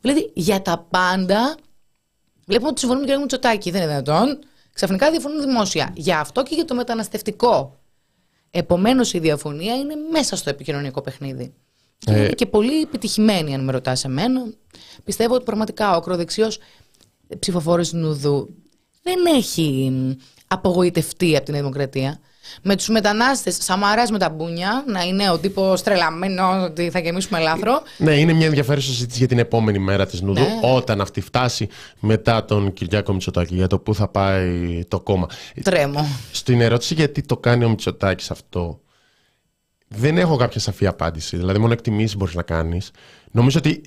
δηλαδή 0.00 0.30
για 0.34 0.62
τα 0.62 0.86
πάντα. 0.90 1.56
Βλέπουμε 2.46 2.68
ότι 2.68 2.80
συμφωνούν 2.80 3.04
με 3.04 3.10
τον 3.10 3.20
Μητσοτάκη, 3.20 3.70
δεν 3.70 3.82
είναι 3.82 3.90
δυνατόν. 3.90 4.38
Ξαφνικά 4.72 5.10
διαφωνούν 5.10 5.40
δημόσια. 5.40 5.92
Για 5.96 6.20
αυτό 6.20 6.42
και 6.42 6.54
για 6.54 6.64
το 6.64 6.74
μεταναστευτικό. 6.74 7.80
Επομένως 8.50 9.12
η 9.12 9.18
διαφωνία 9.18 9.74
είναι 9.74 9.94
μέσα 10.10 10.36
στο 10.36 10.50
επικοινωνιακό 10.50 11.00
παιχνίδι. 11.00 11.54
Ε... 12.06 12.18
Είναι 12.18 12.32
και 12.32 12.46
πολύ 12.46 12.80
επιτυχημένη, 12.80 13.54
αν 13.54 13.64
με 13.64 13.72
ρωτάς 13.72 14.04
εμένα. 14.04 14.52
Πιστεύω 15.04 15.34
ότι 15.34 15.44
πραγματικά 15.44 15.92
ο 15.92 15.96
ακροδεξιός 15.96 16.58
ψηφοφόρος 17.38 17.92
Νουδού 17.92 18.54
δεν 19.02 19.26
έχει 19.26 19.92
απογοητευτεί 20.52 21.36
από 21.36 21.44
την 21.44 21.54
Δημοκρατία. 21.54 22.18
Με 22.62 22.76
τους 22.76 22.88
μετανάστες, 22.88 23.56
Σαμαρά 23.60 24.04
με 24.10 24.18
τα 24.18 24.30
μπούνια, 24.30 24.84
να 24.86 25.02
είναι 25.02 25.30
ο 25.30 25.38
τύπος 25.38 25.82
τρελαμένος 25.82 26.64
ότι 26.64 26.90
θα 26.90 26.98
γεμίσουμε 26.98 27.38
λάθρο. 27.38 27.82
Ναι, 27.98 28.14
είναι 28.14 28.32
μια 28.32 28.46
ενδιαφέρουσα 28.46 28.90
συζήτηση 28.90 29.18
για 29.18 29.28
την 29.28 29.38
επόμενη 29.38 29.78
μέρα 29.78 30.06
της 30.06 30.20
Νουδού, 30.20 30.40
ναι. 30.40 30.58
όταν 30.62 31.00
αυτή 31.00 31.20
φτάσει 31.20 31.68
μετά 32.00 32.44
τον 32.44 32.72
Κυριάκο 32.72 33.12
Μητσοτάκη, 33.12 33.54
για 33.54 33.66
το 33.66 33.78
πού 33.78 33.94
θα 33.94 34.08
πάει 34.08 34.84
το 34.88 35.00
κόμμα. 35.00 35.26
Τρέμω. 35.62 36.06
Στην 36.32 36.60
ερώτηση 36.60 36.94
γιατί 36.94 37.22
το 37.22 37.36
κάνει 37.36 37.64
ο 37.64 37.68
Μητσοτάκης 37.68 38.30
αυτό, 38.30 38.80
δεν 39.88 40.18
έχω 40.18 40.36
κάποια 40.36 40.60
σαφή 40.60 40.86
απάντηση. 40.86 41.36
Δηλαδή, 41.36 41.58
μόνο 41.58 41.72
εκτιμήσεις 41.72 42.16
μπορείς 42.16 42.34
να 42.34 42.42
κάνεις. 42.42 42.90
Νομίζω 43.30 43.58
ότι 43.58 43.80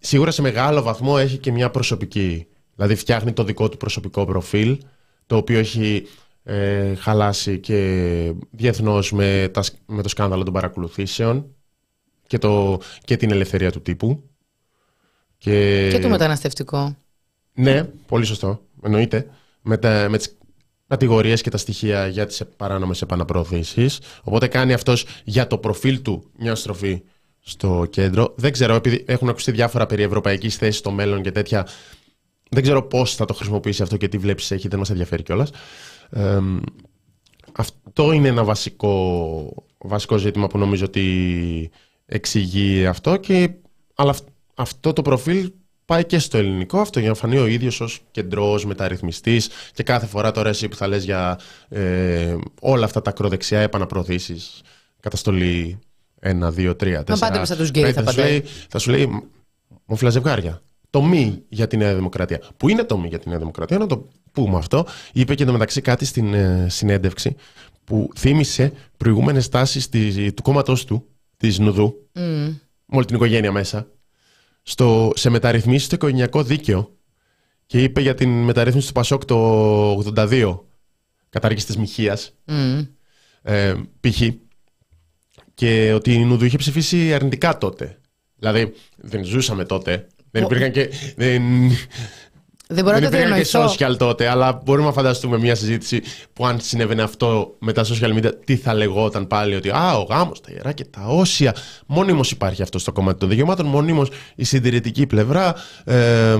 σίγουρα 0.00 0.30
σε 0.30 0.42
μεγάλο 0.42 0.82
βαθμό 0.82 1.14
έχει 1.18 1.38
και 1.38 1.52
μια 1.52 1.70
προσωπική. 1.70 2.46
Δηλαδή, 2.76 2.94
φτιάχνει 2.94 3.32
το 3.32 3.44
δικό 3.44 3.68
του 3.68 3.76
προσωπικό 3.76 4.24
προφίλ 4.24 4.78
το 5.26 5.36
οποίο 5.36 5.58
έχει 5.58 6.06
ε, 6.44 6.94
χαλάσει 6.94 7.58
και 7.58 8.32
διεθνώς 8.50 9.12
με, 9.12 9.50
με 9.86 10.02
το 10.02 10.08
σκάνδαλο 10.08 10.42
των 10.42 10.52
παρακολουθήσεων 10.52 11.54
και, 12.26 12.38
το, 12.38 12.80
και 13.04 13.16
την 13.16 13.30
ελευθερία 13.30 13.72
του 13.72 13.82
τύπου. 13.82 14.22
Και, 15.38 15.88
και 15.90 15.98
το 15.98 16.08
μεταναστευτικό. 16.08 16.96
Ναι, 17.54 17.84
πολύ 17.84 18.24
σωστό. 18.24 18.60
Εννοείται. 18.82 19.26
Με, 19.62 19.76
τα, 19.76 20.06
με 20.10 20.16
τις 20.18 20.36
κατηγορίες 20.86 21.40
και 21.42 21.50
τα 21.50 21.56
στοιχεία 21.56 22.06
για 22.06 22.26
τις 22.26 22.42
παράνομες 22.56 23.02
επαναπροωθήσεις. 23.02 23.98
Οπότε 24.22 24.46
κάνει 24.46 24.72
αυτός 24.72 25.06
για 25.24 25.46
το 25.46 25.58
προφίλ 25.58 26.02
του 26.02 26.30
μια 26.38 26.54
στροφή 26.54 27.02
στο 27.40 27.86
κέντρο. 27.90 28.34
Δεν 28.36 28.52
ξέρω, 28.52 28.74
επειδή 28.74 29.04
έχουν 29.06 29.28
ακουστεί 29.28 29.50
διάφορα 29.50 29.86
περί 29.86 30.02
ευρωπαϊκής 30.02 30.56
θέσης 30.56 30.76
στο 30.76 30.90
μέλλον 30.90 31.22
και 31.22 31.32
τέτοια 31.32 31.66
δεν 32.52 32.62
ξέρω 32.62 32.82
πώς 32.82 33.14
θα 33.14 33.24
το 33.24 33.34
χρησιμοποιήσει 33.34 33.82
αυτό 33.82 33.96
και 33.96 34.08
τι 34.08 34.18
βλέπει 34.18 34.42
έχει, 34.48 34.68
δεν 34.68 34.78
μας 34.78 34.90
ενδιαφέρει 34.90 35.22
κιόλας. 35.22 35.50
Ε, 36.10 36.38
αυτό 37.52 38.12
είναι 38.12 38.28
ένα 38.28 38.44
βασικό, 38.44 39.66
βασικό 39.78 40.16
ζήτημα 40.16 40.46
που 40.46 40.58
νομίζω 40.58 40.84
ότι 40.84 41.70
εξηγεί 42.06 42.86
αυτό. 42.86 43.16
Και, 43.16 43.50
αλλά 43.94 44.14
αυτό 44.54 44.92
το 44.92 45.02
προφίλ 45.02 45.52
πάει 45.84 46.04
και 46.04 46.18
στο 46.18 46.38
ελληνικό. 46.38 46.78
Αυτό 46.78 47.00
για 47.00 47.08
να 47.08 47.14
φανεί 47.14 47.38
ο 47.38 47.46
ίδιος 47.46 47.80
ως 47.80 48.00
κεντρός 48.10 48.66
μεταρρυθμιστής 48.66 49.48
και 49.72 49.82
κάθε 49.82 50.06
φορά 50.06 50.30
τώρα 50.30 50.48
εσύ 50.48 50.68
που 50.68 50.76
θα 50.76 50.86
λες 50.86 51.04
για 51.04 51.38
ε, 51.68 52.36
όλα 52.60 52.84
αυτά 52.84 53.02
τα 53.02 53.10
ακροδεξιά 53.10 53.60
επαναπροωθήσεις, 53.60 54.60
καταστολή 55.00 55.78
1, 56.20 56.28
2, 56.28 56.70
3, 56.70 57.00
4. 57.00 57.04
Μα 57.08 57.16
πάτε 57.16 57.56
τους 57.56 57.68
γκέι, 57.68 57.92
θα, 57.92 58.02
θα, 58.02 58.10
σου 58.10 58.20
λέει, 58.20 58.44
θα 58.68 58.78
σου 58.78 58.90
λέει 58.90 59.22
μοφλά 59.84 60.10
ζευγάρια 60.10 60.62
το 60.92 61.02
μη 61.02 61.42
για 61.48 61.66
τη 61.66 61.76
Νέα 61.76 61.94
Δημοκρατία. 61.94 62.40
Που 62.56 62.68
είναι 62.68 62.84
το 62.84 62.98
μη 62.98 63.08
για 63.08 63.18
τη 63.18 63.28
Νέα 63.28 63.38
Δημοκρατία, 63.38 63.78
να 63.78 63.86
το 63.86 64.08
πούμε 64.32 64.56
αυτό. 64.56 64.86
Είπε 65.12 65.34
και 65.34 65.44
μεταξύ 65.44 65.80
κάτι 65.80 66.04
στην 66.04 66.34
ε, 66.34 66.66
συνέντευξη 66.68 67.36
που 67.84 68.10
θύμισε 68.16 68.72
προηγούμενες 68.96 69.48
τάσεις 69.48 69.88
του 70.34 70.42
κόμματός 70.42 70.84
του, 70.84 71.06
της 71.36 71.58
Νουδού, 71.58 72.08
mm. 72.14 72.20
με 72.86 72.96
όλη 72.96 73.04
την 73.04 73.16
οικογένεια 73.16 73.52
μέσα, 73.52 73.86
στο, 74.62 75.12
σε 75.14 75.30
μεταρρυθμίσεις 75.30 75.84
στο 75.84 75.94
οικογενειακό 75.94 76.42
δίκαιο. 76.42 76.96
Και 77.66 77.82
είπε 77.82 78.00
για 78.00 78.14
την 78.14 78.42
μεταρρύθμιση 78.42 78.86
του 78.86 78.92
Πασόκ 78.92 79.24
το 79.24 79.98
82, 80.16 80.58
κατάργηση 81.28 81.66
της 81.66 81.76
Μιχία. 81.76 82.18
Mm. 82.46 82.86
Ε, 83.42 83.74
π.χ. 84.00 84.22
Και 85.54 85.92
ότι 85.92 86.12
η 86.12 86.24
Νουδού 86.24 86.44
είχε 86.44 86.56
ψηφίσει 86.56 87.14
αρνητικά 87.14 87.58
τότε. 87.58 87.98
Δηλαδή, 88.36 88.72
δεν 88.96 89.24
ζούσαμε 89.24 89.64
τότε. 89.64 90.06
Δεν 90.32 90.42
υπήρχαν 90.42 90.70
και. 90.70 90.90
Δεν, 91.16 91.42
δεν 92.72 92.84
μπορώ 92.84 92.98
να 92.98 93.10
το 93.10 93.16
και 93.16 93.46
social 93.52 93.96
τότε, 93.96 94.28
αλλά 94.28 94.60
μπορούμε 94.64 94.86
να 94.86 94.92
φανταστούμε 94.92 95.38
μια 95.38 95.54
συζήτηση 95.54 96.02
που 96.32 96.46
αν 96.46 96.60
συνέβαινε 96.60 97.02
αυτό 97.02 97.54
με 97.58 97.72
τα 97.72 97.84
social 97.84 98.18
media, 98.18 98.30
τι 98.44 98.56
θα 98.56 98.74
λεγόταν 98.74 99.26
πάλι 99.26 99.54
ότι 99.54 99.70
Α, 99.70 99.98
ο 99.98 100.06
γάμος, 100.10 100.40
τα 100.40 100.48
ιερά 100.52 100.72
και 100.72 100.84
τα 100.84 101.04
όσια. 101.06 101.54
Μόνιμω 101.86 102.20
υπάρχει 102.30 102.62
αυτό 102.62 102.78
στο 102.78 102.92
κομμάτι 102.92 103.18
των 103.18 103.28
δικαιωμάτων. 103.28 103.66
Μόνιμω 103.66 104.06
η 104.34 104.44
συντηρητική 104.44 105.06
πλευρά 105.06 105.54
ε, 105.84 106.36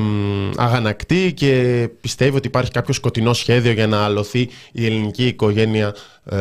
αγανακτεί 0.57 1.33
και 1.33 1.89
πιστεύει 2.01 2.37
ότι 2.37 2.47
υπάρχει 2.47 2.70
κάποιο 2.70 2.95
σκοτεινό 2.95 3.33
σχέδιο 3.33 3.72
για 3.72 3.87
να 3.87 4.05
αλωθεί 4.05 4.49
η 4.72 4.87
ελληνική 4.87 5.26
οικογένεια, 5.26 5.95
ε, 6.24 6.39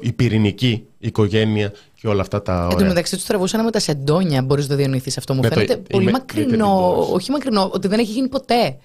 η 0.00 0.12
πυρηνική 0.12 0.86
οικογένεια 0.98 1.72
και 2.00 2.08
όλα 2.08 2.20
αυτά 2.20 2.42
τα 2.42 2.54
ωραία. 2.54 2.68
Εν 2.70 2.78
τω 2.78 2.84
μεταξύ 2.84 3.16
τους 3.16 3.24
τραβούσαν 3.24 3.64
με 3.64 3.70
τα 3.70 3.80
σεντόνια, 3.80 4.42
μπορείς 4.42 4.64
να 4.64 4.70
το 4.70 4.76
διανοηθείς 4.76 5.18
αυτό. 5.18 5.34
Μου 5.34 5.44
φαίνεται 5.44 5.76
πολύ 5.76 6.10
μακρινό. 6.10 6.96
Όχι 7.12 7.30
μακρινό, 7.30 7.70
ότι 7.72 7.88
δεν 7.88 7.98
έχει 7.98 8.12
γίνει 8.12 8.28
ποτέ. 8.28 8.76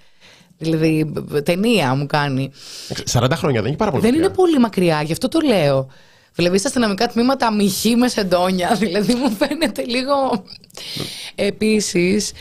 Δηλαδή, 0.57 1.13
ταινία 1.43 1.95
μου 1.95 2.05
κάνει. 2.05 2.51
40 3.11 3.31
χρόνια 3.31 3.59
δεν 3.59 3.69
είναι 3.69 3.77
πάρα 3.77 3.91
πολύ 3.91 4.03
Δεν 4.03 4.15
είναι 4.15 4.29
πολύ 4.29 4.59
μακριά, 4.59 5.01
γι' 5.01 5.11
αυτό 5.11 5.27
το 5.27 5.39
λέω. 5.39 5.87
Βλέπεις 6.35 6.59
στα 6.59 6.69
αστυνομικά 6.69 7.07
τμήματα 7.07 7.53
μυχή 7.53 7.95
με 7.95 8.07
σεντόνια. 8.07 8.75
Δηλαδή, 8.81 9.13
μου 9.13 9.31
φαίνεται 9.31 9.83
λίγο. 9.83 10.43
Επίσης. 11.35 12.31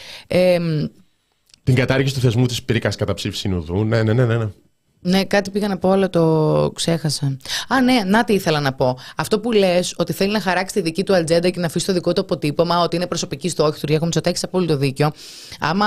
Την 1.65 1.75
κατάργηση 1.75 2.15
του 2.15 2.21
θεσμού 2.21 2.47
της 2.47 2.63
πυρήκας 2.63 2.97
καταψήφιση 2.97 3.49
νουδού. 3.49 3.85
Ναι, 3.85 4.03
ναι, 4.03 4.13
ναι, 4.13 4.25
ναι. 4.25 4.49
Ναι, 5.05 5.25
κάτι 5.25 5.51
πήγα 5.51 5.69
να 5.69 5.79
πω, 5.79 5.91
αλλά 5.91 6.11
το 6.11 6.71
ξέχασα. 6.75 7.37
Α, 7.69 7.81
ναι, 7.81 8.01
να 8.07 8.25
τι 8.25 8.33
ήθελα 8.33 8.61
να 8.61 8.73
πω. 8.73 8.99
Αυτό 9.17 9.41
που 9.41 9.53
λες, 9.53 9.95
ότι 9.97 10.13
θέλει 10.13 10.33
να 10.33 10.41
χαράξει 10.41 10.75
τη 10.75 10.81
δική 10.81 11.05
του 11.05 11.15
ατζέντα 11.15 11.51
και 11.51 11.61
να 11.61 11.67
αφήσει 11.67 11.87
το 11.87 11.93
δικό 11.93 12.13
του 12.13 12.21
αποτύπωμα, 12.21 12.83
ότι 12.83 12.97
είναι 12.97 13.07
προσωπική 13.07 13.49
στόχη 13.49 13.81
του, 13.81 13.87
Ριάκο 13.87 14.05
Μητσοτάκη, 14.05 14.45
απόλυτο 14.45 14.77
δίκιο. 14.77 15.13
Άμα, 15.61 15.87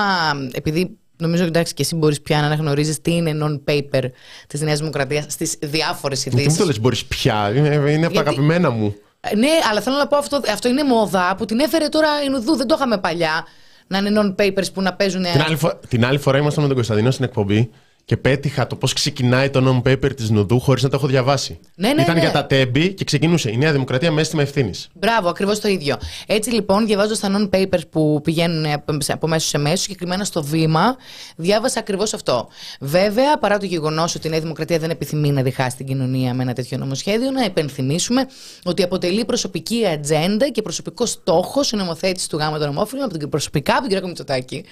επειδή 0.51 0.97
νομίζω 1.17 1.43
εντάξει 1.43 1.73
και 1.73 1.81
εσύ 1.81 1.95
μπορείς 1.95 2.21
πια 2.21 2.39
να 2.39 2.45
αναγνωρίζεις 2.45 3.01
τι 3.01 3.15
είναι 3.15 3.31
non-paper 3.41 4.03
της 4.47 4.61
Νέας 4.61 4.79
Δημοκρατίας 4.79 5.25
στις 5.27 5.55
διάφορες 5.61 6.25
ειδήσεις. 6.25 6.53
Τι 6.53 6.59
το 6.59 6.65
λες, 6.65 6.79
μπορείς 6.79 7.05
πια, 7.05 7.51
είναι, 7.55 7.91
είναι 7.91 8.05
από 8.05 8.15
τα 8.15 8.21
αγαπημένα 8.21 8.69
μου. 8.69 8.95
Ναι, 9.35 9.49
αλλά 9.69 9.81
θέλω 9.81 9.95
να 9.95 10.07
πω 10.07 10.17
αυτό, 10.17 10.41
αυτό 10.51 10.67
είναι 10.67 10.83
μόδα 10.83 11.35
που 11.37 11.45
την 11.45 11.59
έφερε 11.59 11.87
τώρα 11.87 12.07
η 12.25 12.29
Νουδού, 12.29 12.55
δεν 12.55 12.67
το 12.67 12.75
είχαμε 12.77 12.97
παλιά. 12.97 13.45
Να 13.87 13.97
είναι 13.97 14.21
non-papers 14.21 14.73
που 14.73 14.81
να 14.81 14.93
παίζουν. 14.93 15.23
Την 15.23 15.41
άλλη, 15.41 15.57
την 15.87 16.05
άλλη 16.05 16.17
φορά 16.17 16.37
ήμασταν 16.37 16.61
με 16.61 16.67
τον 16.67 16.75
Κωνσταντινό 16.75 17.11
στην 17.11 17.25
εκπομπή 17.25 17.69
και 18.05 18.17
πέτυχα 18.17 18.67
το 18.67 18.75
πώς 18.75 18.93
ξεκινάει 18.93 19.49
το 19.49 19.81
non-paper 19.85 20.15
της 20.15 20.29
Νουδού 20.29 20.59
χωρίς 20.59 20.83
να 20.83 20.89
το 20.89 20.95
έχω 20.95 21.07
διαβάσει. 21.07 21.59
Ναι, 21.75 21.93
ναι, 21.93 22.01
Ήταν 22.01 22.13
ναι. 22.13 22.19
για 22.19 22.31
τα 22.31 22.45
τέμπη 22.45 22.93
και 22.93 23.03
ξεκινούσε 23.03 23.51
η 23.51 23.57
Νέα 23.57 23.71
Δημοκρατία 23.71 24.11
με 24.11 24.21
αίσθημα 24.21 24.41
ευθύνης. 24.41 24.89
Μπράβο, 24.93 25.29
ακριβώς 25.29 25.59
το 25.59 25.67
ίδιο. 25.67 25.97
Έτσι 26.27 26.49
λοιπόν, 26.49 26.85
διαβάζοντας 26.85 27.19
τα 27.19 27.29
non-papers 27.37 27.89
που 27.89 28.21
πηγαίνουν 28.23 28.65
από 29.07 29.27
μέσο 29.27 29.47
σε 29.47 29.57
μέσο, 29.57 29.75
συγκεκριμένα 29.75 30.23
στο 30.23 30.43
βήμα, 30.43 30.95
διάβασα 31.35 31.79
ακριβώς 31.79 32.13
αυτό. 32.13 32.47
Βέβαια, 32.79 33.37
παρά 33.37 33.57
το 33.57 33.65
γεγονός 33.65 34.15
ότι 34.15 34.27
η 34.27 34.29
Νέα 34.29 34.39
Δημοκρατία 34.39 34.79
δεν 34.79 34.89
επιθυμεί 34.89 35.31
να 35.31 35.41
διχάσει 35.41 35.77
την 35.77 35.85
κοινωνία 35.85 36.33
με 36.33 36.43
ένα 36.43 36.53
τέτοιο 36.53 36.77
νομοσχέδιο, 36.77 37.31
να 37.31 37.43
υπενθυμίσουμε 37.43 38.25
ότι 38.63 38.83
αποτελεί 38.83 39.25
προσωπική 39.25 39.85
ατζέντα 39.93 40.49
και 40.49 40.61
προσωπικό 40.61 41.05
στόχος 41.05 41.71
η 41.71 41.75
νομοθέτηση 41.75 42.29
του 42.29 42.37
γάμου 42.37 42.57
των 42.57 42.69
ομόφυλων 42.69 43.03
από 43.03 43.17
την 43.17 43.29
προσωπικά 43.29 43.77
από 43.77 43.89
τον 43.89 44.01
κ. 44.01 44.05
Μητσοτάκη. 44.05 44.65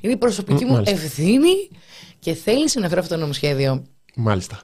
Είναι 0.00 0.12
η 0.12 0.16
προσωπική 0.16 0.64
μου 0.64 0.82
ευθύνη 0.86 1.68
και 2.20 2.34
θέλει 2.34 2.68
να 2.80 2.88
φέρω 2.88 3.00
αυτό 3.00 3.14
το 3.14 3.20
νομοσχέδιο. 3.20 3.84
Μάλιστα. 4.14 4.60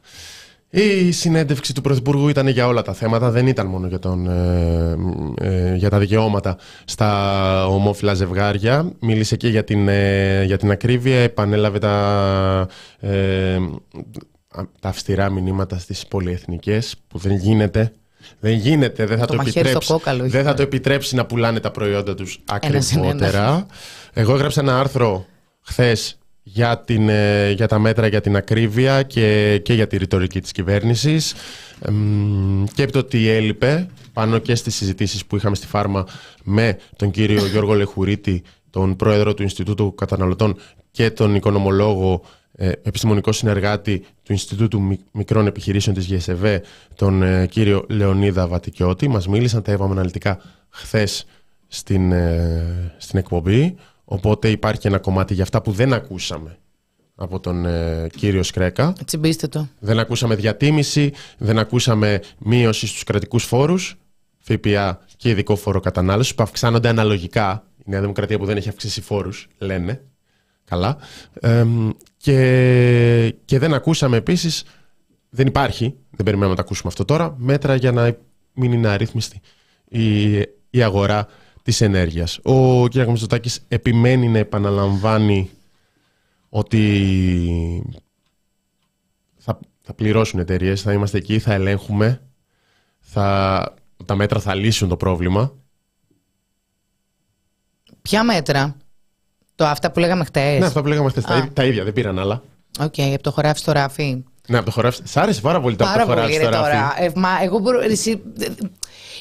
Η 0.71 1.11
συνέντευξη 1.11 1.75
του 1.75 1.81
Πρωθυπουργού 1.81 2.29
ήταν 2.29 2.49
για 2.49 2.67
όλα 2.67 2.83
τα 2.83 2.93
θέματα, 2.93 3.31
δεν 3.31 3.47
ήταν 3.47 3.67
μόνο 3.67 3.87
για, 3.87 3.99
τον, 3.99 4.29
ε, 4.29 4.97
ε, 5.41 5.75
για 5.75 5.91
τα 5.91 5.99
δικαιώματα 5.99 6.59
στα 6.85 7.67
ομόφυλα 7.67 8.15
ζευγάρια. 8.15 8.93
Μίλησε 9.01 9.37
και 9.37 9.49
για 9.49 9.65
την, 9.65 9.89
ε, 9.89 10.43
για 10.45 10.57
την 10.57 10.71
ακρίβεια, 10.71 11.19
επανέλαβε 11.19 11.79
τα, 11.79 12.69
τα 14.81 14.89
αυστηρά 14.89 15.31
μηνύματα 15.31 15.79
στις 15.79 16.07
πολυεθνικές 16.07 16.97
που 17.09 17.19
δεν 17.19 17.37
γίνεται. 17.37 17.93
Δεν 18.41 18.53
γίνεται, 18.53 19.07
δεν 19.07 19.19
θα 19.19 19.27
το, 19.27 19.39
επιτρέψει, 19.41 19.95
δεν 20.23 20.45
θα 20.45 20.55
το 20.55 20.63
επιτρέψει 20.63 21.15
να 21.15 21.27
πουλάνε 21.27 21.61
τα 21.61 21.71
προϊόντα 21.71 22.15
τους 22.15 22.43
ακριβότερα. 22.45 23.67
Εγώ 24.13 24.35
έγραψα 24.35 24.61
ένα 24.61 24.79
άρθρο 24.79 25.27
χθες 25.61 26.19
για, 26.49 26.79
την, 26.79 27.09
ε, 27.09 27.51
για 27.51 27.69
τα 27.69 27.79
μέτρα 27.79 28.07
για 28.07 28.21
την 28.21 28.37
ακρίβεια 28.37 29.03
και, 29.03 29.59
και 29.59 29.75
για 29.75 29.87
τη 29.87 29.97
ρητορική 29.97 30.41
της 30.41 30.53
κυβέρνησης 30.53 31.35
και 32.75 32.83
επί 32.83 32.93
το 32.93 33.05
τι 33.05 33.29
έλειπε 33.29 33.87
πάνω 34.13 34.39
και 34.39 34.55
στις 34.55 34.75
συζητήσεις 34.75 35.27
που 35.27 35.37
είχαμε 35.37 35.57
στη 35.57 35.67
Φάρμα 35.67 36.07
με 36.45 36.79
τον 36.97 37.11
κύριο 37.11 37.47
Γιώργο 37.53 37.75
Λεχουρίτη, 37.75 38.43
τον 38.71 38.97
πρόεδρο 38.97 39.35
του 39.35 39.43
Ινστιτούτου 39.43 39.95
Καταναλωτών 39.95 40.57
και 40.91 41.11
τον 41.11 41.35
οικονομολόγο 41.35 42.23
ε, 42.53 42.71
επιστημονικό 42.83 43.33
συνεργάτη 43.33 44.05
του 44.23 44.33
Ινστιτούτου 44.33 44.99
Μικρών 45.13 45.47
Επιχειρήσεων 45.47 45.97
της 45.97 46.07
ΓΕΣΕΒΕ, 46.07 46.63
τον 46.95 47.23
ε, 47.23 47.47
κύριο 47.47 47.85
Λεωνίδα 47.89 48.47
Βατικιώτη. 48.47 49.09
Μας 49.09 49.29
μίλησαν, 49.29 49.63
τα 49.63 49.73
είπαμε 49.73 49.93
αναλυτικά 49.93 50.41
χθες 50.69 51.27
στην, 51.67 52.13
στην 52.99 53.19
εκπομπή. 53.19 53.77
Οπότε 54.09 54.51
υπάρχει 54.51 54.87
ένα 54.87 54.99
κομμάτι 54.99 55.35
για 55.35 55.43
αυτά 55.43 55.63
που 55.63 55.73
δεν 55.73 55.93
ακούσαμε 55.93 56.59
από 57.15 57.41
τον 57.41 57.67
ε, 57.67 58.07
κύριο 58.17 58.43
Σκρέκα. 58.43 58.93
Τσιμπήστε 59.05 59.47
το. 59.47 59.69
Δεν 59.79 59.99
ακούσαμε 59.99 60.35
διατίμηση, 60.35 61.13
δεν 61.39 61.59
ακούσαμε 61.59 62.21
μείωση 62.39 62.87
στους 62.87 63.05
κρατικούς 63.05 63.45
φόρους, 63.45 63.97
ΦΠΑ 64.39 65.05
και 65.17 65.29
ειδικό 65.29 65.57
φόρο 65.57 65.81
κατανάλωσης 65.81 66.35
που 66.35 66.43
αυξάνονται 66.43 66.89
αναλογικά. 66.89 67.67
Η 67.79 67.83
Νέα 67.85 68.01
Δημοκρατία 68.01 68.39
που 68.39 68.45
δεν 68.45 68.57
έχει 68.57 68.69
αυξήσει 68.69 69.01
φόρους, 69.01 69.49
λένε. 69.59 70.05
Καλά. 70.65 70.97
και, 72.17 73.35
και 73.45 73.59
δεν 73.59 73.75
ακούσαμε 73.75 74.17
επίσης, 74.17 74.65
δεν 75.31 75.47
υπάρχει, 75.47 75.97
δεν 76.11 76.25
περιμένουμε 76.25 76.51
να 76.51 76.55
τα 76.55 76.63
ακούσουμε 76.63 76.89
αυτό 76.89 77.05
τώρα, 77.05 77.35
μέτρα 77.39 77.75
για 77.75 77.93
να 77.93 78.17
μην 78.53 78.73
είναι 78.73 78.89
αρρύθμιστη 78.89 79.41
η, 79.89 80.37
η 80.71 80.83
αγορά 80.83 81.27
της 81.67 81.81
ενέργειας. 81.81 82.39
Ο 82.43 82.89
κ. 82.89 82.95
Μητσοτάκης 82.95 83.65
επιμένει 83.69 84.29
να 84.29 84.39
επαναλαμβάνει 84.39 85.51
ότι 86.49 87.93
θα, 89.37 89.59
θα 89.81 89.95
πληρώσουν 89.95 90.41
εταιρείες, 90.41 90.83
θα 90.83 90.93
είμαστε 90.93 91.19
εκεί, 91.19 91.39
θα 91.39 91.53
ελέγχουμε, 91.53 92.23
θα, 93.01 93.75
τα 94.05 94.15
μέτρα 94.15 94.41
θα 94.41 94.55
λύσουν 94.55 94.89
το 94.89 94.97
πρόβλημα. 94.97 95.53
Ποια 98.03 98.25
μέτρα; 98.25 98.77
Το 99.55 99.65
αυτά 99.67 99.91
που 99.91 99.99
λέγαμε 99.99 100.25
χτες. 100.25 100.59
Ναι, 100.59 100.67
αυτά 100.67 100.81
που 100.83 100.89
λέγαμε 100.89 101.11
χτες. 101.11 101.25
Τα, 101.25 101.51
τα, 101.53 101.65
ίδια, 101.65 101.85
δεν 101.85 101.93
πήραν 101.93 102.19
άλλα. 102.19 102.43
Οκέι, 102.81 102.95
okay, 102.97 103.13
από 103.15 103.23
το 103.23 103.31
χωράφι 103.31 103.59
στο 103.59 103.73
ράφι. 103.73 104.25
Ναι, 104.47 104.57
από 104.57 104.67
το 104.67 104.73
χωράφι. 104.73 105.01
Σ' 105.05 105.17
άρεσε 105.17 105.41
πάρα 105.41 105.61
πολύ 105.61 105.77
το 105.77 105.85
από 105.85 105.99
το 105.99 106.05
χωράφι 106.05 106.33
στο 106.33 106.49
ράφι. 106.49 106.63
Τώρα. 106.63 106.95
Ε, 106.99 107.11
μα 107.15 107.29
εγώ 107.43 107.59
μπορώ, 107.59 107.81
εσύ, 107.81 108.23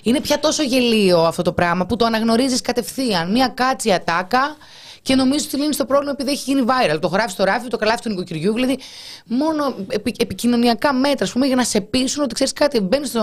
είναι 0.04 0.22
πια 0.22 0.40
τόσο 0.40 0.64
γελοίο 0.64 1.20
αυτό 1.20 1.42
το 1.42 1.54
πράγμα 1.54 1.86
που 1.86 1.96
το 1.96 2.06
αναγνωρίζεις 2.06 2.62
κατευθείαν. 2.62 3.32
Μία 3.32 3.48
catchy 3.48 3.92
ατάκα 3.92 4.56
και 5.02 5.16
νομίζω 5.16 5.46
ότι 5.48 5.58
λύνεις 5.58 5.78
το 5.78 5.86
πρόβλημα 5.86 6.12
επειδή 6.12 6.32
έχει 6.32 6.52
γίνει 6.52 6.66
viral. 6.68 6.98
Το 7.00 7.08
γράφεις 7.08 7.32
στο 7.32 7.44
ράφι, 7.44 7.68
το 7.68 7.78
καλάθι 7.78 8.02
του 8.02 8.10
νοικοκυριού. 8.10 8.54
Δηλαδή, 8.54 8.80
μόνο 9.26 9.76
επι, 9.88 10.14
επικοινωνιακά 10.18 10.94
μέτρα, 10.94 11.26
ας 11.26 11.32
πούμε, 11.32 11.46
για 11.46 11.56
να 11.56 11.64
σε 11.64 11.82
πείσουν 11.82 12.24
ότι 12.24 12.34
ξέρεις 12.34 12.54
κάτι. 12.54 12.80
Μπαίνεις 12.80 13.10
στο, 13.10 13.22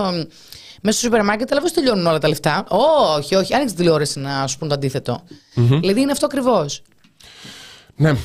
μέσα 0.81 0.97
στο 0.97 1.05
σούπερ 1.05 1.23
μάρκετ, 1.23 1.51
αλλά 1.51 1.61
δεν 1.61 1.73
τελειώνουν 1.73 2.05
όλα 2.05 2.17
τα 2.17 2.27
λεφτά; 2.27 2.65
Όχι, 3.17 3.35
όχι. 3.35 3.53
Άνοιξε 3.53 3.75
τηλεόραση 3.75 4.19
να 4.19 4.47
σου 4.47 4.57
πούν 4.57 4.67
το 4.67 4.73
αντίθετο. 4.73 5.23
Mm-hmm. 5.55 5.77
Δηλαδή, 5.81 6.01
είναι 6.01 6.11
αυτό 6.11 6.25
ακριβώς. 6.25 6.81
Ναι. 7.95 8.15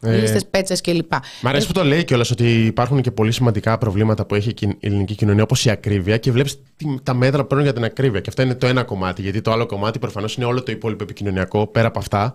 Ε, 0.00 0.16
Λίστε 0.18 0.40
πέτσες 0.50 0.80
κλπ. 0.80 1.12
Μ' 1.42 1.46
αρέσει 1.46 1.66
που 1.66 1.72
το 1.72 1.84
λέει 1.84 2.04
κιόλας 2.04 2.30
ότι 2.30 2.64
υπάρχουν 2.64 3.00
και 3.00 3.10
πολύ 3.10 3.32
σημαντικά 3.32 3.78
προβλήματα 3.78 4.26
που 4.26 4.34
έχει 4.34 4.54
η 4.58 4.76
ελληνική 4.80 5.14
κοινωνία, 5.14 5.42
όπως 5.42 5.64
η 5.64 5.70
ακρίβεια, 5.70 6.16
και 6.16 6.32
βλέπεις 6.32 6.62
τα 7.02 7.14
μέτρα 7.14 7.40
που 7.40 7.46
παίρνουν 7.46 7.64
για 7.64 7.74
την 7.74 7.84
ακρίβεια. 7.84 8.20
Και 8.20 8.28
αυτό 8.28 8.42
είναι 8.42 8.54
το 8.54 8.66
ένα 8.66 8.84
κομμάτι. 8.84 9.22
Γιατί 9.22 9.40
το 9.40 9.52
άλλο 9.52 9.66
κομμάτι 9.66 9.98
προφανώς 9.98 10.36
είναι 10.36 10.44
όλο 10.44 10.62
το 10.62 10.72
υπόλοιπο 10.72 11.02
επικοινωνιακό, 11.02 11.66
πέρα 11.66 11.88
από 11.88 11.98
αυτά, 11.98 12.34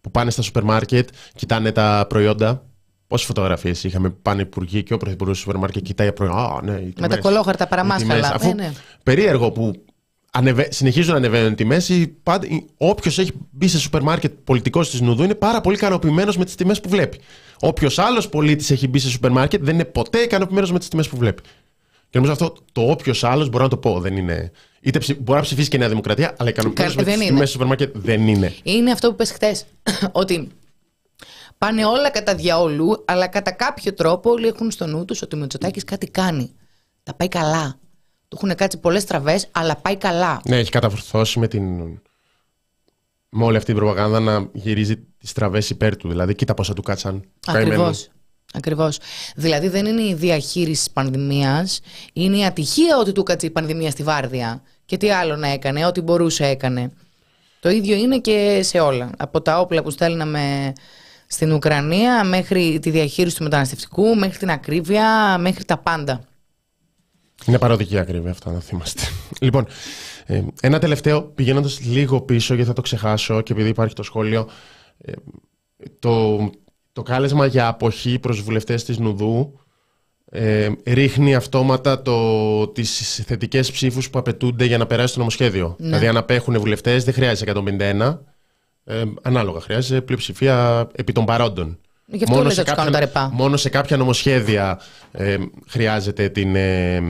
που 0.00 0.10
πάνε 0.10 0.30
στα 0.30 0.42
σούπερ 0.42 0.62
μάρκετ, 0.62 1.08
κοιτάνε 1.34 1.72
τα 1.72 2.06
προϊόντα. 2.08 2.64
Πόσες 3.06 3.26
φωτογραφίες 3.26 3.84
είχαμε 3.84 4.10
που 4.10 4.18
πάνε 4.22 4.42
υπουργοί 4.42 4.82
και 4.82 4.94
ο 4.94 4.96
πρωθυπουργός 4.96 5.36
του 5.36 5.42
σούπερ 5.42 5.60
μάρκετ 5.60 5.82
κοιτάει 5.82 6.12
προϊόντα. 6.12 6.60
ναι, 6.64 6.88
Με 7.00 7.08
τα 7.08 7.16
κολόχαρτα 7.16 7.66
παραμάσχαλα. 7.66 8.38
Ναι, 8.42 8.52
ναι. 8.52 8.72
Περίεργο 9.02 9.50
που 9.50 9.84
ανεβε... 10.34 10.68
συνεχίζουν 10.70 11.12
να 11.12 11.16
ανεβαίνουν 11.16 11.52
οι 11.52 11.54
τιμές. 11.54 11.90
Όποιος 12.76 13.18
έχει 13.18 13.32
μπει 13.50 13.68
σε 13.68 13.78
σούπερ 13.78 14.02
μάρκετ 14.02 14.32
πολιτικός 14.44 14.90
της 14.90 15.00
Νουδού 15.00 15.22
είναι 15.22 15.34
πάρα 15.34 15.60
πολύ 15.60 15.76
ικανοποιημένος 15.76 16.36
με 16.36 16.44
τις 16.44 16.54
τιμές 16.54 16.80
που 16.80 16.88
βλέπει. 16.88 17.18
Όποιος 17.60 17.98
άλλος 17.98 18.28
πολίτης 18.28 18.70
έχει 18.70 18.88
μπει 18.88 18.98
σε 18.98 19.10
σούπερ 19.10 19.30
μάρκετ 19.30 19.64
δεν 19.64 19.74
είναι 19.74 19.84
ποτέ 19.84 20.18
ικανοποιημένος 20.18 20.72
με 20.72 20.78
τις 20.78 20.88
τιμές 20.88 21.08
που 21.08 21.16
βλέπει. 21.16 21.42
Και 22.10 22.20
νομίζω 22.20 22.32
αυτό 22.32 22.54
το 22.72 22.90
όποιος 22.90 23.24
άλλος 23.24 23.48
μπορώ 23.48 23.64
να 23.64 23.70
το 23.70 23.76
πω. 23.76 24.00
Δεν 24.00 24.16
είναι. 24.16 24.50
Είτε 24.80 24.98
ψη... 24.98 25.14
μπορεί 25.14 25.38
να 25.38 25.44
ψηφίσει 25.44 25.68
και 25.68 25.76
η 25.76 25.78
Νέα 25.78 25.88
Δημοκρατία, 25.88 26.34
αλλά 26.38 26.48
ικανοποιημένος 26.48 26.96
με 26.96 27.02
τις 27.04 27.14
τιμές 27.14 27.32
στο 27.32 27.46
σούπερ 27.46 27.66
μάρκετ 27.66 27.96
δεν 27.96 28.28
είναι. 28.28 28.54
Είναι 28.62 28.90
αυτό 28.90 29.08
που 29.08 29.14
πες 29.14 29.30
χθες. 29.30 29.64
ότι 30.12 30.48
πάνε 31.58 31.84
όλα 31.84 32.10
κατά 32.10 32.34
διαόλου, 32.34 33.04
αλλά 33.04 33.26
κατά 33.26 33.50
κάποιο 33.50 33.94
τρόπο 33.94 34.30
όλοι 34.30 34.46
έχουν 34.46 34.70
στο 34.70 34.86
νου 34.86 35.04
τους 35.04 35.22
ότι 35.22 35.36
ο 35.36 35.38
Μητσοτάκης 35.38 35.84
κάτι 35.84 36.06
κάνει. 36.06 36.52
Τα 37.02 37.14
πάει 37.14 37.28
καλά. 37.28 37.78
Του 38.28 38.38
έχουν 38.42 38.54
κάτσει 38.54 38.78
πολλές 38.78 39.04
τραβές, 39.04 39.48
αλλά 39.52 39.76
πάει 39.76 39.96
καλά. 39.96 40.40
Ναι, 40.48 40.58
έχει 40.58 40.70
καταφορθώσει 40.70 41.38
με 41.38 41.48
την. 41.48 41.64
Με 43.28 43.44
όλη 43.44 43.56
αυτή 43.56 43.72
την 43.72 43.80
προπαγάνδα 43.80 44.20
να 44.20 44.48
γυρίζει 44.52 44.96
τις 45.18 45.32
τραβές 45.32 45.70
υπέρ 45.70 45.96
του. 45.96 46.08
Δηλαδή, 46.08 46.34
κοίτα 46.34 46.54
πόσα 46.54 46.74
του 46.74 46.82
κάτσαν. 46.82 47.24
Ακριβώς. 47.46 48.08
Ακριβώς. 48.52 48.98
Δηλαδή, 49.36 49.68
δεν 49.68 49.86
είναι 49.86 50.02
η 50.02 50.14
διαχείριση 50.14 50.84
τη 50.84 50.90
πανδημίας, 50.92 51.80
είναι 52.12 52.36
η 52.36 52.44
ατυχία 52.44 52.98
ότι 52.98 53.12
του 53.12 53.22
κάτσε 53.22 53.46
η 53.46 53.50
πανδημία 53.50 53.90
στη 53.90 54.02
βάρδια. 54.02 54.62
Και 54.84 54.96
τι 54.96 55.10
άλλο 55.10 55.36
να 55.36 55.48
έκανε, 55.48 55.86
ό,τι 55.86 56.00
μπορούσε 56.00 56.46
έκανε. 56.46 56.92
Το 57.60 57.70
ίδιο 57.70 57.96
είναι 57.96 58.18
και 58.18 58.60
σε 58.62 58.80
όλα. 58.80 59.10
Από 59.16 59.40
τα 59.40 59.60
όπλα 59.60 59.82
που 59.82 59.90
στέλναμε 59.90 60.72
στην 61.26 61.52
Ουκρανία, 61.52 62.24
μέχρι 62.24 62.78
τη 62.82 62.90
διαχείριση 62.90 63.36
του 63.36 63.42
μεταναστευτικού, 63.42 64.14
μέχρι 64.16 64.38
την 64.38 64.50
ακρίβεια, 64.50 65.38
μέχρι 65.38 65.64
τα 65.64 65.78
πάντα. 65.78 66.20
Είναι 67.46 67.58
παροδική 67.58 67.98
ακρίβεια 67.98 68.30
αυτά, 68.30 68.52
να 68.52 68.60
θυμάστε. 68.60 69.02
λοιπόν, 69.40 69.66
ε, 70.26 70.42
ένα 70.60 70.78
τελευταίο, 70.78 71.22
πηγαίνοντας 71.22 71.80
λίγο 71.80 72.20
πίσω, 72.20 72.54
γιατί 72.54 72.68
θα 72.68 72.74
το 72.74 72.82
ξεχάσω 72.82 73.40
και 73.40 73.52
επειδή 73.52 73.68
υπάρχει 73.68 73.94
το 73.94 74.02
σχόλιο. 74.02 74.48
Ε, 74.98 75.12
το, 75.98 76.38
το 76.92 77.02
κάλεσμα 77.02 77.46
για 77.46 77.68
αποχή 77.68 78.18
προς 78.18 78.40
βουλευτές 78.40 78.84
της 78.84 78.98
Νουδού 78.98 79.58
ε, 80.30 80.68
ρίχνει 80.84 81.34
αυτόματα 81.34 82.02
το, 82.02 82.68
τις 82.68 83.22
θετικές 83.26 83.72
ψήφους 83.72 84.10
που 84.10 84.18
απαιτούνται 84.18 84.64
για 84.64 84.78
να 84.78 84.86
περάσει 84.86 85.12
το 85.12 85.18
νομοσχέδιο. 85.18 85.76
Ναι. 85.78 85.86
Δηλαδή 85.86 86.06
αν 86.06 86.16
απέχουν 86.16 86.58
βουλευτές 86.58 87.04
δεν 87.04 87.14
χρειάζεται 87.14 87.52
151, 87.54 88.18
ε, 88.84 89.04
ανάλογα 89.22 89.60
χρειάζεται 89.60 90.00
πλειοψηφία 90.00 90.88
επί 90.94 91.12
των 91.12 91.24
παρόντων 91.24 91.78
μόνο, 92.28 92.50
σε 92.50 92.62
κάποια, 92.62 93.30
μόνο 93.32 93.56
σε 93.56 93.68
κάποια 93.68 93.96
νομοσχέδια 93.96 94.80
ε, 95.12 95.36
χρειάζεται, 95.66 96.28
την, 96.28 96.56
ε, 96.56 97.02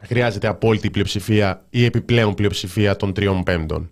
χρειάζεται 0.00 0.46
απόλυτη 0.46 0.90
πλειοψηφία 0.90 1.64
ή 1.70 1.84
επιπλέον 1.84 2.34
πλειοψηφία 2.34 2.96
των 2.96 3.12
τριών 3.12 3.42
πέμπτων. 3.42 3.90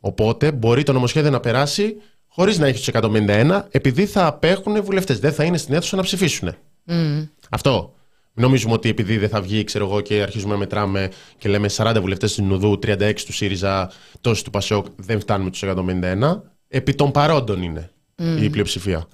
Οπότε 0.00 0.52
μπορεί 0.52 0.82
το 0.82 0.92
νομοσχέδιο 0.92 1.30
να 1.30 1.40
περάσει 1.40 1.96
χωρίς 2.28 2.58
να 2.58 2.66
έχει 2.66 2.78
τους 2.78 3.02
151, 3.02 3.62
επειδή 3.70 4.06
θα 4.06 4.26
απέχουν 4.26 4.82
βουλευτές. 4.82 5.18
Δεν 5.18 5.32
θα 5.32 5.44
είναι 5.44 5.56
στην 5.56 5.74
αίθουσα 5.74 5.96
να 5.96 6.02
ψηφίσουν. 6.02 6.54
Mm. 6.88 7.28
Αυτό. 7.50 7.90
Νομίζουμε 8.38 8.72
ότι 8.72 8.88
επειδή 8.88 9.18
δεν 9.18 9.28
θα 9.28 9.40
βγει, 9.40 9.64
ξέρω 9.64 9.84
εγώ, 9.84 10.00
και 10.00 10.22
αρχίζουμε 10.22 10.52
να 10.52 10.58
μετράμε 10.58 11.10
και 11.38 11.48
λέμε 11.48 11.68
40 11.76 11.96
βουλευτές 12.00 12.34
του 12.34 12.44
Νουδού, 12.44 12.78
36 12.86 13.12
του 13.26 13.32
ΣΥΡΙΖΑ, 13.32 13.90
τόσοι 14.20 14.44
του 14.44 14.50
ΠΑΣΟΚ, 14.50 14.86
δεν 14.96 15.20
φτάνουμε 15.20 15.50
τους 15.50 15.62
151. 15.62 16.42
Επί 16.68 16.94
των 16.94 17.10
παρόντων 17.10 17.62
είναι 17.62 17.90
η 18.16 18.50
πλειοψηφία. 18.50 19.06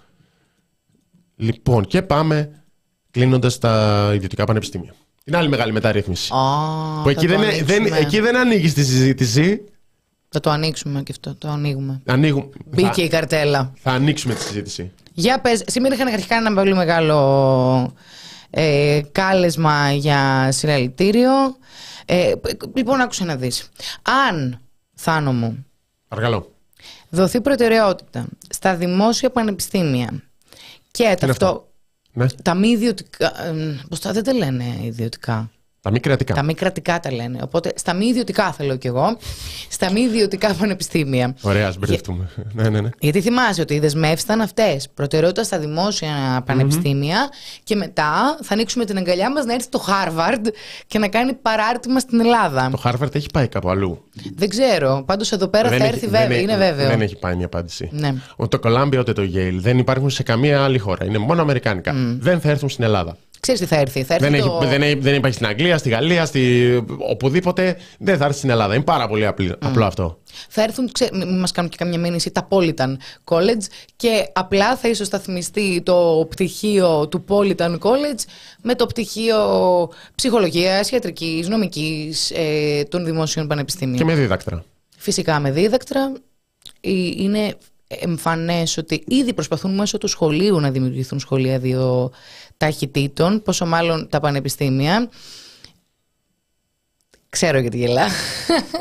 Λοιπόν, 1.36 1.86
και 1.86 2.02
πάμε 2.02 2.64
κλείνοντας 3.10 3.58
τα 3.58 4.10
ιδιωτικά 4.14 4.44
πανεπιστήμια. 4.44 4.94
Είναι 5.24 5.36
άλλη 5.36 5.48
μεγάλη 5.48 5.72
μεταρρύθμιση. 5.72 6.30
Oh, 6.34 7.02
που 7.02 7.08
εκεί 7.08 7.26
δεν, 7.26 7.40
δεν, 7.62 7.84
εκεί 7.84 8.20
δεν 8.20 8.36
ανοίγει 8.36 8.72
τη 8.72 8.84
συζήτηση. 8.84 9.64
Θα 10.28 10.40
το 10.40 10.50
ανοίξουμε 10.50 11.02
και 11.02 11.12
αυτό. 11.12 11.34
Το 11.34 11.48
ανοίγουμε. 11.48 12.02
Ανοίγουμε. 12.06 12.48
Μπήκε 12.66 12.90
θα, 12.94 13.02
η 13.02 13.08
καρτέλα. 13.08 13.72
Θα 13.82 13.90
ανοίξουμε 13.90 14.34
τη 14.34 14.42
συζήτηση. 14.42 14.92
Για 15.12 15.40
πες, 15.40 15.62
σήμερα 15.66 15.94
είχαν 15.94 16.06
αρχικά 16.06 16.36
ένα 16.36 16.54
πολύ 16.54 16.74
μεγάλο 16.74 17.94
ε, 18.50 19.00
κάλεσμα 19.12 19.92
για 19.92 20.48
συλλαλητήριο. 20.52 21.30
Ε, 22.06 22.32
λοιπόν, 22.74 23.00
άκουσα 23.00 23.24
να 23.24 23.36
δεις. 23.36 23.68
Αν, 24.28 24.60
Θάνο 24.94 25.32
μου, 25.32 25.66
Παρακαλώ. 26.08 26.52
Δοθεί 27.12 27.40
προτεραιότητα 27.40 28.26
στα 28.48 28.76
δημόσια 28.76 29.30
πανεπιστήμια 29.30 30.22
και 30.90 31.16
ταυτό... 31.20 31.66
Ναι. 32.12 32.26
Τα 32.42 32.54
μη 32.54 32.68
ιδιωτικά. 32.68 33.32
Πώς 33.88 34.00
τα 34.00 34.12
δεν 34.12 34.24
τα 34.24 34.32
λένε 34.32 34.64
ιδιωτικά. 34.82 35.50
Τα 35.82 35.90
μη 35.90 36.00
κρατικά. 36.00 36.34
Τα 36.34 36.42
μη 36.42 36.54
κρατικά 36.54 37.00
τα 37.00 37.12
λένε. 37.12 37.38
Οπότε 37.42 37.72
στα 37.76 37.94
μη 37.94 38.06
ιδιωτικά 38.06 38.52
θέλω 38.52 38.76
κι 38.76 38.86
εγώ. 38.86 39.16
Στα 39.68 39.92
μη 39.92 40.00
ιδιωτικά 40.00 40.54
πανεπιστήμια. 40.54 41.34
Ωραία, 41.40 41.68
ας 41.68 41.78
μπερδευτούμε. 41.78 42.28
ναι, 42.52 42.68
ναι, 42.68 42.80
ναι. 42.80 42.88
Γιατί 42.98 43.20
θυμάσαι 43.20 43.60
ότι 43.60 43.74
οι 43.74 43.78
δεσμεύσεις 43.78 44.22
ήταν 44.22 44.40
αυτές. 44.40 44.88
Προτεραιότητα 44.94 45.42
στα 45.44 45.58
δημόσια 45.58 46.42
πανεπιστήμια 46.46 47.28
και 47.64 47.76
μετά 47.76 48.38
θα 48.42 48.54
ανοίξουμε 48.54 48.84
την 48.84 48.96
αγκαλιά 48.96 49.32
μας 49.32 49.44
να 49.44 49.54
έρθει 49.54 49.68
το 49.68 49.84
Harvard 49.88 50.46
και 50.86 50.98
να 50.98 51.08
κάνει 51.08 51.32
παράρτημα 51.32 51.98
στην 52.00 52.20
Ελλάδα. 52.20 52.70
Το 52.70 52.82
Harvard 52.84 53.14
έχει 53.14 53.26
πάει 53.32 53.48
κάπου 53.48 53.70
αλλού. 53.70 54.04
Δεν 54.34 54.48
ξέρω. 54.48 55.02
Πάντως 55.06 55.32
εδώ 55.32 55.46
πέρα 55.48 55.68
Δεν 55.68 55.78
θα 55.78 55.84
έχει- 55.84 55.94
έρθει 55.94 56.06
δεν 56.06 56.20
βέβαια. 56.20 56.36
έχει- 56.36 56.42
Είναι 56.44 56.56
βέβαιο. 56.56 56.88
Δεν 56.88 57.00
έχει 57.00 57.16
πάει 57.16 57.34
μια 57.34 57.46
απάντηση. 57.46 57.88
Ναι. 57.92 58.14
Ούτε 58.36 58.58
το 58.58 58.68
Columbia 58.68 58.98
ούτε 58.98 59.12
το 59.12 59.22
Yale 59.22 59.56
δεν 59.58 59.78
υπάρχουν 59.78 60.10
σε 60.10 60.22
καμία 60.22 60.62
άλλη 60.64 60.78
χώρα. 60.78 61.04
Είναι 61.04 61.18
μόνο 61.18 61.42
αμερικάνικα. 61.42 61.92
Δεν 62.18 62.40
θα 62.40 62.50
έρθουν 62.50 62.68
στην 62.68 62.84
Ελλάδα. 62.84 63.16
Ξέρεις 63.46 63.60
τι 63.60 63.66
θα 63.66 63.76
έρθει. 63.76 64.02
Θα 64.02 64.14
έρθει 64.14 64.28
Δεν, 64.28 64.40
το... 64.40 64.58
έχει, 64.62 64.70
δεν, 64.70 64.82
έχει, 64.82 64.94
δεν 64.94 65.14
υπάρχει 65.14 65.36
στην 65.36 65.48
Αγγλία, 65.48 65.78
στη 65.78 65.88
Γαλλία, 65.88 66.24
στη, 66.26 66.84
οπουδήποτε. 67.10 67.76
Δεν 67.98 68.16
θα 68.16 68.24
έρθει 68.24 68.36
στην 68.38 68.50
Ελλάδα. 68.50 68.74
Είναι 68.74 68.84
πάρα 68.84 69.08
πολύ 69.08 69.26
απλή- 69.26 69.56
απλό 69.58 69.84
αυτό. 69.84 70.18
Θα 70.48 70.62
έρθουν, 70.62 70.92
ξέ, 70.92 71.08
μην 71.12 71.38
μας 71.38 71.52
κάνουν 71.52 71.70
και 71.70 71.76
καμιά 71.76 71.98
μήνυση, 71.98 72.30
τα 72.30 72.48
Politan 72.50 72.96
College 73.24 73.62
και 73.96 74.26
απλά 74.32 74.76
θα 74.76 74.88
ισοσταθμιστεί 74.88 75.82
το 75.84 76.26
πτυχίο 76.30 77.08
του 77.08 77.24
Politan 77.28 77.78
College 77.78 78.20
με 78.62 78.74
το 78.74 78.86
πτυχίο 78.86 79.38
ψυχολογίας, 80.14 80.90
ιατρικής, 80.90 81.48
νομικής 81.48 82.30
ε, 82.30 82.82
των 82.88 83.04
δημόσιων 83.04 83.46
πανεπιστήμιων. 83.46 83.98
Και 83.98 84.04
με 84.04 84.14
δίδακτρα. 84.14 84.64
Φυσικά 84.98 85.38
με 85.40 85.50
δίδακτρα. 85.50 86.12
Ε, 86.80 86.90
Είναι 87.16 87.54
εμφανές 88.00 88.76
ότι 88.76 89.04
ήδη 89.06 89.32
προσπαθούν 89.34 89.74
μέσω 89.74 89.98
του 89.98 90.06
σχολείου 90.06 90.60
να 90.60 90.70
δημιουργηθούν 90.70 91.18
σχολεία 91.18 91.58
δύο 91.58 92.10
ταχυτήτων, 92.56 93.42
πόσο 93.42 93.66
μάλλον 93.66 94.08
τα 94.08 94.20
πανεπιστήμια. 94.20 95.08
Ξέρω 97.28 97.58
γιατί 97.58 97.76
γελά. 97.76 98.06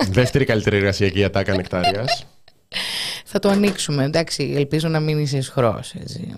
Δεύτερη 0.09 0.45
καλύτερη 0.45 0.77
εργασιακή 0.77 1.23
ατάκα 1.23 1.55
νεκτάρια. 1.55 2.05
Θα 3.25 3.39
το 3.39 3.49
ανοίξουμε. 3.49 4.03
Εντάξει, 4.03 4.53
ελπίζω 4.55 4.87
να 4.87 4.99
μην 4.99 5.19
είσαι 5.19 5.37
ισχρός, 5.37 5.93
έτσι. 5.93 6.35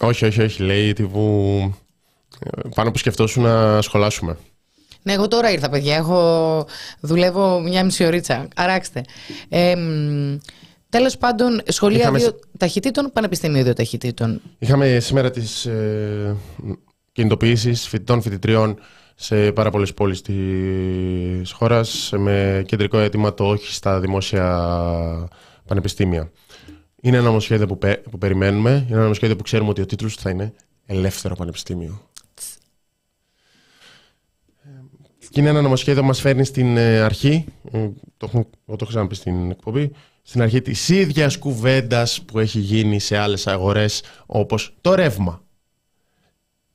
όχι, 0.00 0.24
όχι, 0.24 0.42
όχι. 0.42 0.62
Λέει 0.62 0.92
τύπου. 0.92 1.74
ε, 2.40 2.68
Πάνω 2.74 2.90
που 2.90 2.98
σκεφτόσουν 2.98 3.42
να 3.42 3.82
σχολάσουμε. 3.82 4.36
Ναι, 5.02 5.12
εγώ 5.12 5.28
τώρα 5.28 5.50
ήρθα, 5.50 5.68
παιδιά. 5.68 5.94
Έχω... 5.96 6.66
Δουλεύω 7.00 7.60
μια 7.60 7.84
μισή 7.84 8.04
ωρίτσα. 8.04 8.48
Αράξτε. 8.56 9.04
Ε, 9.48 9.74
μ, 10.92 10.96
τέλος 10.96 11.16
πάντων, 11.18 11.60
σχολεία 11.66 11.98
Είχαμε 12.00 12.18
δύο 12.18 12.26
σ- 12.28 12.58
ταχυτήτων, 12.58 13.10
πανεπιστήμιο 13.12 13.62
δύο 13.64 13.72
ταχυτήτων. 13.72 14.40
Είχαμε 14.58 14.98
σήμερα 15.00 15.30
τις 15.30 15.66
ε, 15.66 16.36
κινητοποιήσεις 17.12 17.88
φοιτητών 17.88 18.22
φοιτητριών 18.22 18.78
σε 19.14 19.52
πάρα 19.52 19.70
πολλές 19.70 19.94
πόλεις 19.94 20.20
της 20.22 21.52
χώρας 21.52 22.10
με 22.16 22.62
κεντρικό 22.66 22.98
αίτημα 22.98 23.34
το 23.34 23.44
όχι 23.48 23.72
στα 23.72 24.00
δημόσια 24.00 25.28
πανεπιστήμια. 25.66 26.30
Είναι 27.00 27.16
ένα 27.16 27.26
νομοσχέδιο 27.26 27.66
που, 27.66 27.78
πε- 27.78 28.08
που 28.08 28.18
περιμένουμε. 28.18 28.70
Είναι 28.70 28.84
ένα 28.92 29.00
νομοσχέδιο 29.02 29.36
που 29.36 29.42
ξέρουμε 29.42 29.70
ότι 29.70 29.80
ο 29.80 29.86
τίτλος 29.86 30.16
του 30.16 30.22
θα 30.22 30.30
είναι 30.30 30.52
Ελεύθερο 30.86 31.34
Πανεπιστήμιο. 31.34 32.00
Και 35.30 35.40
είναι 35.40 35.48
ένα 35.48 35.62
νομοσχέδιο 35.62 36.00
που 36.00 36.06
μας 36.06 36.20
φέρνει 36.20 36.44
στην 36.44 36.76
ε, 36.76 37.00
αρχή, 37.00 37.44
ε, 37.72 37.88
το, 38.16 38.26
έχουμε- 38.26 38.44
εγώ 38.66 38.76
το 38.76 38.78
έχω 38.80 38.84
ξαναπεί 38.84 39.14
στην 39.14 39.50
εκπομπή, 39.50 39.92
στην 40.22 40.42
αρχή 40.42 40.62
της 40.62 40.88
ίδιας 40.88 41.38
κουβέντας 41.38 42.22
που 42.22 42.38
έχει 42.38 42.58
γίνει 42.58 42.98
σε 42.98 43.16
άλλες 43.16 43.46
αγορές 43.46 44.02
όπως 44.26 44.74
το 44.80 44.94
ρεύμα. 44.94 45.42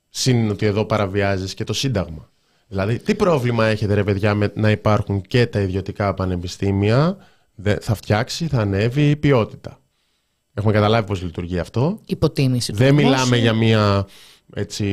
Συν 0.10 0.50
ότι 0.50 0.66
εδώ 0.66 0.86
παραβιάζεις 0.86 1.54
και 1.54 1.64
το 1.64 1.74
Σύνταγμα. 1.74 2.30
Δηλαδή, 2.68 3.00
τι 3.00 3.16
πρόβλημα 3.16 3.66
έχετε 3.66 3.93
ρε 3.93 4.04
παιδιά 4.04 4.34
με 4.34 4.52
να 4.56 4.72
υπάρχουν 4.72 5.22
και 5.22 5.45
τα 5.45 5.60
ιδιωτικά 5.60 6.14
πανεπιστήμια, 6.14 7.18
Δε- 7.56 7.80
θα 7.80 7.95
φτιάξει, 7.95 8.48
θα 8.48 8.62
ανέβει 8.62 9.10
η 9.10 9.16
ποιότητα. 9.16 9.80
Έχουμε 10.54 10.74
καταλάβει 10.74 11.08
πώς 11.08 11.22
λειτουργεί 11.22 11.60
αυτό. 11.60 12.00
Υποτίμηση 12.06 12.72
του 12.72 12.78
Δεν 12.78 12.95
δημόσιου. 12.95 13.10
μιλάμε 13.12 13.38
για 13.38 13.54
μια 13.54 14.08
έτσι, 14.54 14.86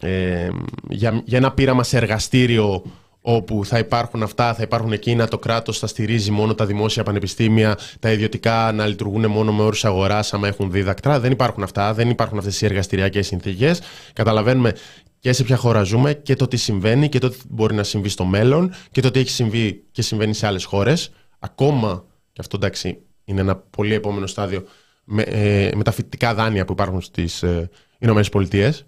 ε, 0.00 0.48
για, 0.88 1.22
για 1.24 1.38
ένα 1.38 1.52
πείραμα 1.52 1.82
σε 1.82 1.96
εργαστήριο 1.96 2.82
όπου 3.28 3.64
θα 3.64 3.78
υπάρχουν 3.78 4.22
αυτά, 4.22 4.54
θα 4.54 4.62
υπάρχουν 4.62 4.92
εκείνα, 4.92 5.28
το 5.28 5.38
κράτος 5.38 5.78
θα 5.78 5.86
στηρίζει 5.86 6.30
μόνο 6.30 6.54
τα 6.54 6.66
δημόσια 6.66 7.02
πανεπιστήμια, 7.02 7.78
τα 8.00 8.12
ιδιωτικά 8.12 8.72
να 8.72 8.86
λειτουργούν 8.86 9.26
μόνο 9.26 9.52
με 9.52 9.62
όρους 9.62 9.84
αγοράς 9.84 10.34
άμα 10.34 10.48
έχουν 10.48 10.70
δίδακτρα. 10.70 11.20
Δεν 11.20 11.32
υπάρχουν 11.32 11.62
αυτά, 11.62 11.94
δεν 11.94 12.10
υπάρχουν 12.10 12.38
αυτές 12.38 12.60
οι 12.60 12.64
εργαστηριακές 12.64 13.26
συνθήκες. 13.26 13.80
Καταλαβαίνουμε 14.12 14.72
και 15.18 15.32
σε 15.32 15.44
ποια 15.44 15.56
χώρα 15.56 15.82
ζούμε 15.82 16.14
και 16.14 16.36
το 16.36 16.46
τι 16.46 16.56
συμβαίνει 16.56 17.08
και 17.08 17.18
το 17.18 17.28
τι 17.28 17.38
μπορεί 17.48 17.74
να 17.74 17.82
συμβεί 17.82 18.08
στο 18.08 18.24
μέλλον 18.24 18.72
και 18.90 19.00
το 19.00 19.10
τι 19.10 19.20
έχει 19.20 19.30
συμβεί 19.30 19.84
και 19.90 20.02
συμβαίνει 20.02 20.34
σε 20.34 20.46
άλλες 20.46 20.64
χώρες. 20.64 21.10
Ακόμα, 21.38 22.04
και 22.32 22.40
αυτό 22.40 22.56
εντάξει 22.56 22.98
είναι 23.24 23.40
ένα 23.40 23.56
πολύ 23.56 23.94
επόμενο 23.94 24.26
στάδιο, 24.26 24.64
με, 25.04 25.22
ε, 25.22 25.70
με 25.74 25.82
τα 25.82 25.90
φοιτητικά 25.90 26.34
δάνεια 26.34 26.64
που 26.64 26.72
υπάρχουν 26.72 27.00
στις 27.00 27.42
ε, 27.42 27.70
Ηνωμένες 27.98 28.28
Πολιτείες. 28.28 28.86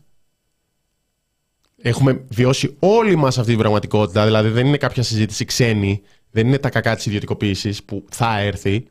Έχουμε 1.82 2.24
βιώσει 2.28 2.76
όλοι 2.78 3.16
μας 3.16 3.38
αυτή 3.38 3.50
την 3.50 3.58
πραγματικότητα, 3.58 4.24
δηλαδή 4.24 4.48
δεν 4.48 4.66
είναι 4.66 4.76
κάποια 4.76 5.02
συζήτηση 5.02 5.44
ξένη, 5.44 6.02
δεν 6.30 6.46
είναι 6.46 6.58
τα 6.58 6.68
κακά 6.70 6.94
της 6.96 7.06
ιδιωτικοποίησης 7.06 7.84
που 7.84 8.04
θα 8.10 8.38
έρθει. 8.40 8.86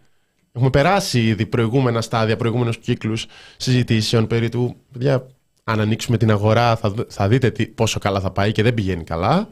Έχουμε 0.51 0.69
περάσει 0.69 1.27
ήδη 1.27 1.45
προηγούμενα 1.45 2.01
στάδια, 2.01 2.35
προηγούμενους 2.35 2.77
κύκλους 2.77 3.25
συζητήσεων 3.57 4.27
περί 4.27 4.49
του, 4.49 4.75
παιδιά, 4.91 5.27
αν 5.63 5.79
ανοίξουμε 5.79 6.17
την 6.17 6.31
αγορά 6.31 6.75
θα, 6.75 6.89
δ- 6.89 7.01
θα 7.09 7.27
δείτε 7.27 7.51
τι, 7.51 7.67
πόσο 7.67 7.99
καλά 7.99 8.19
θα 8.19 8.31
πάει 8.31 8.51
και 8.51 8.63
δεν 8.63 8.73
πηγαίνει 8.73 9.03
καλά. 9.03 9.47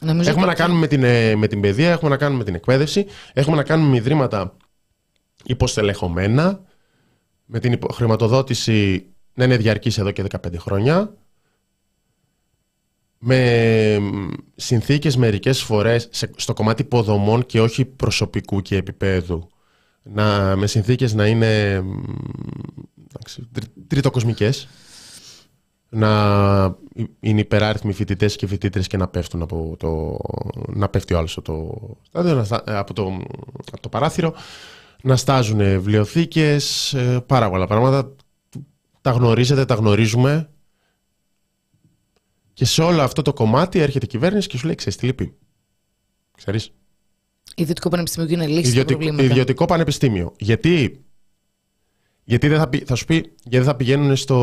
Νομίζω 0.00 0.30
Έχουμε 0.30 0.46
ότι- 0.46 0.54
να 0.54 0.60
κάνουμε 0.60 0.80
με 0.80 0.86
την, 0.86 1.02
ε, 1.04 1.34
με 1.36 1.46
την 1.46 1.60
παιδεία, 1.60 1.90
έχουμε 1.90 2.10
να 2.10 2.16
κάνουμε 2.16 2.38
με 2.38 2.44
την 2.44 2.54
εκπαίδευση, 2.54 3.06
έχουμε 3.32 3.56
να 3.56 3.62
κάνουμε 3.62 3.88
με 3.90 3.96
ιδρύματα 3.96 4.56
υποστελεχωμένα, 5.44 6.60
με 7.44 7.58
την 7.60 7.72
υπο- 7.72 7.92
χρηματοδότηση 7.92 9.06
να 9.34 9.44
είναι 9.44 9.56
διαρκής 9.56 9.98
εδώ 9.98 10.10
και 10.10 10.22
15 10.22 10.56
χρόνια, 10.58 11.12
με 13.28 13.98
μ, 14.00 14.28
συνθήκες 14.56 15.16
μερικές 15.16 15.62
φορές 15.62 16.08
σε- 16.10 16.30
στο 16.36 16.52
κομμάτι 16.52 16.82
υποδομών 16.82 17.46
και 17.46 17.60
όχι 17.60 17.84
προσωπικού 17.84 18.62
και 18.62 18.76
επίπεδου, 18.76 19.48
να, 20.02 20.56
με 20.56 20.66
συνθήκες 20.66 21.14
να 21.14 21.26
είναι 21.26 21.80
μ, 21.80 22.02
εντάξει, 23.08 23.48
τρι- 23.52 23.70
τριτοκοσμικές, 23.86 24.68
να 25.88 26.08
είναι 27.20 27.40
υπεράριθμοι 27.40 27.92
φοιτητές 27.92 28.36
και 28.36 28.46
φοιτήτρε 28.46 28.82
και 28.82 28.96
να 28.96 29.08
πέφτουν 29.08 29.42
από 29.42 29.74
το. 29.78 30.18
να 30.74 30.88
πέφτει 30.88 31.14
ο 31.14 31.18
άλλος 31.18 31.36
από 31.36 31.46
το, 31.52 31.78
στάδιο, 32.02 32.34
να 32.34 32.44
στα- 32.44 32.62
από 32.66 32.94
το, 32.94 33.16
από 33.72 33.80
το 33.80 33.88
παράθυρο, 33.88 34.34
να 35.02 35.16
στάζουν 35.16 35.58
βιβλιοθήκες, 35.58 36.96
πάρα 37.26 37.50
πολλά 37.50 37.66
πράγματα. 37.66 38.12
Τα 39.00 39.10
γνωρίζετε, 39.10 39.64
τα 39.64 39.74
γνωρίζουμε. 39.74 40.48
Και 42.56 42.64
σε 42.64 42.82
όλο 42.82 43.02
αυτό 43.02 43.22
το 43.22 43.32
κομμάτι 43.32 43.78
έρχεται 43.78 44.04
η 44.04 44.08
κυβέρνηση 44.08 44.48
και 44.48 44.56
σου 44.58 44.66
λέει: 44.66 44.74
Ξέρεις 44.74 44.98
τι 44.98 45.06
λείπει. 45.06 45.36
Ξέρεις, 46.36 46.72
Ιδιωτικό 47.54 47.88
πανεπιστήμιο 47.88 48.28
είναι 48.34 48.46
λύση 48.46 48.58
στα 48.60 48.68
ιδιωτικό, 48.68 48.98
προβλήματα. 48.98 49.24
ιδιωτικό 49.32 49.64
πανεπιστήμιο. 49.64 50.32
Γιατί, 50.38 51.04
γιατί 52.24 52.48
δεν 52.48 52.58
θα, 52.58 52.68
πει- 52.68 52.84
θα 52.86 52.94
σου 52.94 53.04
πει, 53.04 53.14
γιατί 53.16 53.56
δεν 53.56 53.64
θα 53.64 53.76
πηγαίνουν 53.76 54.16
στο. 54.16 54.36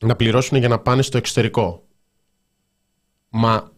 να 0.00 0.16
πληρώσουν 0.16 0.58
για 0.58 0.68
να 0.68 0.78
πάνε 0.78 1.02
στο 1.02 1.16
εξωτερικό. 1.18 1.86
Μα 3.28 3.70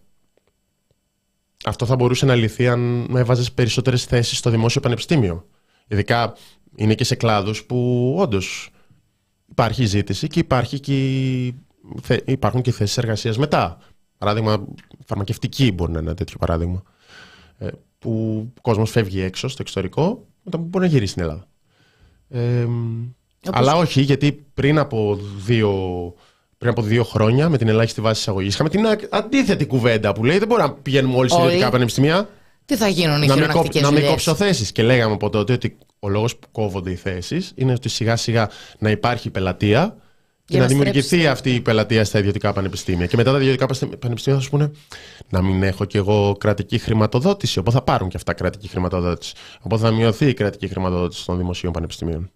αυτό 1.65 1.87
θα 1.87 1.97
μπορούσε 1.97 2.27
να 2.27 2.35
λυθεί 2.35 2.69
αν 2.69 3.09
έβαζες 3.17 3.53
περισσότερες 3.53 4.05
θέσεις 4.05 4.39
στο 4.39 4.51
δημόσιο 4.51 4.81
πανεπιστήμιο. 4.81 5.47
Ειδικά 5.89 6.37
είναι 6.77 6.95
και 6.95 7.05
σε 7.05 7.15
κλάδους 7.15 7.65
που 7.65 8.15
όντως 8.19 8.71
υπάρχει 9.53 9.85
ζήτηση 9.85 10.27
και, 10.27 10.39
υπάρχει 10.39 10.81
και... 10.81 10.95
θε- 12.03 12.29
υπάρχουν 12.29 12.63
και 12.63 12.73
θέσεις 12.73 12.99
εργασίας 12.99 13.39
μετά. 13.39 13.79
Παράδειγμα, 14.19 14.65
φαρμακευτική 15.07 15.73
μπορεί 15.73 15.93
να 15.93 15.99
είναι 15.99 16.07
ένα 16.09 16.17
τέτοιο 16.17 16.37
παράδειγμα. 16.39 16.83
Ε, 17.59 17.69
που 17.99 18.43
ο 18.59 18.61
κόσμος 18.61 18.91
φεύγει 18.91 19.21
έξω 19.21 19.49
στο 19.49 19.63
εξωτερικό, 19.63 20.27
μετά 20.43 20.59
μπορεί 20.59 20.85
να 20.85 20.91
γυρίσει 20.91 21.11
στην 21.13 21.23
Ελλάδα. 21.23 21.47
Ε, 22.29 22.67
Αλλά 23.51 23.75
όχι, 23.77 24.01
γιατί 24.01 24.45
πριν 24.55 24.79
από 24.79 25.19
δύο, 25.47 25.73
πριν 26.59 26.71
από 26.71 26.83
δύο 26.83 27.05
χρόνια, 27.05 27.49
με 27.49 27.59
την 27.59 27.69
ελάχιστη 27.69 28.01
βάση 28.01 28.21
εισαγωγής, 28.21 28.55
είχαμε 28.55 28.69
την 28.69 28.87
α- 28.87 28.99
αντίθετη 29.11 29.67
κουβέντα 29.67 30.13
που 30.13 30.25
λέει 30.25 30.39
δεν 30.39 30.49
μπορεί 30.49 30.63
να 30.63 30.73
πηγαίνουμε 30.73 31.17
όλοι 31.17 31.29
σε 31.31 31.35
Όλοι. 31.37 31.45
ιδιωτικά 31.47 31.71
πανεπιστήμια 31.71 32.29
Τι 32.65 32.77
θα 32.77 32.89
γίνουν 32.89 33.23
οι 33.23 33.27
να 33.27 33.35
μην, 33.35 33.43
κόψ, 33.43 33.53
χειρονακτικές 33.53 33.83
να 33.83 33.89
μην 33.89 33.97
δουλειές; 33.97 34.11
κόψω 34.11 34.35
θέσεις. 34.35 34.73
Και 34.73 34.83
λέγαμε 34.83 35.15
από 35.15 35.31
τότε 35.31 35.53
ότι 35.53 35.79
ο 35.99 36.09
λόγος 36.09 36.37
που 36.37 36.49
κόβονται 36.53 36.91
οι 36.91 36.95
θέσεις 36.97 37.53
είναι 37.55 37.73
ότι 37.73 37.89
σιγά 37.89 38.17
σιγά 38.17 38.51
να 38.79 38.91
υπάρχει 38.91 39.31
πελατεία 39.31 39.97
και 40.45 40.59
Για 40.59 40.59
να, 40.59 40.63
να 40.63 40.69
δημιουργηθεί 40.69 41.07
στρέψει. 41.07 41.27
αυτή 41.29 41.55
η 41.55 41.61
πελατεία 41.61 42.05
στα 42.05 42.19
ιδιωτικά 42.19 42.53
πανεπιστήμια. 42.53 43.07
Και 43.07 43.17
μετά 43.17 43.33
τα 43.33 43.37
ιδιωτικά 43.39 43.67
πανεπιστήμια- 43.67 43.99
πανεπιστήμια 43.99 44.39
θα 44.39 44.45
σου 44.45 44.51
πούνε 44.51 44.71
να 45.29 45.43
μην 45.43 45.63
έχω 45.63 45.85
κι 45.85 45.97
εγώ 45.97 46.37
κρατική 46.41 46.79
χρηματοδότηση. 46.79 47.59
Οπότε 47.59 47.77
θα 47.77 47.83
πάρουν 47.83 48.09
και 48.09 48.17
αυτά 48.17 48.33
κρατική 48.33 48.69
χρηματοδότηση. 48.69 49.35
Οπότε 49.61 49.83
θα 49.83 49.91
μειωθεί 49.91 50.27
η 50.29 50.35
κρατική 50.35 50.69
χρηματοδότηση 50.69 51.27
των 51.27 51.37
δημοσίων 51.37 51.73
πανεπιστημίων. 51.73 52.31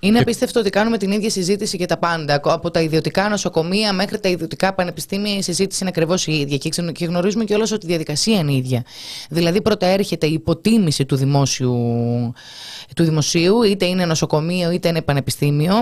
Είναι 0.00 0.18
απίστευτο 0.18 0.60
ότι 0.60 0.70
κάνουμε 0.70 0.98
την 0.98 1.10
ίδια 1.10 1.30
συζήτηση 1.30 1.76
για 1.76 1.86
τα 1.86 1.96
πάντα. 1.96 2.40
Από 2.44 2.70
τα 2.70 2.80
ιδιωτικά 2.80 3.28
νοσοκομεία 3.28 3.92
μέχρι 3.92 4.20
τα 4.20 4.28
ιδιωτικά 4.28 4.74
πανεπιστήμια 4.74 5.36
η 5.36 5.42
συζήτηση 5.42 5.78
είναι 5.80 5.90
ακριβώς 5.90 6.26
η 6.26 6.32
ίδια. 6.32 6.58
Και 6.92 7.04
γνωρίζουμε 7.04 7.44
κιόλας 7.44 7.72
ότι 7.72 7.86
η 7.86 7.88
διαδικασία 7.88 8.38
είναι 8.38 8.52
η 8.52 8.56
ίδια. 8.56 8.84
Δηλαδή, 9.30 9.62
πρώτα 9.62 9.86
έρχεται 9.86 10.26
η 10.26 10.32
υποτίμηση 10.32 11.04
του 11.04 11.16
δημόσιου, 11.16 11.72
του 12.96 13.04
δημοσίου, 13.04 13.62
είτε 13.62 13.84
είναι 13.84 14.04
νοσοκομείο 14.06 14.70
είτε 14.70 14.88
είναι 14.88 15.02
πανεπιστήμιο. 15.02 15.74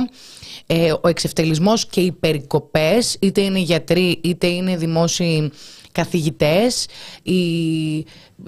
Ε, 0.67 0.93
ο 0.93 1.09
εξευτελισμός 1.09 1.87
και 1.87 2.01
οι 2.01 2.13
περικοπές, 2.13 3.17
είτε 3.21 3.41
είναι 3.41 3.59
γιατροί 3.59 4.21
είτε 4.23 4.47
είναι 4.47 4.77
δημόσιοι 4.77 5.53
καθηγητές, 5.93 6.87
η, 7.23 7.43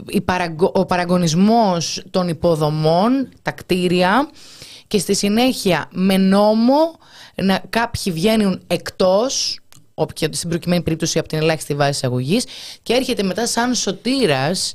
η 0.06 0.24
ο 0.72 0.84
παραγωνισμός 0.84 2.02
των 2.10 2.28
υποδομών, 2.28 3.28
τα 3.42 3.50
κτίρια 3.50 4.30
και 4.94 5.00
στη 5.00 5.14
συνέχεια 5.14 5.88
με 5.92 6.16
νόμο 6.16 6.98
να 7.34 7.62
κάποιοι 7.70 8.12
βγαίνουν 8.12 8.62
εκτός 8.66 9.60
όποια 9.94 10.28
στην 10.32 10.48
προκειμένη 10.48 10.82
περίπτωση 10.82 11.18
από 11.18 11.28
την 11.28 11.38
ελάχιστη 11.38 11.74
βάση 11.74 11.90
εισαγωγής 11.90 12.44
και 12.82 12.92
έρχεται 12.92 13.22
μετά 13.22 13.46
σαν 13.46 13.74
σωτήρας 13.74 14.74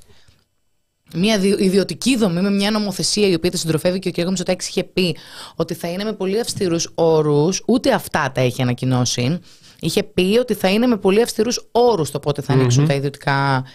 μια 1.13 1.35
ιδιωτική 1.35 2.17
δομή 2.17 2.41
με 2.41 2.51
μια 2.51 2.71
νομοθεσία 2.71 3.27
η 3.27 3.33
οποία 3.33 3.51
τη 3.51 3.57
συντροφεύει 3.57 3.99
και 3.99 4.09
ο 4.09 4.11
κ. 4.11 4.27
Μητσοτάκης 4.27 4.67
είχε 4.67 4.83
πει 4.83 5.15
ότι 5.55 5.73
θα 5.73 5.87
είναι 5.87 6.03
με 6.03 6.13
πολύ 6.13 6.39
αυστηρούς 6.39 6.91
όρους, 6.95 7.63
ούτε 7.67 7.93
αυτά 7.93 8.31
τα 8.33 8.41
έχει 8.41 8.61
ανακοινώσει. 8.61 9.39
Είχε 9.79 10.03
πει 10.03 10.37
ότι 10.39 10.53
θα 10.53 10.69
είναι 10.69 10.87
με 10.87 10.97
πολύ 10.97 11.21
αυστηρούς 11.21 11.67
όρους 11.71 12.11
το 12.11 12.19
πότε 12.19 12.41
θα 12.41 12.53
ανοίξουν 12.53 12.87
τα 12.87 12.93
ιδιωτικά 12.93 13.65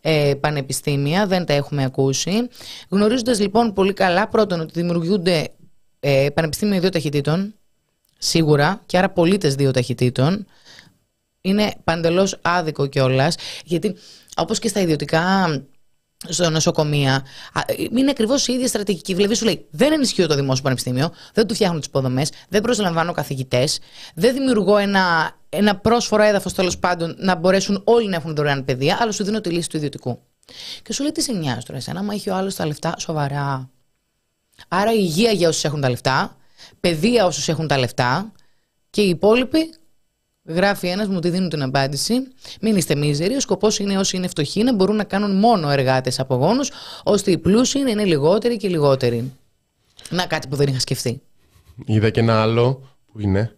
ε, 0.00 0.34
πανεπιστήμια. 0.40 1.26
Δεν 1.26 1.44
τα 1.44 1.52
έχουμε 1.52 1.84
ακούσει. 1.84 2.48
Γνωρίζοντας 2.88 3.40
λοιπόν 3.40 3.72
πολύ 3.72 3.92
καλά, 3.92 4.28
πρώτον, 4.28 4.60
ότι 4.60 4.72
δημιουργούνται 4.74 5.48
ε, 6.06 6.30
πανεπιστήμια 6.34 6.80
δύο 6.80 6.88
ταχυτήτων, 6.88 7.54
σίγουρα, 8.18 8.82
και 8.86 8.98
άρα 8.98 9.10
πολίτες 9.10 9.54
δύο 9.54 9.70
ταχυτήτων. 9.70 10.46
Είναι 11.40 11.72
παντελώς 11.84 12.38
άδικο 12.42 12.86
κιόλας, 12.86 13.36
γιατί 13.64 13.96
όπως 14.36 14.58
και 14.58 14.68
στα 14.68 14.80
ιδιωτικά 14.80 15.48
στο 16.28 16.50
νοσοκομεία. 16.50 17.24
Είναι 17.96 18.10
ακριβώς 18.10 18.48
η 18.48 18.52
ίδια 18.52 18.66
στρατηγική. 18.66 19.14
Δηλαδή, 19.14 19.34
σου 19.34 19.44
λέει: 19.44 19.66
Δεν 19.70 19.92
ενισχύω 19.92 20.26
το 20.26 20.34
δημόσιο 20.34 20.62
πανεπιστήμιο, 20.62 21.12
δεν 21.32 21.46
του 21.46 21.54
φτιάχνω 21.54 21.78
τις 21.78 21.88
υποδομές, 21.88 22.30
δεν 22.48 22.62
προσλαμβάνω 22.62 23.12
καθηγητές, 23.12 23.78
δεν 24.14 24.34
δημιουργώ 24.34 24.76
ένα, 24.76 25.36
ένα 25.48 25.76
πρόσφορο 25.76 26.22
έδαφος 26.22 26.52
τέλος 26.52 26.78
πάντων 26.78 27.16
να 27.18 27.34
μπορέσουν 27.34 27.80
όλοι 27.84 28.08
να 28.08 28.16
έχουν 28.16 28.34
δωρεάν 28.34 28.64
παιδεία, 28.64 28.98
αλλά 29.00 29.12
σου 29.12 29.24
δίνω 29.24 29.40
τη 29.40 29.50
λύση 29.50 29.68
του 29.68 29.76
ιδιωτικού. 29.76 30.18
Και 30.82 30.92
σου 30.92 31.02
λέει: 31.02 31.12
Τι 31.12 31.22
σε 31.22 31.32
νοιάζει 31.32 31.64
τώρα, 31.66 31.78
εσένα, 31.78 32.00
άμα 32.00 32.14
έχει 32.14 32.30
ο 32.30 32.34
άλλος 32.34 32.54
τα 32.54 32.66
λεφτά, 32.66 32.94
σοβαρά. 32.98 33.73
Άρα 34.68 34.92
υγεία 34.92 35.30
για 35.30 35.48
όσους 35.48 35.64
έχουν 35.64 35.80
τα 35.80 35.90
λεφτά, 35.90 36.36
παιδεία 36.80 37.26
όσους 37.26 37.48
έχουν 37.48 37.66
τα 37.66 37.78
λεφτά 37.78 38.32
και 38.90 39.02
οι 39.02 39.08
υπόλοιποι 39.08 39.74
Γράφει 40.46 40.88
ένας, 40.88 41.08
μου 41.08 41.20
τη 41.20 41.30
δίνουν 41.30 41.48
την 41.48 41.62
απάντηση. 41.62 42.14
Μην 42.60 42.76
είστε 42.76 42.94
μίζεροι. 42.94 43.34
Ο 43.34 43.40
σκοπός 43.40 43.78
είναι 43.78 43.98
όσοι 43.98 44.16
είναι 44.16 44.28
φτωχοί 44.28 44.62
να 44.62 44.74
μπορούν 44.74 44.96
να 44.96 45.04
κάνουν 45.04 45.36
μόνο 45.36 45.70
εργάτες 45.70 46.20
απογόνου, 46.20 46.60
ώστε 47.02 47.30
οι 47.30 47.38
πλούσιοι 47.38 47.82
να 47.82 47.90
είναι 47.90 48.04
λιγότεροι 48.04 48.56
και 48.56 48.68
λιγότεροι. 48.68 49.32
Να 50.10 50.26
κάτι 50.26 50.48
που 50.48 50.56
δεν 50.56 50.66
είχα 50.68 50.78
σκεφτεί. 50.78 51.22
Είδα 51.84 52.10
και 52.10 52.20
ένα 52.20 52.42
άλλο 52.42 52.88
που 53.12 53.20
είναι. 53.20 53.56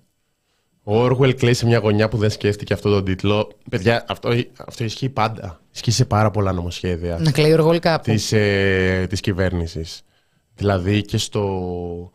Ο 0.82 0.98
Όργουελ 0.98 1.34
κλαίει 1.34 1.54
σε 1.54 1.66
μια 1.66 1.78
γωνιά 1.78 2.08
που 2.08 2.16
δεν 2.16 2.30
σκέφτηκε 2.30 2.72
αυτό 2.72 2.90
τον 2.90 3.04
τίτλο. 3.04 3.52
Παιδιά, 3.70 4.04
αυτό, 4.08 4.30
αυτό 4.66 4.84
ισχύει 4.84 5.08
πάντα. 5.08 5.60
Ισχύει 5.74 5.90
σε 5.90 6.04
πάρα 6.04 6.30
πολλά 6.30 6.52
νομοσχέδια. 6.52 7.18
Να 7.20 7.30
κλαίει 7.30 7.52
ο 7.52 7.78
κάπου. 7.80 8.02
Της 8.02 8.32
ε, 8.32 9.06
της 9.08 9.20
κυβέρνησης. 9.20 10.02
Δηλαδή 10.56 11.02
και, 11.02 11.18
στο, 11.18 12.10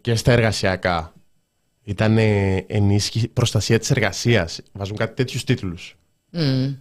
και 0.00 0.14
στα 0.14 0.32
εργασιακά 0.32 1.12
ήταν 1.82 2.18
ενίσχυση 2.66 3.28
προστασία 3.28 3.78
της 3.78 3.90
εργασίας. 3.90 4.60
Βάζουν 4.72 4.96
κάτι 4.96 5.14
τέτοιους 5.14 5.44
τίτλους. 5.44 5.96
Mm. 6.32 6.76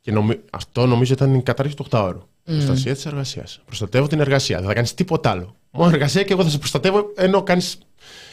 Και 0.00 0.12
νομι... 0.12 0.40
αυτό 0.50 0.86
νομίζω 0.86 1.12
ήταν 1.12 1.34
η 1.34 1.42
κατάρριξη 1.42 1.76
του 1.76 1.86
8 1.90 2.00
ώρου. 2.02 2.20
Mm. 2.20 2.26
Προστασία 2.44 2.94
της 2.94 3.06
εργασίας. 3.06 3.60
Προστατεύω 3.64 4.06
την 4.06 4.20
εργασία. 4.20 4.58
Δεν 4.58 4.66
θα 4.66 4.74
κάνεις 4.74 4.94
τίποτα 4.94 5.30
άλλο. 5.30 5.56
Μόνο 5.70 5.90
εργασία 5.90 6.22
και 6.22 6.32
εγώ 6.32 6.44
θα 6.44 6.50
σε 6.50 6.58
προστατεύω 6.58 7.12
ενώ 7.16 7.42
κάνεις 7.42 7.78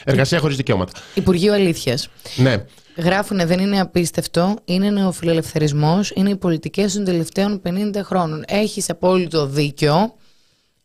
εργασία 0.04 0.38
χωρίς 0.38 0.56
δικαιώματα. 0.56 0.92
Υπουργείο 1.14 1.52
Αλήθειας. 1.52 2.08
Ναι. 2.36 2.64
Γράφουνε, 2.96 3.46
δεν 3.46 3.58
είναι 3.58 3.80
απίστευτο, 3.80 4.56
είναι 4.64 4.90
νεοφιλελευθερισμός, 4.90 6.10
είναι 6.14 6.30
οι 6.30 6.36
πολιτικές 6.36 6.92
των 6.92 7.04
τελευταίων 7.04 7.62
50 7.64 8.00
χρόνων. 8.02 8.44
Έχεις 8.46 8.90
απόλυτο 8.90 9.46
δίκιο. 9.46 10.14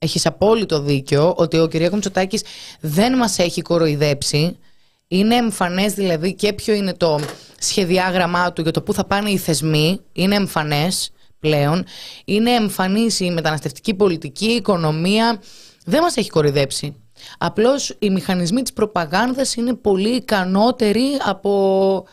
Έχεις 0.03 0.25
απόλυτο 0.25 0.81
δίκιο 0.81 1.33
ότι 1.37 1.57
ο 1.57 1.67
κ. 1.67 1.73
Μητσοτάκης 1.73 2.43
δεν 2.79 3.17
μας 3.17 3.39
έχει 3.39 3.61
κοροϊδέψει. 3.61 4.57
Είναι 5.07 5.35
εμφανές 5.35 5.93
δηλαδή 5.93 6.33
και 6.33 6.53
ποιο 6.53 6.73
είναι 6.73 6.93
το 6.93 7.19
σχεδιάγραμμά 7.59 8.53
του 8.53 8.61
για 8.61 8.71
το 8.71 8.81
πού 8.81 8.93
θα 8.93 9.05
πάνε 9.05 9.29
οι 9.29 9.37
θεσμοί. 9.37 9.99
Είναι 10.13 10.35
εμφανές 10.35 11.11
πλέον. 11.39 11.85
Είναι 12.25 12.51
εμφανής 12.51 13.19
η 13.19 13.31
μεταναστευτική 13.31 13.93
πολιτική, 13.93 14.45
η 14.45 14.55
οικονομία. 14.55 15.41
Δεν 15.85 16.01
μας 16.01 16.17
έχει 16.17 16.29
κορυδέψει. 16.29 16.95
Απλώς 17.37 17.95
οι 17.99 18.09
μηχανισμοί 18.09 18.61
της 18.61 18.73
προπαγάνδας 18.73 19.55
είναι 19.55 19.73
πολύ 19.73 20.09
ικανότεροι 20.09 21.07
από, 21.25 22.05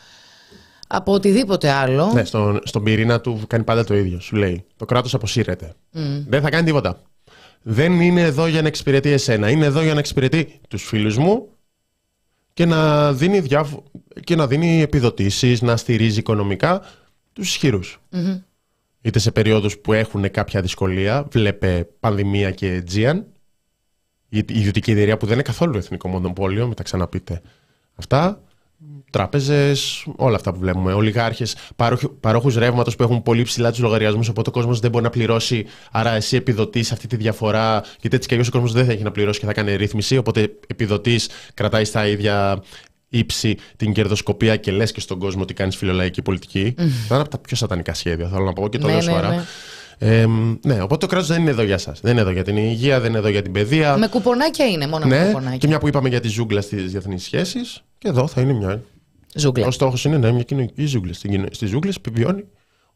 από 0.87 1.13
οτιδήποτε 1.13 1.69
άλλο. 1.69 2.11
Ναι, 2.13 2.23
στον, 2.23 2.59
στον 2.63 2.83
πυρήνα 2.83 3.21
του 3.21 3.41
κάνει 3.47 3.63
πάντα 3.63 3.83
το 3.83 3.95
ίδιο. 3.95 4.19
Σου 4.19 4.35
λέει: 4.35 4.65
Το 4.75 4.85
κράτος 4.85 5.13
αποσύρεται. 5.13 5.73
Δεν 6.27 6.41
θα 6.41 6.49
κάνει 6.49 6.65
τίποτα. 6.65 7.01
Δεν 7.61 8.01
είναι 8.01 8.21
εδώ 8.21 8.47
για 8.47 8.61
να 8.61 8.67
εξυπηρετεί 8.67 9.09
εσένα. 9.09 9.49
Είναι 9.49 9.65
εδώ 9.65 9.81
για 9.81 9.93
να 9.93 9.99
εξυπηρετεί 9.99 10.59
τους 10.67 10.83
φίλους 10.83 11.17
μου 11.17 11.49
και 12.53 12.65
να 12.65 13.13
δίνει, 13.13 13.39
διάφο... 13.39 13.83
και 14.23 14.35
να 14.35 14.47
δίνει 14.47 14.81
επιδοτήσεις, 14.81 15.61
να 15.61 15.77
στηρίζει 15.77 16.19
οικονομικά 16.19 16.81
τους 17.33 17.49
ισχυρους 17.49 17.99
Είτε 19.01 19.19
σε 19.19 19.31
περίοδους 19.31 19.77
που 19.77 19.93
έχουν 19.93 20.31
κάποια 20.31 20.61
δυσκολία, 20.61 21.27
βλέπε 21.31 21.87
πανδημία 21.99 22.51
και 22.51 22.83
Aegean, 22.87 23.23
η 24.29 24.37
ιδιωτική 24.47 24.91
εταιρεία 24.91 25.17
που 25.17 25.25
δεν 25.25 25.33
είναι 25.33 25.43
καθόλου 25.43 25.77
εθνικό 25.77 26.07
μονοπόλιο, 26.07 26.65
μην 26.65 26.75
τα 26.75 26.83
ξαναπείτε. 26.83 27.41
Αυτά, 27.95 28.43
τράπεζες, 29.09 30.05
όλα 30.15 30.35
αυτά 30.35 30.53
που 30.53 30.59
βλέπουμε. 30.59 30.93
Ολιγάρχες, 30.93 31.55
παρόχους 32.19 32.55
ρεύματος 32.55 32.95
που 32.95 33.03
έχουν 33.03 33.23
πολύ 33.23 33.43
ψηλά 33.43 33.69
τους 33.69 33.79
λογαριασμούς, 33.79 34.29
οπότε 34.29 34.49
ο 34.49 34.51
κόσμος 34.51 34.79
δεν 34.79 34.91
μπορεί 34.91 35.03
να 35.03 35.09
πληρώσει. 35.09 35.65
Άρα 35.91 36.11
εσύ 36.15 36.35
επιδοτείς 36.35 36.91
αυτή 36.91 37.07
τη 37.07 37.15
διαφορά, 37.15 37.83
γιατί 38.01 38.15
έτσι 38.15 38.27
κι 38.27 38.33
αλλιώς 38.33 38.47
ο 38.47 38.51
κόσμος 38.51 38.73
δεν 38.73 38.85
θα 38.85 38.91
έχει 38.91 39.03
να 39.03 39.11
πληρώσει 39.11 39.39
και 39.39 39.45
θα 39.45 39.53
κάνει 39.53 39.75
ρύθμιση. 39.75 40.17
Οπότε 40.17 40.51
επιδοτείς, 40.67 41.29
κρατάει 41.53 41.85
στα 41.85 42.07
ίδια 42.07 42.63
ύψη 43.09 43.57
την 43.77 43.93
κερδοσκοπία 43.93 44.55
και 44.55 44.71
λες 44.71 44.91
και 44.91 44.99
στον 44.99 45.19
κόσμο 45.19 45.41
ότι 45.41 45.53
κάνεις 45.53 45.75
φιλολαϊκή 45.75 46.21
πολιτική. 46.21 46.75
Mm. 46.77 46.81
Θα 46.81 47.15
είναι 47.15 47.21
από 47.21 47.29
τα 47.29 47.37
πιο 47.37 47.55
σατανικά 47.55 47.93
σχέδια, 47.93 48.27
θέλω 48.27 48.43
να 48.43 48.53
πω 48.53 48.69
και 48.69 48.77
το 48.77 48.85
ναι, 48.85 48.91
λέω 48.91 49.01
ναι, 49.01 49.07
σοβαρά. 49.07 49.29
Ναι. 49.29 49.43
Ε, 50.01 50.25
ναι, 50.61 50.81
οπότε 50.81 50.97
το 50.97 51.07
κράτος 51.07 51.27
δεν 51.27 51.41
είναι 51.41 51.49
εδώ 51.49 51.61
για 51.61 51.73
εσά. 51.73 51.95
Δεν 52.01 52.11
είναι 52.11 52.21
εδώ 52.21 52.29
για 52.29 52.43
την 52.43 52.57
υγεία, 52.57 52.99
δεν 52.99 53.09
είναι 53.09 53.17
εδώ 53.17 53.27
για 53.27 53.41
την 53.41 53.51
παιδεία. 53.51 53.97
Με 53.97 54.07
κουπονάκια 54.07 54.65
είναι, 54.65 54.87
μόνο 54.87 55.05
ναι, 55.05 55.19
με 55.19 55.25
κουπονάκια. 55.25 55.57
Και 55.57 55.67
μια 55.67 55.79
που 55.79 55.87
είπαμε 55.87 56.09
για 56.09 56.19
τη 56.19 56.27
ζούγκλα 56.27 56.61
στις 56.61 56.91
διεθνείς 56.91 57.23
σχέσεις, 57.23 57.83
και 57.97 58.07
εδώ 58.07 58.27
θα 58.27 58.41
είναι 58.41 58.53
μια. 58.53 58.81
Ζούγκλα. 59.39 59.67
Ο 59.67 59.71
στόχος 59.71 60.05
είναι 60.05 60.17
να 60.17 60.27
είναι 60.27 60.35
μια 60.35 60.43
κοινωνική 60.43 60.85
ζούγκλα. 60.85 61.13
Στις 61.51 61.69
ζούγκλες 61.69 61.95
επιβιώνει 61.95 62.43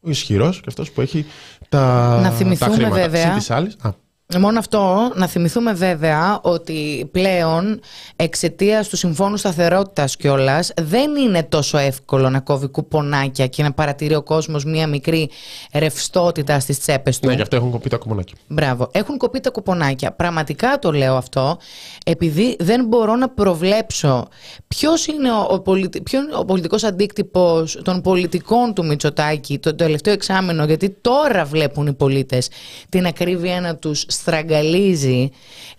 ο 0.00 0.10
ισχυρός 0.10 0.56
και 0.56 0.66
αυτός 0.68 0.90
που 0.90 1.00
έχει 1.00 1.26
τα, 1.68 2.20
να 2.20 2.30
θυμηθούμε 2.30 2.70
τα 2.70 2.74
χρήματα. 2.76 2.94
βέβαια. 3.08 3.36
Α, 3.78 3.90
Μόνο 4.38 4.58
αυτό, 4.58 5.12
να 5.14 5.26
θυμηθούμε 5.26 5.72
βέβαια 5.72 6.40
ότι 6.42 7.08
πλέον 7.12 7.80
εξαιτίας 8.16 8.88
του 8.88 8.96
Συμφώνου 8.96 9.36
Σταθερότητας 9.36 10.16
κιόλας 10.16 10.72
δεν 10.80 11.16
είναι 11.16 11.42
τόσο 11.42 11.78
εύκολο 11.78 12.30
να 12.30 12.40
κόβει 12.40 12.66
κουπονάκια 12.68 13.46
και 13.46 13.62
να 13.62 13.72
παρατηρεί 13.72 14.14
ο 14.14 14.22
κόσμος 14.22 14.64
μία 14.64 14.86
μικρή 14.86 15.30
ρευστότητα 15.72 16.60
στις 16.60 16.80
τσέπες 16.80 17.18
του. 17.18 17.28
Ναι, 17.28 17.34
γι' 17.34 17.42
αυτό 17.42 17.56
έχουν 17.56 17.70
κοπεί 17.70 17.88
τα 17.88 17.96
κουπονάκια. 17.96 18.36
Μπράβο. 18.46 18.88
Έχουν 18.92 19.16
κοπεί 19.16 19.40
τα 19.40 19.50
κουπονάκια. 19.50 20.12
Πραγματικά 20.12 20.78
το 20.78 20.92
λέω 20.92 21.16
αυτό, 21.16 21.58
επειδή 22.06 22.56
δεν 22.58 22.84
μπορώ 22.86 23.16
να 23.16 23.28
προβλέψω 23.28 24.28
ποιος 24.68 25.06
είναι 25.06 25.28
ο, 25.48 25.60
πολιτι... 25.60 26.02
ο 26.38 26.44
πολιτικός 26.44 26.84
αντίκτυπος 26.84 27.80
των 27.84 28.00
πολιτικών 28.00 28.74
του 28.74 28.84
Μητσοτάκη 28.86 29.58
το 29.58 29.74
τελευταίο 29.74 30.12
εξάμενο, 30.12 30.64
γιατί 30.64 30.96
τώρα 31.00 31.44
βλέπουν 31.44 31.86
οι 31.86 31.92
πολίτες 31.94 32.48
την 32.88 33.06
ακρίβεια 33.06 33.60
να 33.60 33.76
τους 33.76 34.04
στραγγαλίζει. 34.14 35.30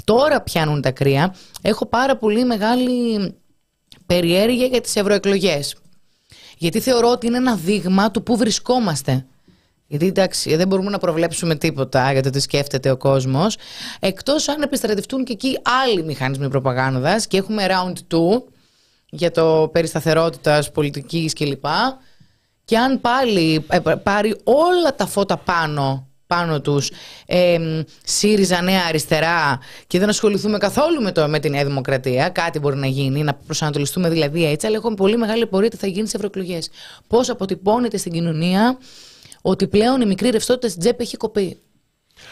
Τώρα 0.03 0.41
πιάνουν 0.41 0.81
τα 0.81 0.91
κρύα. 0.91 1.35
Έχω 1.61 1.85
πάρα 1.85 2.17
πολύ 2.17 2.45
μεγάλη 2.45 3.33
περιέργεια 4.05 4.65
για 4.65 4.81
τις 4.81 4.95
ευρωεκλογές. 4.95 5.75
Γιατί 6.57 6.79
θεωρώ 6.79 7.11
ότι 7.11 7.27
είναι 7.27 7.37
ένα 7.37 7.55
δείγμα 7.55 8.11
του 8.11 8.23
πού 8.23 8.37
βρισκόμαστε. 8.37 9.25
Γιατί 9.87 10.05
εντάξει, 10.05 10.55
δεν 10.55 10.67
μπορούμε 10.67 10.89
να 10.89 10.97
προβλέψουμε 10.97 11.55
τίποτα 11.55 12.11
για 12.11 12.21
το 12.21 12.29
τι 12.29 12.39
σκέφτεται 12.39 12.91
ο 12.91 12.97
κόσμος. 12.97 13.57
Εκτός 13.99 14.47
αν 14.47 14.61
επιστρατευτούν 14.61 15.23
και 15.23 15.33
εκεί 15.33 15.59
άλλοι 15.83 16.03
μηχανισμοί 16.03 16.49
προπαγάνδας 16.49 17.27
και 17.27 17.37
έχουμε 17.37 17.65
round 17.69 18.15
2 18.15 18.43
για 19.09 19.31
το 19.31 19.69
περισταθερότητας 19.71 20.71
πολιτικής 20.71 21.33
κλπ. 21.33 21.65
Και 22.65 22.77
αν 22.77 23.01
πάλι 23.01 23.65
ε, 23.69 23.79
πάρει 24.03 24.35
όλα 24.43 24.95
τα 24.95 25.05
φώτα 25.05 25.37
πάνω 25.37 26.07
πάνω 26.35 26.61
τους 26.61 26.91
ε, 27.25 27.57
ΣΥΡΙΖΑ 28.03 28.61
Νέα 28.61 28.81
Αριστερά 28.87 29.59
και 29.87 29.99
δεν 29.99 30.09
ασχοληθούμε 30.09 30.57
καθόλου 30.57 31.01
με, 31.01 31.11
το, 31.11 31.27
με 31.27 31.39
τη 31.39 31.49
Νέα 31.49 31.65
Δημοκρατία. 31.65 32.29
Κάτι 32.29 32.59
μπορεί 32.59 32.77
να 32.77 32.87
γίνει, 32.87 33.23
να 33.23 33.33
προσανατολιστούμε 33.33 34.09
δηλαδή 34.09 34.45
έτσι, 34.45 34.67
αλλά 34.67 34.75
έχω 34.75 34.93
πολύ 34.93 35.17
μεγάλη 35.17 35.47
πορεία 35.47 35.69
τι 35.69 35.77
θα 35.77 35.87
γίνει 35.87 36.07
σε 36.07 36.15
ευρωεκλογές. 36.15 36.69
Πώς 37.07 37.29
αποτυπώνεται 37.29 37.97
στην 37.97 38.11
κοινωνία 38.11 38.77
ότι 39.41 39.67
πλέον 39.67 40.01
η 40.01 40.05
μικρή 40.05 40.29
ρευστότητα 40.29 40.67
στην 40.69 40.81
τσέπη 40.81 41.03
έχει 41.03 41.17
κοπεί; 41.17 41.57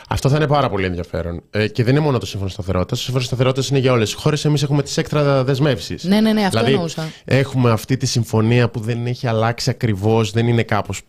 Αυτό 0.10 0.30
θα 0.30 0.36
είναι 0.36 0.48
πάρα 0.48 0.70
πολύ 0.70 0.86
ενδιαφέρον. 0.86 1.44
Ε, 1.50 1.68
και 1.68 1.84
δεν 1.84 1.96
είναι 1.96 2.04
μόνο 2.04 2.18
το 2.18 2.26
σύμφωνο 2.26 2.50
σταθερότητας. 2.50 2.98
Το 2.98 3.04
σύμφωνο 3.04 3.26
σταθερότητας 3.26 3.70
είναι 3.70 3.80
για 3.80 3.92
όλες 3.92 4.10
τι 4.10 4.16
χώρε. 4.16 4.36
Εμείς 4.44 4.64
έχουμε 4.64 4.84
τις 4.84 4.98
έκτρα 4.98 5.44
δεσμεύσεις. 5.44 6.04
Ναι, 6.04 6.22
ναι, 6.22 6.34
ναι, 6.34 6.42
αυτό 6.42 6.58
δηλαδή, 6.58 6.74
εννοούσα. 6.74 7.12
Έχουμε 7.26 7.72
αυτή 7.72 7.98
τη 7.98 8.06
συμφωνία 8.06 8.70
που 8.70 8.80
δεν 8.80 9.06
έχει 9.06 9.28
αλλάξει 9.28 9.70
ακριβώς, 9.70 10.32
δεν 10.32 10.48
είναι 10.48 10.64
κάπως. 10.64 11.02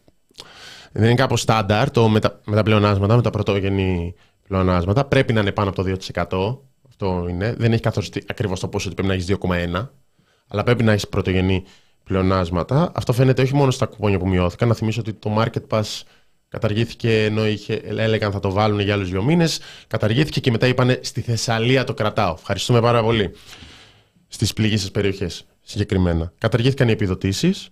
Δεν 0.96 1.04
είναι 1.04 1.14
κάπως 1.14 1.40
στάνταρ 1.40 1.90
το 1.90 2.08
με, 2.08 2.20
τα, 2.20 2.40
με 2.46 2.56
τα 2.56 2.62
πλεονάσματα, 2.62 3.16
με 3.16 3.22
τα 3.22 3.30
πρωτόγενη 3.30 4.14
πλεονάσματα. 4.48 5.04
Πρέπει 5.04 5.32
να 5.32 5.40
είναι 5.40 5.52
πάνω 5.52 5.70
από 5.70 5.84
το 5.84 5.96
2%. 6.14 6.58
Αυτό 6.88 7.26
είναι. 7.28 7.54
Δεν 7.58 7.72
έχει 7.72 7.82
καθοριστεί 7.82 8.24
ακριβώς 8.28 8.60
το 8.60 8.68
πόσο 8.68 8.86
ότι 8.86 8.94
πρέπει 8.94 9.08
να 9.08 9.14
έχεις 9.14 9.36
2,1. 9.74 9.88
Αλλά 10.48 10.62
πρέπει 10.62 10.82
να 10.82 10.92
έχεις 10.92 11.08
πρωτογενή 11.08 11.64
πλεονάσματα. 12.04 12.92
Αυτό 12.94 13.12
φαίνεται 13.12 13.42
όχι 13.42 13.54
μόνο 13.54 13.70
στα 13.70 13.86
κουπόνια 13.86 14.18
που 14.18 14.28
μειώθηκαν. 14.28 14.68
Να 14.68 14.74
θυμίσω 14.74 15.00
ότι 15.00 15.12
το 15.12 15.34
Market 15.38 15.78
Pass 15.78 16.02
Καταργήθηκε 16.54 17.24
ενώ 17.24 17.46
είχε, 17.46 17.74
έλεγαν 17.74 18.32
θα 18.32 18.40
το 18.40 18.50
βάλουν 18.50 18.80
για 18.80 18.94
άλλους 18.94 19.10
δύο 19.10 19.22
μήνες. 19.22 19.60
Καταργήθηκε 19.86 20.40
και 20.40 20.50
μετά 20.50 20.66
είπανε 20.66 21.00
στη 21.02 21.20
Θεσσαλία 21.20 21.84
το 21.84 21.94
κρατάω. 21.94 22.34
Ευχαριστούμε 22.38 22.80
πάρα 22.80 23.02
πολύ. 23.02 23.30
Στις 24.28 24.52
πληγήσεις 24.52 24.90
περιοχές 24.90 25.46
συγκεκριμένα. 25.60 26.32
Καταργήθηκαν 26.38 26.88
οι 26.88 26.92
επιδοτήσεις 26.92 27.68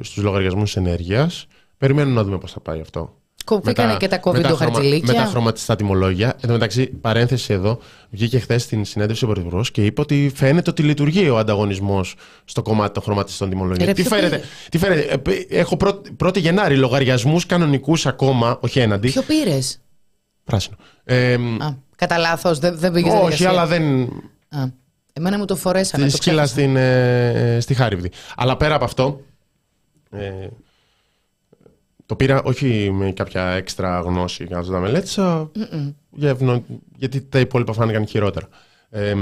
στους 0.00 0.16
λογαριασμούς 0.16 0.76
ενέργειας. 0.76 1.46
Περιμένουμε 1.78 2.14
να 2.14 2.24
δούμε 2.24 2.38
πώς 2.38 2.52
θα 2.52 2.60
πάει 2.60 2.80
αυτό. 2.80 3.14
Κοπήκανε 3.44 3.96
και 3.96 4.08
τα 4.08 4.20
COVID 4.24 4.54
χαρτζηλίκια. 4.56 5.12
Με 5.12 5.18
τα 5.18 5.24
χρωματιστά 5.24 5.76
τιμολόγια. 5.76 6.28
Εν 6.28 6.46
τω 6.46 6.52
μεταξύ, 6.52 6.86
παρένθεση 6.86 7.52
εδώ, 7.52 7.78
βγήκε 8.10 8.38
χθες 8.38 8.62
στην 8.62 8.84
συνέντευξη 8.84 9.24
ο 9.24 9.26
Πρωθυπουργός 9.26 9.70
και 9.70 9.84
είπε 9.84 10.00
ότι 10.00 10.32
φαίνεται 10.34 10.70
ότι 10.70 10.82
λειτουργεί 10.82 11.28
ο 11.28 11.38
ανταγωνισμός 11.38 12.14
στο 12.44 12.62
κομμάτι 12.62 12.92
των 12.92 13.02
χρωματιστών 13.02 13.48
τιμολόγιων. 13.48 13.94
Τι 13.94 14.02
φαίνεται, 14.02 14.42
τι 14.70 14.78
φαίνεται; 14.78 15.22
Ε, 15.48 15.58
έχω 15.58 15.76
1η 16.24 16.38
Γενάρη 16.38 16.76
λογαριασμούς 16.76 17.46
κανονικούς 17.46 18.06
ακόμα, 18.06 18.58
όχι 18.60 18.78
έναντι. 18.78 19.08
Ποιο 19.10 19.22
πήρες; 19.22 19.80
Πράσινο. 20.44 20.76
Ε, 21.04 21.34
Α, 21.34 21.76
κατά 21.96 22.18
λάθος, 22.18 22.58
δεν, 22.58 22.78
δεν 22.78 22.92
πήγες 22.92 23.12
Όχι, 23.22 23.46
αλλά 23.46 23.66
δεν. 23.66 24.02
Α, 24.48 24.64
εμένα 25.16 25.38
μου 25.38 25.44
το 25.44 25.56
φορέσανε. 25.56 26.08
Στη 26.08 26.16
σκύλα 26.16 26.46
στην, 26.46 26.76
ε, 26.76 27.58
στη 27.60 27.74
Χάριβδη. 27.74 28.10
Αλλά 28.36 28.56
πέρα 28.56 28.74
από 28.74 28.84
αυτό. 28.84 29.20
Ε, 30.10 30.48
το 32.06 32.16
πήρα 32.16 32.42
όχι 32.42 32.90
με 32.92 33.12
κάποια 33.12 33.42
έξτρα 33.50 34.00
γνώση 34.00 34.44
για 34.44 34.56
να 34.56 34.64
το 34.64 34.78
μελέτησα, 34.78 35.50
για 36.10 36.62
γιατί 36.96 37.20
τα 37.20 37.38
υπόλοιπα 37.38 37.72
φάνηκαν 37.72 38.06
χειρότερα. 38.06 38.48
Ε, 38.90 39.14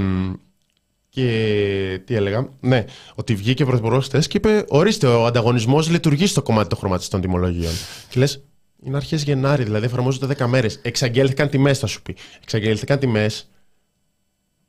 και 1.08 2.00
τι 2.04 2.14
έλεγα, 2.14 2.48
ναι, 2.60 2.84
ότι 3.14 3.34
βγήκε 3.34 3.62
ο 3.62 3.66
Πρωθυπουργός 3.66 4.04
χθες 4.06 4.26
και 4.26 4.36
είπε: 4.36 4.64
Ορίστε, 4.68 5.06
ο 5.06 5.26
ανταγωνισμός 5.26 5.90
λειτουργεί 5.90 6.26
στο 6.26 6.42
κομμάτι 6.42 6.68
των 6.68 6.78
χρωματιστών 6.78 7.20
τιμολογίων. 7.20 7.72
Και 8.08 8.18
λες, 8.18 8.42
είναι 8.84 8.96
αρχές 8.96 9.22
Γενάρη, 9.22 9.64
δηλαδή 9.64 9.86
εφαρμόζονται 9.86 10.26
10 10.26 10.46
μέρες. 10.46 10.78
Εξαγγέλθηκαν 10.82 11.48
τιμές, 11.48 11.78
θα 11.78 11.86
σου 11.86 12.02
πει. 12.02 12.16
Εξαγγέλθηκαν 12.42 12.98
τιμές 12.98 13.51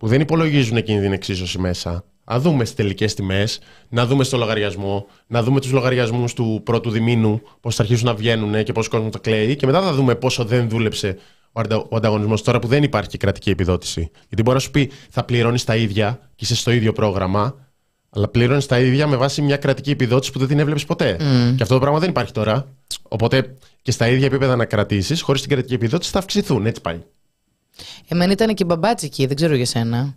που 0.03 0.09
δεν 0.09 0.21
υπολογίζουν 0.21 0.77
εκείνη 0.77 1.01
την 1.01 1.13
εξίσωση 1.13 1.59
μέσα 1.59 2.03
να 2.25 2.39
δούμε 2.39 2.65
στις 2.65 2.75
τελικές 2.75 3.13
τιμές, 3.13 3.59
να 3.89 4.05
δούμε 4.05 4.23
στο 4.23 4.37
λογαριασμό, 4.37 5.05
να 5.27 5.43
δούμε 5.43 5.59
τους 5.59 5.71
λογαριασμούς 5.71 6.33
του 6.33 6.61
πρώτου 6.63 6.89
διμήνου, 6.89 7.41
πώς 7.59 7.75
θα 7.75 7.81
αρχίσουν 7.81 8.05
να 8.05 8.13
βγαίνουν 8.13 8.63
και 8.63 8.71
πόσο 8.71 8.89
κόσμος 8.89 9.11
το 9.11 9.19
κλαίει, 9.19 9.55
και 9.55 9.65
μετά 9.65 9.81
θα 9.81 9.93
δούμε 9.93 10.15
πόσο 10.15 10.43
δεν 10.43 10.69
δούλεψε 10.69 11.17
ο 11.89 11.95
ανταγωνισμός 11.95 12.41
τώρα 12.41 12.59
που 12.59 12.67
δεν 12.67 12.83
υπάρχει 12.83 13.17
κρατική 13.17 13.49
επιδότηση. 13.49 14.11
Γιατί 14.27 14.43
μπορεί 14.43 14.55
να 14.55 14.63
σου 14.63 14.71
πει 14.71 14.91
θα 15.09 15.23
πληρώνεις 15.23 15.63
τα 15.63 15.75
ίδια 15.75 16.19
και 16.35 16.43
είσαι 16.43 16.55
στο 16.55 16.71
ίδιο 16.71 16.91
πρόγραμμα, 16.91 17.55
αλλά 18.09 18.27
πληρώνεις 18.27 18.65
τα 18.65 18.79
ίδια 18.79 19.07
με 19.07 19.15
βάση 19.15 19.41
μια 19.41 19.57
κρατική 19.57 19.89
επιδότηση 19.89 20.31
που 20.31 20.39
δεν 20.39 20.47
την 20.47 20.59
έβλεπες 20.59 20.85
ποτέ. 20.85 21.15
Και 21.55 21.63
αυτό 21.63 21.73
το 21.73 21.79
πράγμα 21.79 21.99
δεν 21.99 22.09
υπάρχει 22.09 22.31
τώρα. 22.31 22.67
Οπότε 23.01 23.57
και 23.81 23.91
στα 23.91 24.07
ίδια 24.07 24.25
επίπεδα 24.25 24.55
να 24.55 24.65
κρατήσεις, 24.65 25.21
χωρίς 25.21 25.41
την 25.41 25.49
κρατική 25.49 25.73
επιδότηση 25.73 26.11
θα 26.11 26.19
αυξηθούν. 26.19 26.65
Έτσι 26.65 26.81
πάει. 26.81 26.99
Εμένα 28.07 28.31
ήταν 28.31 28.53
και 28.53 28.65
μπαμπάτσικη, 28.65 29.25
δεν 29.25 29.35
ξέρω 29.35 29.55
για 29.55 29.65
σένα. 29.65 30.13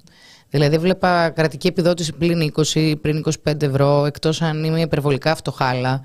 Δηλαδή, 0.51 0.79
βλέπα 0.79 1.31
κρατική 1.31 1.67
επιδότηση 1.67 2.13
πλην 2.13 2.53
20, 2.75 2.95
πριν 3.01 3.25
25 3.45 3.63
ευρώ, 3.63 4.05
εκτός 4.05 4.43
αν 4.43 4.65
είμαι 4.65 4.81
υπερβολικά 4.81 5.35
φτωχάλα 5.35 6.01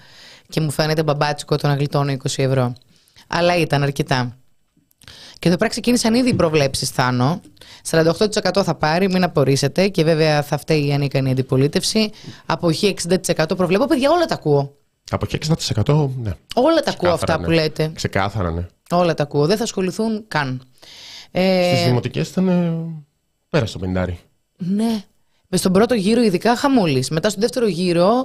και 0.49 0.61
μου 0.61 0.71
φαίνεται 0.71 1.03
μπαμπάτσικο 1.03 1.55
το 1.55 1.67
να 1.67 1.73
γλιτώνω 1.73 2.11
20 2.11 2.17
ευρώ. 2.35 2.73
Αλλά 3.27 3.57
ήταν 3.57 3.83
αρκετά. 3.83 4.35
Και 5.39 5.47
εδώ 5.47 5.57
πέρα 5.57 5.69
ξεκίνησαν 5.69 6.13
ήδη 6.13 6.29
οι 6.29 6.33
προβλέψεις, 6.33 6.89
Θάνο. 6.89 7.41
48% 7.89 8.63
θα 8.63 8.75
πάρει, 8.75 9.09
μην 9.09 9.23
απορρίσετε. 9.23 9.87
Και 9.87 10.03
βέβαια 10.03 10.41
θα 10.41 10.57
φταίει 10.57 10.87
η 10.87 10.93
ανίκανη 10.93 11.31
αντιπολίτευση. 11.31 12.09
Αποχή 12.45 12.95
60% 13.07 13.57
προβλέπω. 13.57 13.85
Παιδιά, 13.85 14.11
όλα 14.11 14.25
τα 14.25 14.33
ακούω. 14.33 14.75
Αποχή 15.09 15.37
60% 15.85 16.09
ναι. 16.21 16.31
Όλα 16.55 16.81
τα 16.81 16.91
ακούω 16.91 17.11
αυτά 17.11 17.37
ναι. 17.37 17.43
που 17.45 17.51
λέτε. 17.51 17.91
Ξεκάθαρα, 17.95 18.51
ναι. 18.51 18.67
Όλα 18.91 19.13
τα 19.13 19.23
ακούω. 19.23 19.45
Δεν 19.45 19.57
θα 19.57 19.63
ασχοληθούν 19.63 20.25
καν. 20.27 20.61
Ε... 21.31 21.73
Στις 21.73 21.85
δημοτικές 21.85 22.29
ήταν. 22.29 22.47
Πέρα 23.49 23.65
στο 23.65 23.79
50. 23.83 24.07
Ναι. 24.57 25.03
Με 25.47 25.57
στον 25.57 25.71
πρώτο 25.71 25.93
γύρο 25.93 26.21
ειδικά 26.21 26.55
χαμούλης. 26.55 27.09
Μετά 27.09 27.29
στον 27.29 27.41
δεύτερο 27.41 27.67
γύρο 27.67 28.23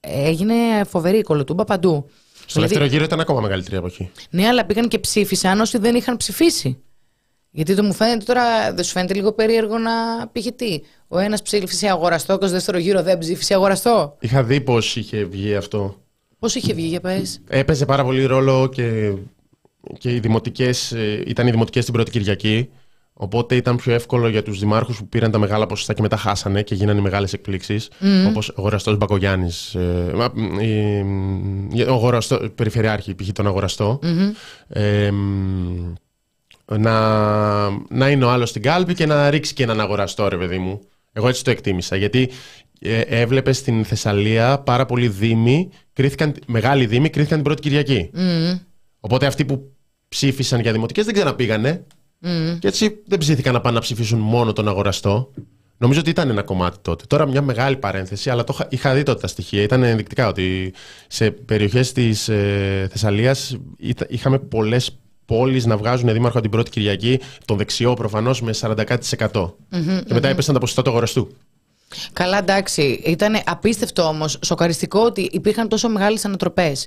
έγινε 0.00 0.54
φοβερή 0.88 1.22
κολοτούμπα 1.22 1.64
παντού. 1.64 2.06
Στο 2.34 2.46
δηλαδή... 2.46 2.68
δεύτερο 2.68 2.84
γύρο 2.84 3.04
ήταν 3.04 3.20
ακόμα 3.20 3.40
μεγαλύτερη 3.40 3.76
εποχή. 3.76 4.10
Ναι, 4.30 4.46
αλλά 4.46 4.64
πήγαν 4.64 4.88
και 4.88 4.98
ψήφισαν 4.98 5.60
όσοι 5.60 5.78
δεν 5.78 5.94
είχαν 5.94 6.16
ψηφίσει. 6.16 6.82
Γιατί 7.50 7.74
το 7.74 7.82
μου 7.82 7.92
φαίνεται 7.92 8.24
τώρα, 8.24 8.72
δεν 8.72 8.84
σου 8.84 8.92
φαίνεται 8.92 9.14
λίγο 9.14 9.32
περίεργο 9.32 9.78
να 9.78 10.26
πήγε 10.32 10.52
τι; 10.52 10.80
Ο 11.08 11.18
ένας 11.18 11.42
ψήφισε 11.42 11.88
αγοραστό 11.88 12.38
και 12.38 12.44
στο 12.44 12.54
δεύτερο 12.54 12.78
γύρο 12.78 13.02
δεν 13.02 13.18
ψήφισε 13.18 13.54
αγοραστό; 13.54 14.16
Είχα 14.20 14.42
δει 14.42 14.60
πώς 14.60 14.96
είχε 14.96 15.24
βγει 15.24 15.54
αυτό. 15.54 15.96
Πώς 16.38 16.54
είχε 16.54 16.72
βγει, 16.72 16.86
για 16.86 17.00
πες. 17.00 17.40
Έπαιζε 17.48 17.84
πάρα 17.84 18.04
πολύ 18.04 18.24
ρόλο 18.24 18.68
και, 18.68 19.12
και 19.98 20.14
οι 20.14 20.18
δημοτικές, 20.18 20.92
ε, 20.92 21.22
ήταν 21.26 21.46
οι 21.46 21.50
δημοτικές 21.50 21.84
την 21.84 21.92
πρώτη 21.92 22.10
Κυριακή. 22.10 22.68
Οπότε 23.12 23.54
ήταν 23.56 23.76
πιο 23.76 23.92
εύκολο 23.92 24.28
για 24.28 24.42
τους 24.42 24.58
δημάρχους 24.58 24.98
που 24.98 25.08
πήραν 25.08 25.30
τα 25.30 25.38
μεγάλα 25.38 25.66
ποσοστά 25.66 25.94
και 25.94 26.02
μετά 26.02 26.16
χάσανε 26.16 26.62
και 26.62 26.74
γίνανε 26.74 27.00
μεγάλες 27.00 27.32
εκπλήξεις. 27.32 27.90
Mm. 28.00 28.28
Όπως 28.28 28.48
ο 28.48 28.54
αγοραστός 28.56 28.96
Μπακογιάννης. 28.96 29.74
Ε, 29.74 30.12
ο 31.88 31.92
αγοραστό, 31.92 32.50
περιφερειάρχη, 32.54 33.14
π.χ. 33.14 33.28
τον 33.32 33.46
αγοραστό. 33.46 33.98
Mm-hmm. 34.02 34.32
Ε, 34.68 35.10
να, 36.78 37.70
να 37.70 38.10
είναι 38.10 38.24
ο 38.24 38.30
άλλος 38.30 38.48
στην 38.48 38.62
κάλπη 38.62 38.94
και 38.94 39.06
να 39.06 39.30
ρίξει 39.30 39.54
και 39.54 39.62
έναν 39.62 39.80
αγοραστό, 39.80 40.28
ρε 40.28 40.36
παιδί 40.36 40.58
μου. 40.58 40.80
Εγώ 41.12 41.28
έτσι 41.28 41.44
το 41.44 41.50
εκτίμησα. 41.50 41.96
Γιατί 41.96 42.30
ε, 42.80 43.00
έβλεπες 43.00 43.56
στην 43.56 43.84
Θεσσαλία 43.84 44.58
πάρα 44.58 44.86
πολλοί 44.86 45.08
δήμοι, 45.08 45.68
κρίθηκαν, 45.92 46.34
μεγάλοι 46.46 46.86
δήμοι, 46.86 47.08
κρίθηκαν 47.08 47.36
την 47.36 47.46
πρώτη 47.46 47.62
Κυριακή. 47.62 48.10
Mm. 48.14 48.60
Οπότε 49.00 49.26
αυτοί 49.26 49.44
που 49.44 49.72
ψήφισαν 50.08 50.60
για 50.60 50.72
δημοτικές 50.72 51.04
δεν 51.04 51.14
ξαναπήγανε. 51.14 51.86
Mm. 52.22 52.56
Και 52.58 52.68
έτσι 52.68 53.02
δεν 53.06 53.18
ψήθηκαν 53.18 53.52
να 53.52 53.60
πάνε 53.60 53.74
να 53.74 53.80
ψηφίσουν 53.80 54.18
μόνο 54.18 54.52
τον 54.52 54.68
αγοραστό. 54.68 55.30
Νομίζω 55.76 56.00
ότι 56.00 56.10
ήταν 56.10 56.30
ένα 56.30 56.42
κομμάτι 56.42 56.76
τότε. 56.82 57.04
Τώρα 57.06 57.26
μια 57.26 57.42
μεγάλη 57.42 57.76
παρένθεση, 57.76 58.30
αλλά 58.30 58.44
το 58.44 58.52
είχα, 58.54 58.66
είχα 58.70 58.94
δει 58.94 59.02
τότε 59.02 59.20
τα 59.20 59.26
στοιχεία. 59.26 59.62
Ήταν 59.62 59.82
ενδεικτικά 59.82 60.28
ότι 60.28 60.74
σε 61.08 61.30
περιοχές 61.30 61.92
της 61.92 62.28
ε, 62.28 62.88
Θεσσαλίας 62.90 63.56
είχαμε 64.08 64.38
πολλές 64.38 64.98
πόλεις 65.24 65.66
να 65.66 65.76
βγάζουν 65.76 66.12
δήμαρχο 66.12 66.40
την 66.40 66.50
πρώτη 66.50 66.70
Κυριακή, 66.70 67.20
τον 67.44 67.56
δεξιό 67.56 67.94
προφανώς 67.94 68.42
με 68.42 68.54
40%. 68.60 68.74
Mm-hmm, 68.76 69.52
και 70.06 70.14
μετά 70.14 70.28
mm 70.28 70.32
έπεσαν 70.32 70.54
τα 70.54 70.60
ποσοστά 70.60 70.82
του 70.82 70.90
αγοραστού. 70.90 71.28
Καλά, 72.12 72.38
εντάξει. 72.38 72.82
Ήταν 73.04 73.40
απίστευτο 73.44 74.02
όμως, 74.02 74.38
σοκαριστικό 74.44 75.00
ότι 75.00 75.28
υπήρχαν 75.32 75.68
τόσο 75.68 75.88
μεγάλες 75.88 76.24
ανατροπές. 76.24 76.86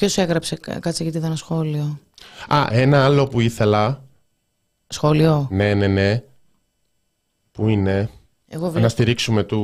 Ποιος 0.00 0.18
έγραψε, 0.18 0.56
κάτσε 0.56 1.02
γιατί 1.02 1.18
ήταν 1.18 1.28
ένα 1.28 1.36
σχόλιο; 1.36 2.00
Α, 2.48 2.66
ένα 2.70 3.04
άλλο 3.04 3.28
που 3.28 3.40
ήθελα 3.40 4.04
Σχόλιο; 4.86 5.48
Ναι, 5.50 5.74
ναι, 5.74 5.86
ναι. 5.86 6.22
Πού 7.52 7.68
είναι; 7.68 8.10
Εγώ 8.48 8.64
βλέπω. 8.66 8.78
Να 8.78 8.88
στηρίξουμε 8.88 9.42
του. 9.42 9.58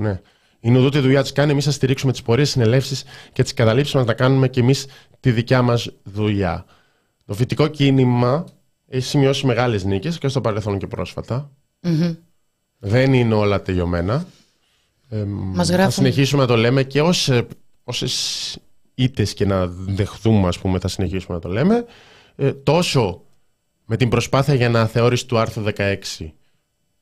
Ναι. 0.00 0.20
Είναι 0.60 0.78
εδώ 0.78 0.88
τη 0.88 0.98
δουλειά 0.98 1.22
τη 1.22 1.32
κάνει. 1.32 1.50
Εμείς 1.50 1.64
θα 1.64 1.70
στηρίξουμε 1.70 2.12
τις 2.12 2.22
πορείες, 2.22 2.50
συνελεύσεις 2.50 3.04
και 3.32 3.42
τις 3.42 3.54
καταλήψεις 3.54 3.94
μας 3.94 4.04
να 4.04 4.14
κάνουμε 4.14 4.48
και 4.48 4.60
εμείς 4.60 4.86
τη 5.20 5.30
δικιά 5.30 5.62
μας 5.62 5.90
δουλειά. 6.02 6.64
Το 7.24 7.34
φοιτικό 7.34 7.68
κίνημα 7.68 8.44
έχει 8.88 9.06
σημειώσει 9.06 9.46
μεγάλες 9.46 9.84
νίκες 9.84 10.18
και 10.18 10.28
στο 10.28 10.40
παρελθόν 10.40 10.78
και 10.78 10.86
προσφατα 10.86 11.50
Δεν 12.78 13.12
είναι 13.12 13.34
όλα 13.34 13.62
τελειωμένα. 13.62 14.26
Ε, 15.08 15.24
μας 15.26 15.68
γράφουν... 15.68 15.84
Θα 15.84 15.96
συνεχίσουμε 15.96 16.42
να 16.42 16.48
το 16.48 16.56
λέμε 16.56 16.82
και 16.82 17.00
όσες 17.84 18.58
ήττες 18.94 19.34
και 19.34 19.46
να 19.46 19.66
δεχθούμε, 19.66 20.48
ας 20.48 20.58
πούμε, 20.58 20.78
θα 20.78 20.88
συνεχίσουμε 20.88 21.34
να 21.34 21.40
το 21.40 21.48
λέμε. 21.48 21.84
Ε, 22.36 22.52
τόσο 22.52 23.22
με 23.84 23.96
την 23.96 24.08
προσπάθεια 24.08 24.54
για 24.54 24.68
να 24.68 24.86
θεώρηση 24.86 25.26
του 25.26 25.38
άρθρου 25.38 25.64
16 25.76 25.96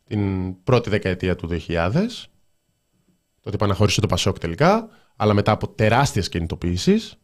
την 0.07 0.55
πρώτη 0.65 0.91
δεκαετία 0.91 1.37
του 1.37 1.49
2000, 1.69 1.93
τότε 3.41 3.57
παναχώρησε 3.57 4.01
το 4.01 4.07
Πασόκ 4.07 4.39
τελικά, 4.39 4.89
αλλά 5.17 5.35
μετά 5.35 5.53
από 5.53 5.69
τεράστιες 5.69 6.29
κινητοποιήσεις, 6.29 7.17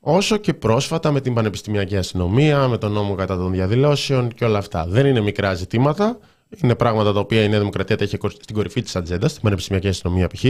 όσο 0.00 0.36
και 0.36 0.54
πρόσφατα 0.54 1.10
με 1.10 1.20
την 1.20 1.34
Πανεπιστημιακή 1.34 1.96
Αστυνομία, 1.96 2.68
με 2.68 2.78
τον 2.78 2.92
νόμο 2.92 3.14
κατά 3.14 3.36
των 3.36 3.52
διαδηλώσεων 3.52 4.28
και 4.28 4.44
όλα 4.44 4.58
αυτά. 4.58 4.86
Δεν 4.86 5.06
είναι 5.06 5.20
μικρά 5.20 5.54
ζητήματα. 5.54 6.18
Είναι 6.62 6.74
πράγματα 6.74 7.12
τα 7.12 7.20
οποία 7.20 7.42
η 7.42 7.48
Νέα 7.48 7.58
Δημοκρατία 7.58 7.96
τα 7.96 8.04
έχει 8.04 8.18
στην 8.40 8.54
κορυφή 8.54 8.82
της 8.82 8.96
ατζέντα, 8.96 9.28
στην 9.28 9.42
Πανεπιστημιακή 9.42 9.88
Αστυνομία 9.88 10.28
π.χ. 10.28 10.44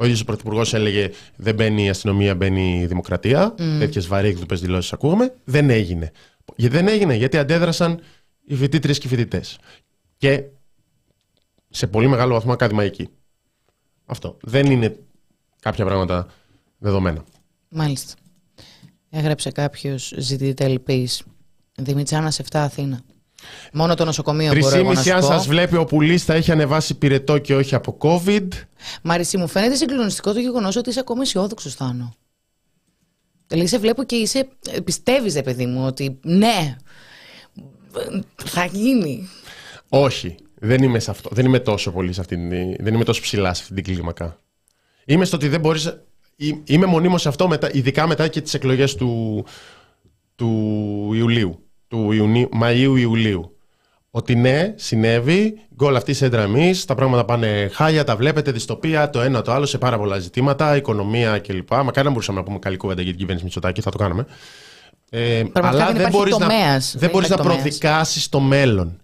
Ο 0.00 0.04
ίδιος 0.04 0.20
ο 0.20 0.24
Πρωθυπουργός 0.24 0.74
έλεγε 0.74 1.10
Δεν 1.36 1.54
μπαίνει 1.54 1.84
η 1.84 1.88
αστυνομία, 1.88 2.34
μπαίνει 2.34 2.80
η 2.80 2.86
δημοκρατία. 2.86 3.54
Mm. 3.54 3.76
Τέτοιες 3.78 4.06
βαρύγδουπε 4.06 4.54
δηλώσεις 4.54 4.92
ακούγαμε. 4.92 5.34
Δεν 5.44 5.70
έγινε. 5.70 6.10
Γιατί 6.56 6.76
δεν 6.76 6.88
έγινε, 6.88 7.14
γιατί 7.14 7.38
αντέδρασαν 7.38 8.00
οι 8.44 8.54
φοιτήτρε 8.54 8.92
και 8.92 9.06
οι 9.06 9.08
φοιτητές. 9.08 9.58
Και 10.16 10.44
σε 11.68 11.86
πολύ 11.86 12.08
μεγάλο 12.08 12.34
βαθμό 12.34 12.52
ακαδημαϊκοί. 12.52 13.08
Αυτό. 14.06 14.36
Δεν 14.42 14.70
είναι 14.70 14.98
κάποια 15.60 15.84
πράγματα 15.84 16.26
δεδομένα. 16.78 17.24
Μάλιστα. 17.68 18.14
Έγραψε 19.10 19.50
κάποιος 19.50 20.12
ζητητή 20.16 20.64
ελπή. 20.64 21.08
Δημητσάνα 21.74 22.32
7 22.32 22.42
Αθήνα. 22.52 23.00
Μόνο 23.72 23.94
το 23.94 24.04
νοσοκομείο 24.04 24.52
μπορεί 24.58 24.84
να 24.84 25.02
σου 25.02 25.12
αν 25.12 25.22
σας 25.22 25.46
βλέπει 25.46 25.76
ο 25.76 25.84
πουλής 25.84 26.24
θα 26.24 26.34
έχει 26.34 26.52
ανεβάσει 26.52 26.94
πυρετό 26.94 27.38
και 27.38 27.54
όχι 27.54 27.74
από 27.74 27.96
COVID. 28.00 28.48
Μαρισί, 29.02 29.36
μου 29.36 29.48
φαίνεται 29.48 29.74
συγκλονιστικό 29.74 30.32
το 30.32 30.38
γεγονός 30.40 30.76
ότι 30.76 30.88
είσαι 30.88 31.00
ακόμα 31.00 31.22
αισιόδοξο, 31.22 31.68
Θάνο. 31.68 32.14
Δηλαδή, 33.46 33.68
σε 33.68 33.78
βλέπω 33.78 34.04
και 34.04 34.16
είσαι. 34.16 34.48
Πιστεύεις, 34.84 35.42
παιδί 35.42 35.66
μου, 35.66 35.86
ότι 35.86 36.18
ναι, 36.22 36.76
θα 38.44 38.64
γίνει. 38.64 39.28
Όχι. 39.88 40.36
Δεν 40.62 40.82
είμαι 40.82 40.98
σε 40.98 41.10
αυτό. 41.10 41.28
Δεν 41.32 41.44
είμαι 41.44 41.58
τόσο 41.58 41.92
πολύ 41.92 42.12
σε 42.12 42.20
αυτήν 42.20 42.48
Δεν 42.78 42.94
είμαι 42.94 43.04
τόσο 43.04 43.20
ψηλά 43.20 43.54
σε 43.54 43.62
αυτήν 43.62 43.76
την 43.76 43.84
κλίμακα. 43.84 44.38
Είμαι 45.04 45.24
στο 45.24 45.36
ότι 45.36 45.48
δεν 45.48 45.60
μπορείς. 45.60 46.02
Είμαι 46.64 46.86
μονίμως 46.86 47.20
σε 47.20 47.28
αυτό, 47.28 47.48
μετά, 47.48 47.70
ειδικά 47.72 48.06
μετά 48.06 48.28
και 48.28 48.40
τις 48.40 48.54
εκλογές 48.54 48.94
του, 48.94 49.44
του 50.34 51.10
Ιουλίου. 51.14 51.69
Του 51.90 52.12
Ιουνίου, 52.12 52.48
Μαΐου-Ιουλίου. 52.60 53.56
Ότι 54.10 54.34
ναι, 54.34 54.74
συνέβη, 54.76 55.58
γκολ 55.74 55.96
αυτής 55.96 56.16
σε 56.16 56.24
εντραμή, 56.24 56.74
τα 56.86 56.94
πράγματα 56.94 57.24
πάνε 57.24 57.70
χάλια, 57.72 58.04
τα 58.04 58.16
βλέπετε, 58.16 58.52
δυστοπία, 58.52 59.10
το 59.10 59.20
ένα 59.20 59.42
το 59.42 59.52
άλλο 59.52 59.66
σε 59.66 59.78
πάρα 59.78 59.98
πολλά 59.98 60.18
ζητήματα, 60.18 60.76
οικονομία 60.76 61.38
κλπ. 61.38 61.70
Μακάρι 61.70 62.06
να 62.06 62.10
μπορούσαμε 62.12 62.38
να 62.38 62.44
πούμε 62.44 62.58
καλή 62.58 62.76
κουβέντα 62.76 63.00
για 63.00 63.10
την 63.10 63.18
κυβέρνηση 63.18 63.44
Μητσοτάκη, 63.44 63.80
θα 63.80 63.90
το 63.90 63.98
κάνουμε. 63.98 64.26
Ε, 65.10 65.42
αλλά 65.52 65.92
δεν 65.92 66.10
μπορείς 66.10 66.38
να, 66.38 66.48
δεν 66.94 67.10
μπορείς 67.10 67.28
να 67.28 67.36
προδικάσεις 67.36 68.28
το 68.28 68.40
μέλλον. 68.40 69.00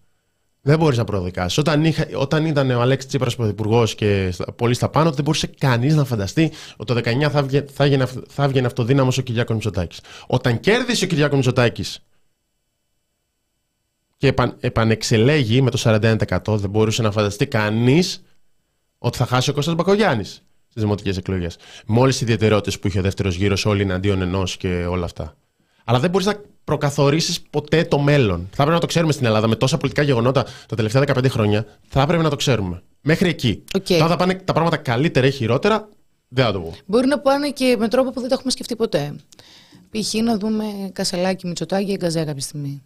Δεν 0.63 0.79
μπορείς 0.79 0.99
να 0.99 1.05
προδικάσεις. 1.05 1.59
Όταν, 1.59 1.95
όταν 2.15 2.45
ήταν 2.45 2.71
ο 2.71 2.81
Αλέξης 2.81 3.09
Τσίπρας 3.09 3.37
πρωθυπουργός 3.37 3.95
και 3.95 4.35
πολύ 4.57 4.75
στα 4.75 4.89
πάνω, 4.89 5.11
δεν 5.11 5.25
μπορούσε 5.25 5.47
κανείς 5.59 5.95
να 5.95 6.05
φανταστεί 6.05 6.53
ότι 6.77 6.95
το 6.95 7.11
19 7.11 7.31
θα, 7.31 7.43
βγε, 7.43 7.65
θα, 7.73 7.85
έβγαινε, 7.85 8.07
θα 8.29 8.45
έβγαινε 8.45 8.67
αυτοδύναμος 8.67 9.19
ο 9.19 9.23
Κυριάκος 9.23 9.55
Μητσοτάκης. 9.55 10.01
Όταν 10.27 10.61
κέρδισε 10.61 11.05
ο 11.05 11.09
Κυριάκος 11.09 11.37
Μητσοτάκης 11.37 12.01
και 14.27 14.33
επαν, 14.33 14.57
επανεξελέγει 14.61 15.63
με 15.63 15.71
το 15.71 15.79
41%, 15.85 16.41
δεν 16.47 16.71
μπορούσε 16.71 17.03
να 17.03 17.11
φανταστεί 17.11 17.47
κανείς 17.47 18.23
ότι 18.99 19.17
θα 19.17 19.27
χάσει 19.27 19.51
ο 19.51 19.53
Κώστας 19.53 19.75
Μπακογιάννης 19.75 20.43
στις 20.69 20.83
δημοτικές 20.83 21.17
εκλογές. 21.17 21.57
Με 21.87 22.01
όλε 22.01 22.13
τι 22.13 22.19
ιδιαιτερότητες 22.23 22.79
που 22.79 22.87
είχε 22.87 22.99
ο 22.99 23.03
δεύτερος 23.03 23.35
γύρος, 23.35 23.67
όλοι 23.67 23.83
εναντίον 23.83 24.23
ενός 24.23 24.57
και 24.57 24.69
όλα 24.69 25.05
αυτά. 25.05 25.37
Αλλά 25.85 25.99
δεν 26.01 26.11
μπορείς 26.11 26.27
να 26.27 26.41
προκαθορίσεις 26.65 27.41
ποτέ 27.41 27.85
το 27.85 27.99
μέλλον. 27.99 28.39
Θα 28.39 28.63
έπρεπε 28.63 28.73
να 28.73 28.81
το 28.81 28.87
ξέρουμε 28.87 29.13
στην 29.13 29.27
Ελλάδα 29.27 29.47
με 29.47 29.57
τόσα 29.57 29.77
πολιτικά 29.77 30.03
γεγονότα 30.03 30.47
τα 30.69 30.77
τελευταία 30.77 31.03
15 31.07 31.29
χρόνια. 31.29 31.67
Θα 31.89 32.03
έπρεπε 32.03 32.23
να 32.23 32.31
το 32.31 32.37
ξέρουμε. 32.37 32.83
Μέχρι 33.01 33.29
εκεί. 33.29 33.65
Okay. 33.79 33.97
Τώρα 33.99 34.09
θα 34.09 34.17
πάνε 34.17 34.35
τα 34.35 34.53
πράγματα 34.53 34.77
καλύτερα 34.77 35.27
ή 35.27 35.31
χειρότερα. 35.31 35.89
Δεν 36.29 36.45
θα 36.45 36.53
το 36.53 36.61
πω. 36.61 36.75
Μπορεί 36.87 37.07
να 37.07 37.19
πάνε 37.19 37.51
και 37.51 37.77
με 37.79 37.89
τρόπο 37.89 38.11
που 38.11 38.21
δεν 38.21 38.29
το 38.29 38.35
έχουμε 38.35 38.51
σκεφτεί 38.51 38.77
ποτέ. 38.77 39.17
Π.χ. 39.91 40.15
να 40.15 40.39
δούμε 40.39 40.65
Κασελάκι, 40.93 41.47
Μητσοτάκη 41.47 41.93
ή 41.93 41.97
Γκαζέ 41.97 42.25
κάποια 42.25 42.43
στιγμή. 42.43 42.83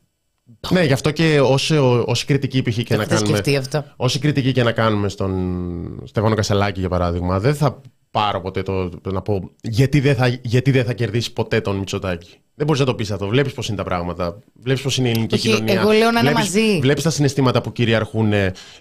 Ναι, 0.70 0.84
γι' 0.84 0.92
αυτό 0.92 1.10
και 1.10 1.40
όση, 1.40 1.76
όση 2.04 2.24
κριτική 2.24 2.62
π.χ. 2.62 2.78
και 2.78 2.96
να 2.96 3.04
κάνουμε. 3.04 3.42
Αυτό. 3.58 3.84
Όση 3.96 4.18
κριτική 4.18 4.52
και 4.52 4.62
να 4.62 4.72
κάνουμε 4.72 5.08
στον 5.08 6.02
Στέφανο 6.04 6.34
Κασελάκη, 6.34 6.80
για 6.80 6.88
παράδειγμα, 6.88 7.38
δεν 7.38 7.54
θα 7.54 7.80
πάρω 8.10 8.40
ποτέ 8.40 8.62
το, 8.62 8.90
να 9.04 9.22
πω 9.22 9.50
γιατί 9.62 10.00
δεν, 10.00 10.14
θα, 10.14 10.38
γιατί 10.42 10.70
δεν 10.70 10.84
θα 10.84 10.92
κερδίσει 10.92 11.32
ποτέ 11.32 11.60
τον 11.60 11.76
Μητσοτάκη. 11.76 12.38
Δεν 12.54 12.66
μπορείς 12.66 12.80
να 12.80 12.86
το 12.86 12.94
πεις 12.94 13.10
αυτό. 13.10 13.26
Βλέπεις 13.26 13.52
πώς 13.52 13.68
είναι 13.68 13.76
τα 13.76 13.84
πράγματα. 13.84 14.38
Βλέπεις 14.62 14.82
πώς 14.82 14.96
είναι 14.96 15.08
η 15.08 15.10
ελληνική 15.10 15.34
Όχι, 15.34 15.48
κοινωνία. 15.48 15.80
Εγώ 15.80 15.90
λέω 15.90 16.10
να 16.10 16.20
είναι 16.20 16.32
μαζί. 16.32 16.78
Βλέπεις 16.80 17.02
τα 17.02 17.10
συναισθήματα 17.10 17.60
που 17.60 17.72
κυριαρχούν, 17.72 18.32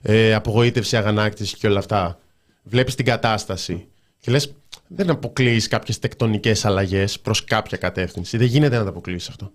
ε, 0.02 0.34
απογοήτευση, 0.34 0.98
αγανάκτηση 0.98 1.58
και 1.58 1.68
όλα 1.68 1.80
αυτά. 1.80 2.20
Βλέπεις 2.64 2.96
την 2.96 3.06
κατάσταση. 3.06 3.88
Και 4.20 4.32
λες, 4.32 4.54
δεν 4.88 5.10
αποκλείεις 5.10 5.68
κάποιες 5.68 6.00
τεκτονικές 6.00 6.66
αλλαγές 6.66 7.20
προς 7.20 7.44
κάποια 7.44 7.78
κατεύθυνση. 7.78 8.38
Δεν 8.38 8.48
γίνεται 8.48 8.78
να 8.78 8.84
τα 8.84 8.90
αποκλείσει 8.90 9.28
αυτό. 9.30 9.52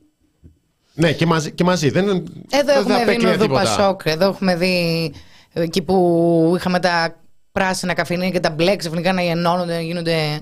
Ναι, 0.94 1.12
και 1.12 1.26
μαζί. 1.26 1.52
Και 1.52 1.64
μαζί. 1.64 1.90
Δεν, 1.90 2.08
εδώ 2.50 2.72
έχουμε 2.72 3.04
δει 3.04 3.24
Νοδού 3.24 3.48
Πασόκ. 3.48 4.00
Εδώ 4.04 4.28
έχουμε 4.28 4.56
δει 4.56 5.12
εκεί 5.52 5.82
που 5.82 6.52
είχαμε 6.56 6.80
τα 6.80 7.16
πράσινα 7.52 7.94
καφενεία 7.94 8.30
και 8.30 8.40
τα 8.40 8.50
μπλε 8.50 8.76
ξαφνικά 8.76 9.12
να 9.12 9.22
ενώνονται, 9.22 9.74
να 9.74 9.80
γίνονται 9.80 10.40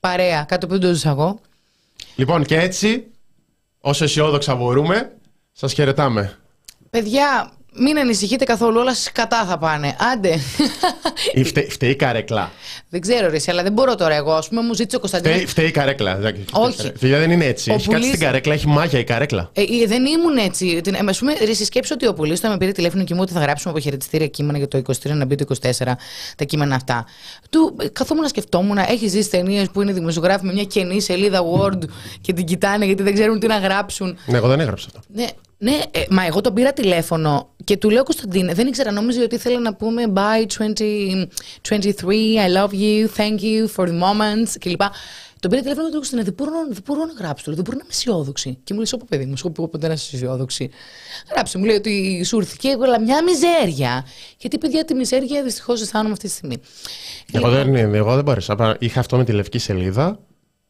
παρέα. 0.00 0.44
Κάτι 0.44 0.66
που 0.66 0.72
δεν 0.72 0.80
το 0.80 0.88
ζούσα 0.88 1.10
εγώ. 1.10 1.40
Λοιπόν, 2.14 2.44
και 2.44 2.58
έτσι, 2.58 3.06
όσο 3.80 4.04
αισιόδοξα 4.04 4.54
μπορούμε, 4.54 5.12
σας 5.52 5.72
χαιρετάμε. 5.72 6.38
Παιδιά, 6.90 7.52
μην 7.74 7.98
ανησυχείτε 7.98 8.44
καθόλου, 8.44 8.80
όλα 8.80 8.94
κατά 9.12 9.44
θα 9.44 9.58
πάνε. 9.58 9.96
Άντε. 10.12 10.38
Ή 11.32 11.44
φτε, 11.44 11.66
φταίει 11.70 11.90
η 11.90 11.96
καρέκλα. 11.96 12.50
Δεν 12.88 13.00
ξέρω, 13.00 13.30
ρε, 13.30 13.38
αλλά 13.46 13.62
δεν 13.62 13.72
μπορώ 13.72 13.94
τώρα 13.94 14.14
εγώ. 14.14 14.32
Α 14.32 14.42
πούμε, 14.48 14.60
μου 14.60 14.74
ζήτησε 14.74 14.96
ο 14.96 14.98
Κωνσταντίνος. 14.98 15.36
Φταίει, 15.36 15.46
φταίει 15.46 15.66
η 15.66 15.70
καρέκλα. 15.70 16.18
Όχι. 16.52 16.92
Φιλιά 16.96 17.18
δεν 17.18 17.30
είναι 17.30 17.44
έτσι. 17.44 17.70
Ο 17.70 17.74
έχει 17.74 17.84
πουλής... 17.84 18.00
κάτι 18.00 18.14
στην 18.16 18.26
καρέκλα, 18.26 18.54
έχει 18.54 18.66
μάγια 18.66 18.98
η 18.98 19.04
καρέκλα. 19.04 19.50
Ε, 19.52 19.62
ε 19.62 19.86
δεν 19.86 20.04
ήμουν 20.06 20.36
έτσι. 20.36 20.80
Α 21.08 21.12
πούμε, 21.18 21.32
ρε, 21.44 21.54
σκέψω 21.54 21.94
ότι 21.94 22.06
ο 22.06 22.14
Πουλή 22.14 22.36
θα 22.36 22.48
με 22.48 22.56
πήρε 22.56 22.72
τηλέφωνο 22.72 23.04
και 23.04 23.14
μου 23.14 23.20
ότι 23.22 23.32
θα 23.32 23.40
γράψουμε 23.40 23.72
αποχαιρετιστήρια 23.72 24.26
κείμενα 24.26 24.58
για 24.58 24.68
το 24.68 24.82
23 24.86 24.92
να 25.04 25.24
μπει 25.24 25.34
το 25.34 25.44
24, 25.62 25.70
τα 26.36 26.44
κείμενα 26.44 26.74
αυτά. 26.74 27.06
Του 27.50 27.76
ε, 27.80 27.88
καθόμουν 27.88 28.22
να 28.22 28.28
σκεφτόμουν, 28.28 28.78
έχει 28.78 29.08
ζήσει 29.08 29.30
ταινίες 29.30 29.70
που 29.70 29.82
είναι 29.82 29.92
δημοσιογράφοι 29.92 30.46
με 30.46 30.52
μια 30.52 30.64
κενή 30.64 31.00
σελίδα 31.00 31.40
Word 31.40 31.78
και 32.20 32.32
την 32.32 32.44
κοιτάνε 32.44 32.84
γιατί 32.84 33.02
δεν 33.02 33.14
ξέρουν 33.14 33.40
τι 33.40 33.46
να 33.46 33.58
γράψουν. 33.58 34.18
Ναι, 34.26 34.36
εγώ 34.36 34.48
δεν 34.48 34.60
έγραψα 34.60 34.86
αυτό. 34.86 35.00
Ναι, 35.14 35.26
ναι, 35.62 35.80
ε, 35.90 36.04
μα 36.10 36.26
εγώ 36.26 36.40
τον 36.40 36.54
πήρα 36.54 36.72
τηλέφωνο 36.72 37.50
και 37.64 37.76
του 37.76 37.90
λέω 37.90 38.02
Κωνσταντίνε, 38.02 38.54
δεν 38.54 38.66
ήξερα, 38.66 38.90
νόμιζε 38.90 39.22
ότι 39.22 39.34
ήθελε 39.34 39.58
να 39.58 39.74
πούμε 39.74 40.02
bye 40.14 40.46
2023, 40.58 41.24
I 41.68 42.56
love 42.56 42.72
you, 42.72 43.06
thank 43.16 43.38
you 43.40 43.66
for 43.76 43.86
the 43.86 44.00
moments 44.00 44.54
κλπ. 44.60 44.80
Τον 45.40 45.50
πήρα 45.50 45.62
τηλέφωνο 45.62 45.86
και 45.86 45.92
του 45.92 45.98
Κωνσταντίνε, 45.98 46.22
δεν 46.22 46.34
μπορώ, 46.36 46.66
δεν 46.72 46.82
μπορώ 46.86 47.04
να 47.04 47.12
γράψω, 47.12 47.54
δεν 47.54 47.64
μπορώ 47.64 47.76
να 47.76 47.82
είμαι 47.82 47.92
αισιόδοξη. 47.92 48.58
Και 48.64 48.74
μου 48.74 48.80
λέει, 48.80 48.88
Όπω 48.94 49.04
παιδί 49.04 49.24
μου, 49.24 49.36
σου 49.36 49.52
πω 49.52 49.68
ποτέ 49.68 49.86
να 49.86 49.92
είσαι 49.92 50.16
αισιόδοξη. 50.16 50.70
Γράψε, 51.32 51.58
μου 51.58 51.64
λέει 51.64 51.76
ότι 51.76 52.24
σου 52.24 52.36
ήρθε 52.36 52.56
και 52.58 52.68
εγώ 52.68 53.00
μια 53.00 53.22
μιζέρια. 53.24 54.06
Γιατί 54.38 54.58
παιδιά 54.58 54.84
τη 54.84 54.94
μιζέρια 54.94 55.42
δυστυχώς 55.42 55.80
αισθάνομαι 55.80 56.12
αυτή 56.12 56.26
τη 56.26 56.32
στιγμή. 56.32 56.56
Εγώ, 57.32 57.48
λοιπόν, 57.48 57.72
δεν, 57.72 57.94
εγώ 57.94 58.14
δεν 58.14 58.24
μπορούσα. 58.24 58.76
Είχα 58.78 59.00
αυτό 59.00 59.16
με 59.16 59.24
τη 59.24 59.32
λευκή 59.32 59.58
σελίδα. 59.58 60.18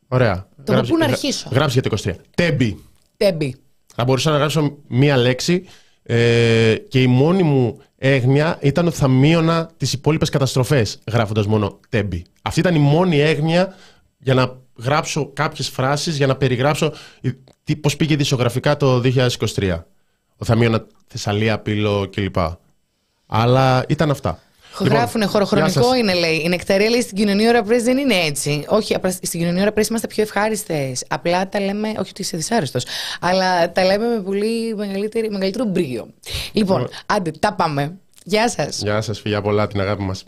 Ωραία. 0.08 0.48
Το 0.64 0.84
πού 0.88 0.96
να 0.96 1.04
αρχίσω; 1.04 1.48
Γράψει 1.52 1.80
για 1.80 1.90
το 1.90 1.96
23. 2.04 2.14
Τέμπι. 2.34 2.84
Τέμπι. 3.16 3.56
Θα 4.00 4.06
μπορούσα 4.06 4.30
να 4.30 4.36
γράψω 4.36 4.76
μία 4.88 5.16
λέξη 5.16 5.64
ε, 6.02 6.74
και 6.88 7.02
η 7.02 7.06
μόνη 7.06 7.42
μου 7.42 7.80
έγνοια 7.96 8.58
ήταν 8.60 8.86
ότι 8.86 8.96
θα 8.96 9.08
μείωνα 9.08 9.70
τις 9.76 9.92
υπόλοιπες 9.92 10.28
καταστροφές 10.28 10.98
γράφοντας 11.06 11.46
μόνο 11.46 11.78
τέμπι. 11.88 12.24
Αυτή 12.42 12.60
ήταν 12.60 12.74
η 12.74 12.78
μόνη 12.78 13.18
έγνοια 13.18 13.74
για 14.18 14.34
να 14.34 14.56
γράψω 14.76 15.30
κάποιες 15.32 15.68
φράσεις, 15.68 16.16
για 16.16 16.26
να 16.26 16.36
περιγράψω 16.36 16.92
πώς 17.80 17.96
πήγε 17.96 18.16
δισογραφικά 18.16 18.76
το 18.76 19.00
2023. 19.04 19.84
Ότι 20.36 20.44
θα 20.44 20.56
μείωνα 20.56 20.86
Θεσσαλία, 21.06 21.58
Πύλο 21.58 22.08
κλπ. 22.10 22.36
Αλλά 23.26 23.84
ήταν 23.88 24.10
αυτά. 24.10 24.38
Γράφουνε 24.84 25.24
λοιπόν, 25.24 25.40
χωροχρονικό 25.40 25.94
είναι, 25.94 26.14
λέει. 26.14 26.36
Η 26.44 26.48
νεκταρία 26.48 26.90
λέει 26.90 27.00
στην 27.00 27.16
κοινωνία 27.16 27.48
ώρα 27.48 27.62
πρέσβη 27.62 27.84
δεν 27.84 27.98
είναι 27.98 28.14
έτσι. 28.14 28.64
Όχι, 28.68 28.96
στην 29.22 29.40
κοινωνία 29.40 29.62
ώρα 29.62 29.72
πρέσβη 29.72 29.90
είμαστε 29.90 30.08
πιο 30.08 30.22
ευχάριστες. 30.22 31.04
Απλά 31.08 31.48
τα 31.48 31.60
λέμε, 31.60 31.88
όχι 31.88 32.10
ότι 32.10 32.20
είσαι 32.22 32.36
δυσάρεστος, 32.36 32.84
αλλά 33.20 33.72
τα 33.72 33.84
λέμε 33.84 34.06
με 34.06 34.20
πολύ 34.20 34.74
μεγαλύτερο 34.76 35.64
μπρίγιο. 35.64 36.08
Λοιπόν, 36.52 36.88
άντε, 37.06 37.30
τα 37.30 37.52
πάμε. 37.52 37.98
Γεια 38.24 38.48
σας. 38.48 38.78
Γεια 38.82 39.00
σας, 39.00 39.20
φιλιά 39.20 39.42
πολλά, 39.42 39.66
την 39.66 39.80
αγάπη 39.80 40.02
μας. 40.02 40.24